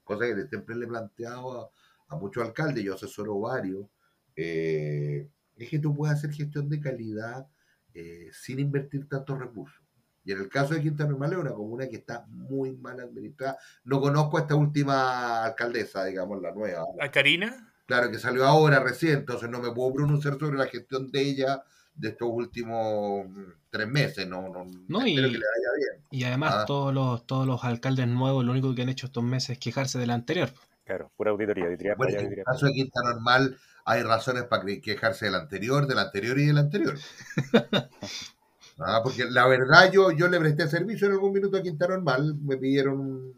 cosa 0.04 0.26
que 0.26 0.48
siempre 0.50 0.76
le 0.76 0.86
he 0.86 0.90
planteado 0.90 1.72
a, 2.10 2.16
muchos 2.18 2.44
alcaldes, 2.44 2.84
yo 2.84 2.96
asesoro 2.96 3.40
varios, 3.40 3.88
eh, 4.36 5.30
es 5.56 5.70
que 5.70 5.80
tú 5.80 5.96
puedes 5.96 6.18
hacer 6.18 6.32
gestión 6.32 6.68
de 6.68 6.82
calidad 6.82 7.48
eh, 7.94 8.30
sin 8.34 8.60
invertir 8.60 9.08
tantos 9.08 9.40
recursos. 9.40 9.81
Y 10.24 10.32
en 10.32 10.40
el 10.40 10.50
caso 10.50 10.74
de 10.74 10.82
Quinta 10.82 11.06
Normal 11.06 11.34
es 11.34 11.40
una 11.40 11.52
comuna 11.52 11.88
que 11.88 11.98
está 11.98 12.26
muy 12.28 12.72
mal 12.74 13.00
administrada. 13.00 13.58
No 13.84 14.00
conozco 14.00 14.38
a 14.38 14.42
esta 14.42 14.56
última 14.56 15.44
alcaldesa, 15.44 16.06
digamos, 16.06 16.42
la 16.42 16.52
nueva. 16.52 16.86
¿A 17.00 17.10
Karina? 17.10 17.72
Claro, 17.86 18.12
que 18.12 18.20
salió 18.20 18.46
ahora 18.46 18.80
recién, 18.80 19.20
entonces 19.20 19.50
no 19.50 19.60
me 19.60 19.72
puedo 19.72 19.94
pronunciar 19.94 20.38
sobre 20.40 20.58
la 20.58 20.68
gestión 20.68 21.12
de 21.12 21.22
ella 21.22 21.64
de 21.96 22.10
estos 22.10 22.30
últimos 22.32 23.28
tres 23.70 23.88
meses. 23.88 24.28
No, 24.28 24.48
no, 24.50 24.66
no 24.88 25.08
y, 25.08 25.16
que 25.16 25.22
le 25.22 25.28
vaya 25.28 25.40
bien. 25.78 26.06
Y 26.10 26.24
además 26.24 26.54
ah. 26.56 26.66
todos 26.66 26.94
los 26.94 27.26
todos 27.26 27.46
los 27.46 27.64
alcaldes 27.64 28.08
nuevos 28.08 28.46
lo 28.46 28.52
único 28.52 28.74
que 28.74 28.84
han 28.84 28.90
hecho 28.90 29.08
estos 29.08 29.24
meses 29.24 29.52
es 29.52 29.60
quejarse 29.60 30.00
de 30.00 30.08
la 30.08 30.14
anterior. 30.14 30.52
Claro, 30.86 31.12
pura 31.16 31.32
auditoría. 31.32 31.66
auditoría 31.66 31.96
bueno, 31.96 32.20
en 32.20 32.32
el 32.32 32.44
caso 32.44 32.66
de 32.68 32.74
Quinta 32.74 33.02
Normal 33.04 33.58
hay 33.86 34.04
razones 34.04 34.44
para 34.44 34.64
quejarse 34.82 35.26
del 35.26 35.36
anterior, 35.36 35.88
del 35.88 36.00
anterior 36.00 36.40
y 36.40 36.46
del 36.46 36.58
anterior. 36.58 36.98
ah, 38.86 39.02
porque 39.04 39.26
la 39.30 39.48
verdad 39.48 39.92
yo, 39.92 40.12
yo 40.12 40.28
le 40.28 40.40
presté 40.40 40.68
servicio 40.68 41.08
en 41.08 41.14
algún 41.14 41.34
minuto 41.34 41.58
a 41.58 41.62
Quinta 41.62 41.88
Normal, 41.88 42.36
me 42.42 42.58
pidieron 42.58 43.34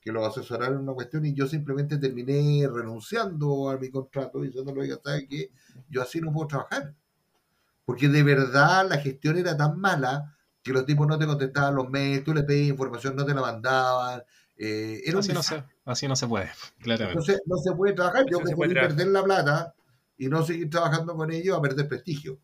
que 0.00 0.12
lo 0.12 0.24
asesoraran 0.24 0.74
en 0.74 0.82
una 0.82 0.92
cuestión 0.92 1.26
y 1.26 1.34
yo 1.34 1.48
simplemente 1.48 1.98
terminé 1.98 2.68
renunciando 2.72 3.70
a 3.70 3.76
mi 3.76 3.90
contrato 3.90 4.40
diciéndole, 4.40 4.82
oiga, 4.82 5.00
¿sabe 5.04 5.26
qué? 5.26 5.50
Yo 5.88 6.00
así 6.00 6.20
no 6.20 6.32
puedo 6.32 6.46
trabajar. 6.46 6.94
Porque 7.84 8.08
de 8.08 8.22
verdad 8.22 8.88
la 8.88 8.98
gestión 8.98 9.36
era 9.36 9.56
tan 9.56 9.80
mala 9.80 10.36
que 10.62 10.72
los 10.72 10.86
tipos 10.86 11.08
no 11.08 11.18
te 11.18 11.26
contestaban 11.26 11.74
los 11.74 11.90
mails, 11.90 12.22
tú 12.22 12.32
le 12.32 12.44
pedías 12.44 12.68
información, 12.68 13.16
no 13.16 13.24
te 13.24 13.34
la 13.34 13.40
mandaban. 13.40 14.22
Eh, 14.56 15.02
así, 15.16 15.32
no 15.32 15.42
se, 15.42 15.64
así 15.84 16.08
no 16.08 16.14
se 16.14 16.26
puede, 16.28 16.50
claramente. 16.78 17.18
Entonces 17.18 17.42
no 17.46 17.56
se 17.56 17.72
puede 17.72 17.92
trabajar. 17.92 18.24
Yo 18.30 18.38
preferí 18.38 18.74
perder 18.74 19.08
la 19.08 19.24
plata 19.24 19.74
y 20.16 20.28
no 20.28 20.44
seguir 20.44 20.70
trabajando 20.70 21.14
con 21.14 21.32
ellos 21.32 21.58
a 21.58 21.60
perder 21.60 21.88
prestigio. 21.88 22.38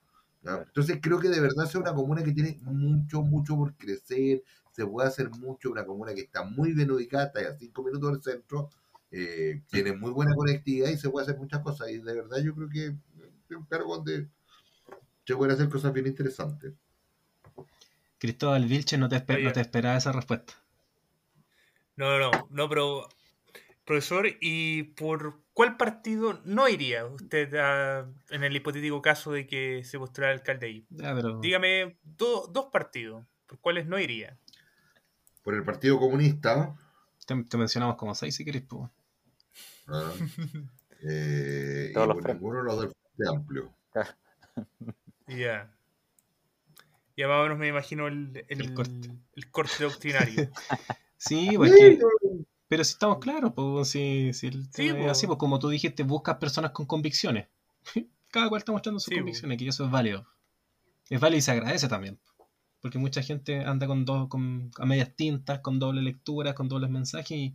Entonces 0.45 0.99
creo 1.01 1.21
que 1.21 1.29
de 1.29 1.41
verdad 1.41 1.67
es 1.67 1.75
una 1.75 1.95
comuna 1.95 2.23
que 2.23 2.33
tiene 2.33 2.59
mucho, 2.63 3.23
mucho 3.23 3.57
por 3.57 3.77
crecer, 3.77 4.43
se 4.73 4.87
puede 4.87 5.09
hacer 5.09 5.31
mucho, 5.31 5.71
una 5.71 5.85
comuna 5.85 6.15
que 6.15 6.23
está 6.23 6.43
muy 6.43 6.73
bien 6.73 6.91
ubicada, 6.91 7.27
está 7.27 7.41
a 7.41 7.57
cinco 7.57 7.83
minutos 7.85 8.13
del 8.13 8.23
centro, 8.23 8.71
eh, 9.11 9.63
tiene 9.69 9.93
muy 9.93 10.11
buena 10.11 10.35
conectividad 10.35 10.89
y 10.91 10.97
se 10.97 11.11
puede 11.11 11.27
hacer 11.27 11.39
muchas 11.39 11.61
cosas. 11.61 11.91
Y 11.91 11.99
de 11.99 12.15
verdad 12.15 12.39
yo 12.39 12.55
creo 12.55 12.69
que 12.69 12.87
es 12.87 13.57
un 13.57 13.67
cargo 13.67 13.97
donde 13.97 14.29
se 15.25 15.37
pueden 15.37 15.55
hacer 15.55 15.69
cosas 15.69 15.93
bien 15.93 16.07
interesantes. 16.07 16.73
Cristóbal 18.19 18.67
Vilche 18.67 18.99
no 18.99 19.09
te, 19.09 19.19
no 19.19 19.53
te 19.53 19.61
esperaba 19.61 19.97
esa 19.97 20.13
respuesta. 20.13 20.55
No, 21.97 22.19
no, 22.19 22.31
no, 22.51 22.69
pero 22.69 23.09
profesor, 23.85 24.27
¿y 24.41 24.85
por 24.85 25.42
cuál 25.55 25.77
partido 25.77 26.41
no 26.45 26.69
iría 26.69 27.07
usted 27.07 27.53
en 28.31 28.45
el 28.45 28.57
hipotético 28.57 29.03
caso 29.03 29.33
de 29.33 29.47
que 29.47 29.85
se 29.85 29.99
postulara 29.99 30.33
alcalde 30.33 30.67
ahí? 30.67 30.87
Dígame 31.41 31.99
dos 32.03 32.67
partidos, 32.73 33.25
¿por 33.47 33.59
cuáles 33.61 33.87
no 33.87 33.99
iría? 33.99 34.39
Por 35.43 35.55
el 35.55 35.65
Partido 35.65 35.99
Comunista. 35.99 36.77
Te, 37.27 37.35
mencionamos 37.57 37.97
como 37.97 38.15
seis 38.15 38.37
si 38.37 38.45
querés, 38.45 38.63
pues. 38.63 38.89
Ah, 39.89 40.13
eh, 41.03 41.91
y 41.91 41.95
por 41.95 42.29
ninguno 42.29 42.59
de 42.59 42.65
los 42.65 42.81
del 42.81 42.91
Frente 42.91 43.37
Amplio. 43.37 43.73
Ya. 45.29 45.73
Ya 47.17 47.29
más 47.29 47.39
o 47.39 47.43
menos 47.45 47.59
me 47.59 47.69
imagino 47.69 48.07
el, 48.07 48.45
el, 48.49 48.75
corte. 48.75 49.85
doctrinario. 49.85 50.51
sí, 51.17 51.53
pues 51.57 51.73
pero 52.73 52.85
si 52.85 52.93
estamos 52.93 53.19
claros, 53.19 53.53
pues, 53.55 53.91
si, 53.91 54.33
si 54.33 54.51
pues. 54.51 55.11
así, 55.11 55.27
pues 55.27 55.39
como 55.39 55.59
tú 55.59 55.69
dijiste, 55.69 56.05
buscas 56.05 56.39
personas 56.39 56.71
con 56.71 56.87
convicciones. 56.87 57.49
Cada 58.31 58.49
cual 58.49 58.61
está 58.61 58.73
mostrando 58.73 58.99
sus 58.99 59.15
convicciones, 59.15 59.59
que 59.59 59.69
eso 59.69 59.85
es 59.85 59.91
válido. 59.91 60.27
Es 61.11 61.21
válido 61.21 61.37
y 61.37 61.43
se 61.43 61.51
agradece 61.51 61.87
también. 61.87 62.19
Porque 62.81 62.97
mucha 62.97 63.21
gente 63.21 63.63
anda 63.63 63.87
con 63.87 64.07
dos, 64.07 64.27
con, 64.29 64.71
a 64.79 64.87
medias 64.87 65.15
tintas, 65.15 65.61
con 65.61 65.79
doble 65.79 66.01
lectura, 66.01 66.55
con 66.55 66.71
dobles 66.71 66.89
mensajes 66.89 67.37
y, 67.37 67.55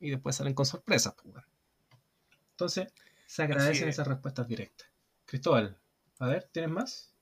y 0.00 0.10
después 0.10 0.34
salen 0.34 0.54
con 0.54 0.66
sorpresas. 0.66 1.14
Pues, 1.14 1.44
Entonces, 2.50 2.92
se 3.24 3.44
agradecen 3.44 3.88
esas 3.88 4.08
respuestas 4.08 4.48
directas. 4.48 4.88
Cristóbal, 5.26 5.78
a 6.18 6.26
ver, 6.26 6.50
¿tienes 6.50 6.72
más? 6.72 7.14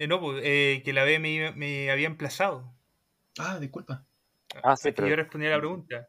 Eh, 0.00 0.08
no, 0.08 0.20
pues, 0.20 0.42
eh, 0.44 0.82
que 0.84 0.92
la 0.92 1.04
B 1.04 1.20
me, 1.20 1.88
había 1.88 2.08
emplazado. 2.08 2.74
Ah, 3.38 3.60
disculpa. 3.60 4.04
Ah, 4.62 4.76
sí, 4.76 4.92
que 4.92 5.08
yo 5.08 5.16
respondía 5.16 5.50
a 5.50 5.52
la 5.52 5.58
pregunta. 5.58 6.08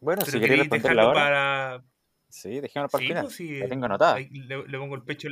Bueno, 0.00 0.22
si 0.22 0.40
queréis 0.40 0.60
responderla 0.60 1.02
ahora. 1.02 1.20
Para... 1.20 1.84
Sí, 2.28 2.60
dejémoslo 2.60 2.88
para 2.90 3.02
el 3.02 3.08
final. 3.08 3.24
Pues, 3.24 3.40
la 3.40 3.68
tengo 3.68 3.86
anotada. 3.86 4.18
Le, 4.18 4.78
pongo 4.78 4.94
el 4.94 5.02
pecho 5.02 5.28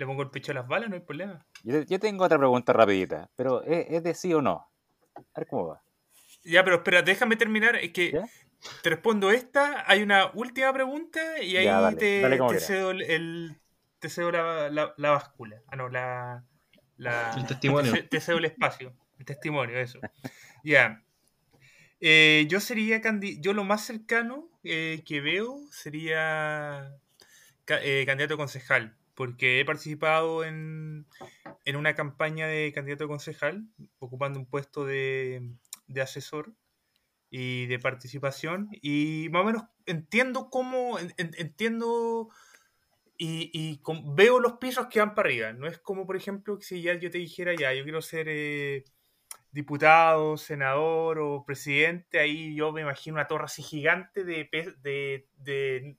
le 0.00 0.06
pongo 0.06 0.22
el 0.22 0.30
pecho 0.30 0.52
a 0.52 0.54
las 0.54 0.66
balas, 0.66 0.88
no 0.88 0.96
hay 0.96 1.02
problema. 1.02 1.46
Yo, 1.62 2.00
tengo 2.00 2.24
otra 2.24 2.38
pregunta 2.38 2.72
rapidita, 2.72 3.28
pero 3.36 3.62
¿es, 3.64 4.02
de 4.02 4.14
sí 4.14 4.32
o 4.32 4.40
no? 4.40 4.66
A 5.14 5.40
ver 5.40 5.46
cómo 5.46 5.68
va. 5.68 5.82
Ya, 6.42 6.64
pero 6.64 6.76
espera, 6.76 7.02
déjame 7.02 7.36
terminar. 7.36 7.76
Es 7.76 7.92
que 7.92 8.18
te 8.82 8.90
respondo 8.90 9.30
esta, 9.30 9.84
hay 9.86 10.02
una 10.02 10.30
última 10.32 10.72
pregunta 10.72 11.42
y 11.42 11.54
ahí 11.58 11.96
te, 11.96 12.60
cedo 12.60 12.92
el, 12.92 13.60
te 13.98 14.08
cedo 14.08 14.32
la, 14.32 14.94
la, 14.96 15.10
báscula. 15.10 15.60
Ah, 15.66 15.76
no, 15.76 15.90
la, 15.90 16.44
el 17.36 17.46
testimonio. 17.46 17.92
Te, 18.08 18.20
cedo 18.20 18.38
el 18.38 18.46
espacio. 18.46 18.94
Testimonio, 19.26 19.78
eso. 19.78 20.00
ya. 20.64 21.02
Eh, 22.00 22.46
yo 22.48 22.60
sería 22.60 23.02
yo 23.40 23.52
lo 23.52 23.64
más 23.64 23.84
cercano 23.84 24.48
eh, 24.64 25.02
que 25.04 25.20
veo 25.20 25.60
sería 25.70 26.96
eh, 27.66 28.04
candidato 28.06 28.34
a 28.34 28.38
concejal, 28.38 28.96
porque 29.14 29.60
he 29.60 29.64
participado 29.66 30.44
en, 30.44 31.06
en, 31.66 31.76
una 31.76 31.94
campaña 31.94 32.46
de 32.46 32.72
candidato 32.72 33.04
a 33.04 33.08
concejal, 33.08 33.66
ocupando 33.98 34.38
un 34.38 34.46
puesto 34.46 34.86
de, 34.86 35.50
de 35.88 36.00
asesor 36.00 36.54
y 37.28 37.66
de 37.66 37.78
participación 37.78 38.68
y 38.80 39.28
más 39.30 39.42
o 39.42 39.44
menos 39.44 39.62
entiendo 39.86 40.48
cómo, 40.50 40.98
entiendo 40.98 42.30
y, 43.22 43.80
veo 44.14 44.40
los 44.40 44.54
pisos 44.54 44.86
que 44.86 45.00
van 45.00 45.14
para 45.14 45.28
arriba. 45.28 45.52
No 45.52 45.66
es 45.66 45.78
como, 45.78 46.06
por 46.06 46.16
ejemplo, 46.16 46.58
si 46.60 46.80
ya 46.80 46.94
yo 46.94 47.10
te 47.10 47.18
dijera, 47.18 47.54
ya, 47.54 47.72
yo 47.74 47.82
quiero 47.82 48.00
ser 48.00 48.26
eh, 48.28 48.84
diputado, 49.52 50.36
senador 50.36 51.18
o 51.18 51.44
presidente, 51.44 52.18
ahí 52.18 52.54
yo 52.54 52.72
me 52.72 52.82
imagino 52.82 53.14
una 53.14 53.26
torre 53.26 53.44
así 53.44 53.62
gigante 53.62 54.24
de, 54.24 54.48
de, 54.82 55.28
de, 55.36 55.96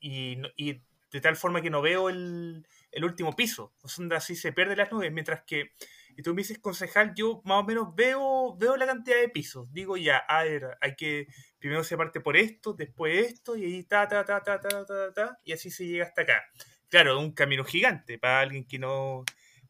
y, 0.00 0.38
y, 0.56 0.82
de 1.10 1.20
tal 1.20 1.36
forma 1.36 1.62
que 1.62 1.70
no 1.70 1.82
veo 1.82 2.08
el, 2.08 2.66
el 2.92 3.04
último 3.04 3.34
piso. 3.34 3.74
O 3.82 4.14
así 4.14 4.36
se 4.36 4.52
pierde 4.52 4.76
las 4.76 4.90
nubes, 4.92 5.12
mientras 5.12 5.42
que 5.44 5.72
y 6.16 6.22
tú 6.22 6.34
me 6.34 6.40
dices 6.40 6.58
concejal, 6.58 7.12
yo 7.14 7.42
más 7.44 7.62
o 7.62 7.64
menos 7.64 7.94
veo, 7.94 8.56
veo 8.56 8.76
la 8.76 8.86
cantidad 8.86 9.18
de 9.18 9.28
pisos. 9.28 9.70
Digo 9.70 9.98
ya, 9.98 10.16
a 10.16 10.44
ver, 10.44 10.78
hay 10.80 10.96
que, 10.96 11.26
primero 11.58 11.84
se 11.84 11.96
parte 11.96 12.20
por 12.22 12.38
esto, 12.38 12.72
después 12.72 13.26
esto, 13.26 13.54
y 13.54 13.64
ahí 13.64 13.84
ta, 13.84 14.08
ta, 14.08 14.24
ta, 14.24 14.42
ta, 14.42 14.58
ta, 14.58 14.86
ta, 14.86 15.12
ta, 15.12 15.38
y 15.44 15.52
así 15.52 15.70
se 15.70 15.86
llega 15.86 16.06
hasta 16.06 16.22
acá. 16.22 16.42
Claro, 16.88 17.20
un 17.20 17.32
camino 17.32 17.64
gigante 17.64 18.18
para 18.18 18.40
alguien 18.40 18.66
que 18.66 18.78
no, 18.78 19.24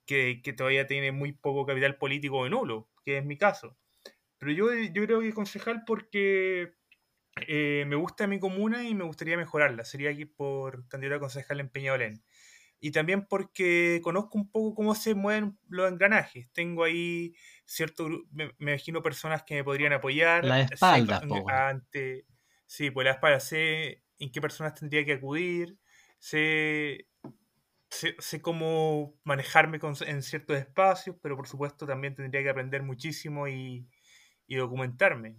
que, 0.06 0.40
que 0.42 0.52
todavía 0.52 0.86
tiene 0.86 1.10
muy 1.10 1.32
poco 1.32 1.66
capital 1.66 1.96
político 1.96 2.38
o 2.38 2.48
nulo, 2.48 2.88
que 3.06 3.18
es 3.18 3.24
mi 3.24 3.38
caso. 3.38 3.78
Pero 4.38 4.52
yo, 4.52 4.74
yo 4.74 5.04
creo 5.04 5.20
que 5.20 5.32
concejal 5.32 5.84
porque 5.86 6.74
eh, 7.48 7.84
me 7.86 7.96
gusta 7.96 8.26
mi 8.26 8.40
comuna 8.40 8.84
y 8.88 8.94
me 8.94 9.04
gustaría 9.04 9.36
mejorarla. 9.36 9.84
Sería 9.84 10.10
aquí 10.10 10.26
por 10.26 10.88
candidato 10.88 11.16
a 11.16 11.20
concejal 11.20 11.60
en 11.60 11.70
Peñalolén 11.70 12.24
y 12.80 12.90
también 12.90 13.26
porque 13.26 14.00
conozco 14.02 14.38
un 14.38 14.50
poco 14.50 14.74
cómo 14.74 14.94
se 14.94 15.14
mueven 15.14 15.58
los 15.68 15.90
engranajes. 15.90 16.50
Tengo 16.52 16.84
ahí 16.84 17.34
cierto 17.64 18.08
me, 18.32 18.54
me 18.58 18.72
imagino 18.72 19.02
personas 19.02 19.44
que 19.44 19.54
me 19.54 19.64
podrían 19.64 19.92
apoyar. 19.92 20.44
La 20.44 20.60
espalda, 20.60 21.22
ante, 21.48 22.26
Sí, 22.66 22.90
pues 22.90 23.04
la 23.04 23.12
espalda. 23.12 23.40
Sé 23.40 24.02
en 24.18 24.30
qué 24.32 24.40
personas 24.40 24.74
tendría 24.74 25.04
que 25.04 25.14
acudir, 25.14 25.78
sé, 26.18 27.08
sé, 27.96 28.42
cómo 28.42 29.14
manejarme 29.24 29.80
en 30.06 30.22
ciertos 30.22 30.56
espacios, 30.56 31.16
pero 31.22 31.36
por 31.36 31.48
supuesto 31.48 31.86
también 31.86 32.14
tendría 32.14 32.42
que 32.42 32.50
aprender 32.50 32.82
muchísimo 32.82 33.48
y, 33.48 33.88
y 34.46 34.56
documentarme. 34.56 35.36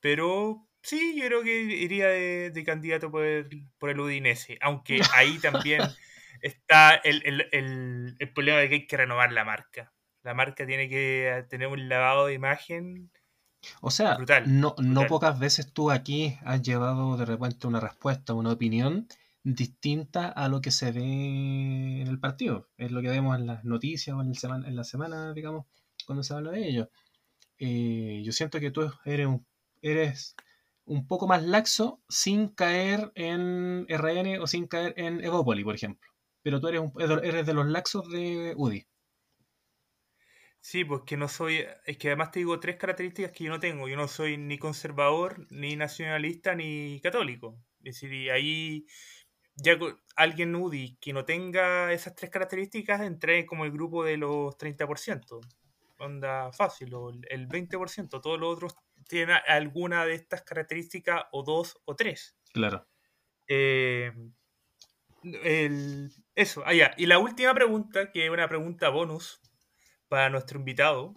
Pero 0.00 0.68
sí, 0.82 1.14
yo 1.18 1.26
creo 1.26 1.42
que 1.42 1.62
iría 1.62 2.08
de, 2.08 2.64
candidato 2.64 3.10
por 3.10 3.24
el, 3.24 3.68
por 3.78 3.90
el 3.90 4.00
Udinese, 4.00 4.58
aunque 4.60 5.00
ahí 5.14 5.38
también 5.38 5.82
está 6.40 6.94
el, 6.94 7.22
el, 7.24 8.16
el, 8.18 8.32
problema 8.32 8.58
de 8.58 8.68
que 8.68 8.74
hay 8.76 8.86
que 8.86 8.96
renovar 8.96 9.32
la 9.32 9.44
marca. 9.44 9.92
La 10.22 10.34
marca 10.34 10.66
tiene 10.66 10.88
que 10.88 11.44
tener 11.48 11.68
un 11.68 11.88
lavado 11.88 12.26
de 12.26 12.34
imagen. 12.34 13.10
O 13.80 13.90
sea, 13.90 14.18
no, 14.46 14.74
no 14.78 15.06
pocas 15.06 15.38
veces 15.38 15.72
tú 15.72 15.90
aquí 15.90 16.38
has 16.44 16.62
llevado 16.62 17.16
de 17.16 17.24
repente 17.24 17.66
una 17.66 17.80
respuesta, 17.80 18.32
una 18.32 18.52
opinión 18.52 19.08
distinta 19.54 20.28
a 20.28 20.48
lo 20.48 20.60
que 20.60 20.70
se 20.70 20.92
ve 20.92 22.00
en 22.00 22.06
el 22.08 22.20
partido. 22.20 22.68
Es 22.76 22.90
lo 22.90 23.02
que 23.02 23.08
vemos 23.08 23.38
en 23.38 23.46
las 23.46 23.64
noticias 23.64 24.16
o 24.16 24.20
en, 24.20 24.28
el 24.28 24.36
semana, 24.36 24.68
en 24.68 24.76
la 24.76 24.84
semana, 24.84 25.32
digamos, 25.32 25.66
cuando 26.06 26.22
se 26.22 26.34
habla 26.34 26.50
de 26.50 26.68
ello. 26.68 26.90
Eh, 27.58 28.22
yo 28.24 28.32
siento 28.32 28.60
que 28.60 28.70
tú 28.70 28.90
eres 29.04 29.26
un, 29.26 29.46
eres 29.82 30.36
un 30.84 31.06
poco 31.06 31.26
más 31.26 31.42
laxo 31.44 32.02
sin 32.08 32.48
caer 32.48 33.12
en 33.14 33.86
RN 33.88 34.40
o 34.40 34.46
sin 34.46 34.66
caer 34.66 34.94
en 34.96 35.24
Evopoli, 35.24 35.64
por 35.64 35.74
ejemplo 35.74 36.06
pero 36.46 36.60
tú 36.60 36.68
eres, 36.68 36.80
eres 37.24 37.44
de 37.44 37.54
los 37.54 37.66
laxos 37.66 38.08
de 38.08 38.54
UDI. 38.56 38.86
Sí, 40.60 40.84
pues 40.84 41.02
que 41.04 41.16
no 41.16 41.26
soy, 41.26 41.64
es 41.86 41.98
que 41.98 42.06
además 42.06 42.30
te 42.30 42.38
digo 42.38 42.60
tres 42.60 42.76
características 42.76 43.32
que 43.32 43.42
yo 43.42 43.50
no 43.50 43.58
tengo. 43.58 43.88
Yo 43.88 43.96
no 43.96 44.06
soy 44.06 44.36
ni 44.36 44.56
conservador, 44.56 45.44
ni 45.50 45.74
nacionalista, 45.74 46.54
ni 46.54 47.00
católico. 47.00 47.58
Es 47.82 48.00
decir, 48.00 48.30
ahí 48.30 48.86
ya 49.56 49.78
alguien 50.16 50.54
UDI 50.54 50.96
que 51.00 51.12
no 51.12 51.24
tenga 51.24 51.92
esas 51.92 52.14
tres 52.14 52.30
características 52.30 53.00
entré 53.00 53.46
como 53.46 53.64
el 53.64 53.72
grupo 53.72 54.04
de 54.04 54.16
los 54.16 54.56
30%. 54.56 55.40
Onda 55.98 56.52
fácil, 56.52 56.92
o 56.94 57.10
el 57.10 57.48
20%. 57.48 58.20
Todos 58.20 58.38
los 58.38 58.54
otros 58.54 58.76
tienen 59.08 59.36
alguna 59.46 60.04
de 60.04 60.14
estas 60.14 60.42
características, 60.42 61.24
o 61.32 61.42
dos 61.42 61.80
o 61.84 61.96
tres. 61.96 62.36
Claro. 62.52 62.86
Eh, 63.48 64.12
el, 65.22 66.12
eso, 66.34 66.66
allá. 66.66 66.92
Y 66.96 67.06
la 67.06 67.18
última 67.18 67.54
pregunta, 67.54 68.10
que 68.12 68.26
es 68.26 68.30
una 68.30 68.48
pregunta 68.48 68.90
bonus 68.90 69.40
para 70.08 70.28
nuestro 70.28 70.58
invitado. 70.58 71.14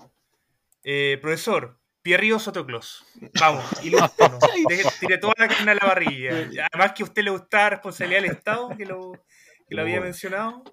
Eh, 0.84 1.18
profesor, 1.22 1.79
Pierre 2.10 2.40
Sotoclos. 2.40 3.06
Vamos, 3.40 3.64
ilústrenos. 3.84 4.40
Tire 5.00 5.20
toda 5.20 5.36
la 5.38 5.48
carne 5.48 5.74
a 5.74 5.76
la 5.76 5.86
barrilla. 5.86 6.50
Además 6.72 6.94
que 6.94 7.04
a 7.04 7.06
usted 7.06 7.24
le 7.24 7.30
gusta 7.30 7.70
responsabilidad 7.70 8.22
del 8.24 8.32
Estado, 8.32 8.70
que 8.76 8.84
lo, 8.84 9.12
que 9.68 9.76
lo 9.76 9.84
había 9.84 10.02
mencionado. 10.02 10.64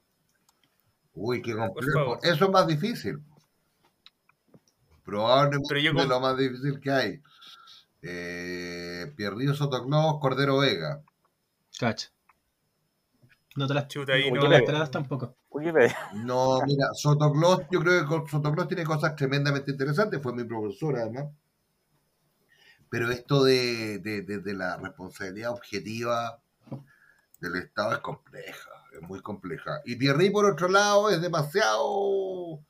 Uy, 1.13 1.43
qué 1.43 1.55
complejo. 1.55 2.19
Eso 2.23 2.47
es 2.47 2.51
más 2.51 2.67
difícil. 2.67 3.19
Probablemente 5.05 5.83
yo 5.83 5.91
es 5.91 6.07
lo 6.07 6.21
más 6.21 6.39
difícil 6.39 6.81
que 6.81 6.91
hay. 6.91 7.23
Eh, 8.01 9.13
Pierre 9.15 9.55
Sotoclos, 9.55 10.19
Cordero 10.19 10.57
Vega. 10.61 11.03
Cacha. 11.79 12.09
No 13.57 13.67
te 13.67 13.75
las 13.75 13.89
chuta 13.89 14.13
ahí, 14.13 14.31
no, 14.31 14.43
no 14.43 14.91
tampoco. 14.91 15.37
No, 16.15 16.61
mira, 16.67 16.89
Sotoclos, 16.93 17.63
yo 17.71 17.81
creo 17.81 18.25
que 18.25 18.31
Sotoclos 18.31 18.69
tiene 18.69 18.85
cosas 18.85 19.17
tremendamente 19.17 19.71
interesantes, 19.71 20.21
fue 20.23 20.35
mi 20.35 20.45
profesor 20.45 20.97
además. 20.97 21.27
Pero 22.91 23.11
esto 23.11 23.43
de, 23.43 23.99
de, 23.99 24.55
la 24.55 24.77
responsabilidad 24.77 25.51
objetiva 25.51 26.41
del 27.41 27.57
Estado 27.57 27.95
es 27.95 27.99
compleja, 27.99 28.71
es 28.93 29.03
muy 29.03 29.21
compleja. 29.21 29.81
Y 29.85 29.97
Pierre, 29.97 30.31
por 30.31 30.45
otro 30.45 30.69
lado, 30.69 31.11
es 31.11 31.21
demasiado 31.21 32.61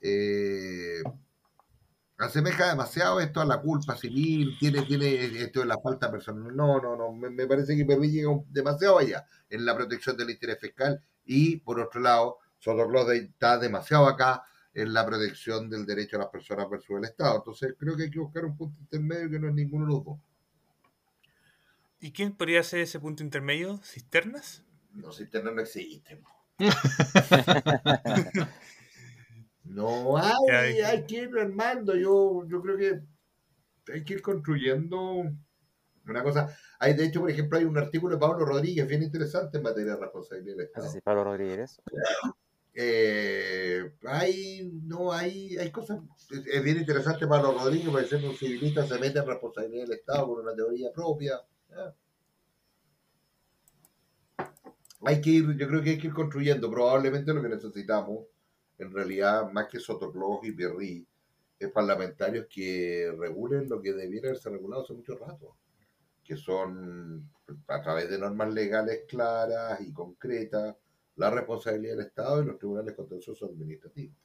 eh, 0.00 1.02
asemeja 2.26 2.68
demasiado 2.68 3.20
esto 3.20 3.40
a 3.40 3.44
la 3.44 3.60
culpa 3.60 3.96
civil, 3.96 4.56
tiene, 4.58 4.82
tiene 4.82 5.42
esto 5.42 5.60
de 5.60 5.66
la 5.66 5.78
falta 5.78 6.10
personal. 6.10 6.54
No, 6.54 6.80
no, 6.80 6.96
no, 6.96 7.12
me, 7.12 7.46
parece 7.46 7.76
que 7.76 7.84
Perry 7.84 8.10
llega 8.10 8.30
demasiado 8.48 8.98
allá 8.98 9.24
en 9.48 9.64
la 9.64 9.74
protección 9.74 10.16
del 10.16 10.30
interés 10.30 10.58
fiscal 10.60 11.02
y, 11.24 11.56
por 11.56 11.80
otro 11.80 12.00
lado, 12.00 12.38
Sotoclos 12.58 13.10
está 13.12 13.58
demasiado 13.58 14.06
acá 14.06 14.42
en 14.74 14.92
la 14.92 15.06
protección 15.06 15.70
del 15.70 15.86
derecho 15.86 16.16
a 16.16 16.20
las 16.20 16.28
personas 16.28 16.68
versus 16.68 16.98
el 16.98 17.04
Estado. 17.04 17.36
Entonces, 17.36 17.74
creo 17.78 17.96
que 17.96 18.04
hay 18.04 18.10
que 18.10 18.20
buscar 18.20 18.44
un 18.44 18.56
punto 18.56 18.78
intermedio 18.80 19.30
que 19.30 19.38
no 19.38 19.48
es 19.48 19.54
ninguno 19.54 19.86
de 19.86 19.92
los 19.92 20.04
dos. 20.04 20.18
¿Y 22.00 22.12
quién 22.12 22.32
podría 22.32 22.62
ser 22.62 22.80
ese 22.80 23.00
punto 23.00 23.22
intermedio? 23.22 23.80
¿Cisternas? 23.82 24.62
No, 24.92 25.12
cisternas 25.12 25.54
no 25.54 25.62
existen. 25.62 26.22
No 29.70 30.16
hay, 30.16 30.80
hay 30.80 31.04
que 31.04 31.22
ir 31.22 31.38
armando. 31.38 31.94
Yo, 31.94 32.44
yo 32.48 32.60
creo 32.60 32.76
que 32.76 33.00
hay 33.92 34.04
que 34.04 34.14
ir 34.14 34.22
construyendo 34.22 35.30
una 36.06 36.22
cosa. 36.24 36.56
Hay, 36.80 36.94
de 36.94 37.04
hecho, 37.04 37.20
por 37.20 37.30
ejemplo, 37.30 37.56
hay 37.56 37.64
un 37.64 37.78
artículo 37.78 38.16
de 38.16 38.20
Pablo 38.20 38.44
Rodríguez 38.44 38.86
bien 38.88 39.02
interesante 39.02 39.58
en 39.58 39.62
materia 39.62 39.94
de 39.94 40.00
responsabilidad 40.00 40.66
ah, 40.74 40.80
sí, 40.82 41.00
Pablo 41.00 41.24
Rodríguez. 41.24 41.80
Eh, 42.74 43.92
hay, 44.06 44.70
no, 44.84 45.12
hay, 45.12 45.56
hay 45.56 45.70
cosas. 45.70 46.00
Es 46.52 46.64
bien 46.64 46.78
interesante 46.78 47.28
Pablo 47.28 47.52
Rodríguez, 47.52 47.90
porque 47.90 48.06
ser 48.06 48.24
un 48.24 48.34
civilista 48.34 48.84
se 48.86 48.98
mete 48.98 49.20
en 49.20 49.26
responsabilidad 49.26 49.84
del 49.84 49.98
Estado 49.98 50.26
con 50.26 50.40
una 50.40 50.54
teoría 50.54 50.90
propia. 50.92 51.40
Hay 55.02 55.20
que 55.20 55.30
ir, 55.30 55.56
yo 55.56 55.68
creo 55.68 55.82
que 55.82 55.90
hay 55.90 55.98
que 55.98 56.08
ir 56.08 56.12
construyendo. 56.12 56.68
Probablemente 56.68 57.32
lo 57.32 57.40
que 57.40 57.48
necesitamos 57.48 58.26
en 58.80 58.92
realidad, 58.92 59.50
más 59.52 59.68
que 59.68 59.78
Sotoclos 59.78 60.40
y 60.42 60.52
Pierri, 60.52 61.06
es 61.58 61.70
parlamentarios 61.70 62.46
que 62.48 63.14
regulen 63.18 63.68
lo 63.68 63.82
que 63.82 63.92
debiera 63.92 64.30
haberse 64.30 64.48
regulado 64.48 64.82
hace 64.82 64.94
mucho 64.94 65.16
rato, 65.18 65.54
que 66.24 66.34
son, 66.34 67.30
a 67.68 67.82
través 67.82 68.08
de 68.08 68.18
normas 68.18 68.52
legales 68.54 69.02
claras 69.06 69.80
y 69.82 69.92
concretas, 69.92 70.74
la 71.16 71.30
responsabilidad 71.30 71.96
del 71.96 72.06
Estado 72.06 72.42
y 72.42 72.46
los 72.46 72.58
tribunales 72.58 72.94
contenciosos 72.94 73.50
administrativos. 73.50 74.16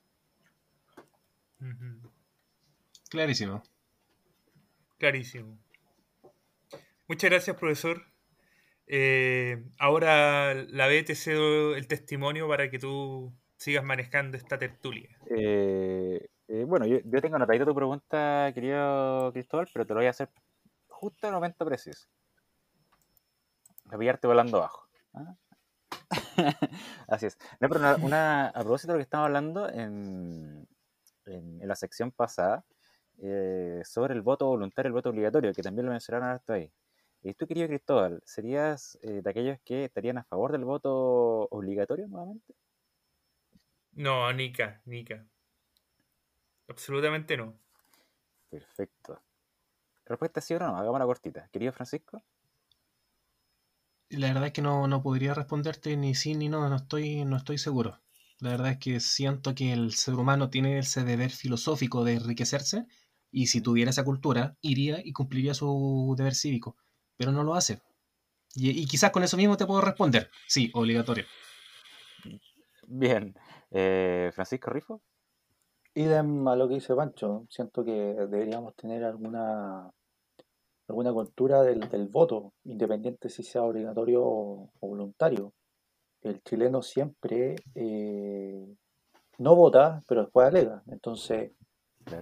Clarísimo. 3.10 3.62
Clarísimo. 4.98 5.60
Muchas 7.08 7.30
gracias, 7.30 7.58
profesor. 7.58 8.02
Eh, 8.88 9.64
ahora 9.80 10.54
la 10.54 10.88
B 10.88 11.04
te 11.04 11.16
cedo 11.16 11.76
el 11.76 11.88
testimonio 11.88 12.48
para 12.48 12.70
que 12.70 12.80
tú 12.80 13.34
sigas 13.66 13.84
manejando 13.84 14.38
esta 14.38 14.60
tertulia. 14.60 15.10
Eh, 15.28 16.24
eh, 16.48 16.64
bueno, 16.66 16.86
yo, 16.86 17.00
tengo 17.20 17.38
anotadita 17.38 17.66
tu 17.66 17.74
pregunta, 17.74 18.52
querido 18.54 19.34
Cristóbal, 19.34 19.68
pero 19.74 19.88
te 19.88 19.94
lo 19.96 20.02
voy 20.02 20.06
a 20.06 20.12
hacer 20.12 20.30
justo 20.88 21.26
en 21.26 21.30
el 21.30 21.36
momento 21.36 21.66
preciso. 21.66 22.08
A 23.90 23.98
pillarte 23.98 24.28
volando 24.28 24.58
abajo. 24.58 24.88
¿ah? 25.16 25.36
Así 27.08 27.26
es. 27.26 27.40
No, 27.60 27.68
pero 27.68 27.96
una, 28.04 28.50
a 28.50 28.60
propósito 28.62 28.92
de 28.92 28.98
lo 28.98 29.00
que 29.00 29.08
estamos 29.10 29.26
hablando 29.26 29.68
en, 29.68 30.68
en, 31.26 31.68
la 31.68 31.76
sección 31.76 32.12
pasada, 32.12 32.64
eh, 33.18 33.82
sobre 33.84 34.14
el 34.14 34.22
voto 34.22 34.46
voluntario, 34.46 34.90
el 34.90 34.94
voto 34.94 35.10
obligatorio, 35.10 35.54
que 35.54 35.64
también 35.64 35.88
lo 35.88 35.92
mencionaron 35.92 36.30
hasta 36.30 36.54
ahí. 36.54 36.72
¿Y 37.24 37.34
tú, 37.34 37.48
querido 37.48 37.68
Cristóbal, 37.68 38.22
serías 38.26 39.00
eh, 39.02 39.22
de 39.24 39.30
aquellos 39.32 39.58
que 39.66 39.86
estarían 39.86 40.20
a 40.20 40.24
favor 40.24 40.52
del 40.52 40.66
voto 40.66 41.48
obligatorio 41.50 42.08
nuevamente? 42.08 42.54
No, 43.96 44.32
Nica, 44.34 44.82
Nica. 44.86 45.26
Absolutamente 46.68 47.38
no. 47.38 47.58
Perfecto. 48.50 49.22
Respuesta 50.06 50.42
sí 50.42 50.54
o 50.54 50.60
no, 50.60 50.78
hagamos 50.78 51.00
la 51.00 51.06
cortita. 51.06 51.50
Querido 51.52 51.72
Francisco. 51.72 52.24
La 54.10 54.28
verdad 54.28 54.48
es 54.48 54.54
que 54.54 54.62
no, 54.62 54.88
no 54.88 55.02
podría 55.02 55.34
responderte 55.34 55.98
ni 55.98 56.14
sí 56.14 56.36
ni 56.36 56.50
no, 56.50 56.70
no 56.70 56.76
estoy, 56.76 57.26
no 57.26 57.38
estoy 57.38 57.58
seguro. 57.58 58.02
La 58.40 58.52
verdad 58.52 58.72
es 58.72 58.78
que 58.78 59.00
siento 59.00 59.56
que 59.56 59.72
el 59.72 59.94
ser 59.94 60.16
humano 60.16 60.50
tiene 60.50 60.78
ese 60.80 61.04
deber 61.04 61.32
filosófico 61.32 62.04
de 62.04 62.14
enriquecerse 62.14 62.86
y 63.32 63.48
si 63.48 63.62
tuviera 63.62 63.92
esa 63.92 64.04
cultura, 64.04 64.58
iría 64.62 65.00
y 65.04 65.14
cumpliría 65.14 65.54
su 65.54 66.14
deber 66.18 66.36
cívico, 66.36 66.78
pero 67.18 67.32
no 67.32 67.44
lo 67.44 67.56
hace. 67.56 67.82
Y, 68.56 68.86
quizás 68.86 69.12
con 69.12 69.24
eso 69.24 69.36
mismo 69.36 69.58
te 69.58 69.66
puedo 69.66 69.82
responder, 69.82 70.30
sí, 70.48 70.72
obligatorio. 70.74 71.26
Bien. 72.88 73.36
Eh, 73.72 74.32
Francisco 74.34 74.70
Rifo. 74.70 75.02
Idem 75.94 76.48
a 76.48 76.56
lo 76.56 76.68
que 76.68 76.76
dice 76.76 76.94
Pancho, 76.94 77.46
siento 77.50 77.84
que 77.84 77.92
deberíamos 77.92 78.76
tener 78.76 79.04
alguna 79.04 79.90
alguna 80.88 81.12
cultura 81.14 81.64
del, 81.64 82.08
voto, 82.10 82.54
independiente 82.66 83.30
si 83.30 83.44
sea 83.44 83.64
obligatorio 83.64 84.22
o, 84.24 84.70
voluntario. 84.82 85.54
El 86.22 86.42
chileno 86.44 86.82
siempre 86.82 87.56
eh, 87.76 88.66
no 89.40 89.56
vota, 89.56 90.04
pero 90.08 90.22
después 90.22 90.48
alega. 90.48 90.84
Entonces, 90.88 91.52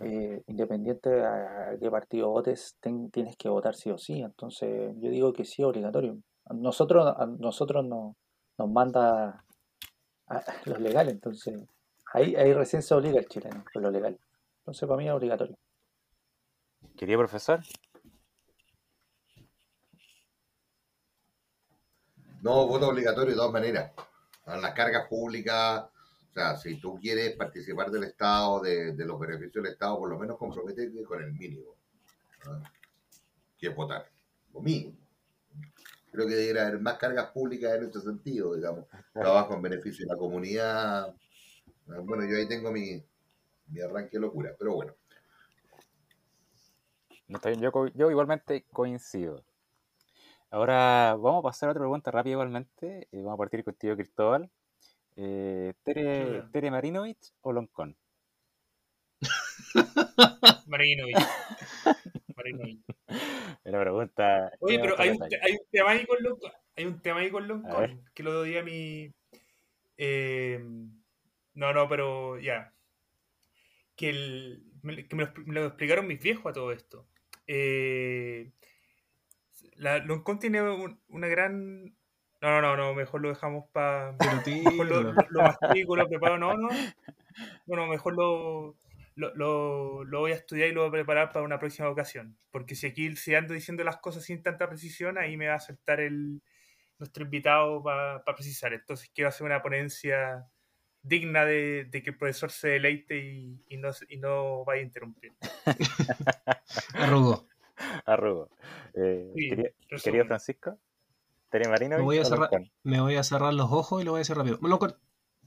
eh, 0.01 0.43
independiente 0.47 1.09
de 1.09 1.77
qué 1.79 1.91
partido 1.91 2.29
votes, 2.29 2.77
tienes 3.11 3.35
que 3.37 3.49
votar 3.49 3.75
sí 3.75 3.91
o 3.91 3.97
sí. 3.97 4.21
Entonces, 4.21 4.93
yo 4.97 5.09
digo 5.09 5.33
que 5.33 5.45
sí, 5.45 5.63
obligatorio. 5.63 6.17
Nosotros, 6.49 7.13
a 7.17 7.25
nosotros 7.25 7.85
no, 7.85 8.15
nos 8.57 8.69
manda 8.69 9.42
a 10.27 10.43
los 10.65 10.79
legales, 10.79 11.13
entonces 11.13 11.59
ahí, 12.13 12.35
ahí 12.35 12.53
recién 12.53 12.81
se 12.81 12.93
obliga 12.93 13.19
el 13.19 13.27
chileno 13.27 13.63
con 13.71 13.83
lo 13.83 13.91
legal. 13.91 14.19
Entonces, 14.59 14.87
para 14.87 14.97
mí 14.97 15.07
es 15.07 15.13
obligatorio. 15.13 15.57
Quería 16.95 17.17
profesor. 17.17 17.61
No, 22.41 22.67
voto 22.67 22.89
obligatorio 22.89 23.31
de 23.31 23.35
todas 23.35 23.53
maneras. 23.53 23.91
Las 24.45 24.73
cargas 24.73 25.07
públicas, 25.07 25.85
o 26.29 26.33
sea, 26.33 26.57
si 26.57 26.79
tú 26.79 26.99
quieres 26.99 27.35
participar 27.37 27.89
del 27.89 28.03
Estado, 28.03 28.59
de, 28.61 28.93
los 28.97 29.19
beneficios 29.19 29.63
del 29.63 29.73
Estado, 29.73 29.97
por 29.97 30.09
lo 30.09 30.19
menos 30.19 30.37
comprometerte 30.37 31.03
con 31.03 31.23
el 31.23 31.31
mínimo. 31.33 31.75
Que 33.57 33.67
es 33.67 33.75
votar. 33.75 34.09
Lo 34.53 34.59
mínimo. 34.61 34.97
Creo 36.13 36.27
que 36.27 36.35
debería 36.35 36.67
haber 36.67 36.79
más 36.79 36.99
cargas 36.99 37.31
públicas 37.31 37.73
en 37.73 37.85
este 37.85 37.99
sentido, 37.99 38.53
digamos. 38.55 38.85
Trabajo 39.13 39.55
en 39.55 39.63
beneficio 39.63 40.05
de 40.05 40.13
la 40.13 40.19
comunidad. 40.19 41.15
Bueno, 41.87 42.23
yo 42.25 42.37
ahí 42.37 42.47
tengo 42.47 42.71
mi, 42.71 43.03
mi 43.69 43.81
arranque 43.81 44.17
de 44.17 44.19
locura, 44.19 44.55
pero 44.57 44.75
bueno. 44.75 44.93
yo, 47.59 47.87
yo 47.95 48.11
igualmente 48.11 48.63
coincido. 48.71 49.43
Ahora 50.51 51.15
vamos 51.15 51.39
a 51.39 51.49
pasar 51.49 51.69
a 51.69 51.71
otra 51.71 51.81
pregunta 51.81 52.11
rápida 52.11 52.33
igualmente. 52.33 53.07
Eh, 53.11 53.17
vamos 53.23 53.33
a 53.33 53.37
partir 53.37 53.63
contigo, 53.63 53.95
Cristóbal. 53.95 54.51
Eh, 55.15 55.73
¿Tere, 55.83 56.43
¿Tere 56.51 56.69
Marinovich 56.69 57.33
o 57.41 57.51
Loncón? 57.53 57.97
Marinovich. 60.67 61.17
Marinovich. 62.37 62.83
La 63.63 63.79
pregunta. 63.79 64.51
Oye, 64.59 64.79
pero 64.79 64.99
hay 64.99 65.09
un, 65.11 65.23
hay 65.23 65.51
un, 65.53 65.67
tema 65.71 65.91
ahí 65.91 66.05
con 66.05 66.21
Loncón. 66.21 66.51
Hay 66.75 66.85
un 66.85 67.01
tema 67.01 67.19
ahí 67.21 67.31
con 67.31 67.47
Loncón 67.47 68.03
que 68.13 68.23
lo 68.23 68.33
doy 68.33 68.57
a 68.57 68.63
mi. 68.63 69.13
Eh, 69.97 70.61
no, 71.53 71.73
no, 71.73 71.87
pero 71.87 72.39
ya. 72.39 72.73
Que, 73.95 74.09
el, 74.09 74.63
que 74.81 75.15
me, 75.15 75.23
lo, 75.23 75.33
me, 75.45 75.53
lo, 75.53 75.65
explicaron 75.67 76.07
mis 76.07 76.21
viejos 76.21 76.47
a 76.47 76.53
todo 76.53 76.71
esto. 76.73 77.07
Eh, 77.47 78.51
la 79.77 79.99
Loncón 79.99 80.39
tiene 80.39 80.61
una 81.07 81.27
gran. 81.27 81.95
No, 82.41 82.49
no, 82.49 82.61
no, 82.61 82.75
no, 82.75 82.93
mejor 82.93 83.21
lo 83.21 83.29
dejamos 83.29 83.69
para. 83.71 84.13
Mejor 84.45 84.87
lo, 84.87 85.03
lo, 85.03 85.13
lo 85.13 85.95
lo 85.95 86.09
preparo. 86.09 86.37
No, 86.37 86.57
no. 86.57 86.67
Bueno, 87.65 87.87
mejor 87.87 88.13
lo, 88.15 88.75
lo, 89.15 90.03
lo, 90.03 90.19
voy 90.19 90.31
a 90.31 90.35
estudiar 90.35 90.69
y 90.69 90.71
lo 90.71 90.81
voy 90.81 90.89
a 90.89 90.91
preparar 90.91 91.31
para 91.31 91.45
una 91.45 91.59
próxima 91.59 91.89
ocasión. 91.89 92.37
Porque 92.51 92.75
si 92.75 92.87
aquí 92.87 93.15
si 93.15 93.35
ando 93.35 93.53
diciendo 93.53 93.83
las 93.83 93.97
cosas 93.97 94.23
sin 94.23 94.41
tanta 94.41 94.67
precisión, 94.67 95.17
ahí 95.17 95.37
me 95.37 95.47
va 95.47 95.53
a 95.53 95.57
aceptar 95.57 95.99
el, 95.99 96.41
nuestro 96.99 97.23
invitado 97.23 97.83
para 97.83 98.23
precisar. 98.23 98.73
Entonces 98.73 99.11
quiero 99.13 99.29
hacer 99.29 99.45
una 99.45 99.61
ponencia 99.61 100.47
digna 101.01 101.45
de, 101.45 101.85
de 101.89 102.01
que 102.01 102.11
el 102.11 102.17
profesor 102.17 102.49
se 102.49 102.69
deleite 102.69 103.17
y, 103.17 103.61
y, 103.67 103.77
no, 103.77 103.89
y 104.07 104.17
no 104.17 104.63
vaya 104.63 104.81
a 104.81 104.85
interrumpir. 104.85 105.33
Arrugo. 106.93 107.47
Arrugo. 108.05 108.49
Eh, 108.93 109.73
querido, 110.01 110.25
Francisco, 110.25 110.79
Tere 111.49 111.67
Marino. 111.67 111.97
Me 111.97 112.03
voy, 112.03 112.19
a 112.19 112.25
cerrar, 112.25 112.49
me 112.83 113.01
voy 113.01 113.15
a 113.15 113.23
cerrar 113.23 113.53
los 113.53 113.71
ojos 113.71 114.01
y 114.01 114.05
lo 114.05 114.11
voy 114.11 114.19
a 114.19 114.21
decir 114.21 114.37
rápido. 114.37 114.59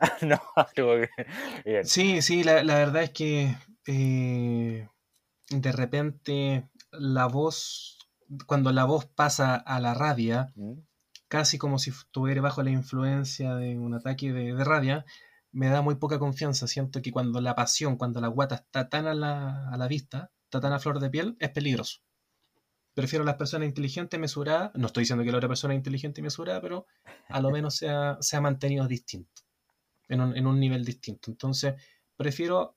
no, 0.23 0.41
bien. 1.65 1.85
Sí, 1.85 2.23
sí, 2.23 2.45
la, 2.45 2.63
la, 2.63 2.77
verdad 2.77 3.03
es 3.05 3.11
que 3.11 3.57
eh, 3.87 4.89
de 5.51 5.73
repente 5.73 6.69
la 6.91 7.27
voz, 7.27 7.99
cuando 8.47 8.73
la 8.73 8.85
voz 8.85 9.07
pasa 9.07 9.55
a 9.55 9.81
la 9.81 9.95
rabia, 9.95 10.53
¿Mm? 10.55 10.81
casi 11.29 11.59
como 11.59 11.79
si 11.79 11.91
estuviera 11.91 12.41
bajo 12.41 12.63
la 12.63 12.71
influencia 12.71 13.55
de 13.57 13.79
un 13.79 13.95
ataque 13.95 14.33
de, 14.33 14.55
de 14.55 14.65
rabia, 14.65 15.05
me 15.53 15.69
da 15.69 15.83
muy 15.83 15.95
poca 15.97 16.19
confianza. 16.19 16.67
Siento 16.67 17.01
que 17.01 17.13
cuando 17.13 17.41
la 17.41 17.55
pasión, 17.55 17.97
cuando 17.97 18.21
la 18.21 18.29
guata 18.29 18.57
está 18.57 18.89
tan 18.89 19.07
a 19.07 19.15
la, 19.15 19.69
a 19.71 19.77
la 19.77 19.89
vista, 19.89 20.31
está 20.45 20.61
tan 20.61 20.73
a 20.73 20.79
flor 20.79 21.01
de 21.01 21.11
piel, 21.11 21.37
es 21.41 21.51
peligroso. 21.51 22.01
Prefiero 22.95 23.25
a 23.25 23.27
las 23.27 23.37
personas 23.37 23.69
inteligentes, 23.69 24.19
mesuradas. 24.19 24.71
No 24.75 24.87
estoy 24.87 25.03
diciendo 25.03 25.25
que 25.25 25.31
la 25.31 25.39
otra 25.39 25.49
persona 25.49 25.75
es 25.75 25.79
inteligente 25.79 26.21
y 26.21 26.25
mesurada, 26.25 26.61
pero 26.61 26.87
a 27.29 27.41
lo 27.41 27.51
menos 27.51 27.77
se 27.77 27.89
ha, 27.89 28.17
se 28.21 28.37
ha 28.37 28.41
mantenido 28.41 28.87
distinto, 28.87 29.43
en 30.09 30.21
un, 30.21 30.37
en 30.37 30.47
un, 30.47 30.61
nivel 30.61 30.85
distinto. 30.85 31.31
Entonces, 31.31 31.75
prefiero 32.17 32.77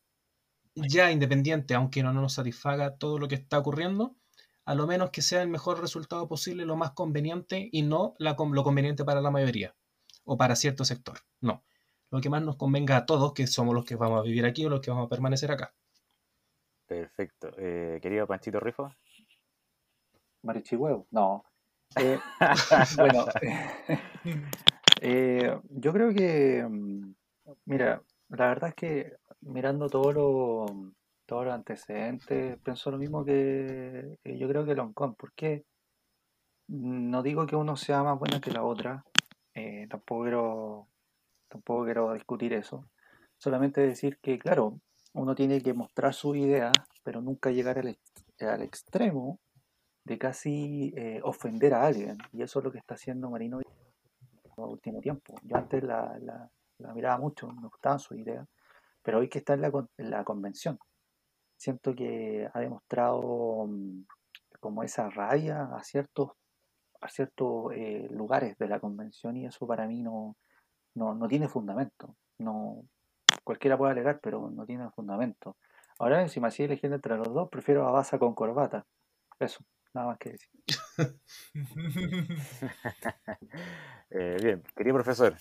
ya 0.76 1.12
independiente, 1.12 1.74
aunque 1.76 2.04
no, 2.04 2.14
nos 2.14 2.34
satisfaga 2.34 2.98
todo 2.98 3.20
lo 3.20 3.28
que 3.28 3.36
está 3.36 3.60
ocurriendo, 3.60 4.16
a 4.66 4.76
lo 4.76 4.88
menos 4.88 5.10
que 5.10 5.22
sea 5.22 5.42
el 5.42 5.50
mejor 5.50 5.82
resultado 5.82 6.28
posible, 6.28 6.66
lo 6.66 6.76
más 6.76 6.92
conveniente 6.92 7.70
y 7.72 7.82
no 7.82 8.14
la, 8.20 8.36
lo 8.40 8.64
conveniente 8.64 9.04
para 9.04 9.22
la 9.22 9.32
mayoría 9.32 9.76
o 10.24 10.38
para 10.38 10.56
cierto 10.56 10.86
sector. 10.86 11.20
No, 11.42 11.64
lo 12.12 12.22
que 12.22 12.30
más 12.30 12.42
nos 12.44 12.56
convenga 12.56 12.98
a 12.98 13.06
todos, 13.06 13.34
que 13.34 13.48
somos 13.48 13.74
los 13.74 13.86
que 13.86 13.96
vamos 13.96 14.20
a 14.20 14.24
vivir 14.24 14.46
aquí 14.46 14.66
o 14.66 14.70
los 14.70 14.82
que 14.82 14.92
vamos 14.92 15.08
a 15.08 15.10
permanecer 15.10 15.52
acá. 15.52 15.74
Perfecto. 16.86 17.52
Eh, 17.58 18.00
querido 18.02 18.26
Panchito 18.26 18.60
Rifo. 18.60 18.92
Marichihuevo, 20.44 21.08
no. 21.12 21.44
Eh, 21.96 22.20
bueno, 22.98 23.26
eh, 25.02 25.60
yo 25.70 25.94
creo 25.94 26.14
que, 26.14 26.66
mm, 26.68 27.14
mira, 27.66 28.02
la 28.30 28.48
verdad 28.48 28.70
es 28.70 28.76
que 28.76 29.14
mirando 29.42 29.90
todos 29.90 30.14
los 30.14 31.54
antecedentes, 31.54 32.58
pienso 32.60 32.92
lo 32.92 32.98
mismo 32.98 33.26
que, 33.26 34.18
yo 34.24 34.48
creo 34.48 34.66
que 34.66 34.76
Loncón, 34.76 35.16
porque 35.16 35.66
no 36.68 37.24
digo 37.24 37.46
que 37.48 37.56
uno 37.56 37.76
sea 37.76 38.04
más 38.04 38.20
bueno 38.20 38.40
que 38.42 38.52
la 38.52 38.64
otra, 38.64 39.04
eh, 39.54 39.88
tampoco 39.90 40.24
quiero, 40.24 40.88
tampoco 41.48 41.86
quiero 41.86 42.14
discutir 42.14 42.54
eso, 42.54 42.88
solamente 43.38 43.82
decir 43.82 44.20
que, 44.20 44.38
claro, 44.38 44.80
uno 45.14 45.36
tiene 45.36 45.62
que 45.62 45.74
mostrar 45.74 46.14
su 46.14 46.36
idea, 46.36 46.72
pero 47.04 47.22
nunca 47.22 47.52
llegar 47.52 47.80
al, 47.80 47.98
al 48.40 48.62
extremo 48.62 49.40
de 50.04 50.18
casi 50.18 50.94
eh, 50.96 51.20
ofender 51.24 51.74
a 51.74 51.86
alguien. 51.86 52.18
Y 52.32 52.42
eso 52.42 52.60
es 52.60 52.66
lo 52.66 52.72
que 52.72 52.78
está 52.78 52.96
haciendo 52.96 53.30
Marino 53.30 53.60
en 53.60 54.64
el 54.64 54.64
último 54.64 55.02
tiempo. 55.02 55.36
Yo 55.44 55.58
antes 55.58 55.84
la, 55.84 56.18
la, 56.20 56.50
miraba 56.94 57.18
mucho, 57.18 57.48
me 57.48 57.68
gustaban 57.68 58.00
sus 58.00 58.18
ideas, 58.18 58.48
pero 59.02 59.20
hoy 59.20 59.30
que 59.30 59.40
está 59.40 59.54
en 59.54 59.62
la, 59.62 59.72
en 59.98 60.10
la 60.10 60.24
convención, 60.24 60.80
siento 61.58 61.94
que 61.96 62.50
ha 62.54 62.60
demostrado 62.60 63.66
mm, 63.68 64.06
como 64.60 64.84
esa 64.84 65.10
rabia 65.10 65.70
a 65.76 65.84
ciertos, 65.84 66.32
a 67.02 67.10
ciertos 67.10 67.74
eh, 67.74 68.08
lugares 68.12 68.58
de 68.58 68.68
la 68.68 68.80
convención 68.80 69.38
y 69.38 69.46
eso 69.46 69.68
para 69.68 69.88
mí 69.88 70.02
no, 70.02 70.36
no, 70.96 71.16
no 71.16 71.28
tiene 71.28 71.48
fundamento. 71.48 72.16
No, 72.40 72.84
cualquiera 73.44 73.78
puede 73.78 73.92
alegar, 73.92 74.20
pero 74.22 74.50
no 74.50 74.66
tiene 74.66 74.90
fundamento. 74.92 75.58
Ahora, 76.00 76.28
si 76.30 76.40
me 76.40 76.48
hacía 76.48 76.66
elegir 76.66 76.92
entre 76.94 77.18
los 77.18 77.34
dos, 77.34 77.50
prefiero 77.50 77.88
a 77.88 77.92
Baza 77.92 78.18
con 78.18 78.34
corbata. 78.34 78.86
Eso. 79.40 79.64
Nada 79.94 80.08
más 80.08 80.18
que 80.18 80.32
decir. 80.32 80.50
Eh, 84.12 84.38
bien, 84.42 84.64
querido 84.76 84.96
profesor. 84.96 85.36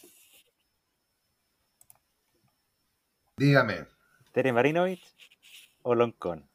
Dígame. 3.38 3.86
¿Tere 4.32 4.52
Marinovich 4.52 5.02
o 5.82 5.94
Loncón? 5.94 6.48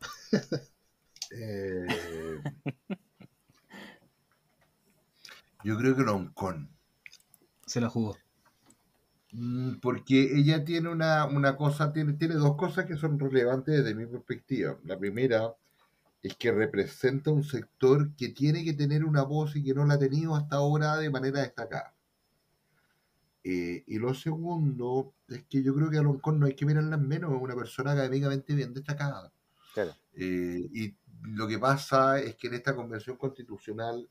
Eh, 1.32 1.86
Yo 5.64 5.76
creo 5.76 5.96
que 5.96 6.04
Loncón. 6.04 6.70
Se 7.66 7.80
la 7.80 7.88
jugó. 7.88 8.16
Mm, 9.32 9.80
porque 9.80 10.38
ella 10.38 10.64
tiene 10.64 10.88
una, 10.88 11.24
una 11.26 11.56
cosa, 11.56 11.92
tiene, 11.92 12.12
tiene 12.12 12.36
dos 12.36 12.56
cosas 12.56 12.86
que 12.86 12.96
son 12.96 13.18
relevantes 13.18 13.76
desde 13.76 13.96
mi 13.96 14.06
perspectiva. 14.06 14.78
La 14.84 14.96
primera 14.96 15.52
es 16.22 16.36
que 16.36 16.52
representa 16.52 17.32
un 17.32 17.42
sector 17.42 18.14
que 18.14 18.28
tiene 18.28 18.64
que 18.64 18.74
tener 18.74 19.04
una 19.04 19.24
voz 19.24 19.56
y 19.56 19.64
que 19.64 19.74
no 19.74 19.84
la 19.84 19.94
ha 19.94 19.98
tenido 19.98 20.36
hasta 20.36 20.56
ahora 20.56 20.96
de 20.96 21.10
manera 21.10 21.40
destacada. 21.40 21.95
Eh, 23.48 23.84
y 23.86 24.00
lo 24.00 24.12
segundo 24.12 25.14
es 25.28 25.44
que 25.44 25.62
yo 25.62 25.72
creo 25.72 25.88
que 25.88 25.98
a 25.98 26.02
Loncón 26.02 26.40
no 26.40 26.46
hay 26.46 26.56
que 26.56 26.66
mirarla 26.66 26.96
en 26.96 27.06
menos, 27.06 27.32
es 27.32 27.40
una 27.40 27.54
persona 27.54 27.92
académicamente 27.92 28.56
bien 28.56 28.74
destacada. 28.74 29.32
Eh, 30.14 30.68
y 30.72 30.96
lo 31.22 31.46
que 31.46 31.56
pasa 31.56 32.18
es 32.18 32.34
que 32.34 32.48
en 32.48 32.54
esta 32.54 32.74
convención 32.74 33.16
constitucional 33.16 34.10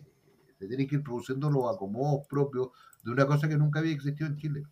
eh, 0.00 0.54
se 0.58 0.66
tienen 0.66 0.88
que 0.88 0.96
ir 0.96 1.04
produciendo 1.04 1.48
los 1.48 1.72
acomodos 1.72 2.26
propios 2.26 2.70
de 3.04 3.12
una 3.12 3.28
cosa 3.28 3.48
que 3.48 3.56
nunca 3.56 3.78
había 3.78 3.92
existido 3.92 4.26
en 4.26 4.36
Chile. 4.38 4.64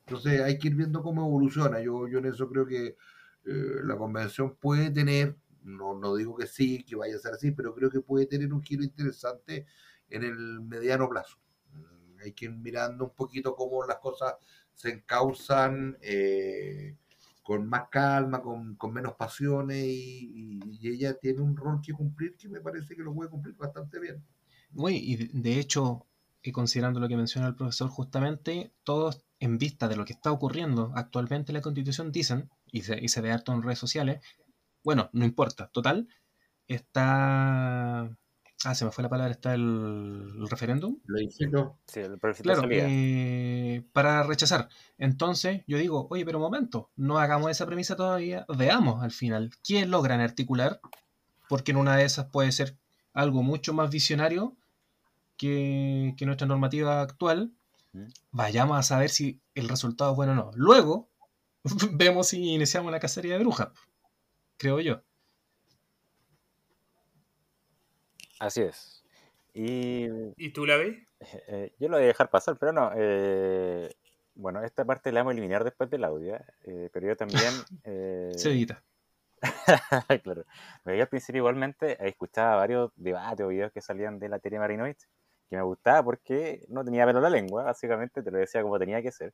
Entonces 0.00 0.40
hay 0.40 0.58
que 0.58 0.66
ir 0.66 0.74
viendo 0.74 1.00
cómo 1.00 1.24
evoluciona. 1.24 1.80
Yo, 1.80 2.08
yo 2.08 2.18
en 2.18 2.26
eso 2.26 2.48
creo 2.48 2.66
que 2.66 2.96
la 3.44 3.96
convención 3.96 4.56
puede 4.56 4.90
tener 4.90 5.36
no, 5.62 5.94
no 5.94 6.16
digo 6.16 6.36
que 6.36 6.48
sí, 6.48 6.82
que 6.82 6.96
vaya 6.96 7.14
a 7.14 7.20
ser 7.20 7.34
así, 7.34 7.52
pero 7.52 7.72
creo 7.72 7.88
que 7.88 8.00
puede 8.00 8.26
tener 8.26 8.52
un 8.52 8.62
giro 8.62 8.82
interesante 8.82 9.66
en 10.08 10.24
el 10.24 10.60
mediano 10.60 11.08
plazo. 11.08 11.38
Hay 12.26 12.32
que 12.32 12.46
ir 12.46 12.52
mirando 12.52 13.04
un 13.04 13.14
poquito 13.14 13.54
cómo 13.54 13.84
las 13.84 13.98
cosas 13.98 14.34
se 14.74 14.90
encausan 14.90 15.96
eh, 16.02 16.96
con 17.42 17.66
más 17.68 17.88
calma, 17.90 18.42
con, 18.42 18.76
menos 18.92 19.14
pasiones 19.14 19.84
y, 19.86 20.60
ella 20.82 21.14
tiene 21.14 21.40
un 21.40 21.56
rol 21.56 21.80
que 21.84 21.92
cumplir 21.92 22.36
que 22.36 22.48
me 22.48 22.60
parece 22.60 22.94
que 22.94 23.02
lo 23.02 23.14
puede 23.14 23.30
cumplir 23.30 23.56
bastante 23.56 23.98
bien. 23.98 24.24
Muy, 24.70 24.96
y 24.96 25.16
de 25.16 25.58
hecho, 25.58 26.06
considerando 26.52 27.00
lo 27.00 27.08
que 27.08 27.16
menciona 27.16 27.48
el 27.48 27.56
profesor, 27.56 27.88
justamente 27.88 28.72
todos 28.84 29.24
en 29.40 29.58
vista 29.58 29.88
de 29.88 29.96
lo 29.96 30.04
que 30.04 30.12
está 30.12 30.32
ocurriendo 30.32 30.92
actualmente 30.94 31.52
en 31.52 31.54
la 31.54 31.62
Constitución 31.62 32.12
dicen, 32.12 32.50
y 32.70 32.82
se, 32.82 33.02
y 33.02 33.08
se 33.08 33.20
ve 33.20 33.32
harto 33.32 33.52
en 33.52 33.62
redes 33.62 33.78
sociales, 33.78 34.20
bueno, 34.86 35.10
no 35.12 35.24
importa. 35.24 35.68
Total, 35.68 36.08
está. 36.68 38.16
Ah, 38.64 38.74
se 38.74 38.84
me 38.84 38.90
fue 38.90 39.02
la 39.02 39.10
palabra, 39.10 39.32
está 39.32 39.54
el, 39.54 40.48
referéndum. 40.48 40.98
Sí, 41.86 42.00
el 42.00 42.18
claro, 42.18 42.68
eh, 42.70 43.84
para 43.92 44.22
rechazar. 44.22 44.68
Entonces, 44.98 45.62
yo 45.66 45.78
digo, 45.78 46.06
oye, 46.10 46.24
pero 46.24 46.38
un 46.38 46.44
momento, 46.44 46.90
no 46.96 47.18
hagamos 47.18 47.50
esa 47.50 47.66
premisa 47.66 47.96
todavía, 47.96 48.46
veamos 48.48 49.02
al 49.02 49.12
final 49.12 49.50
quién 49.62 49.90
logran 49.90 50.20
articular, 50.20 50.80
porque 51.48 51.72
en 51.72 51.76
una 51.76 51.96
de 51.96 52.04
esas 52.04 52.26
puede 52.26 52.50
ser 52.50 52.76
algo 53.12 53.42
mucho 53.42 53.74
más 53.74 53.90
visionario 53.90 54.56
que, 55.36 56.14
que 56.16 56.26
nuestra 56.26 56.46
normativa 56.46 57.02
actual. 57.02 57.52
Vayamos 58.30 58.78
a 58.78 58.82
saber 58.82 59.10
si 59.10 59.40
el 59.54 59.68
resultado 59.68 60.10
es 60.10 60.16
bueno 60.16 60.32
o 60.32 60.34
no. 60.34 60.50
Luego, 60.54 61.08
vemos 61.92 62.28
si 62.28 62.52
iniciamos 62.52 62.92
la 62.92 63.00
cacería 63.00 63.34
de 63.34 63.40
brujas 63.40 63.68
creo 64.56 64.80
yo. 64.80 65.02
Así 68.38 68.62
es. 68.62 69.04
Y, 69.54 70.08
¿Y 70.36 70.50
tú 70.50 70.66
la 70.66 70.76
ves? 70.76 70.96
Eh, 71.48 71.72
yo 71.78 71.88
lo 71.88 71.96
voy 71.96 72.04
a 72.04 72.08
dejar 72.08 72.28
pasar, 72.28 72.58
pero 72.58 72.72
no. 72.72 72.90
Eh, 72.94 73.90
bueno, 74.34 74.62
esta 74.62 74.84
parte 74.84 75.10
la 75.12 75.20
vamos 75.20 75.30
a 75.30 75.32
eliminar 75.32 75.64
después 75.64 75.88
del 75.88 76.04
audio, 76.04 76.36
eh, 76.64 76.90
pero 76.92 77.06
yo 77.06 77.16
también... 77.16 77.52
Se 78.38 78.50
edita. 78.50 78.82
claro. 80.22 80.44
Yo 80.84 81.02
al 81.02 81.08
principio 81.08 81.40
igualmente 81.40 81.96
escuchaba 82.06 82.56
varios 82.56 82.90
debates 82.96 83.44
o 83.44 83.48
videos 83.48 83.72
que 83.72 83.80
salían 83.80 84.18
de 84.18 84.28
la 84.28 84.38
teoría 84.38 84.60
Marinoid 84.60 84.96
que 85.48 85.56
me 85.56 85.62
gustaba 85.62 86.02
porque 86.02 86.64
no 86.68 86.84
tenía 86.84 87.06
pelo 87.06 87.20
en 87.20 87.22
la 87.22 87.30
lengua, 87.30 87.62
básicamente 87.62 88.20
te 88.20 88.30
lo 88.32 88.38
decía 88.38 88.62
como 88.62 88.80
tenía 88.80 89.00
que 89.00 89.12
ser. 89.12 89.32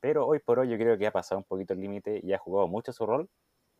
Pero 0.00 0.26
hoy 0.26 0.40
por 0.40 0.58
hoy 0.58 0.68
yo 0.68 0.76
creo 0.76 0.98
que 0.98 1.06
ha 1.06 1.12
pasado 1.12 1.38
un 1.38 1.44
poquito 1.44 1.72
el 1.72 1.80
límite 1.80 2.20
y 2.22 2.32
ha 2.34 2.38
jugado 2.38 2.68
mucho 2.68 2.92
su 2.92 3.06
rol, 3.06 3.30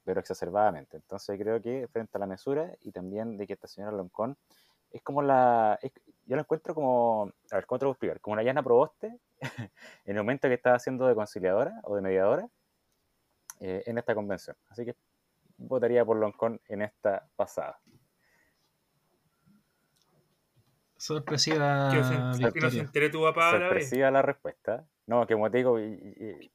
pero 0.05 0.21
exacerbadamente. 0.21 0.97
Entonces 0.97 1.39
creo 1.39 1.61
que 1.61 1.89
frente 1.89 2.17
a 2.17 2.21
la 2.21 2.27
mesura 2.27 2.73
y 2.83 2.93
también 2.93 3.37
de 3.37 3.47
que 3.47 3.53
esta 3.55 3.69
señora 3.69 3.93
Loncón 3.93 4.37
es 4.91 5.03
como 5.03 5.23
la... 5.23 5.79
yo 6.27 6.37
la 6.37 6.43
encuentro 6.43 6.75
como... 6.75 7.33
A 7.51 7.57
ver, 7.57 7.67
¿cómo 7.67 7.79
te 7.79 7.85
lo 7.85 7.91
explicar? 7.93 8.21
Como 8.21 8.35
una 8.35 8.43
llana 8.43 8.63
proboste 8.63 9.19
en 10.05 10.17
el 10.17 10.17
momento 10.17 10.49
que 10.49 10.55
estaba 10.55 10.77
haciendo 10.77 11.07
de 11.07 11.15
conciliadora 11.15 11.81
o 11.85 11.97
de 11.97 12.03
mediadora 12.03 12.49
eh, 13.61 13.83
en 13.87 13.99
esta 13.99 14.15
convención. 14.15 14.57
Así 14.69 14.85
que 14.85 14.97
votaría 15.57 16.05
por 16.05 16.17
Loncón 16.17 16.61
en 16.69 16.83
esta 16.83 17.29
pasada. 17.37 17.81
Sorpresiva. 20.97 21.91
Sorpresiva 23.59 24.11
la 24.11 24.23
respuesta. 24.23 24.87
No, 25.07 25.27
que 25.27 25.35
como 25.35 25.51
te 25.51 25.59
digo, 25.59 25.77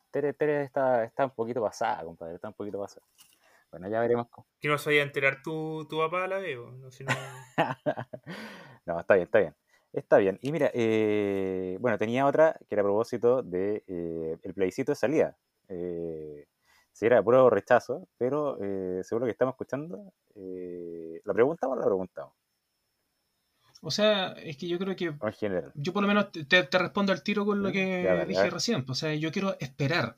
Tere, 0.09 0.33
Tere 0.33 0.63
está, 0.63 1.03
está 1.03 1.25
un 1.25 1.31
poquito 1.31 1.61
pasada, 1.61 2.03
compadre, 2.05 2.35
está 2.35 2.47
un 2.47 2.53
poquito 2.53 2.79
pasada. 2.79 3.05
Bueno, 3.71 3.89
ya 3.89 3.99
veremos. 3.99 4.27
Cómo. 4.29 4.47
Que 4.59 4.67
no 4.67 4.77
se 4.77 4.89
vaya 4.89 5.01
a 5.01 5.05
enterar 5.05 5.41
tu, 5.43 5.85
tu 5.89 5.97
papá 5.97 6.23
a 6.23 6.27
la 6.27 6.39
vez, 6.39 6.57
no, 6.57 6.91
si 6.91 7.03
no... 7.03 7.13
no, 8.85 8.99
está 8.99 9.15
bien, 9.15 9.25
está 9.25 9.39
bien. 9.39 9.55
Está 9.93 10.17
bien. 10.17 10.37
Y 10.41 10.51
mira, 10.51 10.69
eh, 10.73 11.77
bueno, 11.79 11.97
tenía 11.97 12.25
otra 12.25 12.57
que 12.67 12.75
era 12.75 12.81
a 12.81 12.85
propósito 12.85 13.41
de 13.41 13.83
eh, 13.87 14.37
el 14.43 14.53
plebiscito 14.53 14.91
de 14.91 14.95
salida. 14.95 15.37
Eh, 15.69 16.45
si 16.91 17.05
era 17.05 17.23
puro 17.23 17.49
rechazo, 17.49 18.07
pero 18.17 18.57
eh, 18.61 19.03
seguro 19.03 19.25
que 19.25 19.31
estamos 19.31 19.53
escuchando. 19.53 20.13
¿La 20.35 21.33
preguntamos 21.33 21.77
o 21.77 21.79
la 21.79 21.85
preguntamos? 21.85 22.33
O 23.81 23.91
sea, 23.91 24.33
es 24.33 24.57
que 24.57 24.67
yo 24.67 24.79
creo 24.79 24.95
que. 24.95 25.13
Yo 25.75 25.93
por 25.93 26.01
lo 26.01 26.07
menos 26.07 26.31
te, 26.31 26.67
respondo 26.71 27.11
al 27.11 27.23
tiro 27.23 27.45
con 27.45 27.61
lo 27.61 27.71
que 27.71 28.25
dije 28.27 28.49
recién. 28.49 28.85
O 28.87 28.95
sea, 28.95 29.13
yo 29.15 29.31
quiero 29.31 29.55
esperar. 29.59 30.17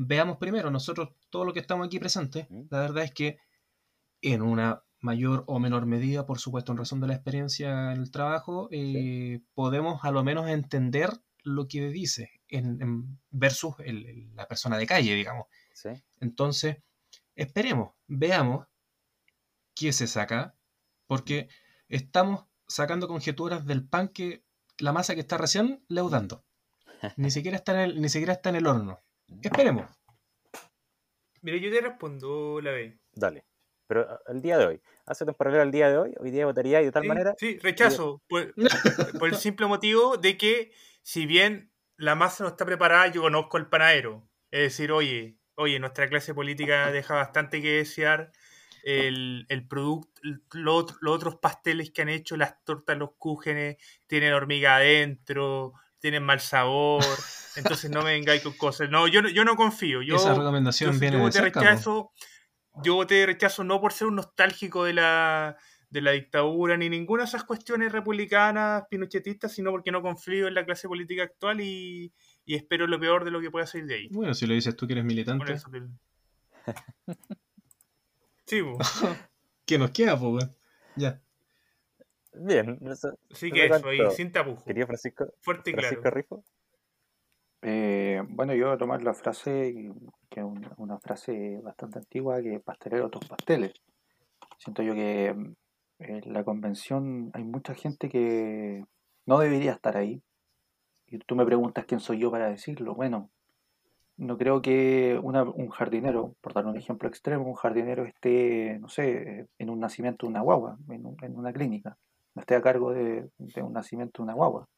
Veamos 0.00 0.36
primero, 0.38 0.70
nosotros, 0.70 1.10
todo 1.28 1.44
lo 1.44 1.52
que 1.52 1.58
estamos 1.58 1.84
aquí 1.84 1.98
presentes, 1.98 2.46
la 2.70 2.78
verdad 2.78 3.02
es 3.02 3.12
que 3.12 3.38
en 4.22 4.42
una 4.42 4.84
mayor 5.00 5.42
o 5.48 5.58
menor 5.58 5.86
medida, 5.86 6.24
por 6.24 6.38
supuesto, 6.38 6.70
en 6.70 6.78
razón 6.78 7.00
de 7.00 7.08
la 7.08 7.14
experiencia 7.14 7.92
en 7.92 8.00
el 8.00 8.12
trabajo, 8.12 8.68
eh, 8.70 9.40
podemos 9.54 10.04
a 10.04 10.12
lo 10.12 10.22
menos 10.22 10.48
entender 10.48 11.10
lo 11.42 11.66
que 11.66 11.88
dice 11.88 12.30
en, 12.48 13.18
versus 13.30 13.74
la 14.34 14.46
persona 14.46 14.78
de 14.78 14.86
calle, 14.86 15.16
digamos. 15.16 15.46
Entonces, 16.20 16.76
esperemos, 17.34 17.90
veamos 18.06 18.68
qué 19.74 19.92
se 19.92 20.06
saca, 20.06 20.54
porque 21.08 21.48
estamos 21.88 22.44
sacando 22.68 23.08
conjeturas 23.08 23.66
del 23.66 23.84
pan 23.84 24.08
que 24.08 24.44
la 24.78 24.92
masa 24.92 25.14
que 25.14 25.22
está 25.22 25.38
recién 25.38 25.84
leudando. 25.88 26.44
Ni 27.16 27.32
siquiera 27.32 27.56
está 27.56 27.72
en 27.72 27.90
el, 27.90 28.00
ni 28.00 28.08
siquiera 28.08 28.34
está 28.34 28.50
en 28.50 28.56
el 28.56 28.66
horno. 28.68 29.00
Esperemos. 29.42 29.90
Mire, 31.42 31.60
yo 31.60 31.70
te 31.70 31.80
respondo 31.80 32.60
la 32.60 32.72
vez. 32.72 32.98
Dale. 33.12 33.44
Pero 33.86 34.20
el 34.26 34.42
día 34.42 34.58
de 34.58 34.66
hoy, 34.66 34.82
hace 35.06 35.24
temporal 35.24 35.58
al 35.60 35.70
día 35.70 35.88
de 35.88 35.96
hoy, 35.96 36.14
hoy 36.20 36.30
día 36.30 36.44
votaría 36.44 36.80
de 36.80 36.92
tal 36.92 37.04
manera. 37.04 37.34
Sí, 37.38 37.58
rechazo. 37.62 38.22
Por, 38.28 38.54
por, 39.18 39.28
el 39.30 39.36
simple 39.36 39.66
motivo 39.66 40.18
de 40.18 40.36
que, 40.36 40.72
si 41.02 41.24
bien 41.24 41.72
la 41.96 42.14
masa 42.14 42.44
no 42.44 42.50
está 42.50 42.66
preparada, 42.66 43.06
yo 43.08 43.22
conozco 43.22 43.56
al 43.56 43.70
panadero. 43.70 44.28
Es 44.50 44.60
decir, 44.60 44.92
oye, 44.92 45.38
oye, 45.54 45.78
nuestra 45.78 46.08
clase 46.08 46.34
política 46.34 46.92
deja 46.92 47.14
bastante 47.14 47.62
que 47.62 47.78
desear 47.78 48.30
el, 48.84 49.46
el 49.48 49.66
producto, 49.66 50.20
los 50.52 50.94
otros 51.06 51.36
pasteles 51.36 51.90
que 51.90 52.02
han 52.02 52.10
hecho, 52.10 52.36
las 52.36 52.62
tortas, 52.64 52.96
los 52.98 53.12
cúgenes, 53.16 53.76
tienen 54.06 54.34
hormiga 54.34 54.76
adentro, 54.76 55.72
tienen 55.98 56.24
mal 56.24 56.40
sabor, 56.40 57.02
entonces 57.58 57.90
no 57.90 58.02
me 58.02 58.12
vengáis 58.12 58.42
con 58.42 58.52
cosas. 58.54 58.90
No, 58.90 59.08
yo, 59.08 59.20
yo 59.28 59.44
no 59.44 59.56
confío. 59.56 60.02
Yo, 60.02 60.16
Esa 60.16 60.34
recomendación 60.34 60.98
viene 60.98 61.18
de 61.18 61.40
rechazo, 61.40 62.12
Yo 62.82 62.94
voté 62.94 63.16
de 63.16 63.26
rechazo 63.26 63.64
no 63.64 63.80
por 63.80 63.92
ser 63.92 64.08
un 64.08 64.16
nostálgico 64.16 64.84
de 64.84 64.94
la, 64.94 65.56
de 65.90 66.00
la 66.00 66.12
dictadura 66.12 66.76
ni 66.76 66.88
ninguna 66.88 67.24
de 67.24 67.28
esas 67.28 67.44
cuestiones 67.44 67.92
republicanas, 67.92 68.84
pinochetistas, 68.88 69.52
sino 69.52 69.70
porque 69.70 69.92
no 69.92 70.02
confío 70.02 70.48
en 70.48 70.54
la 70.54 70.64
clase 70.64 70.88
política 70.88 71.24
actual 71.24 71.60
y, 71.60 72.12
y 72.44 72.54
espero 72.54 72.86
lo 72.86 72.98
peor 72.98 73.24
de 73.24 73.30
lo 73.30 73.40
que 73.40 73.50
pueda 73.50 73.66
salir 73.66 73.86
de 73.86 73.94
ahí. 73.94 74.08
Bueno, 74.10 74.34
si 74.34 74.46
lo 74.46 74.54
dices 74.54 74.76
tú 74.76 74.86
que 74.86 74.94
eres 74.94 75.04
militante. 75.04 75.54
Sí, 78.48 78.62
¿Qué 79.66 79.78
nos 79.78 79.90
queda, 79.90 80.18
pues, 80.18 80.48
Ya. 80.96 81.20
Bien. 82.32 82.78
sí 83.30 83.50
que 83.50 83.66
eso, 83.66 83.86
ahí, 83.86 83.98
sin 84.16 84.32
tapujos. 84.32 84.64
Querido 84.64 84.86
Francisco. 84.86 85.26
Fuerte 85.40 85.70
y 85.70 85.74
Francisco 85.74 86.00
claro. 86.00 86.16
Rifo. 86.16 86.44
Eh, 87.62 88.22
bueno, 88.28 88.54
yo 88.54 88.66
voy 88.66 88.74
a 88.74 88.78
tomar 88.78 89.02
la 89.02 89.14
frase, 89.14 89.92
que 90.30 90.40
es 90.40 90.46
una, 90.76 90.98
frase 90.98 91.60
bastante 91.62 91.98
antigua, 91.98 92.40
que 92.42 92.60
pastelero 92.60 93.06
otros 93.06 93.26
pasteles. 93.28 93.74
Siento 94.58 94.82
yo 94.82 94.94
que 94.94 95.28
en 95.98 96.32
la 96.32 96.44
convención 96.44 97.30
hay 97.34 97.44
mucha 97.44 97.74
gente 97.74 98.08
que 98.08 98.84
no 99.26 99.38
debería 99.38 99.72
estar 99.72 99.96
ahí. 99.96 100.22
Y 101.06 101.18
tú 101.18 101.36
me 101.36 101.46
preguntas 101.46 101.84
quién 101.86 102.00
soy 102.00 102.18
yo 102.18 102.30
para 102.30 102.50
decirlo. 102.50 102.94
Bueno, 102.94 103.30
no 104.18 104.36
creo 104.36 104.60
que 104.62 105.18
un 105.22 105.68
jardinero, 105.70 106.34
por 106.40 106.52
dar 106.52 106.66
un 106.66 106.76
ejemplo 106.76 107.08
extremo, 107.08 107.46
un 107.46 107.54
jardinero 107.54 108.04
esté, 108.04 108.78
no 108.80 108.88
sé, 108.88 109.48
en 109.58 109.70
un 109.70 109.80
nacimiento 109.80 110.26
de 110.26 110.30
una 110.30 110.40
guagua, 110.42 110.76
en, 110.90 111.36
una 111.36 111.52
clínica. 111.52 111.96
no 112.34 112.42
esté 112.42 112.56
a 112.56 112.62
cargo 112.62 112.92
de, 112.92 113.28
un 113.62 113.72
nacimiento 113.72 114.22
de 114.22 114.24
una 114.24 114.34
guagua. 114.34 114.68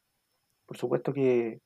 Por 0.65 0.77
supuesto 0.77 1.11
que 1.11 1.59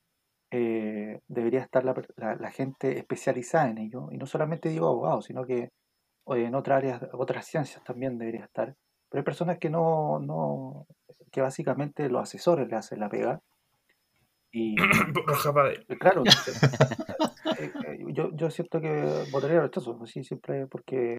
eh, 0.51 1.19
debería 1.27 1.61
estar 1.61 1.83
la, 1.83 2.51
gente 2.51 2.97
especializada 2.97 3.69
en 3.69 3.79
ello, 3.79 4.09
y 4.11 4.17
no 4.17 4.25
solamente 4.25 4.69
digo 4.69 4.87
abogados, 4.87 5.25
sino 5.25 5.45
que 5.45 5.71
en 6.27 6.55
otras 6.55 6.77
áreas, 6.77 7.01
otras 7.13 7.45
ciencias 7.45 7.83
también 7.83 8.17
debería 8.17 8.45
estar. 8.45 8.75
Pero 9.09 9.19
hay 9.19 9.25
personas 9.25 9.59
que 9.59 9.69
no, 9.69 10.19
no 10.19 10.87
que 11.31 11.41
básicamente 11.41 12.09
los 12.09 12.23
asesores 12.23 12.67
le 12.67 12.75
hacen 12.75 12.99
la 12.99 13.09
pega. 13.09 13.41
Y 14.51 14.75
claro, 15.99 16.23
eh, 17.59 17.71
eh, 17.87 18.05
yo, 18.13 18.31
yo 18.33 18.49
siento 18.49 18.79
que 18.79 19.25
votaría 19.31 19.61
rechazo, 19.61 19.99
así 20.01 20.23
siempre, 20.23 20.65
porque 20.67 21.17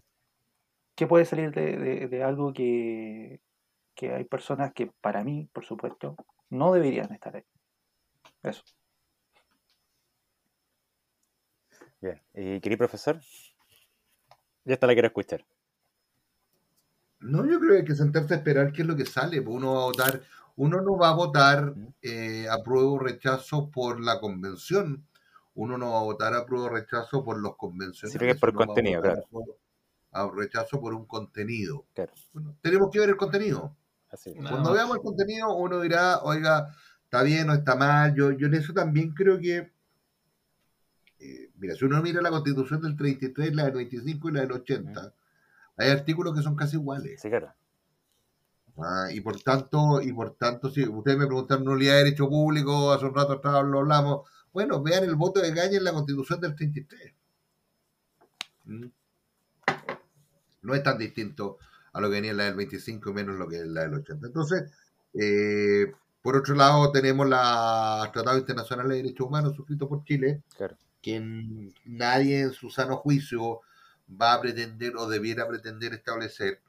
¿qué 0.95 1.05
puede 1.05 1.25
salir 1.25 1.51
de, 1.51 2.07
de, 2.07 2.23
algo 2.23 2.51
que, 2.51 3.39
que 3.95 4.13
hay 4.13 4.25
personas 4.25 4.73
que 4.73 4.91
para 5.01 5.23
mí, 5.23 5.47
por 5.53 5.63
supuesto, 5.63 6.15
no 6.49 6.73
deberían 6.73 7.13
estar 7.13 7.35
ahí? 7.35 7.43
Eso. 8.41 8.63
Bien. 12.01 12.21
¿Y 12.33 12.59
querido 12.59 12.79
profesor? 12.79 13.19
Ya 14.65 14.73
está 14.73 14.87
la 14.87 14.93
quiero 14.93 15.07
escuchar. 15.07 15.45
No, 17.19 17.45
yo 17.45 17.59
creo 17.59 17.71
que 17.71 17.77
hay 17.77 17.85
que 17.85 17.95
sentarse 17.95 18.33
a 18.33 18.37
esperar 18.37 18.71
qué 18.71 18.83
es 18.83 18.87
lo 18.87 18.95
que 18.95 19.05
sale. 19.05 19.41
Pues 19.41 19.55
uno 19.55 19.73
va 19.73 19.81
a 19.81 19.85
votar, 19.85 20.21
uno 20.55 20.81
no 20.81 20.97
va 20.97 21.09
a 21.09 21.15
votar 21.15 21.73
eh, 22.01 22.47
apruebo 22.49 22.93
o 22.93 22.99
rechazo 22.99 23.69
por 23.71 23.99
la 23.99 24.19
convención. 24.19 25.07
Uno 25.55 25.77
no 25.77 25.93
va 25.93 25.99
a 25.99 26.03
votar 26.03 26.33
apruebo 26.35 26.65
o 26.67 26.69
rechazo 26.69 27.23
por 27.23 27.39
los 27.39 27.55
convencionales. 27.55 28.13
Sí, 28.13 28.19
que 28.19 28.35
por 28.35 28.53
contenido, 28.53 29.01
claro. 29.01 29.23
a 30.11 30.29
rechazo 30.31 30.79
por 30.79 30.93
un 30.93 31.05
contenido. 31.05 31.85
tenemos 32.61 32.91
que 32.91 32.99
ver 32.99 33.09
el 33.09 33.17
contenido. 33.17 33.75
Cuando 34.47 34.73
veamos 34.73 34.97
el 34.97 35.03
contenido, 35.03 35.55
uno 35.55 35.81
dirá, 35.81 36.19
oiga, 36.19 36.73
está 37.03 37.23
bien 37.23 37.49
o 37.49 37.53
está 37.53 37.75
mal. 37.75 38.13
Yo, 38.13 38.31
yo 38.31 38.47
en 38.47 38.53
eso 38.53 38.73
también 38.73 39.13
creo 39.13 39.39
que 39.39 39.71
mira, 41.57 41.75
si 41.75 41.85
uno 41.85 42.01
mira 42.01 42.21
la 42.21 42.29
constitución 42.29 42.81
del 42.81 42.95
33, 42.95 43.55
la 43.55 43.65
del 43.65 43.73
25 43.73 44.29
y 44.29 44.31
la 44.31 44.41
del 44.41 44.51
80, 44.51 45.13
hay 45.77 45.89
artículos 45.89 46.35
que 46.35 46.41
son 46.41 46.55
casi 46.55 46.77
iguales. 46.77 47.21
Sí, 47.21 47.29
claro. 47.29 47.53
Ah, 48.77 49.07
y 49.11 49.21
por 49.21 49.41
tanto, 49.41 50.01
y 50.01 50.13
por 50.13 50.35
tanto, 50.35 50.69
si 50.69 50.87
ustedes 50.87 51.17
me 51.17 51.25
preguntan 51.25 51.63
nulidad 51.63 51.93
de 51.93 52.03
derecho 52.05 52.29
público, 52.29 52.91
hace 52.91 53.05
un 53.05 53.15
rato 53.15 53.33
atrás 53.33 53.63
lo 53.65 53.79
hablamos, 53.79 54.29
bueno, 54.53 54.81
vean 54.81 55.03
el 55.03 55.15
voto 55.15 55.41
de 55.41 55.51
Gaña 55.51 55.77
en 55.77 55.83
la 55.83 55.93
constitución 55.93 56.39
del 56.39 56.55
33. 56.55 57.13
¿Mm? 58.65 58.85
No 60.61 60.75
es 60.75 60.83
tan 60.83 60.97
distinto 60.97 61.57
a 61.93 62.01
lo 62.01 62.07
que 62.07 62.15
venía 62.15 62.31
en 62.31 62.37
la 62.37 62.43
del 62.45 62.55
25 62.55 63.09
y 63.09 63.13
menos 63.13 63.39
lo 63.39 63.47
que 63.47 63.57
es 63.57 63.67
la 63.67 63.81
del 63.81 63.95
80. 63.95 64.27
Entonces, 64.27 64.71
eh, 65.13 65.91
por 66.21 66.35
otro 66.35 66.53
lado, 66.53 66.91
tenemos 66.91 67.27
la 67.27 68.09
Tratado 68.13 68.37
Internacional 68.37 68.89
de 68.89 68.97
Derechos 68.97 69.25
Humanos 69.25 69.55
suscrito 69.55 69.87
por 69.87 70.03
Chile, 70.03 70.43
claro 70.55 70.77
que 71.07 71.71
nadie 71.85 72.41
en 72.41 72.51
su 72.51 72.69
sano 72.69 72.97
juicio 72.97 73.61
va 74.09 74.33
a 74.33 74.41
pretender 74.41 74.97
o 74.97 75.07
debiera 75.07 75.47
pretender 75.47 75.93
establecer 75.93 76.59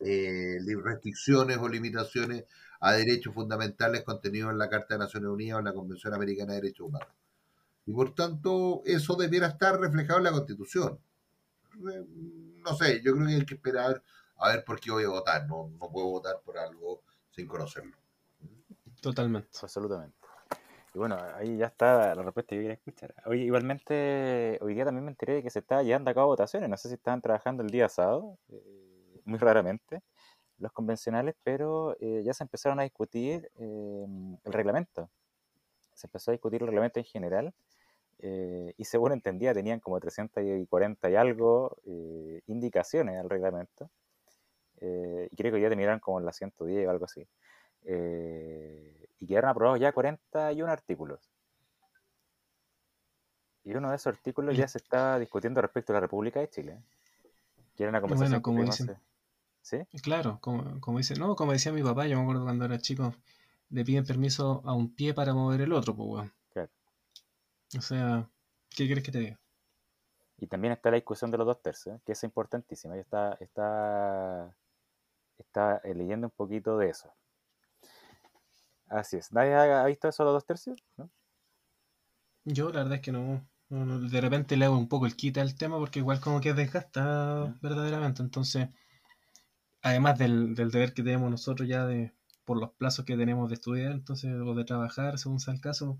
eh, 0.00 0.58
restricciones 0.84 1.56
o 1.56 1.66
limitaciones 1.66 2.44
a 2.78 2.92
derechos 2.92 3.32
fundamentales 3.32 4.02
contenidos 4.02 4.50
en 4.52 4.58
la 4.58 4.68
Carta 4.68 4.94
de 4.94 4.98
Naciones 4.98 5.30
Unidas 5.30 5.56
o 5.56 5.58
en 5.60 5.64
la 5.64 5.72
Convención 5.72 6.12
Americana 6.12 6.52
de 6.52 6.60
Derechos 6.60 6.88
Humanos. 6.88 7.08
Y 7.86 7.92
por 7.92 8.14
tanto, 8.14 8.82
eso 8.84 9.16
debiera 9.16 9.46
estar 9.46 9.80
reflejado 9.80 10.18
en 10.18 10.24
la 10.24 10.32
Constitución. 10.32 10.98
No 11.78 12.76
sé, 12.76 13.00
yo 13.02 13.14
creo 13.14 13.26
que 13.28 13.34
hay 13.34 13.46
que 13.46 13.54
esperar 13.54 14.02
a 14.36 14.50
ver 14.50 14.62
por 14.62 14.78
qué 14.78 14.90
voy 14.90 15.04
a 15.04 15.08
votar. 15.08 15.46
No, 15.46 15.70
no 15.80 15.90
puedo 15.90 16.08
votar 16.08 16.42
por 16.44 16.58
algo 16.58 17.02
sin 17.30 17.46
conocerlo. 17.46 17.96
Totalmente. 19.00 19.48
Absolutamente. 19.62 20.25
Y 20.96 20.98
bueno, 20.98 21.18
ahí 21.34 21.58
ya 21.58 21.66
está 21.66 22.14
la 22.14 22.22
respuesta 22.22 22.56
que 22.56 22.62
quería 22.62 22.72
escuchar. 22.72 23.14
Igualmente, 23.30 24.58
hoy 24.62 24.72
día 24.72 24.86
también 24.86 25.04
me 25.04 25.10
enteré 25.10 25.34
de 25.34 25.42
que 25.42 25.50
se 25.50 25.58
está 25.58 25.82
llevando 25.82 26.10
a 26.10 26.14
cabo 26.14 26.28
votaciones. 26.28 26.70
No 26.70 26.76
sé 26.78 26.88
si 26.88 26.94
estaban 26.94 27.20
trabajando 27.20 27.62
el 27.62 27.68
día 27.68 27.86
sábado, 27.90 28.38
eh, 28.48 29.20
muy 29.26 29.38
raramente, 29.38 30.00
los 30.56 30.72
convencionales, 30.72 31.34
pero 31.42 31.98
eh, 32.00 32.22
ya 32.24 32.32
se 32.32 32.44
empezaron 32.44 32.80
a 32.80 32.84
discutir 32.84 33.50
eh, 33.58 34.06
el 34.42 34.52
reglamento. 34.54 35.10
Se 35.92 36.06
empezó 36.06 36.30
a 36.30 36.32
discutir 36.32 36.62
el 36.62 36.68
reglamento 36.68 36.98
en 36.98 37.04
general. 37.04 37.52
y 38.78 38.84
según 38.84 39.12
entendía, 39.12 39.52
tenían 39.52 39.80
como 39.80 40.00
340 40.00 41.10
y 41.10 41.16
algo 41.16 41.76
indicaciones 42.46 43.20
al 43.20 43.28
reglamento. 43.28 43.90
y 45.30 45.36
creo 45.36 45.52
que 45.52 45.60
ya 45.60 45.68
terminaron 45.68 46.00
como 46.00 46.18
en 46.20 46.24
la 46.24 46.32
110 46.32 46.86
o 46.86 46.90
algo 46.90 47.04
así. 47.04 47.28
Eh, 47.88 49.05
y 49.18 49.26
quedaron 49.26 49.50
aprobados 49.50 49.80
ya 49.80 49.92
41 49.92 50.70
artículos. 50.70 51.30
Y 53.64 53.74
uno 53.74 53.90
de 53.90 53.96
esos 53.96 54.14
artículos 54.14 54.56
ya 54.56 54.68
se 54.68 54.78
está 54.78 55.18
discutiendo 55.18 55.60
respecto 55.60 55.92
a 55.92 55.94
la 55.94 56.00
República 56.00 56.38
de 56.40 56.48
Chile. 56.48 56.80
Que 57.74 57.82
era 57.82 57.90
una 57.90 58.00
conversación 58.00 58.40
como 58.40 58.62
dicen, 58.62 58.96
¿Sí? 59.60 59.78
Claro, 60.00 60.38
como, 60.40 60.80
como, 60.80 60.98
dice, 60.98 61.16
no, 61.16 61.34
como 61.34 61.50
decía 61.50 61.72
mi 61.72 61.82
papá, 61.82 62.06
yo 62.06 62.16
me 62.16 62.22
acuerdo 62.22 62.44
cuando 62.44 62.64
era 62.64 62.78
chico, 62.78 63.12
le 63.70 63.84
piden 63.84 64.06
permiso 64.06 64.62
a 64.64 64.72
un 64.72 64.94
pie 64.94 65.12
para 65.12 65.34
mover 65.34 65.62
el 65.62 65.72
otro, 65.72 65.96
pues, 65.96 66.30
Claro. 66.52 66.70
O 67.76 67.80
sea, 67.80 68.30
¿qué 68.70 68.86
quieres 68.86 69.02
que 69.02 69.10
te 69.10 69.18
diga? 69.18 69.40
Y 70.38 70.46
también 70.46 70.72
está 70.72 70.90
la 70.90 70.96
discusión 70.96 71.32
de 71.32 71.38
los 71.38 71.46
dos 71.46 71.60
tercios, 71.60 72.00
que 72.04 72.12
es 72.12 72.22
importantísima. 72.22 72.94
Yo 72.94 73.00
está, 73.00 73.36
está, 73.40 74.54
está 75.38 75.80
leyendo 75.82 76.28
un 76.28 76.32
poquito 76.36 76.78
de 76.78 76.90
eso. 76.90 77.12
Así 78.88 79.16
es. 79.16 79.32
¿Nadie 79.32 79.54
ha 79.54 79.84
visto 79.84 80.08
eso 80.08 80.24
los 80.24 80.32
dos 80.32 80.46
tercios? 80.46 80.82
Yo 82.44 82.70
la 82.70 82.82
verdad 82.82 82.94
es 82.94 83.00
que 83.00 83.12
no, 83.12 83.46
De 83.68 84.20
repente 84.20 84.56
le 84.56 84.66
hago 84.66 84.78
un 84.78 84.88
poco 84.88 85.06
el 85.06 85.16
quita 85.16 85.42
al 85.42 85.56
tema 85.56 85.78
porque 85.78 85.98
igual 85.98 86.20
como 86.20 86.40
que 86.40 86.54
desgasta 86.54 87.54
verdaderamente. 87.60 88.22
Entonces, 88.22 88.68
además 89.82 90.18
del, 90.18 90.54
deber 90.54 90.94
que 90.94 91.02
tenemos 91.02 91.30
nosotros 91.30 91.68
ya 91.68 91.86
de 91.86 92.12
por 92.44 92.58
los 92.60 92.70
plazos 92.72 93.04
que 93.04 93.16
tenemos 93.16 93.48
de 93.48 93.54
estudiar, 93.54 93.90
entonces, 93.90 94.32
o 94.32 94.54
de 94.54 94.64
trabajar, 94.64 95.18
según 95.18 95.40
sea 95.40 95.52
el 95.52 95.60
caso, 95.60 95.98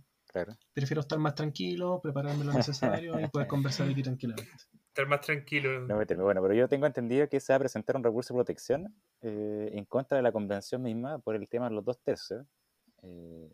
prefiero 0.72 1.00
estar 1.00 1.18
más 1.18 1.34
tranquilo, 1.34 2.00
prepararme 2.00 2.44
lo 2.44 2.52
necesario 2.52 3.18
y 3.18 3.26
poder 3.28 3.48
conversar 3.48 3.88
aquí 3.88 4.02
tranquilamente. 4.02 4.52
Estar 4.88 5.08
más 5.08 5.20
tranquilo. 5.22 5.80
No, 5.80 5.96
bueno, 6.22 6.40
pero 6.42 6.54
yo 6.54 6.68
tengo 6.68 6.86
entendido 6.86 7.28
que 7.28 7.40
se 7.40 7.52
va 7.52 7.56
a 7.56 7.60
presentar 7.60 7.96
un 7.96 8.04
recurso 8.04 8.32
de 8.32 8.38
protección 8.38 8.94
eh, 9.22 9.70
en 9.72 9.84
contra 9.84 10.16
de 10.16 10.22
la 10.22 10.32
convención 10.32 10.82
misma 10.82 11.18
por 11.18 11.34
el 11.34 11.48
tema 11.48 11.68
de 11.68 11.74
los 11.74 11.84
dos 11.84 12.00
tercios. 12.00 12.46
Eh, 13.06 13.50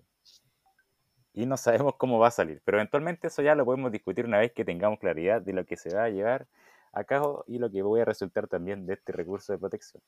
y 1.35 1.47
no 1.47 1.57
sabemos 1.57 1.97
cómo 1.97 2.19
va 2.19 2.29
a 2.29 2.31
salir, 2.31 2.61
pero 2.65 2.79
eventualmente 2.79 3.29
eso 3.29 3.43
ya 3.43 3.55
lo 3.55 3.65
podemos 3.65 3.91
discutir 3.91 4.27
una 4.27 4.39
vez 4.39 4.53
que 4.53 4.65
tengamos 4.65 4.99
claridad 4.99 5.41
de 5.41 5.53
lo 5.53 5.65
que 5.65 5.77
se 5.77 5.95
va 5.95 6.05
a 6.05 6.09
llevar 6.11 6.47
a 6.93 7.05
cabo 7.05 7.45
y 7.47 7.59
lo 7.59 7.71
que 7.71 7.83
voy 7.83 8.01
a 8.01 8.05
resultar 8.05 8.49
también 8.49 8.87
de 8.87 8.95
este 8.95 9.13
recurso 9.13 9.53
de 9.53 9.59
protección. 9.59 10.03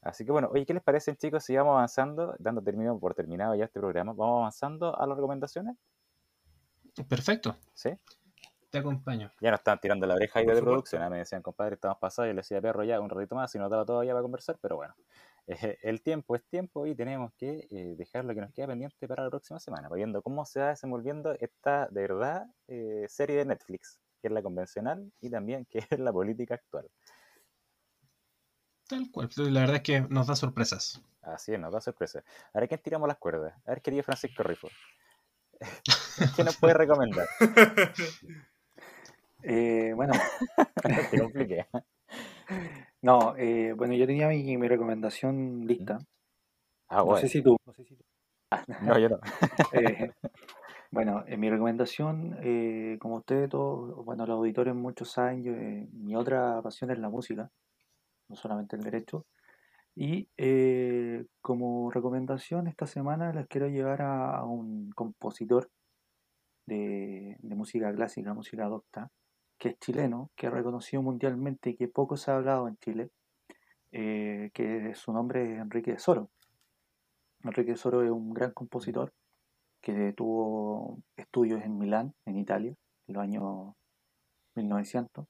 Así 0.00 0.24
que 0.24 0.32
bueno, 0.32 0.48
oye, 0.52 0.64
¿qué 0.66 0.74
les 0.74 0.82
parece 0.82 1.16
chicos 1.16 1.44
si 1.44 1.56
vamos 1.56 1.72
avanzando, 1.72 2.34
dando 2.38 2.62
término 2.62 2.98
por 2.98 3.14
terminado 3.14 3.54
ya 3.54 3.64
este 3.64 3.80
programa, 3.80 4.12
vamos 4.12 4.38
avanzando 4.40 4.98
a 4.98 5.06
las 5.06 5.16
recomendaciones? 5.16 5.76
Perfecto. 7.08 7.56
¿Sí? 7.74 7.90
Te 8.70 8.78
acompaño. 8.78 9.30
Ya 9.40 9.50
nos 9.50 9.60
estaban 9.60 9.80
tirando 9.80 10.06
la 10.06 10.14
oreja 10.14 10.40
ahí 10.40 10.46
de 10.46 10.60
producción, 10.60 11.02
¿eh? 11.02 11.08
me 11.08 11.18
decían, 11.18 11.40
compadre, 11.40 11.74
estamos 11.74 11.98
pasados, 11.98 12.30
y 12.30 12.34
le 12.34 12.40
decía, 12.40 12.60
perro, 12.60 12.84
ya 12.84 13.00
un 13.00 13.08
ratito 13.08 13.34
más, 13.34 13.50
si 13.50 13.58
no 13.58 13.64
estaba 13.64 13.84
todavía 13.84 14.12
para 14.12 14.22
conversar, 14.22 14.58
pero 14.60 14.76
bueno, 14.76 14.94
el 15.82 16.02
tiempo 16.02 16.36
es 16.36 16.44
tiempo 16.46 16.86
y 16.86 16.94
tenemos 16.94 17.32
que 17.34 17.66
eh, 17.70 17.94
dejar 17.96 18.24
lo 18.24 18.34
que 18.34 18.40
nos 18.40 18.52
queda 18.52 18.68
pendiente 18.68 19.08
para 19.08 19.24
la 19.24 19.30
próxima 19.30 19.58
semana, 19.58 19.88
viendo 19.88 20.22
cómo 20.22 20.44
se 20.44 20.60
va 20.60 20.68
desenvolviendo 20.68 21.32
esta, 21.40 21.88
de 21.88 22.02
verdad, 22.02 22.46
eh, 22.66 23.06
serie 23.08 23.36
de 23.36 23.46
Netflix, 23.46 23.98
que 24.20 24.28
es 24.28 24.32
la 24.32 24.42
convencional 24.42 25.10
y 25.20 25.30
también 25.30 25.64
que 25.66 25.78
es 25.90 25.98
la 25.98 26.12
política 26.12 26.54
actual. 26.54 26.88
Tal 28.88 29.10
cual, 29.10 29.28
la 29.36 29.60
verdad 29.60 29.76
es 29.76 29.82
que 29.82 30.00
nos 30.00 30.26
da 30.26 30.36
sorpresas. 30.36 31.02
Así 31.22 31.52
es, 31.52 31.60
nos 31.60 31.72
da 31.72 31.80
sorpresas. 31.80 32.24
A 32.54 32.60
ver, 32.60 32.68
¿quién 32.68 32.80
tiramos 32.80 33.06
las 33.06 33.18
cuerdas? 33.18 33.54
A 33.66 33.70
ver, 33.70 33.82
querido 33.82 34.02
Francisco 34.02 34.42
Rifo. 34.42 34.68
¿Qué 36.36 36.44
nos 36.44 36.56
puede 36.56 36.74
recomendar? 36.74 37.26
Eh, 39.44 39.92
bueno, 39.94 40.14
te 40.82 41.20
compliqué. 41.20 41.68
No, 43.02 43.36
eh, 43.36 43.74
bueno, 43.76 43.94
yo 43.94 44.06
tenía 44.06 44.28
mi, 44.28 44.56
mi 44.56 44.68
recomendación 44.68 45.66
lista. 45.66 45.98
Ah, 46.88 47.04
no 47.06 47.16
sé 47.16 47.28
si 47.28 47.42
tú. 47.42 47.56
No, 47.64 47.72
sé 47.72 47.84
si 47.84 47.94
tú. 47.94 48.04
no 48.82 48.98
yo 48.98 49.08
no. 49.10 49.20
eh, 49.72 50.10
bueno, 50.90 51.24
en 51.26 51.38
mi 51.40 51.50
recomendación, 51.50 52.36
eh, 52.42 52.96
como 53.00 53.16
ustedes 53.16 53.50
todos, 53.50 54.04
bueno, 54.04 54.26
los 54.26 54.36
auditores 54.38 54.74
muchos 54.74 55.10
saben, 55.10 55.44
yo, 55.44 55.52
eh, 55.52 55.86
mi 55.92 56.16
otra 56.16 56.60
pasión 56.62 56.90
es 56.90 56.98
la 56.98 57.08
música, 57.08 57.50
no 58.28 58.36
solamente 58.36 58.76
el 58.76 58.82
derecho. 58.82 59.26
Y 59.94 60.28
eh, 60.36 61.26
como 61.40 61.90
recomendación 61.90 62.68
esta 62.68 62.86
semana 62.86 63.32
les 63.32 63.46
quiero 63.48 63.68
llevar 63.68 64.02
a, 64.02 64.44
un 64.44 64.90
compositor 64.92 65.70
de, 66.66 67.36
de 67.40 67.54
música 67.56 67.92
clásica, 67.94 68.34
música 68.34 68.66
docta, 68.66 69.10
que 69.58 69.70
es 69.70 69.78
chileno, 69.78 70.30
que 70.36 70.46
es 70.46 70.52
reconocido 70.52 71.02
mundialmente 71.02 71.70
y 71.70 71.76
que 71.76 71.88
poco 71.88 72.16
se 72.16 72.30
ha 72.30 72.36
hablado 72.36 72.68
en 72.68 72.76
Chile, 72.78 73.10
eh, 73.92 74.50
que 74.54 74.94
su 74.94 75.12
nombre 75.12 75.54
es 75.54 75.60
Enrique 75.60 75.92
de 75.92 75.98
Soro. 75.98 76.30
Enrique 77.44 77.76
Soro 77.76 78.02
es 78.02 78.10
un 78.10 78.32
gran 78.32 78.52
compositor 78.52 79.12
que 79.80 80.12
tuvo 80.12 80.98
estudios 81.16 81.62
en 81.62 81.78
Milán, 81.78 82.14
en 82.26 82.36
Italia, 82.36 82.74
en 83.06 83.14
los 83.14 83.22
años 83.22 83.74
1900. 84.56 85.26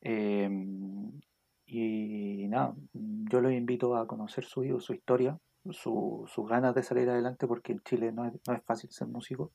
Em, 0.00 1.20
y 1.66 2.46
nada, 2.48 2.74
yo 2.92 3.40
los 3.40 3.52
invito 3.52 3.96
a 3.96 4.06
conocer 4.06 4.44
su, 4.44 4.80
su 4.80 4.94
historia, 4.94 5.38
su, 5.70 6.24
sus 6.26 6.48
ganas 6.48 6.74
de 6.74 6.82
salir 6.82 7.08
adelante, 7.08 7.46
porque 7.46 7.72
en 7.72 7.80
Chile 7.80 8.12
no 8.12 8.26
es, 8.26 8.34
no 8.46 8.54
es 8.54 8.62
fácil 8.64 8.90
ser 8.90 9.08
músico, 9.08 9.50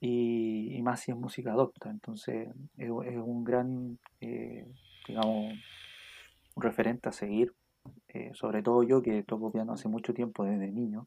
y, 0.00 0.80
más 0.82 1.00
si 1.00 1.10
es 1.10 1.16
música 1.16 1.52
adopta. 1.52 1.90
Entonces 1.90 2.48
es, 2.76 2.90
un 2.90 3.44
gran, 3.44 3.98
eh, 4.20 4.66
digamos, 5.06 5.54
referente 6.56 7.08
a 7.08 7.12
seguir, 7.12 7.52
eh, 8.08 8.30
sobre 8.34 8.62
todo 8.62 8.82
yo 8.82 9.02
que 9.02 9.22
toco 9.22 9.52
piano 9.52 9.74
hace 9.74 9.88
mucho 9.88 10.14
tiempo, 10.14 10.44
desde 10.44 10.70
niño. 10.70 11.06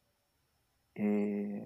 Eh, 0.95 1.65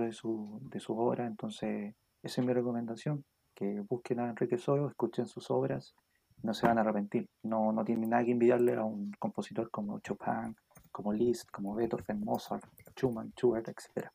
de 0.00 0.12
su, 0.12 0.60
de 0.62 0.80
sus 0.80 0.96
obras, 0.98 1.28
entonces 1.28 1.94
esa 2.22 2.40
es 2.40 2.46
mi 2.46 2.52
recomendación, 2.52 3.24
que 3.54 3.80
busquen 3.88 4.18
a 4.20 4.30
Enrique 4.30 4.58
Soro, 4.58 4.88
escuchen 4.88 5.26
sus 5.26 5.50
obras, 5.52 5.94
no 6.42 6.52
se 6.52 6.66
van 6.66 6.78
a 6.78 6.80
arrepentir, 6.80 7.28
no, 7.42 7.72
no 7.72 7.84
tienen 7.84 8.10
nada 8.10 8.24
que 8.24 8.32
envidiarle 8.32 8.74
a 8.74 8.82
un 8.82 9.12
compositor 9.20 9.70
como 9.70 10.00
Chopin, 10.00 10.56
como 10.90 11.12
Liszt, 11.12 11.48
como 11.50 11.74
Beethoven, 11.74 12.24
Mozart, 12.24 12.64
Schumann, 12.96 13.32
Schubert, 13.36 13.68
etc. 13.68 14.08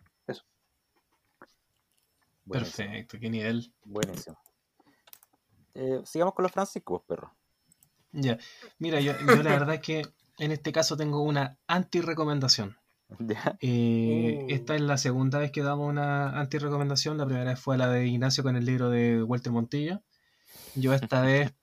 Perfecto, 2.49 3.19
qué 3.19 3.30
nivel. 3.30 3.73
Buenísimo. 3.84 4.38
Eh, 5.76 6.01
sigamos 6.05 6.34
con 6.34 6.43
los 6.43 6.51
franciscos, 6.51 7.03
perro. 7.07 7.35
Ya, 8.11 8.38
mira, 8.80 8.99
yo, 8.99 9.13
yo 9.19 9.43
la 9.43 9.51
verdad 9.51 9.76
es 9.76 9.81
que 9.81 10.01
en 10.39 10.51
este 10.51 10.71
caso 10.71 10.97
tengo 10.97 11.21
una 11.21 11.57
anti-recomendación. 11.67 12.77
Eh, 13.61 14.45
esta 14.49 14.76
es 14.76 14.81
la 14.81 14.97
segunda 14.97 15.39
vez 15.39 15.51
que 15.51 15.63
damos 15.63 15.89
una 15.89 16.39
anti-recomendación. 16.39 17.17
La 17.17 17.26
primera 17.26 17.49
vez 17.49 17.59
fue 17.59 17.77
la 17.77 17.89
de 17.89 18.07
Ignacio 18.07 18.43
con 18.43 18.55
el 18.55 18.65
libro 18.65 18.89
de 18.89 19.23
Walter 19.23 19.51
Montilla. 19.51 20.01
Yo 20.76 20.93
esta 20.93 21.21
vez 21.23 21.53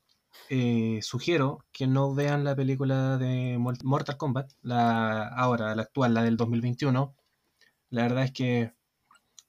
eh, 0.49 0.99
sugiero 1.03 1.65
que 1.73 1.87
no 1.87 2.15
vean 2.15 2.45
la 2.45 2.55
película 2.55 3.17
de 3.17 3.59
Mortal 3.59 4.17
Kombat, 4.17 4.53
la 4.63 5.29
ahora, 5.29 5.75
la 5.75 5.83
actual, 5.83 6.15
la 6.15 6.23
del 6.23 6.37
2021. 6.37 7.15
La 7.91 8.03
verdad 8.03 8.25
es 8.25 8.33
que 8.33 8.73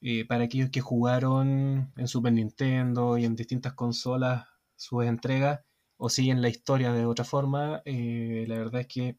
eh, 0.01 0.25
para 0.25 0.45
aquellos 0.45 0.69
que 0.69 0.81
jugaron 0.81 1.93
en 1.95 2.07
Super 2.07 2.33
Nintendo 2.33 3.17
y 3.17 3.25
en 3.25 3.35
distintas 3.35 3.73
consolas 3.73 4.47
sus 4.75 5.05
entregas 5.05 5.61
o 5.97 6.09
siguen 6.09 6.41
la 6.41 6.49
historia 6.49 6.93
de 6.93 7.05
otra 7.05 7.25
forma, 7.25 7.81
la 7.85 8.57
verdad 8.57 8.81
es 8.81 8.87
que 8.87 9.17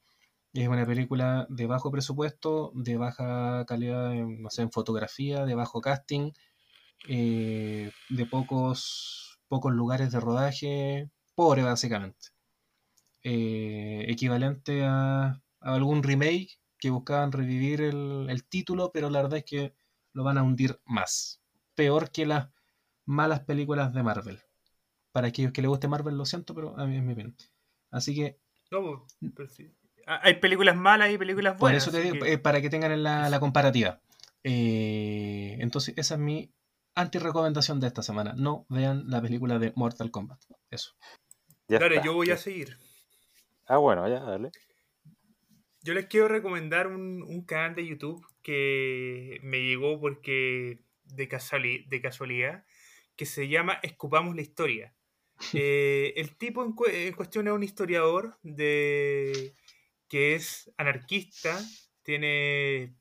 es 0.52 0.68
una 0.68 0.86
película 0.86 1.46
de 1.50 1.66
bajo 1.66 1.90
presupuesto, 1.90 2.72
de 2.74 2.96
baja 2.96 3.64
calidad, 3.66 4.12
en, 4.14 4.42
no 4.42 4.50
sé, 4.50 4.62
en 4.62 4.72
fotografía, 4.72 5.44
de 5.44 5.54
bajo 5.54 5.80
casting, 5.80 6.32
eh, 7.08 7.90
de 8.08 8.26
pocos, 8.26 9.38
pocos 9.48 9.72
lugares 9.72 10.10
de 10.12 10.20
rodaje, 10.20 11.10
pobre 11.34 11.62
básicamente. 11.62 12.28
Eh, 13.22 14.06
equivalente 14.08 14.84
a, 14.84 15.42
algún 15.60 16.02
remake 16.02 16.58
que 16.78 16.90
buscaban 16.90 17.32
revivir 17.32 17.80
el, 17.80 18.44
título, 18.48 18.90
pero 18.92 19.10
la 19.10 19.22
verdad 19.22 19.38
es 19.38 19.44
que 19.44 19.74
lo 20.12 20.24
van 20.24 20.38
a 20.38 20.42
hundir 20.42 20.80
más. 20.84 21.40
Peor 21.74 22.10
que 22.10 22.26
las 22.26 22.48
malas 23.04 23.40
películas 23.40 23.92
de 23.92 24.02
Marvel. 24.02 24.40
Para 25.12 25.28
aquellos 25.28 25.52
que 25.52 25.62
les 25.62 25.68
guste 25.68 25.88
Marvel, 25.88 26.16
lo 26.16 26.24
siento, 26.24 26.54
pero 26.54 26.78
a 26.78 26.86
mí 26.86 26.96
es 26.96 27.02
mi 27.02 27.12
opinión. 27.12 27.36
Así 27.90 28.14
que. 28.14 28.38
No, 28.70 29.06
pero 29.34 29.48
sí. 29.48 29.72
Ah, 30.06 30.20
hay 30.22 30.34
películas 30.34 30.76
malas 30.76 31.10
y 31.10 31.18
películas 31.18 31.58
buenas. 31.58 31.84
Por 31.84 31.94
eso 31.94 32.02
te 32.02 32.12
digo, 32.12 32.24
eh, 32.24 32.38
para 32.38 32.60
que 32.60 32.70
tengan 32.70 33.02
la, 33.02 33.40
comparativa. 33.40 34.00
Eh, 34.42 35.56
entonces, 35.60 35.94
esa 35.96 36.14
es 36.14 36.20
mi 36.20 36.52
anti-recomendación 36.94 37.80
de 37.80 37.86
esta 37.86 38.02
semana. 38.02 38.34
No 38.36 38.66
vean 38.68 39.04
la 39.08 39.20
película 39.20 39.58
de 39.58 39.72
Mortal 39.76 40.10
Kombat. 40.10 40.40
Eso. 40.70 40.92
Dale, 41.68 42.00
yo 42.02 42.14
voy 42.14 42.30
a 42.30 42.36
seguir. 42.36 42.78
Ah, 43.66 43.76
bueno, 43.76 44.08
ya, 44.08 44.20
dale. 44.20 44.50
Yo 45.82 45.94
les 45.94 46.06
quiero 46.06 46.28
recomendar 46.28 46.86
un, 46.86 47.44
canal 47.46 47.74
de 47.74 47.86
YouTube 47.86 48.26
que 48.48 49.40
me 49.42 49.60
llegó 49.60 50.00
porque 50.00 50.78
de, 51.04 51.28
de 51.86 52.00
casualidad, 52.00 52.64
que 53.14 53.26
se 53.26 53.46
llama 53.46 53.78
Escupamos 53.82 54.34
la 54.34 54.40
Historia. 54.40 54.94
Eh, 55.52 56.14
el 56.16 56.36
tipo 56.36 56.64
en, 56.64 56.74
en, 56.92 57.14
cuestión 57.14 57.46
es 57.46 57.52
un 57.52 57.62
historiador 57.62 58.40
de 58.42 59.54
que 60.08 60.34
es 60.34 60.68
anarquista, 60.76 61.60
tiene 62.02 62.96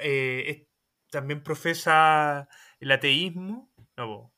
eh, 0.00 0.66
también 1.10 1.42
profesa 1.42 2.48
el 2.78 2.92
ateísmo, 2.92 3.70
no, 3.98 4.32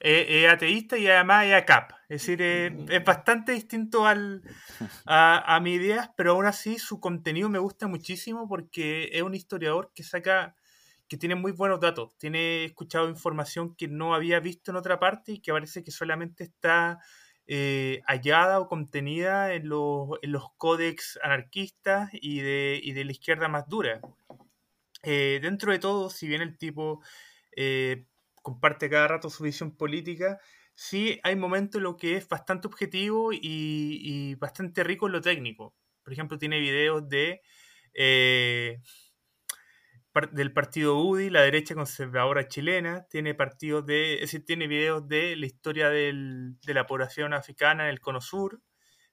es, 0.00 0.48
ateísta 0.48 0.96
y 0.96 1.08
además 1.08 1.46
es 1.46 1.54
ACAP, 1.54 1.92
es 2.08 2.26
decir, 2.26 2.42
es, 2.42 3.04
bastante 3.04 3.52
distinto 3.52 4.06
al, 4.06 4.42
a, 5.06 5.56
a 5.56 5.60
mis 5.60 5.80
ideas, 5.80 6.10
pero 6.16 6.32
aún 6.32 6.46
así 6.46 6.78
su 6.78 7.00
contenido 7.00 7.48
me 7.48 7.58
gusta 7.58 7.86
muchísimo 7.86 8.48
porque 8.48 9.10
es 9.12 9.22
un 9.22 9.34
historiador 9.34 9.92
que 9.94 10.02
saca 10.02 10.54
que 11.08 11.16
tiene 11.16 11.34
muy 11.34 11.52
buenos 11.52 11.80
datos. 11.80 12.16
Tiene 12.18 12.66
escuchado 12.66 13.08
información 13.08 13.74
que 13.74 13.88
no 13.88 14.14
había 14.14 14.40
visto 14.40 14.70
en 14.70 14.76
otra 14.76 15.00
parte 15.00 15.32
y 15.32 15.40
que 15.40 15.52
parece 15.52 15.82
que 15.82 15.90
solamente 15.90 16.44
está 16.44 17.00
eh, 17.46 18.02
hallada 18.06 18.60
o 18.60 18.68
contenida 18.68 19.54
en 19.54 19.68
los, 19.70 20.10
en 20.20 20.32
los 20.32 20.44
códex 20.58 21.18
anarquistas 21.22 22.10
y 22.12 22.40
de, 22.40 22.78
y 22.82 22.92
de, 22.92 23.04
la 23.04 23.12
izquierda 23.12 23.48
más 23.48 23.66
dura. 23.68 24.00
Eh, 25.02 25.38
dentro 25.40 25.72
de 25.72 25.78
todo, 25.78 26.10
si 26.10 26.28
bien 26.28 26.42
el 26.42 26.58
tipo 26.58 27.00
eh, 27.56 28.04
comparte 28.48 28.90
cada 28.90 29.08
rato 29.08 29.30
su 29.30 29.44
visión 29.44 29.76
política, 29.76 30.38
sí 30.74 31.20
hay 31.22 31.36
momentos 31.36 31.78
en 31.78 31.84
los 31.84 31.96
que 31.96 32.16
es 32.16 32.28
bastante 32.28 32.68
objetivo 32.68 33.30
y, 33.32 34.34
bastante 34.36 34.84
rico 34.84 35.06
en 35.06 35.12
lo 35.12 35.20
técnico. 35.20 35.74
Por 36.02 36.12
ejemplo, 36.12 36.38
tiene 36.38 36.58
videos 36.58 37.08
de 37.08 37.42
del 40.32 40.52
partido 40.52 40.98
UDI, 40.98 41.30
la 41.30 41.42
derecha 41.42 41.74
conservadora 41.74 42.48
chilena, 42.48 43.06
tiene 43.08 43.34
partidos 43.34 43.86
de, 43.86 44.14
es 44.14 44.20
decir, 44.22 44.44
tiene 44.44 44.66
videos 44.66 45.06
de 45.06 45.36
la 45.36 45.46
historia 45.46 45.90
de 45.90 46.56
la 46.74 46.86
población 46.86 47.34
africana 47.34 47.84
en 47.84 47.90
el 47.90 48.00
Cono 48.00 48.20
Sur, 48.20 48.60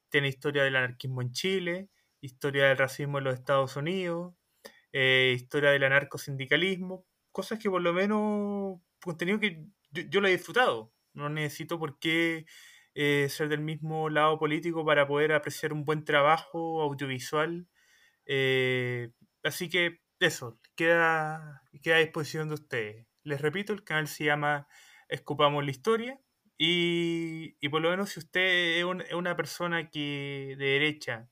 tiene 0.08 0.28
historia 0.28 0.64
del 0.64 0.76
anarquismo 0.76 1.22
en 1.22 1.32
Chile, 1.32 1.90
historia 2.20 2.66
del 2.66 2.78
racismo 2.78 3.18
en 3.18 3.24
los 3.24 3.34
Estados 3.34 3.76
Unidos, 3.76 4.34
eh, 4.92 5.32
historia 5.36 5.70
del 5.70 5.84
anarcosindicalismo, 5.84 7.04
cosas 7.32 7.58
que 7.58 7.70
por 7.70 7.82
lo 7.82 7.92
menos, 7.92 8.80
contenido 9.06 9.40
que 9.40 9.64
yo, 9.90 10.20
lo 10.20 10.28
he 10.28 10.32
disfrutado, 10.32 10.92
no 11.14 11.28
necesito 11.30 11.78
por 11.78 11.98
qué 11.98 12.46
eh, 12.94 13.28
ser 13.30 13.48
del 13.48 13.60
mismo 13.60 14.10
lado 14.10 14.38
político 14.38 14.84
para 14.84 15.06
poder 15.06 15.32
apreciar 15.32 15.72
un 15.72 15.84
buen 15.84 16.04
trabajo 16.04 16.82
audiovisual. 16.82 17.66
Eh, 18.26 19.10
así 19.42 19.68
que 19.70 20.00
eso, 20.20 20.60
queda, 20.76 21.62
queda 21.82 21.96
a 21.96 22.00
disposición 22.00 22.48
de 22.48 22.54
ustedes. 22.54 23.06
Les 23.22 23.40
repito, 23.40 23.72
el 23.72 23.84
canal 23.84 24.08
se 24.08 24.24
llama 24.24 24.68
Escupamos 25.08 25.64
la 25.64 25.70
Historia. 25.70 26.20
Y, 26.58 27.68
por 27.68 27.82
lo 27.82 27.90
menos 27.90 28.10
si 28.10 28.20
usted 28.20 28.78
es, 28.78 28.84
una 29.14 29.36
persona 29.36 29.90
que 29.90 30.54
de 30.58 30.64
derecha, 30.64 31.28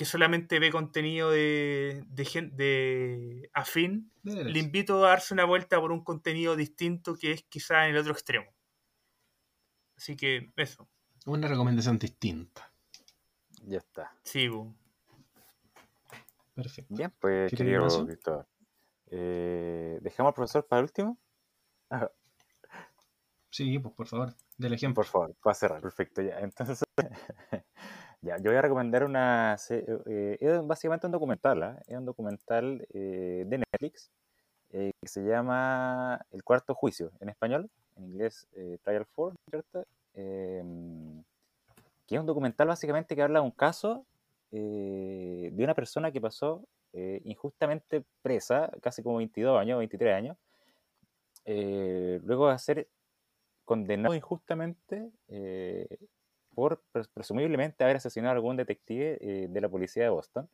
que 0.00 0.06
solamente 0.06 0.58
ve 0.58 0.70
contenido 0.70 1.30
de, 1.30 2.02
de, 2.08 2.50
de 2.54 3.50
afín, 3.52 4.10
le 4.22 4.58
invito 4.58 5.04
a 5.04 5.10
darse 5.10 5.34
una 5.34 5.44
vuelta 5.44 5.78
por 5.78 5.92
un 5.92 6.02
contenido 6.02 6.56
distinto 6.56 7.16
que 7.16 7.32
es 7.32 7.42
quizá 7.42 7.86
en 7.86 7.94
el 7.94 8.00
otro 8.00 8.12
extremo. 8.12 8.50
Así 9.98 10.16
que 10.16 10.52
eso. 10.56 10.88
Una 11.26 11.48
recomendación 11.48 11.98
distinta. 11.98 12.72
Ya 13.66 13.76
está. 13.76 14.16
Sí, 14.22 14.48
Perfecto. 16.54 16.94
Bien, 16.94 17.12
pues 17.20 17.52
querido 17.52 18.06
Cristóbal. 18.06 18.46
Eh, 19.10 19.98
¿Dejamos 20.00 20.30
al 20.30 20.34
profesor 20.34 20.66
para 20.66 20.80
el 20.80 20.84
último? 20.84 21.18
Sí, 23.50 23.78
pues 23.78 23.94
por 23.94 24.06
favor, 24.06 24.34
del 24.56 24.72
ejemplo. 24.72 25.02
Por 25.02 25.12
favor, 25.12 25.34
para 25.42 25.52
cerrar, 25.52 25.82
perfecto. 25.82 26.22
Ya, 26.22 26.38
entonces, 26.38 26.82
ya, 28.22 28.36
yo 28.36 28.50
voy 28.50 28.56
a 28.56 28.62
recomendar 28.62 29.04
una. 29.04 29.56
Eh, 29.70 30.36
es 30.40 30.66
básicamente 30.66 31.06
un 31.06 31.12
documental, 31.12 31.62
¿eh? 31.62 31.82
es 31.86 31.96
un 31.96 32.04
documental 32.04 32.86
eh, 32.92 33.44
de 33.46 33.58
Netflix 33.58 34.10
que 34.72 35.08
se 35.08 35.22
llama 35.24 36.24
El 36.30 36.44
Cuarto 36.44 36.76
Juicio, 36.76 37.10
en 37.18 37.28
español, 37.28 37.68
en 37.96 38.04
inglés 38.04 38.46
Trial 38.84 39.04
4, 39.16 39.36
¿cierto? 39.50 39.84
Em, 40.14 41.24
que 42.06 42.14
es 42.14 42.20
un 42.20 42.26
documental 42.26 42.68
básicamente 42.68 43.16
que 43.16 43.22
habla 43.22 43.40
de 43.40 43.44
un 43.44 43.50
caso 43.50 44.04
eh, 44.52 45.50
de 45.52 45.64
una 45.64 45.74
persona 45.74 46.10
que 46.10 46.20
pasó 46.20 46.64
eh, 46.92 47.20
injustamente 47.24 48.02
presa, 48.20 48.70
casi 48.80 49.00
como 49.02 49.18
22 49.18 49.60
años, 49.60 49.78
23 49.78 50.14
años, 50.14 50.36
eh, 51.44 52.20
luego 52.24 52.50
de 52.50 52.58
ser 52.58 52.88
condenado 53.64 54.14
injustamente 54.14 55.08
por 56.60 56.82
presumiblemente 57.14 57.84
haber 57.84 57.96
asesinado 57.96 58.32
a 58.32 58.34
algún 58.34 58.56
detective 58.56 59.18
de 59.48 59.60
la 59.62 59.68
policía 59.70 60.04
de 60.04 60.10
Boston. 60.10 60.46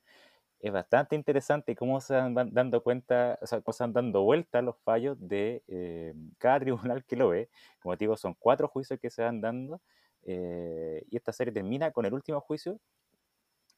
es 0.61 0.73
bastante 0.73 1.17
interesante 1.17 1.75
cómo 1.77 2.01
se 2.01 2.15
van 2.15 2.35
dando 2.53 2.83
cuenta, 2.83 3.39
o 3.43 3.47
sea, 3.47 3.61
cómo 3.61 3.73
se 3.73 3.85
van 3.85 3.93
dando 3.93 4.23
vuelta 4.23 4.63
los 4.63 4.77
fallos 4.85 5.17
de 5.21 5.65
eh, 5.69 6.15
cada 6.39 6.61
tribunal 6.61 7.05
que 7.05 7.17
lo 7.17 7.31
ve. 7.31 7.51
Como 7.83 7.97
te 7.97 8.05
digo, 8.05 8.17
son 8.17 8.35
cuatro 8.39 8.69
juicios 8.69 9.01
que 9.01 9.11
se 9.11 9.23
van 9.23 9.41
dando 9.41 9.81
eh, 10.25 11.05
y 11.11 11.17
esta 11.17 11.33
serie 11.33 11.53
termina 11.53 11.91
con 11.93 12.07
el 12.07 12.15
último 12.15 12.41
juicio, 12.41 12.79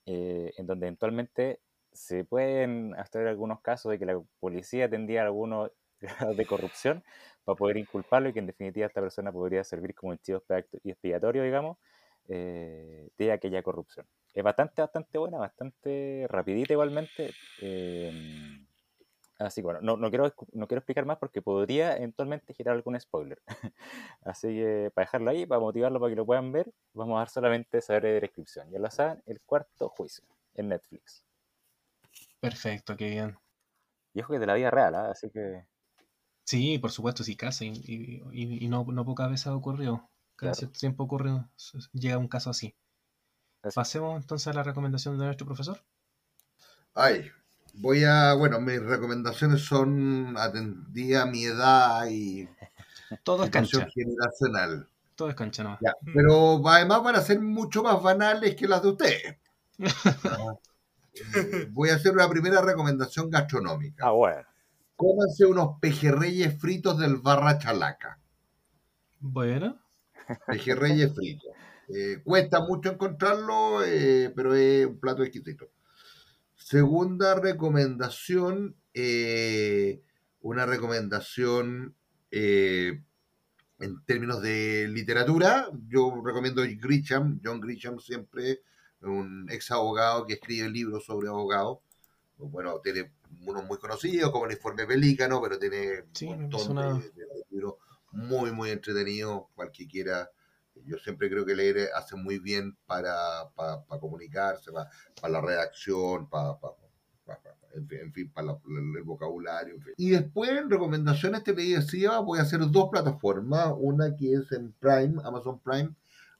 eh, 0.06 0.52
en 0.56 0.66
donde 0.66 0.86
eventualmente 0.86 1.60
se 1.92 2.24
pueden 2.24 2.94
hacer 2.96 3.26
algunos 3.26 3.60
casos 3.62 3.90
de 3.90 3.98
que 3.98 4.06
la 4.06 4.20
policía 4.40 4.88
tendría 4.90 5.22
algunos 5.22 5.70
grados 6.00 6.36
de 6.36 6.46
corrupción 6.46 7.04
para 7.44 7.56
poder 7.56 7.78
inculparlo 7.78 8.28
y 8.28 8.32
que 8.34 8.38
en 8.40 8.46
definitiva 8.46 8.86
esta 8.86 9.00
persona 9.00 9.32
podría 9.32 9.64
servir 9.64 9.94
como 9.94 10.12
un 10.12 10.18
chivo 10.18 10.42
expiatorio, 10.84 11.42
digamos, 11.42 11.78
de 12.28 13.32
aquella 13.32 13.62
corrupción 13.62 14.06
es 14.38 14.44
bastante, 14.44 14.82
bastante 14.82 15.18
buena, 15.18 15.38
bastante 15.38 16.26
rapidita 16.28 16.72
igualmente. 16.72 17.34
Em, 17.60 18.64
así 19.38 19.60
que 19.60 19.64
bueno, 19.64 19.80
no, 19.82 19.96
no, 19.96 20.10
quiero, 20.10 20.32
no 20.52 20.68
quiero 20.68 20.78
explicar 20.78 21.06
más 21.06 21.18
porque 21.18 21.42
podría 21.42 21.96
eventualmente 21.96 22.54
girar 22.54 22.76
algún 22.76 22.98
spoiler. 23.00 23.40
así 24.22 24.48
que 24.48 24.92
para 24.94 25.06
dejarlo 25.06 25.30
ahí, 25.30 25.46
para 25.46 25.60
motivarlo 25.60 25.98
para 25.98 26.10
que 26.10 26.16
lo 26.16 26.26
puedan 26.26 26.52
ver, 26.52 26.72
vamos 26.92 27.16
a 27.16 27.20
dar 27.20 27.30
solamente 27.30 27.80
saber 27.80 28.04
de 28.04 28.20
descripción. 28.20 28.70
Ya 28.70 28.78
lo 28.78 28.90
saben, 28.90 29.22
el 29.26 29.40
cuarto 29.40 29.88
juicio 29.88 30.24
en 30.54 30.68
Netflix. 30.68 31.24
Perfecto, 32.40 32.96
qué 32.96 33.10
bien. 33.10 33.36
Y 34.14 34.20
ojo 34.20 34.32
que 34.32 34.38
de 34.38 34.46
la 34.46 34.54
vida 34.54 34.70
real, 34.70 34.94
¿ah? 34.94 35.10
así 35.10 35.30
que... 35.30 35.64
Sí, 36.44 36.78
por 36.78 36.90
supuesto, 36.92 37.24
sí, 37.24 37.36
casi. 37.36 37.72
Y, 37.84 38.64
y, 38.64 38.68
no, 38.68 38.84
no 38.84 39.04
pocas 39.04 39.28
veces 39.28 39.48
ha 39.48 39.54
ocurrido. 39.54 40.08
Cada 40.38 40.54
cierto 40.54 40.78
tiempo 40.78 41.02
ocurre, 41.02 41.32
llega 41.92 42.16
un 42.16 42.28
caso 42.28 42.50
así. 42.50 42.72
Pasemos 43.74 44.22
entonces 44.22 44.46
a 44.46 44.52
la 44.52 44.62
recomendación 44.62 45.18
de 45.18 45.24
nuestro 45.24 45.46
profesor. 45.46 45.82
Ay, 46.94 47.28
voy 47.74 48.04
a, 48.04 48.34
bueno, 48.34 48.60
mis 48.60 48.80
recomendaciones 48.80 49.62
son 49.62 50.36
atendía 50.38 51.22
a 51.22 51.26
mi 51.26 51.42
edad 51.42 52.06
y 52.08 52.48
todo 53.24 53.42
es 53.42 53.50
cancha 53.50 53.84
generacional. 53.92 54.88
Todo 55.16 55.30
es 55.30 55.34
cancha, 55.34 55.64
¿no? 55.64 55.76
pero 56.14 56.62
además 56.68 57.02
van 57.02 57.16
a 57.16 57.20
ser 57.20 57.40
mucho 57.40 57.82
más 57.82 58.00
banales 58.00 58.54
que 58.54 58.68
las 58.68 58.82
de 58.82 58.88
ustedes. 58.88 59.36
Eh, 61.34 61.66
voy 61.72 61.88
a 61.88 61.96
hacer 61.96 62.12
una 62.12 62.28
primera 62.28 62.60
recomendación 62.60 63.28
gastronómica. 63.28 64.06
Ah, 64.06 64.12
bueno. 64.12 64.46
Cómanse 64.94 65.46
unos 65.46 65.80
pejerreyes 65.80 66.56
fritos 66.60 66.96
del 66.96 67.16
Barra 67.16 67.58
Chalaca. 67.58 68.20
Bueno. 69.18 69.80
Pejerreyes 70.46 71.14
fritos. 71.14 71.50
Eh, 71.88 72.20
cuesta 72.22 72.60
mucho 72.60 72.92
encontrarlo, 72.92 73.82
eh, 73.84 74.30
pero 74.34 74.54
es 74.54 74.86
un 74.86 74.98
plato 74.98 75.22
exquisito. 75.22 75.70
Segunda 76.54 77.34
recomendación, 77.34 78.76
eh, 78.92 80.02
una 80.40 80.66
recomendación 80.66 81.94
en 82.30 83.04
términos 84.04 84.42
de 84.42 84.88
literatura. 84.88 85.70
Yo 85.88 86.20
recomiendo 86.22 86.62
Grisham, 86.62 87.40
John 87.42 87.60
Grisham 87.60 87.98
siempre, 88.00 88.60
un 89.00 89.46
ex 89.50 89.70
abogado 89.70 90.26
que 90.26 90.34
escribe 90.34 90.68
libros 90.68 91.06
sobre 91.06 91.28
abogados. 91.28 91.78
Bueno, 92.36 92.80
tiene 92.80 93.12
unos 93.46 93.64
muy 93.64 93.78
conocidos 93.78 94.30
como 94.30 94.44
el 94.46 94.52
Informe 94.52 94.86
Pelícano, 94.86 95.40
pero 95.40 95.58
tiene 95.58 96.04
un 96.22 96.50
montón 96.50 97.00
de, 97.14 97.26
libros 97.50 97.74
muy, 98.10 98.52
muy 98.52 98.70
entretenidos, 98.70 99.44
cualquiera 99.54 100.30
yo 100.86 100.98
siempre 100.98 101.28
creo 101.28 101.44
que 101.44 101.54
leer 101.54 101.90
hace 101.94 102.16
muy 102.16 102.38
bien 102.38 102.76
para, 102.86 103.48
para, 103.54 103.82
comunicarse, 104.00 104.70
para, 104.72 104.88
la 105.28 105.40
redacción, 105.40 106.28
para, 106.28 106.58
en 107.72 108.12
fin, 108.12 108.30
para 108.32 108.52
el, 108.52 109.02
vocabulario. 109.02 109.76
Y 109.96 110.10
después, 110.10 110.50
en 110.50 110.70
recomendaciones 110.70 111.44
televisivas, 111.44 112.24
voy 112.24 112.38
a 112.38 112.42
hacer 112.42 112.60
dos 112.70 112.88
plataformas. 112.90 113.72
Una 113.76 114.14
que 114.16 114.34
es 114.34 114.52
en 114.52 114.72
Prime, 114.72 115.20
Amazon 115.24 115.60
Prime. 115.60 115.90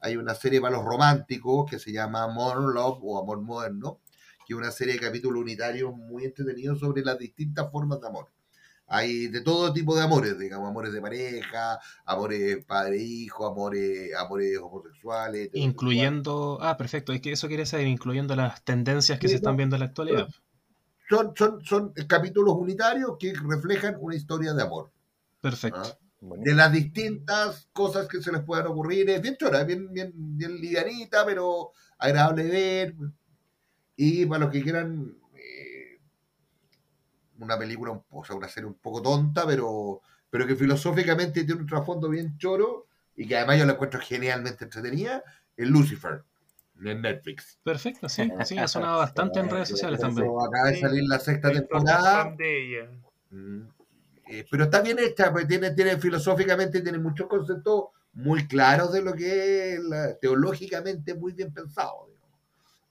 Hay 0.00 0.16
una 0.16 0.34
serie 0.34 0.60
para 0.60 0.76
los 0.76 0.84
románticos 0.84 1.68
que 1.68 1.78
se 1.78 1.92
llama 1.92 2.28
Modern 2.28 2.72
Love 2.72 3.00
o 3.02 3.18
Amor 3.20 3.40
Moderno, 3.40 4.00
que 4.46 4.54
es 4.54 4.58
una 4.58 4.70
serie 4.70 4.94
de 4.94 5.00
capítulos 5.00 5.42
unitarios 5.42 5.94
muy 5.94 6.24
entretenidos 6.24 6.78
sobre 6.78 7.02
las 7.02 7.18
distintas 7.18 7.70
formas 7.70 8.00
de 8.00 8.06
amor. 8.06 8.28
Hay 8.90 9.28
de 9.28 9.42
todo 9.42 9.72
tipo 9.72 9.94
de 9.94 10.02
amores, 10.02 10.38
digamos, 10.38 10.68
amores 10.68 10.92
de 10.94 11.00
pareja, 11.02 11.78
amores 12.06 12.64
padre-hijo, 12.64 13.46
amores, 13.46 14.14
amores 14.16 14.58
homosexuales. 14.58 15.50
Incluyendo, 15.52 16.58
ah, 16.62 16.78
perfecto, 16.78 17.12
es 17.12 17.20
que 17.20 17.32
eso 17.32 17.48
quiere 17.48 17.64
decir, 17.64 17.80
incluyendo 17.80 18.34
las 18.34 18.64
tendencias 18.64 19.18
que 19.18 19.28
se 19.28 19.36
están 19.36 19.58
viendo 19.58 19.76
en 19.76 19.80
la 19.80 19.86
actualidad. 19.86 20.28
Son, 21.08 21.32
son, 21.36 21.62
son 21.64 21.92
capítulos 22.06 22.54
unitarios 22.56 23.16
que 23.18 23.34
reflejan 23.34 23.96
una 24.00 24.16
historia 24.16 24.54
de 24.54 24.62
amor. 24.62 24.90
Perfecto. 25.40 25.82
¿Ah? 25.84 25.98
De 26.20 26.54
las 26.54 26.72
distintas 26.72 27.68
cosas 27.72 28.08
que 28.08 28.20
se 28.22 28.32
les 28.32 28.42
puedan 28.42 28.66
ocurrir. 28.66 29.08
Es 29.10 29.22
bien 29.22 29.36
chora, 29.36 29.64
bien, 29.64 29.92
bien, 29.92 30.12
bien 30.14 30.56
livianita, 30.56 31.24
pero 31.24 31.72
agradable 31.98 32.44
de 32.44 32.50
ver. 32.50 32.94
Y 33.96 34.26
para 34.26 34.44
los 34.44 34.50
que 34.50 34.62
quieran 34.62 35.14
una 37.38 37.58
película, 37.58 38.00
o 38.10 38.24
sea, 38.24 38.36
una 38.36 38.48
serie 38.48 38.68
un 38.68 38.74
poco 38.74 39.02
tonta, 39.02 39.46
pero, 39.46 40.00
pero 40.30 40.46
que 40.46 40.56
filosóficamente 40.56 41.44
tiene 41.44 41.60
un 41.60 41.66
trasfondo 41.66 42.08
bien 42.08 42.36
choro 42.38 42.86
y 43.16 43.26
que 43.26 43.36
además 43.36 43.58
yo 43.58 43.66
la 43.66 43.72
encuentro 43.72 44.00
genialmente 44.00 44.64
entretenida, 44.64 45.22
es 45.56 45.68
Lucifer, 45.68 46.22
en 46.84 47.02
Netflix. 47.02 47.58
Perfecto, 47.62 48.08
sí, 48.08 48.30
sí, 48.44 48.58
ha 48.58 48.68
sonado 48.68 48.98
bastante 48.98 49.40
en 49.40 49.50
redes 49.50 49.68
sociales 49.68 50.00
también. 50.00 50.28
Acaba 50.28 50.68
de 50.68 50.80
salir 50.80 51.04
la 51.08 51.18
sexta 51.18 51.50
temporada. 51.50 52.36
Mm, 53.30 53.62
eh, 54.30 54.46
pero 54.50 54.64
está 54.64 54.82
bien 54.82 54.98
hecha, 54.98 55.32
pues 55.32 55.46
tiene, 55.48 55.72
tiene 55.72 55.96
filosóficamente, 55.98 56.80
tiene 56.80 56.98
muchos 56.98 57.26
conceptos 57.26 57.84
muy 58.12 58.46
claros 58.46 58.92
de 58.92 59.02
lo 59.02 59.14
que 59.14 59.74
es 59.74 59.80
teológicamente 60.20 61.14
muy 61.14 61.32
bien 61.32 61.52
pensado. 61.52 62.08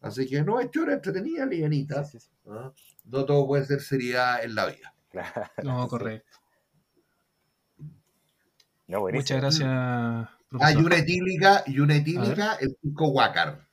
Así 0.01 0.27
que 0.27 0.41
no 0.41 0.59
es 0.59 0.69
chora, 0.71 0.93
entretenida, 0.93 1.45
livianita. 1.45 2.05
¿ah? 2.47 2.71
No 3.07 3.25
todo 3.25 3.47
puede 3.47 3.65
ser 3.65 3.81
seriedad 3.81 4.43
en 4.43 4.55
la 4.55 4.65
vida. 4.67 4.93
no, 5.63 5.87
correcto. 5.87 6.37
Muchas 8.87 9.41
gracias. 9.41 10.29
Hay 10.59 10.75
una 10.75 10.97
etílica, 10.97 11.63
y 11.65 11.79
una 11.79 11.95
etílica, 11.95 12.55
el 12.55 12.75
pico 12.81 13.09
Huácar. 13.09 13.67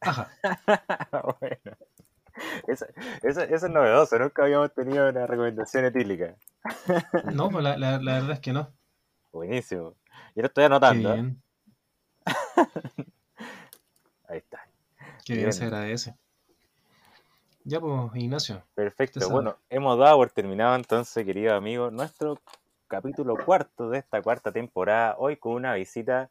Ajá. 0.00 0.30
bueno. 1.40 1.76
Eso, 2.66 2.86
eso, 3.22 3.42
es 3.42 3.62
novedoso, 3.70 4.18
nunca 4.18 4.42
habíamos 4.42 4.74
tenido 4.74 5.08
una 5.08 5.26
recomendación 5.26 5.84
etílica. 5.84 6.34
no, 7.32 7.48
pues 7.50 7.62
la, 7.62 7.76
la, 7.76 7.98
verdad 7.98 8.32
es 8.32 8.40
que 8.40 8.52
no. 8.52 8.72
Buenísimo. 9.32 9.94
Yo 10.34 10.42
lo 10.42 10.46
estoy 10.46 10.64
anotando. 10.64 11.14
¿eh? 11.14 11.36
Ahí 14.28 14.38
está. 14.38 14.66
Qué 15.24 15.36
bien, 15.36 15.52
se 15.52 15.64
agradece. 15.64 16.16
Ya 17.66 17.80
pues, 17.80 18.14
Ignacio. 18.14 18.62
Perfecto. 18.74 19.26
Bueno, 19.30 19.56
hemos 19.70 19.98
dado 19.98 20.18
por 20.18 20.30
terminado 20.30 20.76
entonces, 20.76 21.24
querido 21.24 21.54
amigo, 21.54 21.90
nuestro 21.90 22.38
capítulo 22.88 23.36
cuarto 23.42 23.88
de 23.88 23.98
esta 23.98 24.20
cuarta 24.20 24.52
temporada. 24.52 25.16
Hoy 25.16 25.38
con 25.38 25.54
una 25.54 25.72
visita 25.72 26.28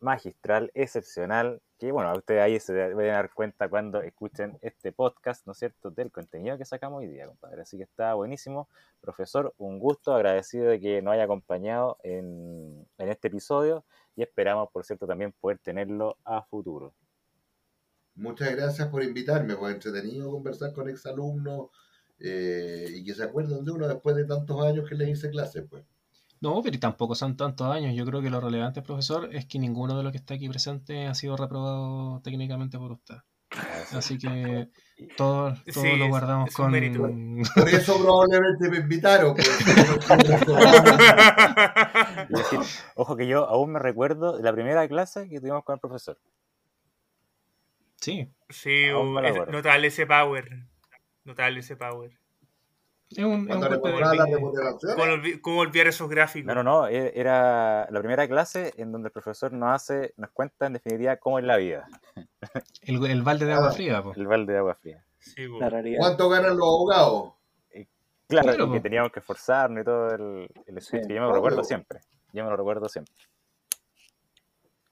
magistral, 0.00 0.72
excepcional, 0.74 1.62
que 1.78 1.92
bueno, 1.92 2.12
ustedes 2.12 2.42
ahí 2.42 2.58
se 2.58 2.72
deben 2.72 3.12
dar 3.12 3.32
cuenta 3.32 3.68
cuando 3.68 4.02
escuchen 4.02 4.58
este 4.60 4.90
podcast, 4.90 5.46
¿no 5.46 5.52
es 5.52 5.58
cierto?, 5.58 5.92
del 5.92 6.10
contenido 6.10 6.58
que 6.58 6.64
sacamos 6.64 6.98
hoy 6.98 7.06
día, 7.06 7.28
compadre. 7.28 7.62
Así 7.62 7.76
que 7.76 7.84
está 7.84 8.14
buenísimo. 8.14 8.68
Profesor, 9.00 9.54
un 9.58 9.78
gusto, 9.78 10.12
agradecido 10.12 10.66
de 10.66 10.80
que 10.80 11.00
nos 11.00 11.14
haya 11.14 11.24
acompañado 11.24 11.98
en, 12.02 12.88
en 12.98 13.08
este 13.08 13.28
episodio 13.28 13.84
y 14.16 14.22
esperamos, 14.22 14.68
por 14.72 14.84
cierto, 14.84 15.06
también 15.06 15.32
poder 15.40 15.60
tenerlo 15.60 16.16
a 16.24 16.42
futuro. 16.42 16.92
Muchas 18.14 18.54
gracias 18.54 18.88
por 18.88 19.02
invitarme, 19.02 19.56
fue 19.56 19.72
entretenido 19.72 20.30
conversar 20.30 20.72
con 20.72 20.88
exalumnos 20.88 21.70
eh, 22.18 22.86
y 22.94 23.04
que 23.04 23.14
se 23.14 23.24
acuerden 23.24 23.64
de 23.64 23.72
uno 23.72 23.88
después 23.88 24.14
de 24.16 24.24
tantos 24.24 24.64
años 24.64 24.88
que 24.88 24.94
les 24.94 25.08
hice 25.08 25.30
clases, 25.30 25.64
pues. 25.68 25.84
No, 26.40 26.60
pero 26.60 26.78
tampoco 26.80 27.14
son 27.14 27.36
tantos 27.36 27.68
años. 27.68 27.94
Yo 27.94 28.04
creo 28.04 28.20
que 28.20 28.28
lo 28.28 28.40
relevante, 28.40 28.82
profesor, 28.82 29.32
es 29.32 29.46
que 29.46 29.60
ninguno 29.60 29.96
de 29.96 30.02
los 30.02 30.10
que 30.10 30.18
está 30.18 30.34
aquí 30.34 30.48
presente 30.48 31.06
ha 31.06 31.14
sido 31.14 31.36
reprobado 31.36 32.20
técnicamente 32.22 32.78
por 32.78 32.92
usted. 32.92 33.14
Así 33.92 34.18
que 34.18 34.68
todo, 35.16 35.54
lo 35.74 36.08
guardamos 36.08 36.54
con. 36.54 36.72
Por 37.54 37.68
eso 37.68 38.00
probablemente 38.00 38.70
me 38.70 38.78
invitaron. 38.78 39.34
Pues. 39.34 39.48
ojo 42.96 43.16
que 43.16 43.26
yo 43.26 43.46
aún 43.46 43.72
me 43.72 43.78
recuerdo 43.78 44.36
de 44.36 44.42
la 44.42 44.52
primera 44.52 44.86
clase 44.88 45.28
que 45.28 45.38
tuvimos 45.38 45.64
con 45.64 45.74
el 45.74 45.80
profesor. 45.80 46.18
Sí. 48.02 48.28
Sí, 48.48 48.88
notable 48.90 49.86
ese 49.86 50.06
power. 50.06 50.50
Notable 51.24 51.60
ese 51.60 51.76
power. 51.76 52.10
Es 53.10 53.24
un, 53.24 53.48
es 53.48 53.56
un 53.56 55.40
¿Cómo, 55.40 55.60
olvidar 55.60 55.86
esos 55.86 56.08
gráficos? 56.08 56.46
No, 56.46 56.54
no, 56.54 56.62
no. 56.62 56.88
E, 56.88 57.12
era 57.14 57.86
la 57.90 58.00
primera 58.00 58.26
clase 58.26 58.72
en 58.76 58.90
donde 58.90 59.08
el 59.08 59.12
profesor 59.12 59.52
nos 59.52 59.70
hace, 59.70 60.14
nos 60.16 60.30
cuenta 60.30 60.66
en 60.66 60.72
definitiva 60.72 61.16
cómo 61.18 61.38
es 61.38 61.44
la 61.44 61.58
vida. 61.58 61.86
El, 62.82 63.04
el 63.06 63.22
balde 63.22 63.46
de 63.46 63.52
agua 63.52 63.70
fría, 63.70 64.02
El 64.16 64.26
balde 64.26 64.52
de 64.52 64.58
agua 64.58 64.74
fría. 64.74 65.04
¿Cuánto 65.98 66.28
ganan 66.28 66.56
los 66.56 66.66
abogados? 66.66 67.34
Eh, 67.70 67.86
claro, 68.26 68.72
que 68.72 68.80
teníamos 68.80 69.12
que 69.12 69.20
esforzarnos 69.20 69.82
y 69.82 69.84
todo 69.84 70.14
el, 70.14 70.48
el 70.66 70.80
yo 70.80 70.98
me 71.08 71.20
lo 71.20 71.32
recuerdo 71.32 71.62
siempre. 71.62 72.00
Yo 72.32 72.42
me 72.42 72.50
lo 72.50 72.56
recuerdo 72.56 72.88
siempre. 72.88 73.14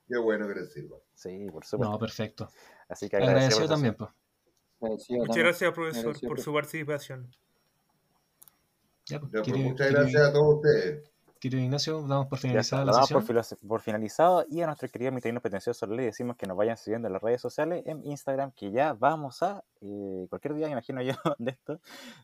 Qué 0.08 0.18
bueno 0.18 0.46
que 0.46 0.54
les 0.54 0.72
sirva. 0.72 0.98
Sí, 1.14 1.48
por 1.50 1.64
supuesto. 1.64 1.92
No, 1.92 1.98
perfecto. 1.98 2.50
Así 2.90 3.08
que 3.08 3.16
agradecido 3.16 3.68
también, 3.68 3.94
pues. 3.94 4.10
Muchas 4.80 5.36
gracias, 5.36 5.72
profesor, 5.72 6.20
por 6.20 6.40
su 6.40 6.52
participación. 6.52 7.30
Ya, 9.06 9.20
pues, 9.20 9.48
muchas 9.48 9.90
gracias 9.92 10.22
a 10.22 10.32
todos 10.32 10.56
ustedes. 10.56 11.10
Querido 11.40 11.62
Ignacio, 11.62 12.02
damos 12.06 12.26
por 12.26 12.38
finalizada 12.38 12.84
la 12.84 12.92
sesión. 12.92 13.24
Por, 13.66 13.80
finalizado 13.80 14.44
y 14.50 14.60
a 14.60 14.66
nuestro 14.66 14.90
querido 14.90 15.10
mitrino 15.10 15.40
pretencioso 15.40 15.86
le 15.86 16.02
decimos 16.02 16.36
que 16.36 16.46
nos 16.46 16.54
vayan 16.54 16.76
siguiendo 16.76 17.08
en 17.08 17.14
las 17.14 17.22
redes 17.22 17.40
sociales, 17.40 17.82
en 17.86 18.04
Instagram, 18.04 18.52
que 18.52 18.70
ya 18.70 18.92
vamos 18.92 19.42
a, 19.42 19.64
eh, 19.80 20.26
cualquier 20.28 20.52
día, 20.52 20.68
imagino 20.68 21.00
yo, 21.00 21.14
de 21.38 21.52
esto, 21.52 21.80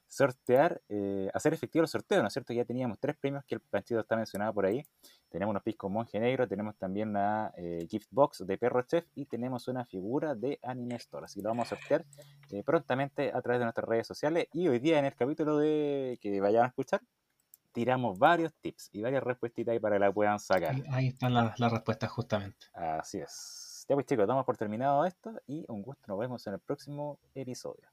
sortear, 0.07 0.83
eh, 0.91 1.31
hacer 1.33 1.55
efectivo 1.55 1.83
el 1.83 1.89
sorteo, 1.89 2.21
¿no 2.21 2.29
es 2.29 2.35
cierto? 2.35 2.53
Ya 2.53 2.67
teníamos 2.67 2.99
tres 2.99 3.17
premios 3.17 3.43
que 3.47 3.55
el 3.55 3.63
partido 3.63 4.01
está 4.01 4.17
mencionado 4.17 4.53
por 4.53 4.67
ahí. 4.67 4.85
Tenemos 5.31 5.51
unos 5.51 5.63
piscos 5.63 5.91
monje 5.91 6.21
negro, 6.21 6.47
tenemos 6.47 6.77
también 6.77 7.09
una 7.09 7.55
eh, 7.57 7.87
gift 7.89 8.09
box 8.11 8.47
de 8.47 8.59
perro 8.59 8.83
chef 8.83 9.07
y 9.15 9.25
tenemos 9.25 9.67
una 9.69 9.87
figura 9.87 10.35
de 10.35 10.59
Anime 10.63 10.97
Store. 10.97 11.25
Así 11.25 11.41
que 11.41 11.45
lo 11.45 11.49
vamos 11.49 11.73
a 11.73 11.77
sortear 11.77 12.05
prontamente 12.67 13.33
a 13.33 13.41
través 13.41 13.61
de 13.61 13.65
nuestras 13.65 13.89
redes 13.89 14.07
sociales. 14.07 14.49
Y 14.53 14.69
hoy 14.69 14.79
día 14.79 14.99
en 14.99 15.07
el 15.07 15.15
capítulo 15.15 15.57
de 15.57 16.19
que 16.21 16.39
vayan 16.43 16.65
a 16.65 16.69
escuchar, 16.69 17.01
tiramos 17.77 18.19
varios 18.19 18.55
tips 18.55 18.89
y 18.95 19.03
varias 19.03 19.23
respuestas 19.23 19.69
ahí 19.69 19.79
para 19.79 19.97
que 19.97 20.01
la 20.01 20.11
puedan 20.11 20.39
sacar. 20.39 20.75
Ahí, 20.89 21.09
están 21.09 21.35
las, 21.35 21.59
respuestas 21.59 22.11
justamente. 22.11 22.69
Así 22.73 23.19
es. 23.19 23.85
Ya 23.87 23.95
pues 23.95 24.07
chicos, 24.07 24.27
damos 24.27 24.47
por 24.47 24.57
terminado 24.57 25.05
esto 25.05 25.35
y 25.47 25.63
un 25.69 25.83
gusto, 25.83 26.03
nos 26.09 26.19
vemos 26.19 26.47
en 26.47 26.55
el 26.55 26.61
próximo 26.61 27.21
episodio. 27.35 27.87